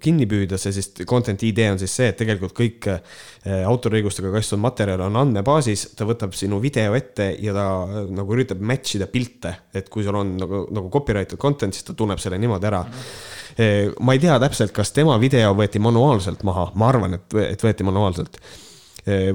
kinni 0.02 0.26
püüda, 0.26 0.58
see 0.58 0.72
siis 0.74 0.88
content 1.06 1.42
ID 1.46 1.60
on 1.70 1.78
siis 1.78 1.92
see, 1.94 2.08
et 2.10 2.18
tegelikult 2.18 2.54
kõik 2.56 2.88
eh, 2.90 3.60
autoriõigustega 3.70 4.32
kaitstud 4.34 4.58
materjal 4.62 5.04
on 5.06 5.20
andmebaasis, 5.20 5.92
ta 5.94 6.08
võtab 6.08 6.34
sinu 6.34 6.58
video 6.62 6.96
ette 6.98 7.30
ja 7.38 7.54
ta 7.54 7.68
eh, 7.84 8.10
nagu 8.18 8.34
üritab 8.34 8.58
match 8.58 8.98
ida 8.98 9.06
pilte, 9.10 9.54
et 9.70 9.86
kui 9.92 10.02
sul 10.06 10.18
on 10.18 10.34
nagu, 10.40 10.64
nagu 10.74 10.90
copyrighted 10.90 11.38
content, 11.38 11.78
siis 11.78 11.86
ta 11.86 11.94
tunneb 11.94 12.22
selle 12.22 12.42
niimoodi 12.42 12.70
ära. 12.72 12.82
Ma 14.02 14.16
ei 14.16 14.18
tea 14.18 14.34
täpselt, 14.42 14.72
kas 14.74 14.90
tema 14.90 15.14
video 15.22 15.52
võeti 15.54 15.78
manuaalselt 15.78 16.42
maha, 16.42 16.72
ma 16.74 16.88
arvan, 16.90 17.20
et, 17.20 17.36
et 17.52 17.62
võeti 17.62 17.86
manuaalselt. 17.86 18.40
Eh, 18.40 18.63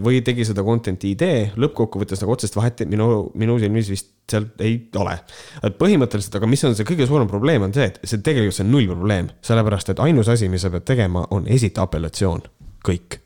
või 0.02 0.24
tegi 0.26 0.48
seda 0.50 0.64
content 0.66 1.04
ID, 1.06 1.54
lõppkokkuvõttes 1.62 2.24
nagu 2.24 2.34
otsest 2.34 2.56
vahet 2.58 2.82
minu, 2.90 3.30
minu 3.38 3.60
silmis 3.62 3.92
vist 3.92 4.12
seal 4.30 4.50
ei 4.66 4.80
ole. 4.98 5.16
et 5.64 5.78
põhimõtteliselt, 5.78 6.36
aga 6.40 6.50
mis 6.50 6.64
on 6.66 6.76
see 6.78 6.88
kõige 6.88 7.08
suurem 7.10 7.30
probleem, 7.30 7.66
on 7.68 7.74
see, 7.74 7.90
et 7.90 8.00
see 8.04 8.22
tegelikult 8.26 8.58
see 8.58 8.66
on 8.66 8.72
null 8.74 8.90
probleem, 8.90 9.32
sellepärast 9.46 9.94
et 9.94 10.04
ainus 10.06 10.30
asi, 10.30 10.50
mis 10.50 10.66
sa 10.66 10.74
pead 10.74 10.86
tegema, 10.90 11.26
on 11.36 11.48
esita 11.50 11.86
apellatsioon, 11.86 12.46
kõik 12.86 13.22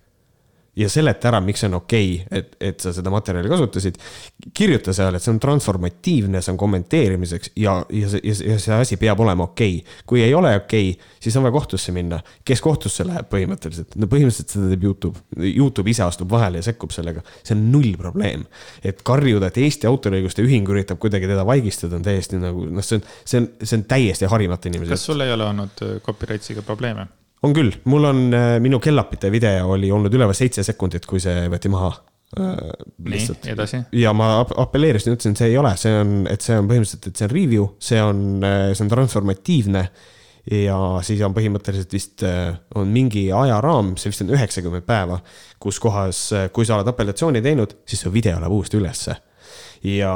ja 0.75 0.89
seleta 0.89 1.29
ära, 1.29 1.39
miks 1.43 1.61
see 1.61 1.69
on 1.69 1.77
okei 1.77 2.07
okay,, 2.15 2.39
et, 2.39 2.55
et 2.71 2.83
sa 2.83 2.93
seda 2.95 3.11
materjali 3.13 3.49
kasutasid. 3.51 3.99
kirjuta 4.57 4.93
seal, 4.95 5.15
et 5.15 5.23
see 5.23 5.33
on 5.33 5.39
transformatiivne, 5.41 6.41
see 6.41 6.53
on 6.53 6.59
kommenteerimiseks 6.61 7.53
ja, 7.61 7.75
ja 7.93 8.09
see, 8.09 8.33
ja 8.33 8.57
see 8.61 8.73
asi 8.75 8.97
peab 9.01 9.21
olema 9.21 9.47
okei 9.51 9.77
okay.. 9.79 10.01
kui 10.09 10.23
ei 10.25 10.33
ole 10.33 10.55
okei 10.57 10.91
okay,, 10.95 11.13
siis 11.21 11.37
on 11.37 11.45
vaja 11.45 11.55
kohtusse 11.59 11.93
minna. 11.95 12.19
kes 12.45 12.61
kohtusse 12.65 13.05
läheb 13.07 13.29
põhimõtteliselt? 13.29 13.97
no 14.01 14.09
põhimõtteliselt 14.09 14.57
seda 14.57 14.73
teeb 14.73 14.89
Youtube. 14.89 15.25
Youtube 15.53 15.93
ise 15.93 16.05
astub 16.07 16.31
vahele 16.33 16.61
ja 16.61 16.69
sekkub 16.71 16.93
sellega. 16.95 17.21
see 17.43 17.55
on 17.57 17.65
null 17.71 17.93
probleem. 17.99 18.45
et 18.83 19.05
karjuda, 19.05 19.53
et 19.53 19.61
Eesti 19.61 19.89
Autoriõiguste 19.89 20.45
Ühing 20.45 20.69
üritab 20.73 21.01
kuidagi 21.01 21.29
teda 21.29 21.45
vaigistada, 21.45 22.01
on 22.01 22.05
täiesti 22.05 22.41
nagu 22.41 22.65
noh, 22.65 22.85
see 22.85 22.97
on, 22.97 23.09
see 23.25 23.43
on, 23.43 23.51
see 23.61 23.77
on 23.77 23.89
täiesti 23.89 24.29
harimata 24.29 24.73
inimese. 24.73 24.97
kas 24.97 25.11
sul 25.11 25.21
ei 25.21 25.33
ole 25.33 25.45
olnud 25.53 25.85
äh, 25.85 25.99
copyright'iga 26.01 26.65
probleeme? 26.65 27.07
On 27.43 27.53
küll, 27.55 27.75
mul 27.89 28.07
on, 28.07 28.23
äh, 28.35 28.55
minu 28.63 28.79
kellapite 28.83 29.31
video 29.31 29.73
oli 29.75 29.91
olnud 29.91 30.13
üleval 30.13 30.35
seitse 30.37 30.63
sekundit, 30.65 31.07
kui 31.09 31.21
see 31.23 31.47
võeti 31.51 31.71
maha 31.71 31.91
äh,. 32.39 33.27
edasi. 33.51 33.83
ja 33.99 34.13
ma 34.15 34.37
apelleerisin, 34.63 35.17
ütlesin, 35.17 35.35
et 35.35 35.43
see 35.43 35.51
ei 35.51 35.59
ole, 35.59 35.75
see 35.79 35.93
on, 35.99 36.15
et 36.31 36.45
see 36.45 36.57
on 36.59 36.69
põhimõtteliselt, 36.71 37.09
et 37.11 37.19
see 37.19 37.27
on 37.27 37.33
review, 37.33 37.69
see 37.83 38.01
on, 38.03 38.25
äh, 38.47 38.67
see 38.73 38.85
on 38.87 38.93
transformatiivne. 38.93 39.87
ja 40.51 40.77
siis 41.07 41.21
on 41.23 41.35
põhimõtteliselt 41.35 41.93
vist, 41.95 42.23
on 42.75 42.89
mingi 42.91 43.29
ajaraam, 43.31 43.93
see 43.95 44.11
vist 44.11 44.25
on 44.25 44.33
üheksakümmend 44.35 44.83
päeva, 44.83 45.21
kus 45.55 45.79
kohas, 45.79 46.25
kui 46.51 46.67
sa 46.67 46.75
oled 46.75 46.89
apellatsiooni 46.91 47.39
teinud, 47.41 47.77
siis 47.87 48.03
su 48.03 48.11
video 48.11 48.41
läheb 48.41 48.51
uuesti 48.51 48.79
ülesse. 48.79 49.15
ja 49.87 50.11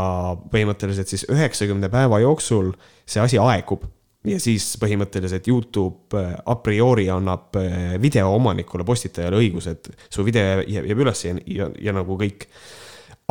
põhimõtteliselt 0.52 1.12
siis 1.12 1.24
üheksakümne 1.32 1.88
päeva 1.92 2.20
jooksul 2.24 2.74
see 3.08 3.24
asi 3.24 3.40
aegub 3.40 3.88
ja 4.28 4.40
siis 4.42 4.70
põhimõtteliselt 4.82 5.48
Youtube 5.52 6.20
äh, 6.20 6.36
a 6.46 6.58
priori 6.64 7.08
annab 7.14 7.58
äh, 7.60 7.96
video 8.02 8.34
omanikule, 8.36 8.86
postitajale 8.88 9.40
õiguse, 9.40 9.78
et 9.78 9.90
su 10.10 10.26
video 10.28 10.62
jääb, 10.64 10.92
jääb 10.92 11.04
üles 11.06 11.26
ja, 11.26 11.36
ja, 11.46 11.72
ja 11.90 11.96
nagu 11.96 12.20
kõik. 12.20 12.48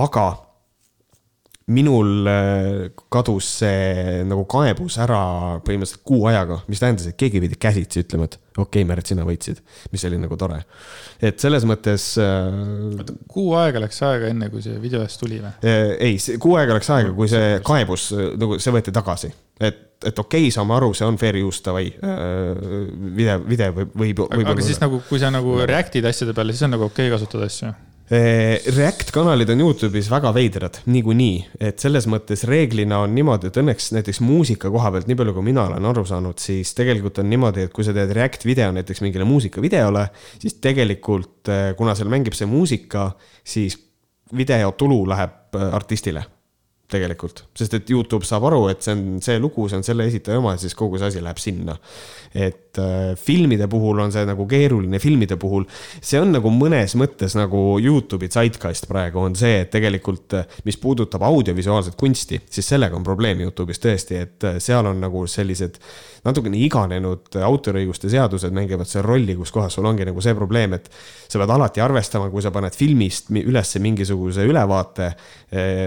aga 0.03 0.27
minul 1.67 2.29
äh, 2.31 2.93
kadus 3.11 3.49
see 3.61 4.21
nagu 4.29 4.45
kaebus 4.51 5.01
ära 5.03 5.21
põhimõtteliselt 5.67 6.05
kuu 6.07 6.29
ajaga, 6.31 6.61
mis 6.71 6.83
tähendas, 6.83 7.09
et 7.11 7.19
keegi 7.19 7.43
pidi 7.43 7.59
käsitsi 7.59 8.05
ütlema, 8.05 8.29
et 8.31 8.37
okei 8.55 8.85
okay,, 8.85 8.87
Märt, 8.87 9.11
sina 9.11 9.27
võitsid, 9.27 9.59
mis 9.91 10.05
oli 10.07 10.21
nagu 10.23 10.39
tore. 10.39 10.61
et 11.19 11.43
selles 11.43 11.67
mõttes 11.67 12.13
äh,. 12.23 13.03
kuu 13.33 13.57
aega 13.59 13.83
läks 13.83 13.99
aega, 14.07 14.31
enne 14.31 14.51
kui 14.53 14.63
see 14.63 14.79
video 14.83 15.03
eest 15.03 15.19
tuli 15.23 15.41
või? 15.43 15.57
ei, 15.99 16.21
kuu 16.39 16.55
aega 16.61 16.79
läks 16.79 16.93
aega, 16.95 17.11
kui 17.19 17.29
see 17.35 17.59
kaebus 17.67 18.13
nagu 18.39 18.61
see 18.63 18.79
võeti 18.79 18.95
tagasi, 18.95 19.33
et 19.59 19.83
et 20.07 20.23
okei 20.23 20.47
okay,, 20.47 20.55
saame 20.55 20.77
aru, 20.77 20.93
see 20.97 21.09
on 21.09 21.19
fair 21.21 21.41
use, 21.43 21.63
davai 21.67 21.89
äh,. 21.91 22.55
video, 23.17 23.41
video 23.47 23.75
võib, 23.77 23.99
võib. 23.99 24.25
aga, 24.29 24.55
aga 24.55 24.65
siis 24.65 24.81
nagu, 24.83 25.03
kui 25.09 25.21
sa 25.23 25.33
nagu 25.35 25.59
react'id 25.67 26.07
asjade 26.09 26.37
peale, 26.37 26.55
siis 26.57 26.67
on 26.69 26.77
nagu 26.77 26.89
okei 26.89 27.09
okay 27.11 27.19
kasutada 27.19 27.51
asju 27.51 27.75
React 28.07 29.09
kanalid 29.11 29.51
on 29.51 29.65
Youtube'is 29.65 30.07
väga 30.07 30.31
veidrad, 30.31 30.77
niikuinii, 30.87 31.41
et 31.59 31.83
selles 31.83 32.05
mõttes 32.07 32.45
reeglina 32.47 33.01
on 33.03 33.11
niimoodi, 33.17 33.51
et 33.51 33.59
õnneks 33.59 33.89
näiteks 33.97 34.21
muusika 34.23 34.71
koha 34.71 34.93
pealt, 34.95 35.09
nii 35.11 35.19
palju 35.19 35.35
kui 35.35 35.47
mina 35.49 35.65
olen 35.67 35.89
aru 35.91 36.05
saanud, 36.07 36.39
siis 36.39 36.71
tegelikult 36.79 37.19
on 37.19 37.27
niimoodi, 37.33 37.65
et 37.67 37.75
kui 37.75 37.83
sa 37.83 37.97
teed 37.97 38.15
React 38.15 38.47
video 38.47 38.71
näiteks 38.77 39.03
mingile 39.03 39.27
muusikavideole, 39.27 40.07
siis 40.39 40.55
tegelikult 40.63 41.51
kuna 41.75 41.99
seal 41.99 42.13
mängib 42.15 42.39
see 42.39 42.47
muusika, 42.47 43.09
siis 43.43 43.75
video 44.39 44.71
tulu 44.79 45.03
läheb 45.11 45.59
äh, 45.59 45.75
artistile 45.75 46.23
tegelikult, 46.91 47.45
sest 47.59 47.75
et 47.75 47.91
Youtube 47.91 48.27
saab 48.27 48.47
aru, 48.51 48.67
et 48.71 48.85
see 48.85 48.95
on 48.95 49.19
see 49.25 49.41
lugu, 49.43 49.67
see 49.71 49.81
on 49.81 49.87
selle 49.87 50.07
esitaja 50.07 50.39
oma 50.39 50.55
ja 50.55 50.63
siis 50.63 50.77
kogu 50.79 51.01
see 51.01 51.11
asi 51.11 51.23
läheb 51.25 51.41
sinna. 51.43 51.77
et 52.35 52.66
äh, 52.83 53.13
filmide 53.21 53.69
puhul 53.71 54.01
on 54.05 54.13
see 54.15 54.25
nagu 54.29 54.47
keeruline, 54.51 55.01
filmide 55.03 55.39
puhul, 55.41 55.67
see 56.01 56.21
on 56.21 56.35
nagu 56.35 56.51
mõnes 56.53 56.97
mõttes 56.99 57.37
nagu 57.39 57.63
Youtube'i 57.83 58.31
zeitgeist 58.33 58.89
praegu 58.91 59.23
on 59.23 59.37
see, 59.39 59.63
et 59.65 59.73
tegelikult, 59.75 60.39
äh, 60.39 60.59
mis 60.67 60.79
puudutab 60.83 61.25
audiovisuaalset 61.27 61.97
kunsti, 61.99 62.41
siis 62.51 62.69
sellega 62.75 62.99
on 62.99 63.07
probleem 63.07 63.45
Youtube'is 63.47 63.83
tõesti, 63.83 64.21
et 64.27 64.49
äh, 64.49 64.61
seal 64.63 64.87
on 64.91 65.01
nagu 65.03 65.25
sellised 65.31 65.81
natukene 66.27 66.59
iganenud 66.59 67.39
autoriõiguste 67.47 68.11
seadused 68.11 68.55
mängivad 68.55 68.91
seal 68.91 69.07
rolli, 69.07 69.37
kus 69.39 69.55
kohas 69.55 69.79
sul 69.79 69.87
ongi 69.87 70.07
nagu 70.09 70.23
see 70.25 70.35
probleem, 70.35 70.75
et 70.75 70.91
sa 71.27 71.39
pead 71.39 71.53
alati 71.55 71.83
arvestama, 71.85 72.33
kui 72.33 72.43
sa 72.43 72.51
paned 72.55 72.75
filmist 72.75 73.31
ülesse 73.31 73.79
mingisuguse 73.83 74.43
ülevaate, 74.47 75.13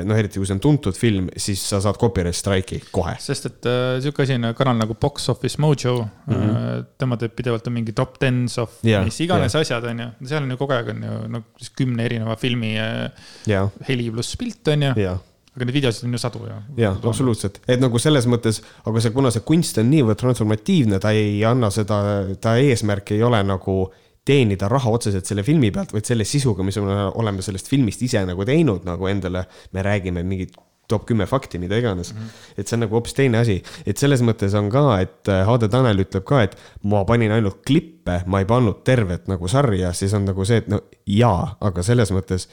noh, 0.08 0.16
eriti 0.16 0.40
kui 0.40 0.48
see 0.48 0.56
on 0.56 0.62
tuntud 0.64 0.96
film, 0.96 1.28
siis 1.36 1.62
sa 1.72 1.82
saad 1.84 2.00
copyright 2.00 2.38
strike'i 2.40 2.80
kohe. 2.92 3.16
sest 3.20 3.50
et 3.50 3.68
äh, 3.70 3.98
sihuke 4.04 4.24
asi 4.24 4.38
on 4.38 4.50
kanal 4.58 4.78
nagu 4.80 4.96
Box 5.00 5.30
Office 5.30 5.62
Mojo 5.62 5.96
mm, 6.02 6.34
-hmm. 6.34 6.79
Tema 7.00 7.18
teeb 7.20 7.34
pidevalt 7.38 7.68
on 7.70 7.76
mingi 7.80 7.96
top 7.98 8.20
tens 8.22 8.58
of 8.62 8.78
yeah, 8.88 9.06
mis 9.06 9.20
iganes 9.26 9.56
yeah. 9.56 9.66
asjad, 9.66 9.88
on 9.92 10.04
ju, 10.06 10.12
seal 10.30 10.44
on 10.44 10.54
ju 10.54 10.60
kogu 10.60 10.78
aeg 10.78 10.94
on 10.96 11.08
ju 11.08 11.18
noh, 11.38 11.48
kümne 11.78 12.06
erineva 12.06 12.38
filmi 12.40 12.76
yeah. 12.76 13.72
heli 13.90 14.10
pluss 14.14 14.40
pilt, 14.40 14.64
on 14.76 14.90
ju 14.90 14.94
yeah 15.00 15.26
aga 15.60 15.66
neid 15.68 15.76
videosid 15.76 16.06
on 16.08 16.14
ju 16.16 16.20
sadu 16.22 16.44
ja. 16.48 16.58
jah, 16.78 17.00
absoluutselt, 17.10 17.58
et 17.68 17.82
nagu 17.82 18.00
selles 18.00 18.28
mõttes, 18.30 18.62
aga 18.88 19.02
see, 19.04 19.14
kuna 19.16 19.32
see 19.34 19.44
kunst 19.48 19.80
on 19.82 19.90
niivõrd 19.92 20.20
transformatiivne, 20.22 21.02
ta 21.04 21.12
ei 21.16 21.42
anna 21.48 21.72
seda, 21.74 21.98
ta 22.42 22.56
eesmärk 22.62 23.12
ei 23.16 23.26
ole 23.26 23.42
nagu 23.44 23.82
teenida 24.30 24.70
raha 24.72 24.94
otseselt 24.94 25.28
selle 25.28 25.44
filmi 25.48 25.72
pealt, 25.74 25.94
vaid 25.96 26.08
selle 26.08 26.28
sisuga, 26.28 26.64
mis 26.66 26.78
me 26.84 27.10
oleme 27.10 27.44
sellest 27.44 27.70
filmist 27.72 28.04
ise 28.06 28.22
nagu 28.30 28.46
teinud 28.48 28.86
nagu 28.88 29.10
endale, 29.10 29.46
me 29.76 29.86
räägime 29.86 30.24
mingit 30.28 30.56
top 30.90 31.06
kümme 31.10 31.28
fakti, 31.30 31.62
mida 31.62 31.78
iganes 31.80 32.14
mm. 32.14 32.20
-hmm. 32.20 32.58
et 32.58 32.68
see 32.68 32.78
on 32.78 32.84
nagu 32.86 32.98
hoopis 32.98 33.16
teine 33.18 33.42
asi, 33.44 33.60
et 33.86 33.98
selles 33.98 34.24
mõttes 34.26 34.56
on 34.58 34.72
ka, 34.74 34.86
et 35.04 35.32
Hade 35.48 35.70
äh, 35.70 35.72
Tanel 35.72 36.04
ütleb 36.06 36.26
ka, 36.28 36.44
et 36.48 36.58
ma 36.84 37.06
panin 37.06 37.32
ainult 37.36 37.62
klippe, 37.66 38.24
ma 38.26 38.42
ei 38.44 38.50
pannud 38.50 38.84
tervet 38.84 39.30
nagu 39.32 39.48
sarja, 39.48 39.94
siis 39.94 40.14
on 40.18 40.26
nagu 40.26 40.46
see, 40.46 40.64
et 40.64 40.68
no 40.72 40.82
jaa, 41.06 41.56
aga 41.62 41.86
selles 41.86 42.12
mõttes 42.16 42.50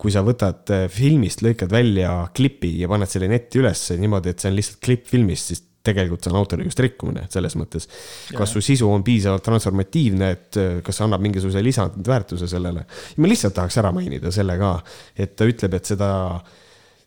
kui 0.00 0.12
sa 0.14 0.22
võtad 0.24 0.70
äh, 0.72 0.86
filmist, 0.88 1.42
lõikad 1.44 1.72
välja 1.72 2.12
klipi 2.36 2.78
ja 2.80 2.88
paned 2.88 3.10
selle 3.10 3.28
netti 3.28 3.60
ülesse 3.60 3.98
niimoodi, 4.00 4.32
et 4.32 4.40
see 4.40 4.52
on 4.52 4.56
lihtsalt 4.56 4.80
klipp 4.84 5.10
filmist, 5.10 5.52
siis 5.52 5.66
tegelikult 5.84 6.24
see 6.24 6.32
on 6.32 6.38
autoriõiguste 6.40 6.84
rikkumine 6.84 7.26
selles 7.32 7.56
mõttes. 7.56 7.88
kas 8.36 8.52
su 8.52 8.62
sisu 8.64 8.88
on 8.90 9.04
piisavalt 9.04 9.44
transformatiivne, 9.46 10.30
et 10.36 10.60
äh, 10.60 10.80
kas 10.84 11.00
see 11.00 11.06
annab 11.06 11.24
mingisuguse 11.24 11.62
lisandväärtuse 11.64 12.48
sellele. 12.50 12.86
ma 13.16 13.30
lihtsalt 13.30 13.56
tahaks 13.56 13.80
ära 13.80 13.92
mainida 13.96 14.32
selle 14.34 14.56
ka, 14.60 14.74
et 15.16 15.36
ta 15.36 15.48
ütleb, 15.48 15.76
et 15.76 15.92
seda, 15.92 16.10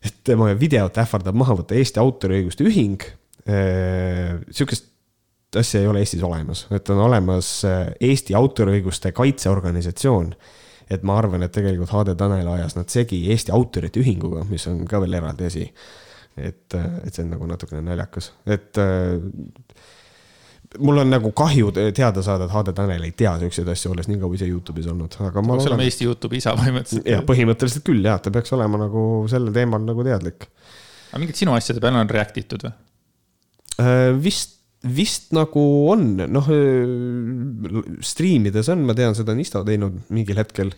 et 0.04 0.16
tema 0.24 0.50
videot 0.58 0.98
ähvardab 1.00 1.36
maha 1.38 1.56
võtta 1.60 1.78
Eesti 1.78 2.00
Autoriõiguste 2.02 2.66
Ühing. 2.68 3.06
Sihukest 3.44 4.90
asja 5.56 5.80
ei 5.82 5.88
ole 5.88 6.00
Eestis 6.00 6.22
olemas, 6.24 6.66
et 6.74 6.88
on 6.92 7.00
olemas 7.04 7.48
Eesti 8.00 8.36
Autoriõiguste 8.36 9.12
Kaitseorganisatsioon 9.16 10.32
et 10.92 11.04
ma 11.06 11.18
arvan, 11.18 11.44
et 11.44 11.52
tegelikult 11.54 11.92
HD 11.92 12.14
Tanel 12.18 12.48
ajas 12.56 12.76
nad 12.76 12.90
segi 12.92 13.22
Eesti 13.32 13.52
Autorite 13.54 14.02
Ühinguga, 14.02 14.44
mis 14.48 14.66
on 14.70 14.82
ka 14.88 15.00
veel 15.04 15.16
eraldi 15.20 15.48
asi. 15.48 15.68
et, 16.34 16.74
et 16.74 17.14
see 17.14 17.22
on 17.22 17.30
nagu 17.36 17.46
natukene 17.46 17.78
naljakas, 17.86 18.32
et 18.50 18.80
äh, 18.82 19.20
mul 20.78 21.02
on 21.02 21.12
nagu 21.12 21.30
kahju 21.36 21.70
teada 21.74 22.22
saada, 22.24 22.48
et 22.48 22.54
HD 22.54 22.74
Tanel 22.76 23.04
ei 23.06 23.12
tea 23.16 23.34
siukseid 23.42 23.68
asju, 23.74 23.92
olles 23.94 24.08
nii 24.10 24.22
kaua 24.22 24.38
ise 24.38 24.48
Youtube'is 24.48 24.88
olnud, 24.90 25.18
aga 25.28 25.44
ma. 25.44 25.58
peaks 25.58 25.70
olema 25.70 25.86
Eesti 25.86 26.08
Youtube'i 26.08 26.42
isa 26.42 26.56
põhimõtteliselt. 26.58 27.10
jah, 27.12 27.22
põhimõtteliselt 27.28 27.86
küll 27.86 28.06
jah, 28.06 28.18
ta 28.22 28.32
peaks 28.34 28.54
olema 28.56 28.80
nagu 28.86 29.04
sellel 29.30 29.54
teemal 29.54 29.84
nagu 29.86 30.06
teadlik. 30.06 30.48
aga 31.12 31.22
mingid 31.22 31.38
sinu 31.42 31.54
asjade 31.56 31.84
peale 31.84 32.02
on 32.02 32.12
react 32.12 32.42
itud 32.42 32.66
või? 32.66 32.74
Äh, 33.82 34.10
vist 34.22 34.54
vist 34.84 35.32
nagu 35.34 35.62
on, 35.92 36.18
noh, 36.28 36.50
striimides 38.04 38.68
on, 38.72 38.84
ma 38.84 38.96
tean, 38.96 39.16
seda 39.16 39.32
on 39.34 39.40
Isto 39.44 39.64
teinud 39.66 40.04
mingil 40.14 40.40
hetkel. 40.42 40.74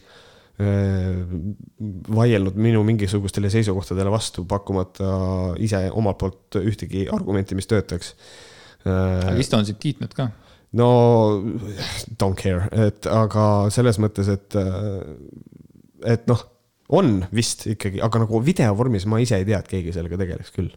vaielnud 2.17 2.55
minu 2.57 2.81
mingisugustele 2.89 3.51
seisukohtadele 3.53 4.09
vastu, 4.09 4.47
pakkumata 4.49 5.11
ise 5.61 5.83
omalt 5.93 6.17
poolt 6.23 6.57
ühtegi 6.63 7.03
argumenti, 7.13 7.59
mis 7.59 7.69
töötaks. 7.69 8.15
Aga 8.87 9.37
vist 9.39 9.55
on 9.57 9.67
sind 9.69 9.81
kiitnud 9.83 10.15
ka? 10.17 10.31
no 10.77 10.91
don't 12.21 12.37
care, 12.39 12.69
et 12.73 13.09
aga 13.11 13.47
selles 13.75 14.01
mõttes, 14.03 14.29
et, 14.33 14.57
et 16.05 16.27
noh, 16.31 16.43
on 16.97 17.19
vist 17.35 17.67
ikkagi, 17.71 18.03
aga 18.05 18.25
nagu 18.27 18.41
video 18.45 18.75
vormis 18.79 19.07
ma 19.11 19.21
ise 19.23 19.41
ei 19.41 19.47
tea, 19.49 19.61
et 19.63 19.71
keegi 19.71 19.95
sellega 19.97 20.21
tegeleks 20.21 20.55
küll 20.55 20.73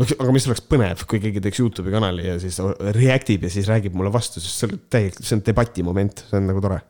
aga 0.00 0.32
mis 0.32 0.46
oleks 0.48 0.62
põnev, 0.70 1.02
kui 1.08 1.20
keegi 1.22 1.42
teeks 1.44 1.60
Youtube'i 1.60 1.92
kanali 1.92 2.24
ja 2.28 2.38
siis 2.40 2.56
react 2.96 3.32
ib 3.34 3.44
ja 3.44 3.52
siis 3.52 3.68
räägib 3.68 3.96
mulle 3.98 4.12
vastu, 4.14 4.40
sest 4.40 4.62
see 4.62 4.70
on 4.70 4.80
täielikult, 4.92 5.26
see 5.26 5.36
on 5.36 5.44
debati 5.44 5.84
moment, 5.84 6.24
see 6.30 6.38
on 6.38 6.48
nagu 6.48 6.62
tore. 6.64 6.80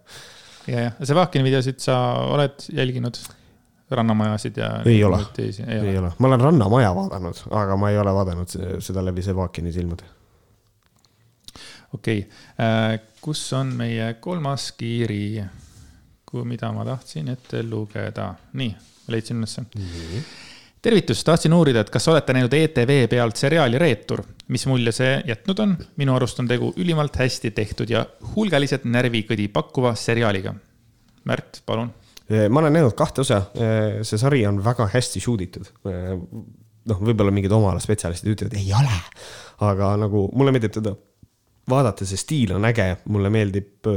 ja, 0.70 0.90
ja 0.90 1.08
Sevakini 1.08 1.48
videosid 1.48 1.80
sa 1.82 1.96
oled 2.30 2.68
jälginud? 2.76 3.18
Rannamajasid 3.90 4.56
ja. 4.56 4.70
ei 4.86 5.04
ole, 5.04 5.18
ei, 5.38 5.52
ei 5.66 5.98
ole, 5.98 6.12
ma 6.18 6.28
olen 6.28 6.40
Rannamaja 6.40 6.94
vaadanud, 6.94 7.44
aga 7.50 7.76
ma 7.76 7.90
ei 7.90 7.98
ole 7.98 8.14
vaadanud 8.14 8.56
seda 8.82 9.04
läbi 9.04 9.22
Sevakini 9.22 9.72
silmade. 9.72 10.04
okei 11.94 12.18
okay., 12.18 12.28
äh, 12.66 13.00
kus 13.20 13.42
on 13.52 13.74
meie 13.76 14.14
kolmas 14.20 14.70
kiri, 14.78 15.42
mida 16.44 16.70
ma 16.72 16.84
tahtsin 16.86 17.28
ette 17.32 17.64
lugeda, 17.66 18.30
nii, 18.52 18.70
leidsin 19.10 19.42
ülesse 19.42 19.64
mm. 19.66 20.22
tervitust, 20.82 21.26
tahtsin 21.26 21.54
uurida, 21.54 21.82
et 21.82 21.90
kas 21.90 22.06
olete 22.08 22.36
näinud 22.36 22.54
ETV 22.54 22.94
pealt 23.10 23.36
seriaali 23.36 23.78
Reetur, 23.78 24.22
mis 24.48 24.66
mulje 24.70 24.94
see 24.94 25.16
jätnud 25.32 25.64
on? 25.66 25.76
minu 25.98 26.14
arust 26.14 26.38
on 26.40 26.48
tegu 26.50 26.72
ülimalt 26.78 27.18
hästi 27.18 27.50
tehtud 27.56 27.90
ja 27.90 28.04
hulgaliselt 28.36 28.86
närvikõdi 28.86 29.48
pakkuva 29.52 29.96
seriaaliga. 29.98 30.54
Märt, 31.28 31.60
palun. 31.66 31.90
Ma 32.30 32.62
olen 32.62 32.76
näinud 32.76 32.94
kahte 32.98 33.24
osa, 33.24 33.42
see 34.06 34.18
sari 34.20 34.44
on 34.46 34.60
väga 34.64 34.86
hästi 34.92 35.22
shoot 35.22 35.40
itud. 35.42 35.70
noh, 36.90 37.00
võib-olla 37.04 37.32
mingid 37.34 37.52
oma 37.52 37.74
ala 37.74 37.82
spetsialistid 37.82 38.32
ütlevad, 38.32 38.54
ei 38.58 38.70
ole, 38.74 38.98
aga 39.66 39.92
nagu 40.00 40.24
mulle 40.32 40.54
meeldib 40.54 40.72
teda 40.78 40.94
vaadata, 41.70 42.06
see 42.08 42.18
stiil 42.20 42.54
on 42.56 42.66
äge, 42.70 42.86
mulle 43.12 43.30
meeldib 43.32 43.90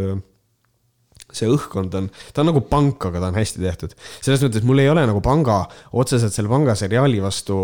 see 1.38 1.50
õhkkond 1.52 1.98
on, 2.00 2.10
ta 2.34 2.44
on 2.44 2.52
nagu 2.52 2.64
pank, 2.70 3.10
aga 3.10 3.22
ta 3.22 3.32
on 3.32 3.40
hästi 3.40 3.64
tehtud. 3.64 3.98
selles 4.20 4.44
mõttes 4.46 4.66
mul 4.68 4.84
ei 4.84 4.90
ole 4.92 5.06
nagu 5.10 5.22
panga, 5.24 5.64
otseselt 6.00 6.36
selle 6.36 6.52
panga 6.52 6.76
seriaali 6.80 7.22
vastu 7.24 7.58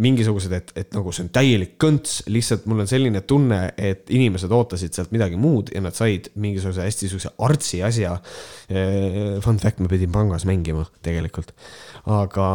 mingisugused, 0.00 0.52
et, 0.54 0.70
et 0.78 0.94
nagu 0.94 1.12
see 1.12 1.24
on 1.26 1.32
täielik 1.34 1.74
kõnts, 1.80 2.20
lihtsalt 2.30 2.66
mul 2.70 2.84
on 2.84 2.90
selline 2.90 3.22
tunne, 3.28 3.60
et 3.80 4.10
inimesed 4.12 4.52
ootasid 4.54 4.96
sealt 4.96 5.12
midagi 5.14 5.38
muud 5.40 5.72
ja 5.74 5.82
nad 5.84 5.96
said 5.96 6.30
mingisuguse 6.40 6.86
hästi 6.86 7.10
sihukese 7.10 7.34
artsi 7.42 7.82
asja. 7.86 8.14
Fun 9.44 9.60
fact, 9.60 9.82
ma 9.82 9.90
pidin 9.90 10.12
pangas 10.14 10.46
mängima 10.48 10.86
tegelikult, 11.04 11.52
aga. 12.06 12.46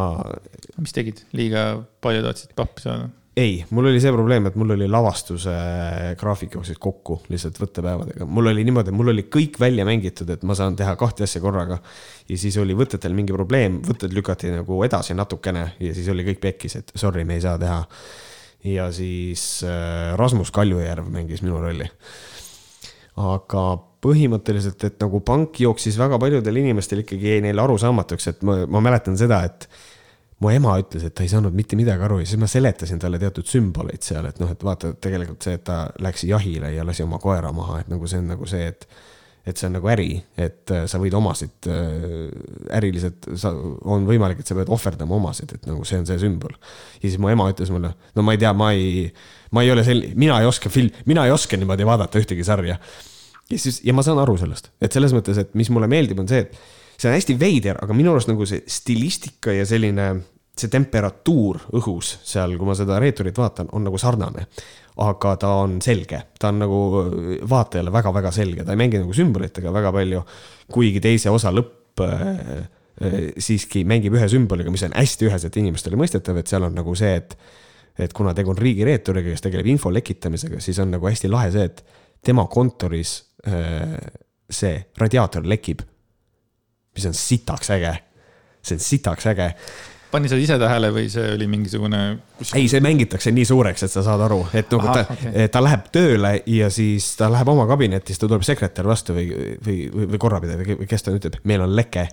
mis 0.80 0.96
tegid, 0.96 1.22
liiga 1.36 1.68
palju 2.04 2.24
tahtsid 2.26 2.56
pappi 2.58 2.86
saada? 2.86 3.12
Ei, 3.36 3.64
mul 3.70 3.90
oli 3.90 4.00
see 4.00 4.12
probleem, 4.14 4.46
et 4.48 4.54
mul 4.56 4.72
oli 4.72 4.86
lavastuse 4.88 5.52
graafik 6.16 6.54
jooksis 6.56 6.78
kokku 6.80 7.18
lihtsalt 7.28 7.58
võttepäevadega. 7.60 8.24
mul 8.24 8.48
oli 8.52 8.64
niimoodi, 8.64 8.94
mul 8.96 9.12
oli 9.12 9.26
kõik 9.32 9.58
välja 9.60 9.84
mängitud, 9.84 10.30
et 10.32 10.44
ma 10.48 10.56
saan 10.56 10.76
teha 10.76 10.94
kahte 10.96 11.26
asja 11.26 11.42
korraga. 11.44 11.78
ja 12.28 12.38
siis 12.40 12.56
oli 12.62 12.74
võtetel 12.76 13.12
mingi 13.16 13.36
probleem, 13.36 13.82
võtted 13.84 14.14
lükati 14.16 14.54
nagu 14.54 14.80
edasi 14.84 15.14
natukene 15.14 15.66
ja 15.80 15.92
siis 15.94 16.08
oli 16.08 16.24
kõik 16.30 16.40
pekkis, 16.46 16.78
et 16.80 16.94
sorry, 16.96 17.26
me 17.28 17.36
ei 17.36 17.44
saa 17.44 17.58
teha. 17.60 17.82
ja 18.72 18.88
siis 18.92 19.44
äh, 19.68 20.14
Rasmus 20.16 20.50
Kaljujärv 20.50 21.10
mängis 21.12 21.44
minu 21.44 21.60
rolli. 21.60 21.90
aga 23.16 23.66
põhimõtteliselt, 24.06 24.80
et 24.88 24.96
nagu 25.02 25.20
pank 25.20 25.60
jooksis 25.60 25.98
väga 26.00 26.16
paljudel 26.22 26.56
inimestel 26.62 27.04
ikkagi 27.04 27.34
jäi 27.34 27.44
neile 27.44 27.62
arusaamatuks, 27.62 28.32
et 28.32 28.42
ma, 28.48 28.62
ma 28.64 28.80
mäletan 28.88 29.16
seda, 29.20 29.42
et 29.44 29.68
mu 30.42 30.52
ema 30.52 30.76
ütles, 30.80 31.06
et 31.06 31.14
ta 31.16 31.24
ei 31.24 31.32
saanud 31.32 31.54
mitte 31.56 31.78
midagi 31.78 32.04
aru 32.04 32.20
ja 32.20 32.28
siis 32.28 32.40
ma 32.40 32.48
seletasin 32.50 33.00
talle 33.00 33.20
teatud 33.20 33.48
sümboleid 33.48 34.04
seal, 34.04 34.28
et 34.28 34.40
noh, 34.42 34.50
et 34.52 34.64
vaata 34.64 34.92
tegelikult 35.00 35.46
see, 35.46 35.56
et 35.56 35.64
ta 35.64 35.86
läks 36.04 36.26
jahile 36.28 36.74
ja 36.74 36.84
lasi 36.84 37.04
oma 37.06 37.20
koera 37.22 37.52
maha, 37.56 37.80
et 37.82 37.92
nagu 37.92 38.08
see 38.10 38.20
on 38.20 38.34
nagu 38.34 38.48
see, 38.50 38.66
et. 38.72 38.88
et 39.46 39.54
see 39.54 39.68
on 39.68 39.76
nagu 39.76 39.86
äri, 39.86 40.08
et 40.42 40.72
äh, 40.74 40.88
sa 40.90 40.98
võid 40.98 41.14
omasid 41.14 41.68
äh, 41.70 42.32
äriliselt, 42.74 43.28
sa, 43.38 43.52
on 43.86 44.02
võimalik, 44.08 44.40
et 44.42 44.48
sa 44.50 44.56
pead 44.58 44.72
ohverdama 44.74 45.14
omasid, 45.20 45.52
et 45.54 45.68
nagu 45.70 45.84
see 45.86 46.00
on 46.02 46.08
see 46.08 46.18
sümbol. 46.18 46.56
ja 46.98 47.04
siis 47.04 47.20
mu 47.22 47.30
ema 47.30 47.46
ütles 47.52 47.70
mulle, 47.70 47.92
no 48.18 48.24
ma 48.26 48.34
ei 48.34 48.40
tea, 48.42 48.50
ma 48.58 48.72
ei, 48.74 49.04
ma 49.54 49.62
ei 49.62 49.70
ole 49.70 49.84
sel-, 49.86 50.08
mina 50.18 50.40
ei 50.42 50.50
oska 50.50 50.72
film, 50.72 50.90
mina 51.06 51.28
ei 51.28 51.30
oska 51.30 51.56
niimoodi 51.56 51.86
vaadata 51.86 52.18
ühtegi 52.18 52.42
sarja. 52.44 52.80
ja 53.46 53.60
siis, 53.62 53.78
ja 53.86 53.94
ma 53.94 54.02
saan 54.02 54.18
aru 54.18 54.34
sellest, 54.42 54.72
et 54.82 54.98
selles 54.98 55.14
mõttes, 55.14 55.38
et 55.38 55.54
mis 55.54 55.70
mulle 55.70 55.86
meeldib, 55.94 56.18
on 56.24 56.28
see, 56.28 56.42
et 56.42 56.58
see 56.96 57.10
on 57.10 57.16
hästi 57.16 57.36
veider, 57.40 57.78
aga 57.82 57.96
minu 57.96 58.14
arust 58.14 58.30
nagu 58.30 58.46
see 58.48 58.62
stilistika 58.70 59.54
ja 59.54 59.66
selline, 59.68 60.08
see 60.56 60.72
temperatuur 60.72 61.60
õhus 61.76 62.16
seal, 62.24 62.56
kui 62.56 62.68
ma 62.68 62.76
seda 62.78 63.00
reeturit 63.02 63.36
vaatan, 63.36 63.68
on 63.76 63.84
nagu 63.86 64.00
sarnane. 64.00 64.46
aga 64.96 65.34
ta 65.36 65.48
on 65.60 65.74
selge, 65.84 66.22
ta 66.40 66.48
on 66.48 66.62
nagu 66.62 66.78
vaatajale 67.48 67.92
väga-väga 67.92 68.30
selge, 68.32 68.64
ta 68.64 68.72
ei 68.72 68.80
mängi 68.80 69.02
nagu 69.02 69.12
sümbolitega 69.12 69.72
väga 69.72 69.92
palju. 69.92 70.22
kuigi 70.72 71.00
teise 71.00 71.30
osa 71.30 71.52
lõpp 71.52 72.00
äh, 72.00 72.24
äh, 73.02 73.18
siiski 73.38 73.84
mängib 73.84 74.16
ühe 74.16 74.28
sümboliga, 74.28 74.72
mis 74.72 74.86
on 74.88 74.96
hästi 74.96 75.28
üheselt 75.28 75.56
inimestele 75.56 76.00
mõistetav, 76.00 76.38
et 76.40 76.48
seal 76.48 76.64
on 76.64 76.74
nagu 76.74 76.94
see, 76.96 77.14
et 77.16 77.36
et 77.96 78.12
kuna 78.12 78.34
tegu 78.36 78.50
on 78.52 78.58
riigireeturiga, 78.60 79.30
kes 79.32 79.40
tegeleb 79.40 79.70
info 79.72 79.88
lekitamisega, 79.88 80.58
siis 80.60 80.76
on 80.82 80.90
nagu 80.92 81.06
hästi 81.08 81.30
lahe 81.32 81.48
see, 81.52 81.64
et 81.64 81.78
tema 82.24 82.44
kontoris 82.52 83.22
äh, 83.48 83.96
see 84.52 84.74
radiaator 85.00 85.46
lekib 85.48 85.80
mis 86.96 87.06
on 87.08 87.14
sitaks 87.16 87.70
äge. 87.76 87.92
see 88.66 88.78
on 88.78 88.82
sitaks 88.82 89.28
äge 89.30 89.52
pani 90.10 90.30
sa 90.30 90.38
ise 90.40 90.56
tähele 90.60 90.90
või 90.94 91.08
see 91.12 91.34
oli 91.34 91.48
mingisugune 91.50 92.00
kus...? 92.38 92.54
ei, 92.56 92.68
see 92.70 92.82
mängitakse 92.84 93.32
nii 93.34 93.46
suureks, 93.48 93.86
et 93.86 93.92
sa 93.92 94.04
saad 94.06 94.22
aru, 94.26 94.40
et 94.56 94.70
nagu 94.72 94.88
ta 94.88 95.02
okay., 95.02 95.50
ta 95.52 95.62
läheb 95.64 95.90
tööle 95.94 96.32
ja 96.50 96.70
siis 96.72 97.10
ta 97.18 97.28
läheb 97.32 97.50
oma 97.52 97.66
kabinetti, 97.68 98.14
siis 98.14 98.22
ta 98.22 98.30
tuleb 98.30 98.46
sekretär 98.46 98.88
vastu 98.88 99.16
või, 99.16 99.28
või, 99.66 99.78
või, 99.92 100.08
või 100.14 100.22
korrapidaja 100.22 100.62
või 100.62 100.88
kes 100.88 101.06
ta 101.06 101.14
ütleb, 101.16 101.38
meil 101.48 101.64
on 101.66 101.74
leke. 101.76 102.06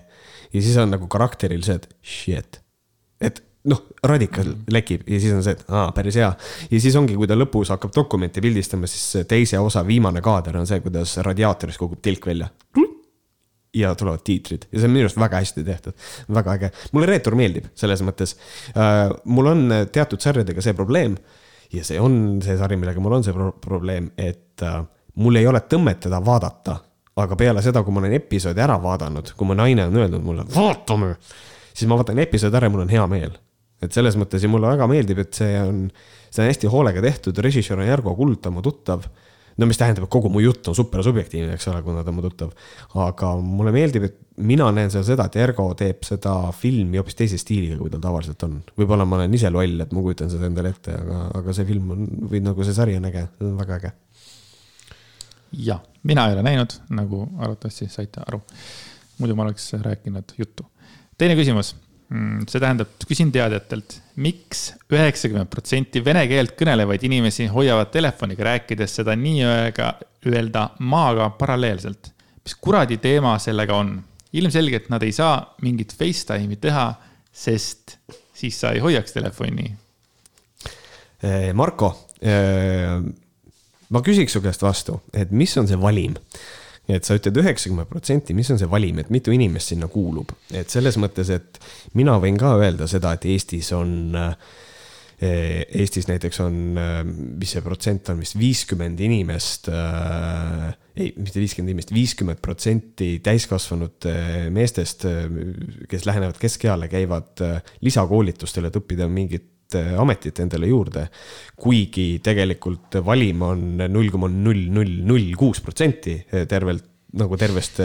ja 0.54 0.60
siis 0.62 0.78
on 0.82 0.94
nagu 0.94 1.10
karakteril 1.12 1.64
see, 1.66 1.80
et 1.80 1.90
shit, 2.02 2.62
et 3.24 3.44
noh, 3.70 3.86
radikal 4.04 4.50
mm. 4.50 4.74
lekib 4.76 5.06
ja 5.08 5.20
siis 5.22 5.36
on 5.36 5.46
see, 5.46 5.56
et 5.56 5.70
aa, 5.72 5.92
päris 5.96 6.18
hea. 6.20 6.32
ja 6.72 6.82
siis 6.82 6.98
ongi, 7.00 7.16
kui 7.20 7.30
ta 7.30 7.38
lõpus 7.38 7.72
hakkab 7.74 7.94
dokumenti 7.96 8.44
pildistama, 8.44 8.90
siis 8.90 9.24
teise 9.30 9.62
osa 9.64 9.86
viimane 9.88 10.24
kaader 10.26 10.60
on 10.60 10.68
see, 10.70 10.82
kuidas 10.84 11.16
radiaatorist 11.24 11.82
kogub 11.82 12.04
tilk 12.04 12.28
välja 12.34 12.52
ja 13.74 13.96
tulevad 13.98 14.22
tiitrid 14.24 14.68
ja 14.72 14.80
see 14.80 14.90
on 14.90 14.94
minu 14.94 15.08
arust 15.08 15.20
väga 15.22 15.40
hästi 15.42 15.64
tehtud, 15.66 15.96
väga 16.34 16.58
äge. 16.58 16.72
mulle 16.92 17.10
reetur 17.10 17.38
meeldib 17.40 17.72
selles 17.76 18.04
mõttes 18.06 18.36
äh,. 18.78 19.10
mul 19.26 19.50
on 19.54 19.64
teatud 19.92 20.22
sarjadega 20.22 20.62
see 20.62 20.76
probleem 20.78 21.18
ja 21.74 21.84
see 21.86 22.00
on 22.02 22.42
see 22.44 22.58
sari, 22.58 22.78
millega 22.80 23.02
mul 23.02 23.18
on 23.18 23.26
see 23.26 23.36
pro 23.36 23.52
probleem, 23.62 24.12
et 24.18 24.62
äh, 24.66 24.82
mul 25.22 25.40
ei 25.40 25.48
ole 25.50 25.64
tõmmet 25.70 26.04
teda 26.08 26.22
vaadata. 26.26 26.80
aga 27.14 27.36
peale 27.38 27.62
seda, 27.62 27.84
kui 27.86 27.94
ma 27.94 28.02
olen 28.02 28.16
episoodi 28.18 28.62
ära 28.64 28.80
vaadanud, 28.82 29.36
kui 29.38 29.46
mu 29.46 29.54
naine 29.54 29.84
on 29.86 29.98
öelnud 30.00 30.24
mulle, 30.26 30.48
vaatame, 30.50 31.12
siis 31.70 31.86
ma 31.90 32.00
vaatan 32.00 32.18
episoodi 32.24 32.58
ära 32.58 32.66
ja 32.66 32.74
mul 32.74 32.86
on 32.88 32.94
hea 32.94 33.04
meel. 33.08 33.36
et 33.84 33.92
selles 33.92 34.16
mõttes 34.16 34.44
ja 34.44 34.50
mulle 34.50 34.70
väga 34.72 34.88
meeldib, 34.88 35.20
et 35.20 35.34
see 35.36 35.60
on, 35.60 35.86
see 36.32 36.42
on 36.42 36.50
hästi 36.50 36.70
hoolega 36.72 37.02
tehtud, 37.04 37.38
režissöör 37.44 37.82
on 37.84 37.90
Järgo 37.90 38.16
Kuld, 38.16 38.40
ta 38.42 38.50
on 38.50 38.58
mu 38.58 38.66
tuttav 38.66 39.04
no 39.58 39.68
mis 39.70 39.80
tähendab, 39.80 40.08
et 40.08 40.14
kogu 40.14 40.32
mu 40.34 40.41
jutt 40.43 40.68
on 40.70 40.78
super 40.78 41.04
subjektiivne, 41.06 41.56
eks 41.58 41.68
ole, 41.72 41.82
kuna 41.86 42.04
ta 42.04 42.12
on 42.12 42.18
mu 42.18 42.24
tuttav. 42.26 42.54
aga 43.04 43.34
mulle 43.41 43.74
meeldib, 43.76 44.08
et 44.08 44.18
mina 44.49 44.70
näen 44.74 44.91
seal 44.93 45.06
seda, 45.08 45.28
et 45.30 45.38
Ergo 45.43 45.68
teeb 45.78 46.06
seda 46.08 46.36
filmi 46.58 46.99
hoopis 47.01 47.18
teise 47.20 47.39
stiiliga, 47.41 47.78
kui 47.82 47.91
tal 47.93 48.01
tavaliselt 48.04 48.47
on. 48.47 48.60
võib-olla 48.80 49.06
ma 49.06 49.20
olen 49.20 49.38
ise 49.38 49.51
loll, 49.54 49.86
et 49.86 49.93
ma 49.93 50.06
kujutan 50.06 50.32
seda 50.34 50.49
endale 50.49 50.74
ette, 50.74 50.95
aga, 50.97 51.20
aga 51.41 51.56
see 51.58 51.70
film 51.70 51.93
on 51.95 52.08
või 52.32 52.43
nagu 52.45 52.66
see 52.66 52.78
sari 52.78 52.97
on 52.99 53.10
äge, 53.12 53.28
see 53.38 53.49
on 53.51 53.58
väga 53.62 53.80
äge. 53.82 53.93
jah, 55.70 55.84
mina 56.04 56.28
ei 56.28 56.38
ole 56.38 56.45
näinud, 56.49 56.78
nagu 56.89 57.26
arvatavasti 57.38 57.89
saite 57.93 58.26
aru. 58.26 58.41
muidu 59.20 59.36
ma 59.36 59.47
oleks 59.47 59.74
rääkinud 59.74 60.38
juttu. 60.38 60.66
teine 61.18 61.38
küsimus 61.39 61.76
see 62.12 62.62
tähendab, 62.62 62.91
küsin 63.08 63.32
teadjatelt, 63.34 63.97
miks 64.22 64.68
üheksakümmend 64.91 65.49
protsenti 65.51 66.04
vene 66.06 66.26
keelt 66.30 66.56
kõnelevaid 66.60 67.06
inimesi 67.08 67.47
hoiavad 67.51 67.89
telefoniga 67.93 68.45
rääkides 68.51 68.99
seda 68.99 69.16
nii-öelda, 69.18 69.93
öelda 70.30 70.68
maaga 70.80 71.30
paralleelselt. 71.39 72.12
mis 72.43 72.56
kuradi 72.56 72.97
teema 72.97 73.38
sellega 73.39 73.76
on? 73.76 73.95
ilmselgelt 74.34 74.89
nad 74.89 75.04
ei 75.06 75.12
saa 75.14 75.36
mingit 75.62 75.93
Facetime'i 75.93 76.58
teha, 76.58 76.88
sest 77.32 77.97
siis 78.34 78.58
sa 78.60 78.72
ei 78.74 78.82
hoiaks 78.82 79.14
telefoni. 79.14 79.68
Eh, 81.24 81.51
Marko, 81.54 81.91
eh, 82.22 82.97
ma 83.89 84.01
küsiks 84.01 84.34
su 84.34 84.41
käest 84.41 84.66
vastu, 84.66 84.99
et 85.14 85.32
mis 85.32 85.54
on 85.58 85.70
see 85.70 85.78
valim 85.80 86.18
et 86.90 87.08
sa 87.08 87.16
ütled 87.16 87.38
üheksakümmend 87.40 87.88
protsenti, 87.92 88.36
mis 88.36 88.50
on 88.52 88.60
see 88.60 88.70
valim, 88.70 89.00
et 89.00 89.12
mitu 89.14 89.32
inimest 89.36 89.72
sinna 89.72 89.88
kuulub, 89.92 90.34
et 90.52 90.72
selles 90.74 90.98
mõttes, 91.00 91.32
et 91.32 91.60
mina 91.98 92.18
võin 92.22 92.38
ka 92.40 92.58
öelda 92.60 92.90
seda, 92.92 93.16
et 93.16 93.28
Eestis 93.32 93.72
on 93.76 94.18
äh, 94.20 94.36
Eestis 95.24 96.10
näiteks 96.10 96.42
on, 96.44 96.58
äh, 96.80 97.00
mis 97.06 97.54
see 97.56 97.64
protsent 97.64 98.12
on 98.12 98.20
vist 98.20 98.36
viiskümmend 98.36 99.00
inimest 99.06 99.70
äh, 99.72 100.74
ei, 100.98 101.14
mitte 101.16 101.40
viiskümmend 101.40 101.72
inimest, 101.72 101.94
viiskümmend 101.96 102.44
protsenti 102.44 103.16
täiskasvanud 103.24 104.06
meestest, 104.54 105.08
kes 105.90 106.06
lähenevad 106.06 106.38
keskeale, 106.38 106.86
käivad 106.92 107.42
lisakoolitustel, 107.82 108.68
et 108.70 108.78
õppida 108.78 109.08
mingit 109.10 109.53
ametit 109.76 110.40
endale 110.44 110.70
juurde. 110.70 111.08
kuigi 111.60 112.20
tegelikult 112.24 113.00
valim 113.06 113.42
on 113.42 113.64
null 113.88 114.12
koma 114.12 114.30
null 114.32 114.70
null 114.74 115.00
null 115.08 115.34
kuus 115.40 115.62
protsenti 115.62 116.18
tervelt 116.50 116.90
nagu 117.14 117.38
tervest 117.38 117.78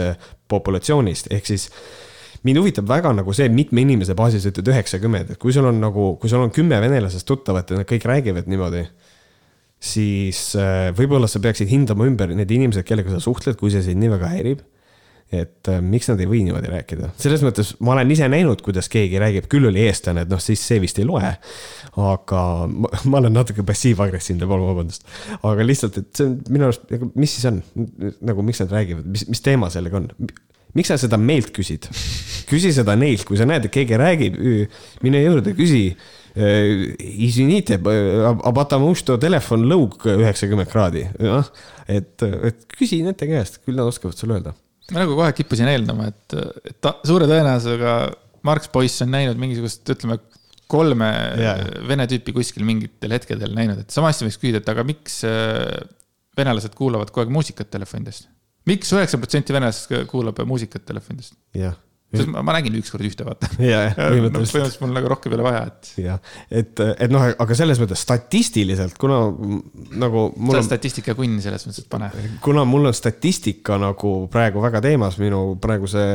populatsioonist, 0.49 1.29
ehk 1.29 1.45
siis 1.45 1.67
mind 2.43 2.57
huvitab 2.57 2.87
väga 2.89 3.11
nagu 3.13 3.33
see, 3.35 3.49
mitme 3.53 3.83
inimese 3.83 4.15
baasis 4.17 4.47
ütled 4.49 4.71
üheksakümmend, 4.71 5.35
et 5.35 5.41
kui 5.41 5.53
sul 5.53 5.67
on 5.69 5.77
nagu, 5.77 6.15
kui 6.21 6.31
sul 6.31 6.41
on 6.41 6.53
kümme 6.55 6.79
venelasest 6.81 7.27
tuttavat 7.29 7.69
ja 7.69 7.77
nad 7.81 7.89
kõik 7.89 8.07
räägivad 8.09 8.49
niimoodi 8.49 8.87
siis 9.79 10.51
äh, 10.59 10.89
võib-olla 10.95 11.29
sa 11.31 11.41
peaksid 11.41 11.71
hindama 11.71 12.07
ümber 12.09 12.33
need 12.35 12.51
inimesed, 12.51 12.85
kellega 12.87 13.13
sa 13.15 13.23
suhtled, 13.23 13.57
kui 13.59 13.71
see 13.73 13.83
sind 13.85 14.03
nii 14.03 14.11
väga 14.11 14.31
häirib 14.33 14.63
et 15.29 15.69
äh, 15.69 15.77
miks 15.85 16.09
nad 16.09 16.21
ei 16.21 16.27
või 16.29 16.41
niimoodi 16.45 16.71
rääkida, 16.71 17.11
selles 17.21 17.43
mõttes 17.45 17.75
ma 17.85 17.93
olen 17.93 18.09
ise 18.13 18.25
näinud, 18.31 18.63
kuidas 18.65 18.89
keegi 18.89 19.19
räägib, 19.21 19.45
küll 19.51 19.69
oli 19.69 19.83
eestlane, 19.85 20.23
et 20.25 20.31
noh, 20.31 20.41
siis 20.41 20.61
see 20.65 20.81
vist 20.81 20.97
ei 20.97 21.05
loe. 21.05 21.33
aga 21.99 22.43
ma, 22.69 22.89
ma 23.11 23.21
olen 23.21 23.35
natuke 23.37 23.65
passiivagressiivne, 23.67 24.47
palun 24.49 24.71
vabandust, 24.71 25.05
aga 25.37 25.65
lihtsalt, 25.65 25.99
et 26.01 26.09
see 26.17 26.25
on 26.25 26.37
minu 26.49 26.69
arust, 26.69 26.85
nagu, 26.89 27.09
mis 27.19 27.35
siis 27.35 27.49
on 27.49 27.59
nagu, 28.25 28.45
miks 28.45 28.63
nad 28.63 28.73
räägivad, 28.73 29.09
mis, 29.09 29.27
mis 29.29 29.45
teema 29.45 29.69
sellega 29.73 30.01
on? 30.01 30.09
miks 30.77 30.89
sa 30.91 30.97
seda 31.01 31.17
meilt 31.21 31.51
küsid? 31.53 31.85
küsi 32.49 32.71
seda 32.73 32.95
neilt, 32.97 33.27
kui 33.29 33.37
sa 33.37 33.45
näed, 33.45 33.67
et 33.67 33.73
keegi 33.73 33.99
räägib, 34.01 34.39
mine 35.05 35.21
juurde, 35.21 35.53
küsi. 35.57 35.91
Äh, 36.39 36.93
Isinite, 37.25 37.79
äh, 37.89 38.25
abatame 38.47 38.85
usto 38.89 39.17
telefon 39.21 39.65
lõug 39.69 39.97
üheksakümmend 40.13 40.69
kraadi, 40.69 41.03
noh, 41.25 41.49
et, 41.89 42.21
et 42.21 42.65
küsi 42.77 43.01
nende 43.05 43.29
käest, 43.29 43.61
küll 43.65 43.77
nad 43.77 43.89
oskavad 43.89 44.17
sulle 44.17 44.37
öelda 44.37 44.53
ma 44.93 45.03
nagu 45.03 45.15
kohe 45.19 45.35
kippusin 45.37 45.69
eeldama, 45.71 46.09
et, 46.11 46.35
et 46.71 46.79
ta 46.83 46.97
suure 47.07 47.29
tõenäosusega 47.29 47.93
Marx 48.47 48.69
poiss 48.71 49.03
on 49.03 49.11
näinud 49.11 49.39
mingisugust, 49.39 49.83
ütleme, 49.91 50.19
kolme 50.71 51.07
yeah. 51.39 51.63
vene 51.89 52.05
tüüpi 52.07 52.33
kuskil 52.35 52.63
mingitel 52.67 53.15
hetkedel 53.15 53.55
näinud, 53.57 53.81
et 53.83 53.93
sama 53.95 54.13
asja 54.13 54.27
võiks 54.27 54.39
küsida, 54.39 54.61
et 54.61 54.69
aga 54.71 54.85
miks 54.87 55.21
äh, 55.27 55.65
venelased 56.39 56.75
kuulavad 56.77 57.11
kogu 57.11 57.25
aeg 57.25 57.33
muusikat 57.35 57.71
telefonidest 57.73 58.29
miks 58.69 58.91
üheksa 58.95 59.19
protsenti 59.21 59.55
venelastest 59.55 60.09
kuulab 60.11 60.41
muusikat 60.47 60.85
telefonidest? 60.87 61.37
jah 61.57 61.77
sest 62.09 62.29
ma, 62.31 62.41
ma 62.45 62.55
nägin 62.55 62.75
ükskord 62.79 63.05
ühte, 63.05 63.25
vaata. 63.27 63.49
põhimõtteliselt. 63.59 64.79
mul 64.81 64.95
nagu 64.95 65.11
rohkem 65.11 65.33
ei 65.33 65.37
ole 65.37 65.45
vaja, 65.45 65.61
et. 65.69 65.89
jah, 66.01 66.21
et, 66.49 66.81
et 67.05 67.13
noh, 67.13 67.25
aga 67.45 67.57
selles 67.57 67.81
mõttes 67.81 68.01
statistiliselt, 68.05 68.97
kuna 69.01 69.19
nagu. 70.01 70.25
sa 70.33 70.55
oled 70.55 70.67
statistikakunn 70.69 71.37
selles 71.43 71.67
mõttes, 71.67 71.85
et 71.85 71.91
pane. 71.91 72.09
kuna 72.45 72.65
mul 72.69 72.89
on 72.89 72.97
statistika 72.97 73.77
nagu 73.81 74.15
praegu 74.33 74.63
väga 74.65 74.81
teemas 74.85 75.19
minu 75.21 75.43
praeguse 75.61 76.05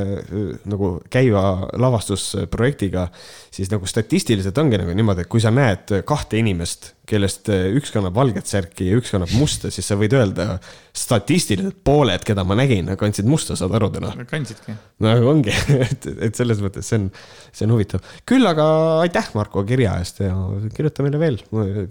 nagu 0.70 0.96
käiva 1.12 1.44
lavastusprojektiga, 1.78 3.06
siis 3.54 3.70
nagu 3.72 3.86
statistiliselt 3.90 4.58
ongi 4.58 4.82
nagu 4.82 4.96
niimoodi, 4.96 5.26
et 5.26 5.30
kui 5.30 5.42
sa 5.42 5.54
näed 5.54 6.00
kahte 6.08 6.42
inimest 6.42 6.94
kellest 7.08 7.48
eh, 7.52 7.66
üks 7.76 7.92
kannab 7.92 8.16
valget 8.16 8.48
särki 8.48 8.86
ja 8.88 8.98
üks 8.98 9.12
kannab 9.12 9.32
musta, 9.36 9.70
siis 9.72 9.86
sa 9.88 9.96
võid 10.00 10.14
öelda 10.16 10.56
statistiliselt 10.96 11.82
pooled, 11.84 12.24
keda 12.24 12.44
ma 12.48 12.56
nägin, 12.56 12.88
kandsid 13.00 13.28
musta, 13.28 13.56
saad 13.58 13.74
aru 13.76 13.90
täna? 13.92 14.12
kandsidki. 14.30 14.76
no 15.04 15.12
ongi, 15.28 15.52
et, 15.84 16.08
et 16.28 16.38
selles 16.38 16.62
mõttes 16.64 16.88
see 16.88 17.02
on, 17.02 17.08
see 17.50 17.68
on 17.68 17.74
huvitav. 17.76 18.04
küll 18.28 18.48
aga 18.48 18.66
aitäh, 19.04 19.28
Marko, 19.36 19.66
kirja 19.68 19.98
eest 20.00 20.22
ja 20.24 20.32
kirjuta 20.76 21.04
meile 21.04 21.20
veel 21.20 21.40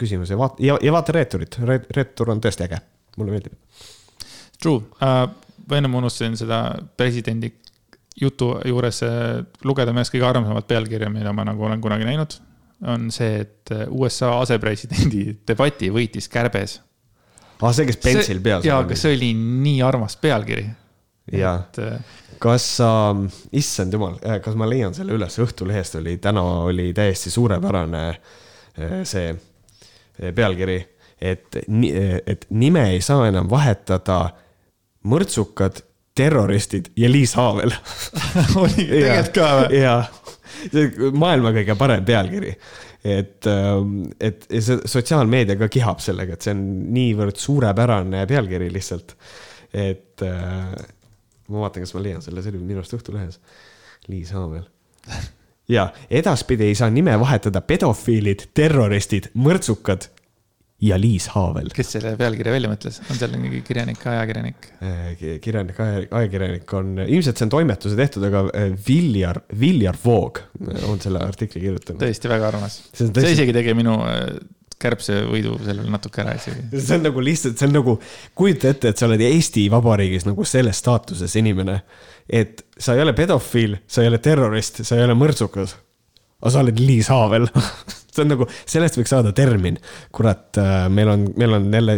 küsimusi, 0.01 0.37
vaata 0.39 0.65
ja, 0.65 0.79
ja 0.81 0.95
vaata 0.95 1.15
Reeturit, 1.15 1.59
Reetur 1.93 2.33
on 2.33 2.41
tõesti 2.43 2.65
äge, 2.65 2.81
mulle 3.19 3.35
meeldib. 3.35 3.57
True 4.61 4.81
uh,, 5.03 5.27
ennem 5.73 5.99
unustasin 6.01 6.39
seda 6.39 6.63
presidendi 6.97 7.51
jutu 8.19 8.49
juures 8.65 9.03
uh, 9.05 9.43
lugeda 9.65 9.93
mõnest 9.93 10.13
kõige 10.13 10.25
armsamat 10.31 10.67
pealkirja, 10.69 11.11
mida 11.13 11.35
ma 11.35 11.45
nagu 11.45 11.69
olen 11.69 11.81
kunagi 11.83 12.09
näinud 12.09 12.39
on 12.83 13.11
see, 13.11 13.41
et 13.43 13.71
äh, 13.71 13.85
USA 13.89 14.33
asepresidendi 14.41 15.25
debati 15.47 15.89
võitis 15.93 16.29
kärbes. 16.31 16.79
aa, 17.59 17.69
ah, 17.69 17.75
see, 17.75 17.87
kes 17.89 17.99
pentsil 18.03 18.41
peas. 18.43 18.65
jaa, 18.67 18.81
aga 18.83 18.97
see 18.99 19.15
oli 19.17 19.31
nii 19.37 19.81
armas 19.85 20.17
pealkiri. 20.21 20.65
jaa 21.39 21.55
et..., 21.61 21.79
äh, 21.83 22.19
kas 22.43 22.65
sa 22.79 22.89
äh,, 23.13 23.39
issand 23.59 23.95
jumal, 23.95 24.17
äh, 24.27 24.39
kas 24.43 24.57
ma 24.59 24.67
leian 24.69 24.95
selle 24.95 25.15
üles, 25.15 25.39
Õhtulehest 25.39 25.99
oli, 26.01 26.17
täna 26.23 26.43
oli 26.67 26.91
täiesti 26.95 27.31
suurepärane 27.33 28.05
see 29.05 29.27
pealkiri, 30.33 30.79
et, 31.21 31.59
et 31.61 32.45
nime 32.49 32.87
ei 32.95 33.01
saa 33.05 33.27
enam 33.29 33.45
vahetada 33.49 34.17
mõrtsukad, 35.09 35.83
terroristid 36.13 36.91
ja 36.97 37.09
Liis 37.09 37.33
Haavel 37.37 37.71
oli 38.61 38.85
tegelikult 38.85 39.31
ka 39.33 39.47
või? 39.59 39.79
jaa 39.81 40.01
maailma 41.13 41.53
kõige 41.55 41.75
parem 41.79 42.05
pealkiri. 42.05 42.55
et, 43.03 43.47
ähm, 43.51 44.03
et 44.19 44.45
see 44.49 44.79
sotsiaalmeedia 44.85 45.57
ka 45.59 45.67
kihab 45.67 45.99
sellega, 45.99 46.37
et 46.37 46.45
see 46.45 46.53
on 46.55 46.63
niivõrd 46.95 47.39
suurepärane 47.39 48.25
pealkiri 48.29 48.71
lihtsalt. 48.73 49.15
et 49.73 50.21
äh, 50.23 50.73
ma 51.49 51.65
vaatan, 51.65 51.83
kas 51.83 51.93
ma 51.95 52.03
leian 52.03 52.21
selle, 52.21 52.43
see 52.43 52.53
oli 52.53 52.63
minu 52.63 52.83
arust 52.83 52.95
Õhtulehes. 52.97 53.39
Liis 54.07 54.33
Haamel 54.35 54.65
ja 55.75 55.87
edaspidi 56.09 56.67
ei 56.71 56.75
saa 56.75 56.89
nime 56.91 57.15
vahetada 57.19 57.61
pedofiilid, 57.61 58.49
terroristid, 58.53 59.31
mõrtsukad 59.39 60.09
ja 60.83 60.97
Liis 60.99 61.29
Haavel. 61.33 61.69
kes 61.75 61.93
selle 61.95 62.15
pealkirja 62.19 62.53
välja 62.55 62.71
mõtles, 62.71 62.99
on 63.07 63.19
seal 63.19 63.35
mingi 63.39 63.61
kirjanik, 63.65 64.01
ajakirjanik? 64.13 64.69
Äh, 64.83 65.13
kirjanik, 65.43 65.79
ajakirjanik 65.83 66.73
on, 66.79 66.97
ilmselt 67.05 67.39
see 67.39 67.47
on 67.47 67.53
toimetuse 67.53 67.99
tehtud, 67.99 68.25
aga 68.27 68.43
äh, 68.49 68.73
Viljar, 68.87 69.43
Viljar 69.59 69.99
Voog 70.03 70.43
on 70.89 70.99
selle 71.03 71.23
artikli 71.23 71.63
kirjutanud. 71.63 72.01
tõesti 72.03 72.31
väga 72.31 72.51
armas. 72.51 72.81
see, 72.91 73.07
tõesti... 73.07 73.29
see 73.29 73.37
isegi 73.37 73.55
tegi 73.55 73.77
minu 73.77 73.95
äh, 74.07 74.27
kärbsevõidu 74.83 75.55
sellele 75.63 75.91
natuke 75.93 76.23
ära 76.25 76.35
isegi. 76.39 76.67
see 76.75 76.97
on 76.97 77.07
nagu 77.07 77.23
lihtsalt, 77.23 77.57
see 77.59 77.69
on 77.69 77.77
nagu, 77.77 77.95
kujuta 78.35 78.73
ette, 78.73 78.91
et 78.91 78.99
sa 78.99 79.07
oled 79.07 79.23
Eesti 79.23 79.69
Vabariigis 79.71 80.27
nagu 80.27 80.47
selles 80.47 80.83
staatuses 80.83 81.39
inimene, 81.39 81.79
et 82.27 82.65
sa 82.77 82.97
ei 82.97 83.05
ole 83.05 83.15
pedofiil, 83.15 83.79
sa 83.87 84.03
ei 84.03 84.11
ole 84.11 84.19
terrorist, 84.23 84.83
sa 84.83 84.99
ei 84.99 85.07
ole 85.07 85.15
mõrtsukas, 85.17 85.77
aga 86.43 86.55
sa 86.55 86.63
oled 86.65 86.83
Liis 86.83 87.11
Haavel 87.13 87.47
see 88.15 88.25
on 88.25 88.31
nagu, 88.33 88.47
sellest 88.69 88.99
võiks 88.99 89.13
saada 89.13 89.33
termin. 89.35 89.77
kurat, 90.13 90.47
äh, 90.61 90.87
meil 90.93 91.11
on, 91.13 91.27
meil 91.39 91.57
on 91.57 91.67
jälle, 91.73 91.97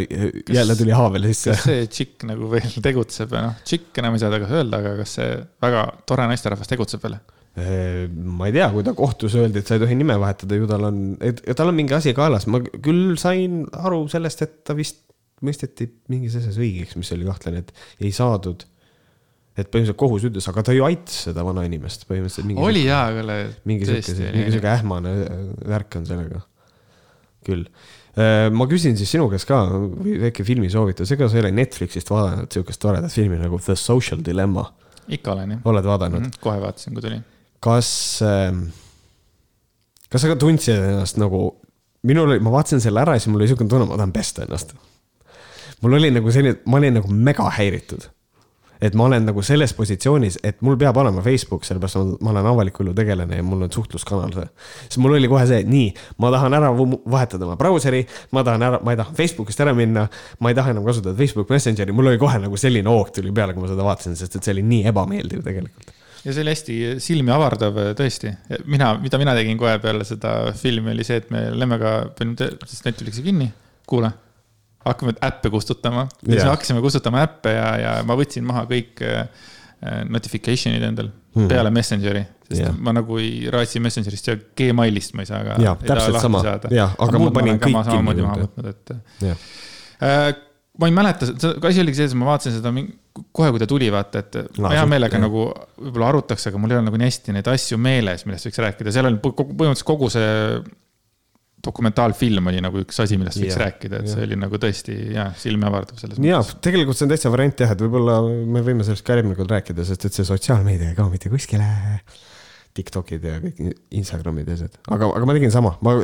jälle 0.52 0.76
tuli 0.78 0.94
haavel 0.96 1.28
sisse. 1.30 1.54
kas 1.54 1.64
see 1.68 1.86
tšikk 1.92 2.28
nagu 2.32 2.50
veel 2.52 2.76
tegutseb 2.88 3.32
ja 3.36 3.46
noh, 3.48 3.56
tšikk 3.64 4.02
enam 4.02 4.16
ei 4.16 4.22
saa 4.24 4.34
tagasi 4.34 4.60
öelda, 4.60 4.82
aga 4.82 4.94
kas 5.00 5.16
see 5.20 5.32
väga 5.66 5.88
tore 6.08 6.28
naisterahvas 6.32 6.72
tegutseb 6.72 7.06
veel? 7.06 7.18
Äh, 7.56 8.04
ma 8.12 8.50
ei 8.50 8.56
tea, 8.56 8.68
kui 8.74 8.84
ta 8.84 8.92
kohtus 8.96 9.36
öeldi, 9.40 9.62
et 9.62 9.68
sa 9.68 9.78
ei 9.78 9.84
tohi 9.86 9.96
nime 9.96 10.18
vahetada, 10.20 10.58
ju 10.60 10.68
tal 10.68 10.90
on, 10.90 11.02
tal 11.56 11.72
on 11.72 11.76
mingi 11.78 11.96
asi 11.96 12.12
kaelas, 12.16 12.48
ma 12.52 12.60
küll 12.60 13.16
sain 13.20 13.64
aru 13.80 14.04
sellest, 14.12 14.44
et 14.44 14.58
ta 14.68 14.76
vist 14.76 15.04
mõisteti 15.44 15.88
mingis 16.12 16.36
asjas 16.38 16.56
õigeks, 16.60 16.96
mis 17.00 17.12
oli 17.16 17.28
kahtlane, 17.28 17.64
et 17.64 18.04
ei 18.04 18.12
saadud 18.14 18.64
et 19.56 19.68
põhimõtteliselt 19.72 19.98
kohus 20.00 20.24
ütles, 20.28 20.46
aga 20.50 20.64
ta 20.68 20.74
ju 20.76 20.84
aitas 20.84 21.22
seda 21.30 21.44
vanainimest 21.46 22.04
põhimõtteliselt. 22.08 22.60
oli 22.60 22.84
jaa, 22.84 23.06
aga. 23.12 23.36
mingi 23.68 23.88
sihuke, 23.88 24.16
mingi 24.34 24.52
sihuke 24.52 24.72
ähmane 24.72 25.14
värk 25.64 26.00
on 26.00 26.08
sellega. 26.08 26.42
küll. 27.46 27.68
Äh, 28.16 28.48
ma 28.52 28.66
küsin 28.68 28.96
siis 28.98 29.12
sinu 29.12 29.28
käest 29.32 29.46
ka 29.48 29.60
väike 30.02 30.44
filmisoovitus, 30.44 31.12
ega 31.14 31.28
sa 31.28 31.38
ei 31.38 31.44
ole 31.44 31.52
Netflixist 31.54 32.10
vaadanud 32.10 32.52
sihukest 32.52 32.80
toredat 32.82 33.12
filmi 33.12 33.38
nagu 33.40 33.60
The 33.60 33.76
Social 33.78 34.24
Dilemma? 34.24 34.66
ikka 35.08 35.36
olen 35.36 35.54
jah. 35.54 35.60
oled 35.70 35.86
vaadanud 35.86 36.20
mm? 36.20 36.26
-hmm, 36.26 36.40
kohe 36.42 36.60
vaatasin, 36.60 36.94
kui 36.94 37.02
tuli. 37.02 37.20
kas 37.60 37.90
äh,, 38.22 38.56
kas 40.10 40.22
sa 40.22 40.32
ka 40.32 40.36
tundsid 40.40 40.74
ennast 40.80 41.20
nagu, 41.22 41.60
minul 42.02 42.32
oli, 42.32 42.40
ma 42.42 42.52
vaatasin 42.56 42.82
selle 42.82 43.00
ära 43.04 43.14
ja 43.14 43.22
siis 43.22 43.30
mul 43.32 43.40
oli 43.40 43.48
sihukene 43.52 43.70
tunne, 43.70 43.86
ma 43.86 44.00
tahan 44.00 44.12
pesta 44.12 44.42
ennast. 44.42 44.74
mul 45.80 46.00
oli 46.00 46.10
nagu 46.10 46.32
selline, 46.32 46.58
ma 46.66 46.80
olin 46.80 46.98
nagu 47.00 47.12
mega 47.12 47.48
häiritud 47.58 48.08
et 48.80 48.94
ma 48.98 49.06
olen 49.08 49.26
nagu 49.28 49.42
selles 49.46 49.72
positsioonis, 49.76 50.38
et 50.46 50.60
mul 50.66 50.78
peab 50.80 50.96
olema 51.00 51.22
Facebook, 51.24 51.64
sellepärast 51.68 51.98
ma, 51.98 52.04
ma 52.20 52.32
olen 52.34 52.48
avaliku 52.52 52.84
elu 52.84 52.94
tegelane 52.96 53.40
ja 53.40 53.46
mul 53.46 53.66
on 53.66 53.72
suhtluskanal 53.72 54.32
see. 54.36 54.46
siis 54.86 54.98
mul 55.02 55.16
oli 55.18 55.30
kohe 55.32 55.46
see, 55.48 55.62
et 55.64 55.70
nii, 55.70 55.90
ma 56.22 56.32
tahan 56.34 56.56
ära 56.58 56.72
vahetada 56.76 57.48
oma 57.48 57.58
brauseri, 57.60 58.04
ma 58.36 58.44
tahan 58.46 58.66
ära, 58.68 58.80
ma 58.84 58.94
ei 58.94 59.00
taha 59.00 59.14
Facebookist 59.16 59.62
ära 59.64 59.74
minna. 59.76 60.06
ma 60.40 60.52
ei 60.52 60.58
taha 60.58 60.74
enam 60.74 60.86
kasutada 60.86 61.16
Facebook 61.18 61.52
Messengeri, 61.52 61.94
mul 61.96 62.12
oli 62.12 62.20
kohe 62.20 62.40
nagu 62.42 62.60
selline 62.60 62.90
hoog 62.90 63.12
tuli 63.14 63.32
peale, 63.34 63.54
kui 63.56 63.64
ma 63.64 63.70
seda 63.70 63.86
vaatasin, 63.86 64.18
sest 64.18 64.38
et 64.38 64.44
see 64.44 64.56
oli 64.56 64.66
nii 64.66 64.90
ebameeldiv 64.92 65.44
tegelikult 65.46 65.94
ja 66.26 66.34
see 66.34 66.42
oli 66.42 66.52
hästi 66.52 66.76
silmi 67.02 67.30
avardav 67.30 67.76
tõesti. 67.98 68.32
mina, 68.66 68.92
mida 68.98 69.18
mina 69.22 69.34
tegin 69.36 69.58
kohe 69.60 69.78
peale 69.82 70.04
seda 70.08 70.52
filmi, 70.58 70.90
oli 70.96 71.06
see, 71.06 71.22
et 71.22 71.30
me 71.30 71.46
Lemmega 71.54 71.98
panime 72.18 72.50
Netflixi 72.84 73.22
kinni. 73.22 73.52
kuule 73.86 74.10
hakkame 74.92 75.16
äppe 75.26 75.50
kustutama. 75.50 76.06
ja 76.22 76.32
siis 76.32 76.44
me 76.44 76.54
hakkasime 76.54 76.80
kustutama 76.84 77.22
äppe 77.26 77.52
ja, 77.56 77.68
ja 77.82 77.92
ma 78.06 78.16
võtsin 78.18 78.46
maha 78.46 78.64
kõik 78.70 79.02
äh, 79.06 79.26
notification'id 80.08 80.82
endal 80.82 81.10
mm 81.10 81.42
-hmm. 81.42 81.48
peale 81.48 81.70
Messengeri. 81.70 82.24
sest 82.48 82.60
yeah. 82.60 82.74
ma 82.78 82.92
nagu 82.94 83.18
ei 83.18 83.50
raatsi 83.50 83.80
Messengerist 83.82 84.26
ja 84.30 84.36
Gmailist 84.56 85.14
ma 85.14 85.22
ei 85.22 85.26
saa 85.26 85.42
ka. 85.44 85.56
jah, 85.62 85.78
täpselt 85.82 86.20
sama, 86.22 86.42
jah, 86.70 86.94
aga 86.98 87.18
ma 87.18 87.30
panin 87.30 87.58
kõik 87.58 87.90
kinni. 87.90 88.68
et. 88.70 88.90
Äh, 90.02 90.34
ma 90.78 90.86
ei 90.86 90.92
mäleta, 90.92 91.26
asi 91.68 91.80
oligi 91.80 91.96
selles, 91.96 92.12
et 92.12 92.20
ma 92.20 92.28
vaatasin 92.30 92.56
seda 92.58 92.72
kohe, 93.32 93.50
kui 93.50 93.60
ta 93.62 93.68
tuli, 93.68 93.88
vaata, 93.92 94.20
et 94.20 94.36
No, 94.58 94.66
ma 94.68 94.74
hea 94.76 94.86
meelega 94.88 95.16
jah. 95.16 95.24
nagu 95.24 95.46
võib-olla 95.80 96.10
arutaks, 96.12 96.48
aga 96.50 96.60
mul 96.60 96.74
ei 96.74 96.78
ole 96.78 96.88
nagu 96.90 97.00
nii 97.00 97.08
hästi 97.10 97.36
neid 97.36 97.48
asju 97.52 97.78
meeles, 97.80 98.26
millest 98.28 98.48
võiks 98.48 98.60
rääkida, 98.64 98.92
seal 98.92 99.08
kogu- 99.24 99.54
põhimõtteliselt 99.54 99.88
kogu 99.88 100.10
see 100.12 100.34
dokumentaalfilm 101.66 102.52
oli 102.52 102.62
nagu 102.64 102.80
üks 102.84 103.00
asi, 103.02 103.18
millest 103.20 103.40
võiks 103.40 103.54
Jah, 103.54 103.64
rääkida, 103.66 104.02
et 104.02 104.08
jah. 104.10 104.14
see 104.14 104.28
oli 104.28 104.38
nagu 104.40 104.60
tõesti 104.62 104.94
jah, 105.16 105.32
silmi 105.40 105.68
avardav 105.68 105.98
selles 106.00 106.20
ja 106.24 106.40
tegelikult 106.64 106.98
see 106.98 107.08
on 107.08 107.12
täitsa 107.14 107.32
variant 107.34 107.66
jah, 107.66 107.74
et 107.74 107.82
võib-olla 107.84 108.20
me 108.26 108.62
võime 108.66 108.86
sellest 108.86 109.06
ka 109.06 109.16
järgmine 109.16 109.38
kord 109.38 109.52
rääkida, 109.56 109.84
sest 109.88 110.08
et 110.08 110.16
see 110.16 110.26
sotsiaalmeedia 110.28 110.92
ei 110.92 110.98
kao 110.98 111.10
mitte 111.12 111.32
kuskile. 111.32 111.66
Tiktokid 112.76 113.22
ja 113.24 113.38
kõik 113.40 113.60
Instagramid 113.96 114.50
ja 114.50 114.54
asjad, 114.58 114.74
aga, 114.92 115.06
aga 115.16 115.28
ma 115.28 115.32
tegin 115.32 115.52
sama, 115.54 115.70
ma, 115.80 115.94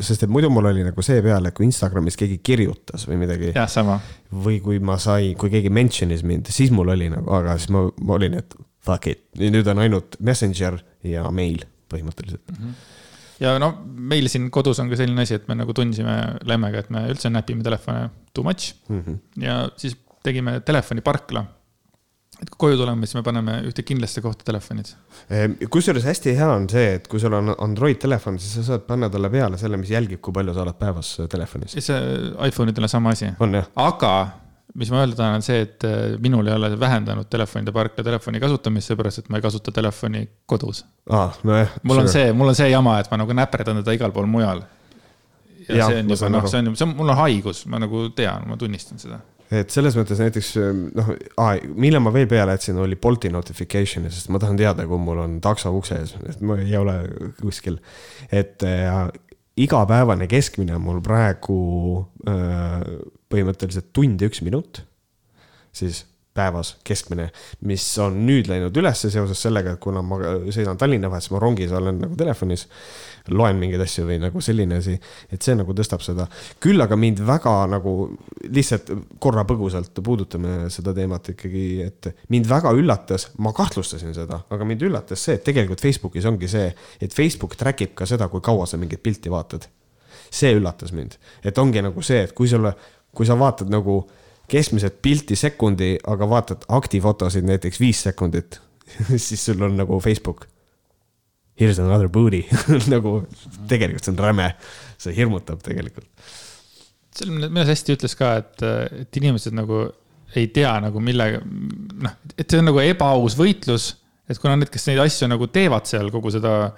sest 0.00 0.24
et 0.24 0.30
muidu 0.32 0.48
mul 0.48 0.70
oli 0.70 0.80
nagu 0.86 1.04
see 1.04 1.18
peal, 1.20 1.44
et 1.44 1.52
kui 1.52 1.66
Instagramis 1.68 2.16
keegi 2.16 2.38
kirjutas 2.40 3.04
või 3.10 3.18
midagi. 3.20 3.50
jah, 3.52 3.68
sama. 3.68 3.98
või 4.32 4.56
kui 4.64 4.80
ma 4.80 4.96
sai, 4.96 5.34
kui 5.36 5.52
keegi 5.52 5.68
mention'is 5.68 6.24
mind, 6.24 6.48
siis 6.48 6.72
mul 6.72 6.94
oli 6.94 7.10
nagu, 7.12 7.28
aga 7.28 7.58
siis 7.60 7.74
ma, 7.76 7.84
ma 8.00 8.16
olin, 8.16 8.38
et 8.40 8.56
fuck 8.84 9.12
it, 9.12 9.26
nüüd 9.40 9.68
on 9.68 9.84
ainult 9.84 10.16
Messenger 10.24 10.80
ja 11.04 11.28
meil 11.28 11.60
põhimõtteliselt. 11.92 12.56
Ja 13.40 13.56
no 13.62 13.72
meil 13.84 14.28
siin 14.30 14.50
kodus 14.54 14.80
on 14.82 14.90
ka 14.92 14.98
selline 15.00 15.24
asi, 15.26 15.38
et 15.38 15.48
me 15.50 15.56
nagu 15.58 15.74
tundisime 15.76 16.38
lemmega, 16.48 16.84
et 16.84 16.90
me 16.94 17.06
üldse 17.10 17.32
näpime 17.32 17.66
telefone 17.66 18.08
too 18.34 18.44
much 18.46 18.74
Mm 18.88 19.02
-hmm. 19.02 19.44
ja 19.44 19.68
siis 19.76 19.96
tegime 20.22 20.60
telefoniparkla. 20.60 21.44
et 22.42 22.50
kui 22.50 22.58
koju 22.58 22.76
tuleme, 22.76 23.06
siis 23.06 23.14
me 23.14 23.22
paneme 23.22 23.52
ühte 23.62 23.82
kindlasse 23.86 24.20
kohta 24.20 24.44
telefonid. 24.44 24.88
Ehm, 25.30 25.52
kusjuures 25.70 26.04
hästi 26.04 26.34
hea 26.36 26.48
on 26.52 26.68
see, 26.68 26.94
et 26.94 27.06
kui 27.08 27.20
sul 27.20 27.32
on 27.32 27.54
Android 27.58 27.96
telefon, 27.96 28.38
siis 28.38 28.54
sa 28.54 28.62
saad 28.62 28.80
panna 28.88 29.08
talle 29.08 29.30
peale 29.30 29.56
selle, 29.58 29.76
mis 29.76 29.90
jälgib, 29.90 30.20
kui 30.20 30.32
palju 30.32 30.54
sa 30.54 30.62
oled 30.62 30.74
päevas 30.74 31.16
telefonis. 31.30 31.72
siis 31.72 31.86
see 31.86 32.00
iPhone 32.48 32.70
idel 32.70 32.82
on 32.82 32.88
sama 32.88 33.10
asi. 33.10 33.26
aga 33.76 34.28
mis 34.78 34.90
ma 34.90 35.02
öelda 35.02 35.16
tahan, 35.18 35.38
on 35.38 35.44
see, 35.46 35.60
et 35.64 35.84
äh, 35.86 36.14
minul 36.22 36.46
ei 36.48 36.54
ole 36.56 36.70
vähendanud 36.80 37.28
telefonide 37.30 37.72
parkla 37.74 38.04
telefoni 38.06 38.40
kasutamist, 38.42 38.90
seepärast 38.90 39.22
et 39.22 39.28
ma 39.30 39.38
ei 39.38 39.44
kasuta 39.44 39.74
telefoni 39.74 40.24
kodus. 40.50 40.84
aa, 41.10 41.28
nojah. 41.46 41.76
mul 41.82 42.02
on 42.02 42.10
see, 42.10 42.32
mul 42.34 42.50
on 42.50 42.58
see 42.58 42.70
jama, 42.72 42.96
et 43.02 43.10
ma 43.12 43.20
nagu 43.22 43.36
näperdan 43.38 43.82
teda 43.82 43.94
igal 43.94 44.14
pool 44.14 44.26
mujal. 44.30 44.64
ja 45.68 45.78
Jah, 45.78 45.92
see 45.92 46.02
on 46.02 46.10
juba 46.10 46.32
noh, 46.34 46.48
see 46.50 46.64
on, 46.64 46.74
see 46.74 46.88
on, 46.88 46.96
mul 46.98 47.14
on 47.14 47.22
haigus, 47.22 47.62
ma 47.70 47.80
nagu 47.82 48.08
tean, 48.18 48.48
ma 48.50 48.58
tunnistan 48.60 48.98
seda. 49.02 49.20
et 49.54 49.70
selles 49.70 49.94
mõttes 49.94 50.18
näiteks 50.18 50.54
noh, 50.90 51.14
mille 51.78 52.02
ma 52.02 52.12
veel 52.14 52.26
peale 52.30 52.58
jätsin, 52.58 52.80
oli 52.82 52.98
Bolti 52.98 53.30
notification'i, 53.30 54.10
sest 54.10 54.32
ma 54.34 54.42
tahan 54.42 54.58
teada, 54.58 54.88
kui 54.90 54.98
mul 54.98 55.22
on 55.22 55.38
takso 55.44 55.70
ukse 55.76 56.00
ees, 56.02 56.16
et 56.26 56.42
ma 56.42 56.58
ei 56.58 56.74
ole 56.80 56.98
kuskil. 57.38 57.78
et 58.32 58.66
äh, 58.66 58.90
igapäevane 59.54 60.26
keskmine 60.26 60.74
on 60.74 60.82
mul 60.82 61.04
praegu 61.04 61.60
äh, 62.26 62.80
põhimõtteliselt 63.32 63.92
tund 63.96 64.20
ja 64.20 64.30
üks 64.30 64.42
minut. 64.44 64.82
siis 65.74 66.04
päevas 66.34 66.74
keskmine, 66.84 67.28
mis 67.68 67.84
on 68.02 68.16
nüüd 68.26 68.48
läinud 68.50 68.74
ülesse 68.76 69.08
seoses 69.12 69.38
sellega, 69.44 69.76
et 69.76 69.80
kuna 69.82 70.02
ma 70.02 70.18
sõidan 70.52 70.78
Tallinna 70.78 71.06
vahet, 71.10 71.22
siis 71.22 71.32
ma 71.34 71.40
rongis 71.42 71.72
olen 71.74 72.00
nagu 72.02 72.16
telefonis. 72.18 72.66
loen 73.30 73.56
mingeid 73.56 73.80
asju 73.80 74.02
või 74.04 74.18
nagu 74.20 74.40
selline 74.44 74.76
asi, 74.82 74.98
et 75.32 75.42
see 75.42 75.54
nagu 75.56 75.72
tõstab 75.72 76.02
seda. 76.04 76.26
küll 76.60 76.82
aga 76.82 76.96
mind 76.96 77.22
väga 77.24 77.52
nagu 77.70 77.94
lihtsalt 78.44 78.90
korra 79.18 79.46
põgusalt 79.48 80.02
puudutame 80.04 80.68
seda 80.70 80.92
teemat 80.94 81.30
ikkagi, 81.32 81.64
et 81.86 82.10
mind 82.28 82.50
väga 82.50 82.74
üllatas, 82.74 83.28
ma 83.38 83.52
kahtlustasin 83.52 84.14
seda, 84.14 84.42
aga 84.50 84.64
mind 84.64 84.82
üllatas 84.82 85.22
see, 85.22 85.38
et 85.38 85.44
tegelikult 85.44 85.80
Facebookis 85.80 86.26
ongi 86.26 86.50
see, 86.50 86.74
et 87.00 87.14
Facebook 87.14 87.56
track 87.56 87.86
ib 87.86 87.94
ka 87.94 88.10
seda, 88.10 88.28
kui 88.28 88.42
kaua 88.42 88.66
sa 88.66 88.76
mingit 88.76 89.02
pilti 89.02 89.30
vaatad. 89.30 89.70
see 90.34 90.50
üllatas 90.50 90.90
mind, 90.92 91.14
et 91.44 91.58
ongi 91.58 91.82
nagu 91.82 92.02
see, 92.02 92.24
et 92.26 92.32
kui 92.34 92.48
sulle, 92.50 92.74
kui 93.14 93.26
sa 93.28 93.36
vaatad 93.38 93.70
nagu 93.72 94.02
keskmiselt 94.50 95.00
pilti 95.02 95.36
sekundi, 95.38 95.94
aga 96.10 96.28
vaatad 96.28 96.66
aktifotosid 96.68 97.46
näiteks 97.48 97.80
viis 97.80 98.02
sekundit, 98.06 98.60
siis 99.26 99.44
sul 99.44 99.62
on 99.62 99.78
nagu 99.80 100.00
Facebook. 100.00 100.48
Here's 101.60 101.78
another 101.78 102.08
booty 102.08 102.42
nagu 102.94 103.20
tegelikult 103.70 104.04
see 104.04 104.14
on 104.14 104.18
räme, 104.18 104.48
see 104.98 105.14
hirmutab 105.14 105.62
tegelikult. 105.62 106.08
on, 107.22 107.36
minu 107.44 107.62
arust 107.62 107.76
hästi 107.76 107.94
ütles 107.94 108.16
ka, 108.18 108.32
et, 108.42 108.64
et 109.04 109.20
inimesed 109.20 109.54
nagu 109.54 109.84
ei 110.34 110.48
tea 110.50 110.72
nagu 110.82 110.98
millega, 110.98 111.38
noh, 112.02 112.16
et 112.34 112.48
see 112.50 112.58
on 112.58 112.66
nagu 112.66 112.82
ebaaus 112.82 113.36
võitlus. 113.38 113.92
et 114.26 114.40
kuna 114.40 114.56
need, 114.58 114.72
kes 114.72 114.88
neid 114.88 115.04
asju 115.04 115.28
nagu 115.30 115.46
teevad 115.52 115.86
seal 115.86 116.10
kogu 116.10 116.32
seda 116.34 116.72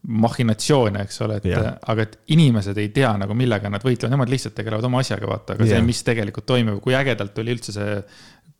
mahhinatsioone, 0.00 1.02
eks 1.04 1.20
ole, 1.26 1.36
et 1.40 1.46
Jah. 1.50 1.74
aga 1.92 2.04
et 2.06 2.14
inimesed 2.32 2.78
ei 2.80 2.88
tea 2.94 3.10
nagu 3.20 3.34
millega 3.36 3.68
nad 3.72 3.84
võitlevad, 3.84 4.14
nemad 4.14 4.30
lihtsalt 4.32 4.54
tegelevad 4.56 4.86
oma 4.88 5.02
asjaga, 5.04 5.28
vaata, 5.28 5.56
aga 5.56 5.66
Jah. 5.66 5.76
see, 5.76 5.86
mis 5.86 6.00
tegelikult 6.06 6.46
toimub, 6.48 6.78
kui 6.84 6.96
ägedalt 6.96 7.36
oli 7.42 7.56
üldse 7.56 7.74
see 7.76 7.98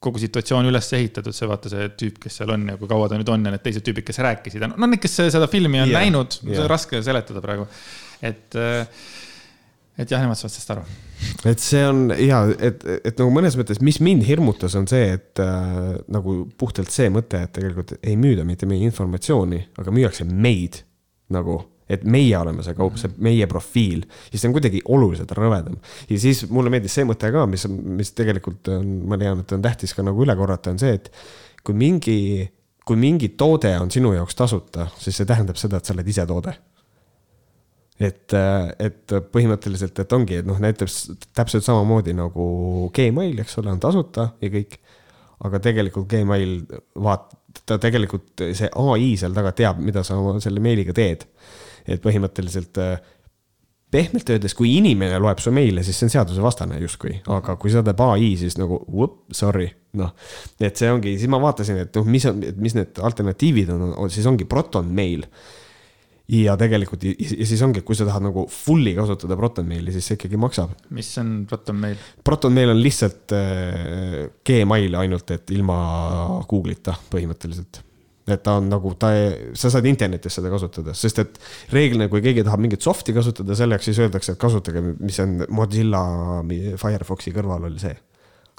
kogu 0.00 0.20
situatsioon 0.20 0.68
üles 0.68 0.86
ehitatud, 0.96 1.36
see 1.36 1.48
vaata 1.48 1.72
see 1.72 1.88
tüüp, 2.00 2.20
kes 2.22 2.40
seal 2.40 2.52
on 2.54 2.68
ja 2.72 2.76
kui 2.80 2.88
kaua 2.88 3.08
ta 3.08 3.18
nüüd 3.20 3.28
on 3.32 3.44
ja 3.44 3.52
need 3.52 3.64
teised 3.64 3.84
tüübid, 3.84 4.04
kes 4.08 4.20
rääkisid, 4.24 4.64
no 4.68 4.88
need, 4.88 5.00
kes 5.00 5.18
seda 5.32 5.48
filmi 5.52 5.80
on 5.82 5.92
Jah, 5.92 6.04
näinud, 6.04 6.38
on 6.56 6.68
raske 6.70 7.00
seletada 7.04 7.42
praegu. 7.44 7.66
et, 8.24 8.60
et 9.96 10.12
jah, 10.12 10.20
nemad 10.20 10.40
saavad 10.40 10.54
sellest 10.54 10.74
aru. 10.76 10.84
et 11.52 11.64
see 11.64 11.82
on 11.88 12.04
ja, 12.16 12.42
et, 12.60 12.84
et 13.00 13.20
nagu 13.20 13.32
mõnes 13.32 13.56
mõttes, 13.60 13.80
mis 13.84 14.00
mind 14.04 14.24
hirmutas, 14.28 14.76
on 14.76 14.88
see, 14.88 15.16
et 15.16 15.40
äh, 15.40 15.80
nagu 16.12 16.42
puhtalt 16.60 16.92
see 16.92 17.08
mõte, 17.12 17.44
et 17.48 17.56
tegelikult 17.56 17.96
ei 18.00 18.16
müüda 18.20 18.44
mitte 18.48 18.68
meie 18.68 18.84
informatsiooni, 18.88 19.66
aga 19.80 19.96
müüakse 19.96 20.28
meid 20.28 20.82
nagu 21.34 21.60
et 21.90 22.04
meie 22.06 22.36
oleme 22.38 22.62
see 22.62 22.76
kaup, 22.78 22.94
see 23.00 23.10
meie 23.24 23.48
profiil, 23.50 24.04
siis 24.30 24.38
see 24.38 24.50
on 24.50 24.54
kuidagi 24.54 24.82
oluliselt 24.94 25.32
rõvedam. 25.34 25.80
ja 26.06 26.18
siis 26.22 26.44
mulle 26.50 26.70
meeldis 26.70 26.94
see 26.94 27.06
mõte 27.08 27.32
ka, 27.34 27.44
mis, 27.50 27.66
mis 27.66 28.14
tegelikult 28.14 28.70
on, 28.76 28.92
ma 29.10 29.18
tean, 29.18 29.42
et 29.42 29.54
on 29.56 29.64
tähtis 29.64 29.94
ka 29.96 30.06
nagu 30.06 30.22
üle 30.22 30.36
korrata, 30.38 30.70
on 30.70 30.78
see, 30.78 30.94
et 31.00 31.10
kui 31.66 31.74
mingi, 31.74 32.46
kui 32.86 32.98
mingi 33.00 33.32
toode 33.38 33.72
on 33.80 33.90
sinu 33.90 34.14
jaoks 34.14 34.38
tasuta, 34.38 34.86
siis 35.02 35.18
see 35.18 35.26
tähendab 35.28 35.58
seda, 35.58 35.80
et 35.80 35.90
sa 35.90 35.96
oled 35.96 36.14
ise 36.14 36.26
toode 36.30 36.54
et, 38.00 38.34
et 38.80 39.16
põhimõtteliselt, 39.32 39.98
et 40.00 40.14
ongi, 40.16 40.38
et 40.40 40.48
noh, 40.48 40.58
näiteks 40.62 41.02
täpselt 41.36 41.66
samamoodi 41.66 42.14
nagu 42.16 42.46
Gmail, 42.96 43.42
eks 43.42 43.58
ole, 43.60 43.74
on 43.74 43.82
tasuta 43.82 44.30
ja 44.40 44.52
kõik. 44.52 44.78
aga 45.40 45.58
tegelikult 45.64 46.08
Gmail 46.08 46.56
vaat-, 47.00 47.36
ta 47.70 47.78
tegelikult 47.82 48.44
see 48.50 48.68
ai 48.68 49.14
seal 49.20 49.36
taga 49.36 49.54
teab, 49.56 49.80
mida 49.84 50.02
sa 50.06 50.18
oma 50.18 50.42
selle 50.42 50.62
meiliga 50.62 50.94
teed. 50.96 51.26
et 51.90 52.02
põhimõtteliselt 52.02 52.76
äh, 52.78 52.98
pehmelt 53.90 54.28
öeldes, 54.30 54.54
kui 54.54 54.74
inimene 54.78 55.18
loeb 55.18 55.40
su 55.42 55.52
meile, 55.54 55.82
siis 55.86 55.98
see 55.98 56.06
on 56.06 56.12
seadusevastane 56.12 56.78
justkui, 56.82 57.16
aga 57.34 57.56
kui 57.60 57.72
seda 57.72 57.90
teeb 57.90 58.02
ai, 58.04 58.28
siis 58.38 58.56
nagu 58.60 58.78
whoop, 58.86 59.24
sorry, 59.34 59.66
noh. 59.98 60.12
et 60.62 60.78
see 60.78 60.90
ongi, 60.92 61.16
siis 61.18 61.30
ma 61.32 61.40
vaatasin, 61.42 61.80
et 61.86 61.98
noh, 61.98 62.06
mis 62.06 62.26
on, 62.30 62.44
mis 62.62 62.76
need 62.78 63.00
alternatiivid 63.02 63.72
on, 63.74 63.88
on, 64.04 64.12
siis 64.12 64.28
ongi 64.30 64.46
Proton 64.50 64.92
Mail 64.94 65.26
ja 66.30 66.54
tegelikult 66.60 67.04
ja 67.04 67.12
ja 67.18 67.46
siis 67.48 67.60
ongi, 67.66 67.82
kui 67.86 67.98
sa 67.98 68.06
tahad 68.08 68.24
nagu 68.28 68.46
fully 68.52 68.94
kasutada 68.96 69.36
Protonmaili, 69.38 69.92
siis 69.94 70.06
see 70.10 70.18
ikkagi 70.18 70.38
maksab. 70.40 70.72
mis 70.94 71.10
on 71.22 71.32
Protonmail? 71.50 72.00
Protonmail 72.24 72.74
on 72.74 72.82
lihtsalt 72.82 73.34
äh, 73.36 74.26
Gmail 74.46 74.98
ainult, 75.02 75.30
et 75.34 75.50
ilma 75.56 75.78
Google'ita 76.50 76.96
põhimõtteliselt. 77.12 77.82
et 78.30 78.42
ta 78.46 78.58
on 78.60 78.68
nagu, 78.70 78.92
ta, 79.00 79.10
sa 79.58 79.72
saad 79.74 79.88
internetis 79.90 80.36
seda 80.38 80.52
kasutada, 80.52 80.94
sest 80.94 81.18
et 81.18 81.40
reeglina, 81.74 82.06
kui 82.12 82.22
keegi 82.22 82.44
tahab 82.46 82.62
mingit 82.62 82.84
soft'i 82.84 83.14
kasutada 83.16 83.56
selleks, 83.58 83.88
siis 83.90 83.98
öeldakse, 84.04 84.36
et 84.36 84.40
kasutage, 84.40 84.84
mis 85.00 85.18
on 85.24 85.40
Mozilla 85.50 86.04
Firefoxi 86.78 87.34
kõrval 87.34 87.66
oli 87.66 87.82
see. 87.82 87.96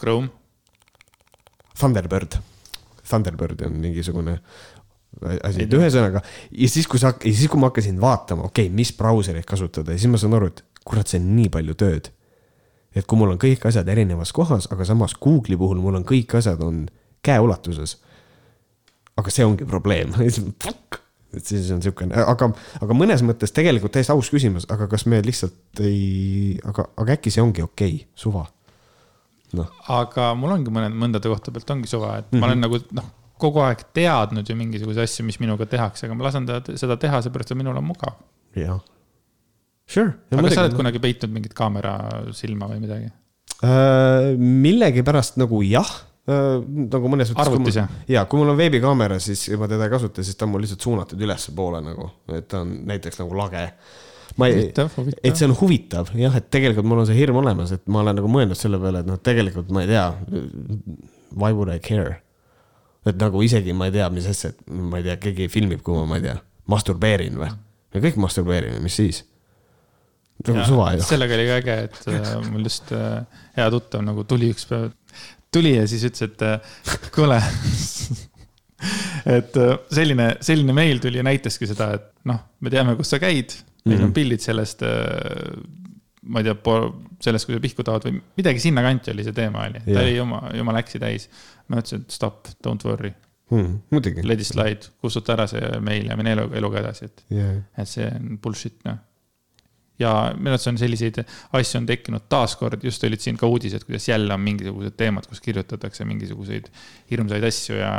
Chrome. 0.01 0.27
Thunderbird, 1.79 2.35
Thunderbird 3.07 3.63
on 3.65 3.79
mingisugune 3.81 4.35
asi, 5.19 5.65
et 5.65 5.73
ühesõnaga 5.75 6.21
ja 6.23 6.69
siis, 6.71 6.87
kui 6.89 7.01
sa, 7.01 7.13
ja 7.13 7.33
siis, 7.33 7.49
kui 7.51 7.59
ma 7.61 7.69
hakkasin 7.69 7.99
vaatama, 8.01 8.47
okei 8.49 8.67
okay,, 8.67 8.75
mis 8.75 8.93
brausereid 8.97 9.45
kasutada 9.47 9.95
ja 9.95 10.01
siis 10.01 10.11
ma 10.11 10.19
saan 10.21 10.37
aru, 10.37 10.51
et 10.51 10.63
kurat, 10.87 11.09
see 11.09 11.21
on 11.21 11.29
nii 11.35 11.51
palju 11.53 11.75
tööd. 11.79 12.11
et 12.95 13.07
kui 13.07 13.19
mul 13.19 13.35
on 13.35 13.39
kõik 13.39 13.63
asjad 13.67 13.87
erinevas 13.87 14.33
kohas, 14.35 14.67
aga 14.71 14.87
samas 14.87 15.15
Google'i 15.15 15.59
puhul 15.59 15.79
mul 15.83 15.99
on 16.01 16.07
kõik 16.07 16.35
asjad 16.39 16.61
on 16.63 16.85
käeulatuses. 17.23 17.97
aga 19.17 19.33
see 19.33 19.45
ongi 19.45 19.67
probleem, 19.67 20.15
et 20.21 21.45
siis 21.45 21.69
on 21.71 21.83
siukene, 21.83 22.15
aga, 22.15 22.51
aga 22.81 22.97
mõnes 22.97 23.23
mõttes 23.23 23.53
tegelikult 23.55 23.93
täiesti 23.95 24.15
aus 24.15 24.31
küsimus, 24.33 24.65
aga 24.71 24.87
kas 24.91 25.05
me 25.05 25.21
lihtsalt 25.23 25.83
ei, 25.83 26.57
aga, 26.67 26.87
aga 26.97 27.19
äkki 27.19 27.31
see 27.31 27.43
ongi 27.43 27.63
okei 27.63 27.95
okay,, 27.99 28.07
suva 28.15 28.47
noh. 29.57 29.71
aga 29.91 30.31
mul 30.39 30.55
ongi 30.57 30.73
mõned, 30.73 30.95
mõndade 30.95 31.31
kohta 31.31 31.53
pealt 31.53 31.75
ongi 31.75 31.89
suva, 31.91 32.17
et 32.19 32.31
mm 32.31 32.31
-hmm. 32.31 32.37
Mhm. 32.37 32.39
ma 32.39 32.47
olen 32.47 32.61
nagu 32.65 32.79
noh, 32.97 33.09
kogu 33.41 33.63
aeg 33.65 33.83
teadnud 33.97 34.47
ju 34.47 34.55
mingisuguseid 34.59 35.07
asju, 35.07 35.25
mis 35.27 35.39
minuga 35.41 35.67
tehakse, 35.69 36.07
aga 36.07 36.17
ma 36.17 36.27
lasen 36.27 36.47
ta, 36.49 36.61
seda 36.79 36.97
teha, 37.01 37.23
seepärast 37.25 37.53
et 37.53 37.59
minul 37.59 37.79
on 37.81 37.87
mugav. 37.87 38.19
jah. 38.57 38.79
Sure. 39.91 40.13
aga 40.31 40.45
kas 40.45 40.55
sa 40.55 40.63
oled 40.65 40.77
kunagi 40.77 41.01
peitnud 41.03 41.33
mingit 41.35 41.55
kaamera 41.57 41.95
silma 42.35 42.69
või 42.71 42.79
midagi? 42.83 43.09
Äh, 43.61 44.31
millegipärast 44.39 45.35
nagu 45.41 45.59
jah 45.67 45.89
äh,, 46.29 46.61
nagu 46.63 47.11
mõnes 47.11 47.33
mõttes. 47.33 47.41
arvutis 47.43 47.79
jah? 47.81 47.91
ja 48.09 48.23
kui 48.29 48.39
mul 48.39 48.53
on 48.53 48.59
veebikaamera, 48.61 49.19
siis 49.21 49.49
ma 49.59 49.67
teda 49.71 49.89
ei 49.89 49.93
kasuta, 49.93 50.23
siis 50.25 50.39
ta 50.39 50.47
on 50.47 50.53
mul 50.53 50.63
lihtsalt 50.65 50.87
suunatud 50.87 51.25
ülespoole 51.27 51.83
nagu, 51.85 52.07
et 52.31 52.47
ta 52.51 52.63
on 52.63 52.71
näiteks 52.87 53.19
nagu 53.21 53.37
lage. 53.37 53.67
ma 54.39 54.47
ei, 54.47 54.69
et 54.71 55.35
see 55.35 55.49
on 55.49 55.57
huvitav 55.59 56.13
jah, 56.15 56.39
et 56.39 56.49
tegelikult 56.53 56.87
mul 56.87 57.03
on 57.03 57.11
see 57.11 57.19
hirm 57.19 57.41
olemas, 57.43 57.75
et 57.75 57.83
ma 57.91 58.05
olen 58.05 58.21
nagu 58.21 58.31
mõelnud 58.31 58.57
selle 58.57 58.79
peale, 58.81 59.03
et 59.03 59.11
noh, 59.11 59.19
tegelikult 59.19 59.73
ma 59.75 59.83
ei 59.83 59.91
tea. 59.91 60.07
Why 61.35 61.51
would 61.55 61.71
I 61.71 61.79
care? 61.83 62.21
Et 63.09 63.17
nagu 63.21 63.41
isegi 63.45 63.73
ma 63.73 63.89
ei 63.89 63.95
tea, 63.97 64.07
mis 64.13 64.27
asja, 64.29 64.53
ma 64.69 65.01
ei 65.01 65.07
tea, 65.09 65.17
keegi 65.21 65.49
filmib, 65.51 65.81
kui 65.85 65.97
ma, 65.97 66.05
ma 66.09 66.19
ei 66.19 66.27
tea, 66.27 66.37
masturbeerin 66.71 67.39
või? 67.41 67.49
me 67.91 68.01
kõik 68.05 68.19
masturbeerime, 68.21 68.79
mis 68.83 68.97
siis? 68.99 69.23
nagu 70.47 70.63
suva 70.65 70.93
ju. 70.95 71.05
sellega 71.05 71.37
oli 71.37 71.47
ka 71.49 71.57
äge, 71.61 71.77
et 71.87 71.99
äh, 72.09 72.31
mul 72.49 72.65
just 72.65 72.91
äh, 72.97 73.21
hea 73.57 73.67
tuttav 73.73 74.03
nagu 74.05 74.25
tuli 74.29 74.51
üks 74.53 74.65
päev, 74.69 74.91
tuli 75.53 75.75
ja 75.75 75.83
siis 75.89 76.05
ütles, 76.07 76.29
et 76.29 76.45
äh, 76.47 76.77
kuule. 77.13 77.37
et 79.37 79.59
äh, 79.61 79.75
selline, 79.93 80.31
selline 80.41 80.73
meil 80.73 81.01
tuli 81.03 81.21
ja 81.21 81.25
näitaski 81.27 81.69
seda, 81.69 81.91
et 81.99 82.07
noh, 82.29 82.41
me 82.61 82.73
teame, 82.73 82.95
kus 82.99 83.13
sa 83.13 83.21
käid, 83.21 83.53
meil 83.85 83.97
Mhm. 83.99 84.07
on 84.09 84.13
pildid 84.13 84.43
sellest. 84.43 84.83
ma 86.21 86.37
ei 86.39 86.45
tea, 86.45 86.53
sellest, 87.25 87.47
kui 87.47 87.55
sa 87.55 87.61
pihku 87.63 87.83
tahad 87.85 88.03
või 88.05 88.19
midagi 88.37 88.61
sinnakanti 88.61 89.09
oli 89.09 89.23
see 89.25 89.33
teema 89.33 89.63
oli, 89.65 89.79
ta 89.87 90.03
oli 90.03 90.11
juma, 90.15 90.41
jumala 90.53 90.83
äksi 90.83 90.99
täis. 91.01 91.25
Ma 91.71 91.79
ütlesin, 91.81 92.03
et 92.05 92.15
stop, 92.15 92.49
don't 92.65 92.83
worry, 92.87 93.13
muidugi. 93.51 94.23
let 94.27 94.39
it 94.43 94.47
slide, 94.47 94.91
kustuta 95.03 95.35
ära 95.37 95.47
see 95.51 95.79
meil 95.83 96.09
ja 96.11 96.17
mine 96.19 96.35
elu, 96.37 96.49
eluga 96.59 96.83
edasi, 96.83 97.07
et 97.09 97.23
Yeah. 97.31 97.63
et 97.77 97.89
see 97.89 98.05
on 98.07 98.37
bullshit, 98.43 98.77
noh. 98.87 98.99
ja 100.01 100.11
minu 100.37 100.55
arust 100.55 100.69
on 100.71 100.79
selliseid 100.81 101.19
asju 101.57 101.81
on 101.81 101.89
tekkinud 101.89 102.27
taaskord, 102.31 102.83
just 102.83 103.03
olid 103.07 103.21
siin 103.21 103.37
ka 103.37 103.49
uudised, 103.51 103.83
kuidas 103.87 104.07
jälle 104.09 104.33
on 104.33 104.41
mingisugused 104.41 104.95
teemad, 104.97 105.27
kus 105.29 105.43
kirjutatakse 105.45 106.07
mingisuguseid 106.09 106.71
hirmsaid 107.11 107.43
asju 107.51 107.75
ja 107.77 107.91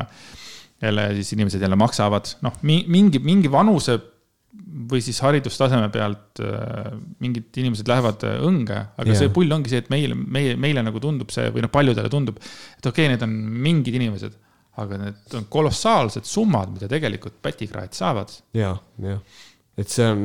jälle 0.82 1.04
siis 1.14 1.32
inimesed 1.36 1.62
jälle 1.62 1.76
maksavad, 1.78 2.32
noh, 2.42 2.56
mingi, 2.62 3.20
mingi 3.22 3.50
vanuse 3.52 4.00
või 4.52 5.00
siis 5.04 5.18
haridustaseme 5.24 5.88
pealt 5.92 6.40
äh, 6.44 6.92
mingid 7.24 7.56
inimesed 7.62 7.88
lähevad 7.88 8.24
äh, 8.28 8.38
õnge, 8.44 8.78
aga 9.00 9.08
yeah. 9.08 9.20
see 9.22 9.32
pull 9.32 9.52
ongi 9.54 9.72
see, 9.72 9.80
et 9.80 9.88
meile, 9.92 10.16
meie, 10.16 10.56
meile 10.60 10.84
nagu 10.84 11.00
tundub 11.00 11.32
see 11.32 11.48
või 11.54 11.64
noh, 11.64 11.72
paljudele 11.72 12.10
tundub, 12.12 12.40
et 12.40 12.88
okei 12.90 13.06
okay,, 13.06 13.12
need 13.14 13.24
on 13.24 13.32
mingid 13.64 13.96
inimesed, 13.96 14.36
aga 14.82 15.00
need 15.00 15.38
on 15.38 15.48
kolossaalsed 15.52 16.28
summad, 16.28 16.74
mida 16.76 16.90
tegelikult 16.90 17.40
pätikraed 17.44 17.96
saavad 17.96 18.34
ja, 18.56 18.74
jah, 19.00 19.24
et 19.80 19.92
see 19.92 20.08
on, 20.12 20.22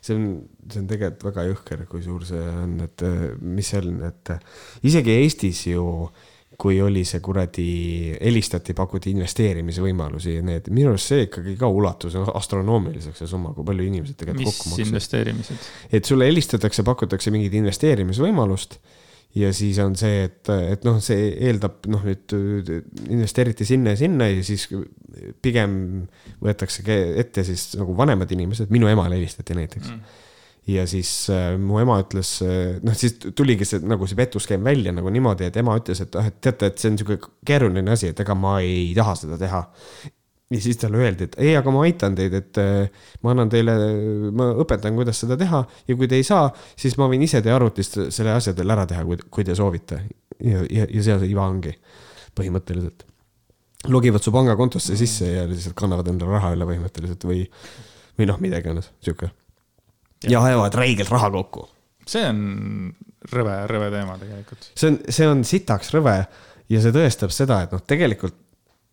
see 0.00 0.16
on, 0.16 0.26
see 0.72 0.80
on 0.80 0.90
tegelikult 0.94 1.28
väga 1.28 1.46
jõhker, 1.50 1.86
kui 1.92 2.04
suur 2.04 2.24
see 2.28 2.42
on, 2.64 2.78
et 2.88 3.04
äh, 3.08 3.24
mis 3.44 3.72
seal 3.74 3.92
on, 3.92 4.00
et 4.08 4.32
äh, 4.32 4.44
isegi 4.88 5.18
Eestis 5.20 5.66
ju, 5.68 5.86
kui 6.62 6.78
oli 6.82 7.02
see 7.08 7.18
kuradi, 7.24 7.66
helistati, 8.20 8.74
pakuti 8.78 9.10
investeerimisvõimalusi 9.16 10.36
ja 10.36 10.46
need, 10.46 10.68
minu 10.74 10.92
arust 10.92 11.10
see 11.10 11.26
ikkagi 11.26 11.56
ka 11.58 11.70
ulatus 11.72 12.14
astronoomiliseks, 12.22 13.18
see 13.22 13.30
summa, 13.30 13.50
kui 13.56 13.66
palju 13.66 13.86
inimesed 13.88 14.18
tegelikult 14.20 14.46
mis 14.46 14.58
kokku 14.60 14.74
maksid. 14.74 14.86
investeerimised? 14.86 15.70
et 15.98 16.08
sulle 16.08 16.28
helistatakse, 16.30 16.84
pakutakse 16.86 17.34
mingit 17.34 17.56
investeerimisvõimalust 17.58 18.78
ja 19.38 19.50
siis 19.56 19.80
on 19.82 19.96
see, 19.98 20.26
et, 20.28 20.50
et 20.52 20.86
noh, 20.86 20.98
see 21.02 21.30
eeldab 21.48 21.88
noh, 21.90 22.04
nüüd 22.06 22.72
investeeriti 23.08 23.66
sinna 23.66 23.96
ja 23.96 24.02
sinna 24.04 24.28
ja 24.30 24.42
siis 24.46 24.68
pigem 25.42 25.74
võetakse 26.42 26.84
ette 27.24 27.46
siis 27.48 27.72
nagu 27.80 27.96
vanemad 27.96 28.30
inimesed, 28.36 28.70
minu 28.74 28.90
emale 28.92 29.18
helistati 29.18 29.56
näiteks 29.58 29.88
mm.. 29.88 30.20
Ja 30.70 30.86
siis 30.86 31.10
äh, 31.34 31.56
mu 31.58 31.80
ema 31.82 31.98
ütles, 32.04 32.36
noh 32.86 32.96
siis 32.98 33.18
tuligi 33.34 33.66
see 33.68 33.82
nagu 33.82 34.06
see 34.06 34.18
pettuskeem 34.18 34.62
välja 34.64 34.94
nagu 34.94 35.10
niimoodi, 35.10 35.48
et 35.50 35.60
ema 35.62 35.74
ütles, 35.80 36.04
et 36.04 36.18
ah, 36.20 36.28
et 36.30 36.40
teate, 36.44 36.70
et 36.70 36.82
see 36.82 36.92
on 36.92 36.98
sihuke 37.00 37.32
keeruline 37.46 37.94
asi, 37.94 38.12
et 38.12 38.20
ega 38.22 38.36
ma 38.38 38.58
ei 38.62 38.92
taha 38.96 39.16
seda 39.24 39.40
teha 39.40 39.64
ja 40.52 40.60
siis 40.60 40.76
talle 40.76 41.00
öeldi, 41.00 41.26
et 41.28 41.36
ei, 41.40 41.52
aga 41.56 41.72
ma 41.72 41.84
aitan 41.86 42.16
teid, 42.16 42.34
et 42.36 42.60
äh, 42.60 43.04
ma 43.24 43.32
annan 43.32 43.50
teile, 43.52 43.74
ma 44.36 44.50
õpetan, 44.62 44.96
kuidas 44.98 45.22
seda 45.22 45.38
teha 45.40 45.62
ja 45.88 45.96
kui 45.98 46.08
te 46.10 46.18
ei 46.20 46.26
saa, 46.26 46.50
siis 46.78 46.98
ma 47.00 47.08
võin 47.10 47.24
ise 47.24 47.40
teie 47.44 47.54
arvutist 47.56 47.98
selle 48.14 48.34
asja 48.36 48.54
teil 48.56 48.74
ära 48.74 48.84
teha, 48.88 49.04
kui, 49.08 49.20
kui 49.32 49.46
te 49.48 49.56
soovite. 49.58 50.02
ja, 50.42 50.64
ja, 50.68 50.86
ja 50.88 51.04
seal 51.04 51.22
see 51.22 51.32
iva 51.32 51.46
ongi 51.48 51.72
põhimõtteliselt. 52.36 53.06
logivad 53.88 54.22
su 54.22 54.32
pangakontosse 54.32 54.96
sisse 54.96 55.32
ja 55.32 55.46
lihtsalt 55.48 55.76
kannavad 55.78 56.08
endale 56.08 56.36
raha 56.36 56.52
üle 56.56 56.68
põhimõtteliselt 56.68 57.24
või, 57.28 57.46
või 58.18 58.28
noh, 58.30 58.40
mida 58.40 58.60
iganes, 58.62 58.92
sihuke. 59.02 59.32
Ja 60.30 60.42
ajavad 60.44 60.78
räigelt 60.78 61.10
raha 61.12 61.30
kokku. 61.34 61.66
see 62.06 62.24
on 62.28 62.40
rõve, 63.30 63.58
rõve 63.70 63.90
teema 63.94 64.16
tegelikult. 64.20 64.70
see 64.74 64.92
on, 64.92 65.02
see 65.08 65.28
on 65.28 65.44
sitaks 65.46 65.92
rõve 65.94 66.16
ja 66.72 66.80
see 66.82 66.94
tõestab 66.94 67.34
seda, 67.34 67.62
et 67.66 67.74
noh, 67.74 67.82
tegelikult 67.86 68.38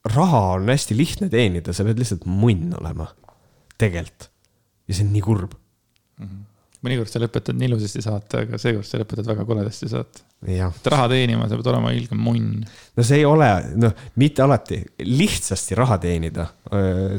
raha 0.10 0.44
on 0.56 0.70
hästi 0.72 0.98
lihtne 0.98 1.30
teenida, 1.32 1.74
sa 1.76 1.86
pead 1.88 2.00
lihtsalt 2.00 2.28
munn 2.30 2.76
olema. 2.80 3.10
tegelikult. 3.80 4.30
ja 4.88 4.96
see 4.96 5.06
on 5.06 5.12
nii 5.16 5.26
kurb. 5.26 5.58
mõnikord 6.80 7.12
sa 7.12 7.20
lõpetad 7.20 7.58
nii 7.60 7.68
ilusasti 7.68 8.02
saate, 8.04 8.46
aga 8.46 8.60
seekord 8.62 8.88
sa 8.88 9.02
lõpetad 9.02 9.28
väga 9.28 9.46
koledasti 9.48 9.90
saate. 9.92 10.24
et 10.48 10.88
raha 10.94 11.10
teenima, 11.12 11.50
sa 11.50 11.60
pead 11.60 11.72
olema 11.74 11.92
ilge 11.96 12.16
munn. 12.16 12.64
no 12.96 13.06
see 13.06 13.22
ei 13.22 13.28
ole, 13.28 13.50
noh, 13.82 14.08
mitte 14.22 14.46
alati, 14.46 14.82
lihtsasti 15.04 15.78
raha 15.80 16.00
teenida 16.02 16.50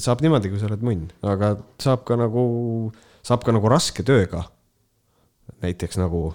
saab 0.01 0.25
niimoodi, 0.25 0.53
kui 0.53 0.63
sa 0.63 0.71
oled 0.71 0.85
munn, 0.87 1.09
aga 1.27 1.55
saab 1.83 2.05
ka 2.09 2.17
nagu, 2.21 2.45
saab 3.23 3.45
ka 3.45 3.53
nagu 3.55 3.69
raske 3.69 4.05
tööga. 4.07 4.45
näiteks 5.61 5.99
nagu 6.01 6.35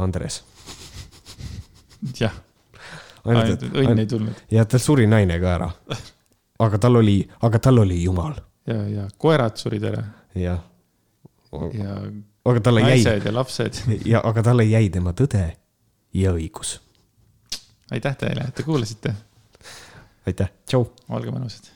Andres. 0.00 0.42
jah, 2.18 2.34
õnn 3.24 3.98
ei 3.98 4.06
tulnud 4.10 4.40
ja 4.52 4.64
tal 4.68 4.82
suri 4.82 5.06
naine 5.06 5.38
ka 5.40 5.54
ära. 5.54 5.70
aga 6.64 6.78
tal 6.78 7.00
oli, 7.00 7.18
aga 7.42 7.58
tal 7.58 7.82
oli 7.84 8.02
jumal, 8.02 8.34
ja, 8.66 8.80
ja 8.88 9.08
koerad 9.18 9.56
surid 9.60 9.84
ära 9.90 10.02
jah. 10.34 10.62
ja 11.72 11.98
aga 12.44 12.60
talle 12.60 12.80
jäi, 12.84 12.96
naised 12.96 13.28
ja 13.28 13.34
lapsed. 13.34 13.84
ja 14.04 14.24
aga 14.24 14.42
talle 14.42 14.66
jäi 14.68 14.88
tema 14.90 15.12
tõde 15.12 15.46
ja 16.14 16.34
õigus. 16.34 16.78
aitäh 17.90 18.16
teile, 18.18 18.48
et 18.48 18.54
te 18.54 18.66
kuulasite, 18.66 19.14
aitäh, 20.26 20.52
tšau. 20.66 20.88
olge 21.08 21.32
mõnusad 21.34 21.73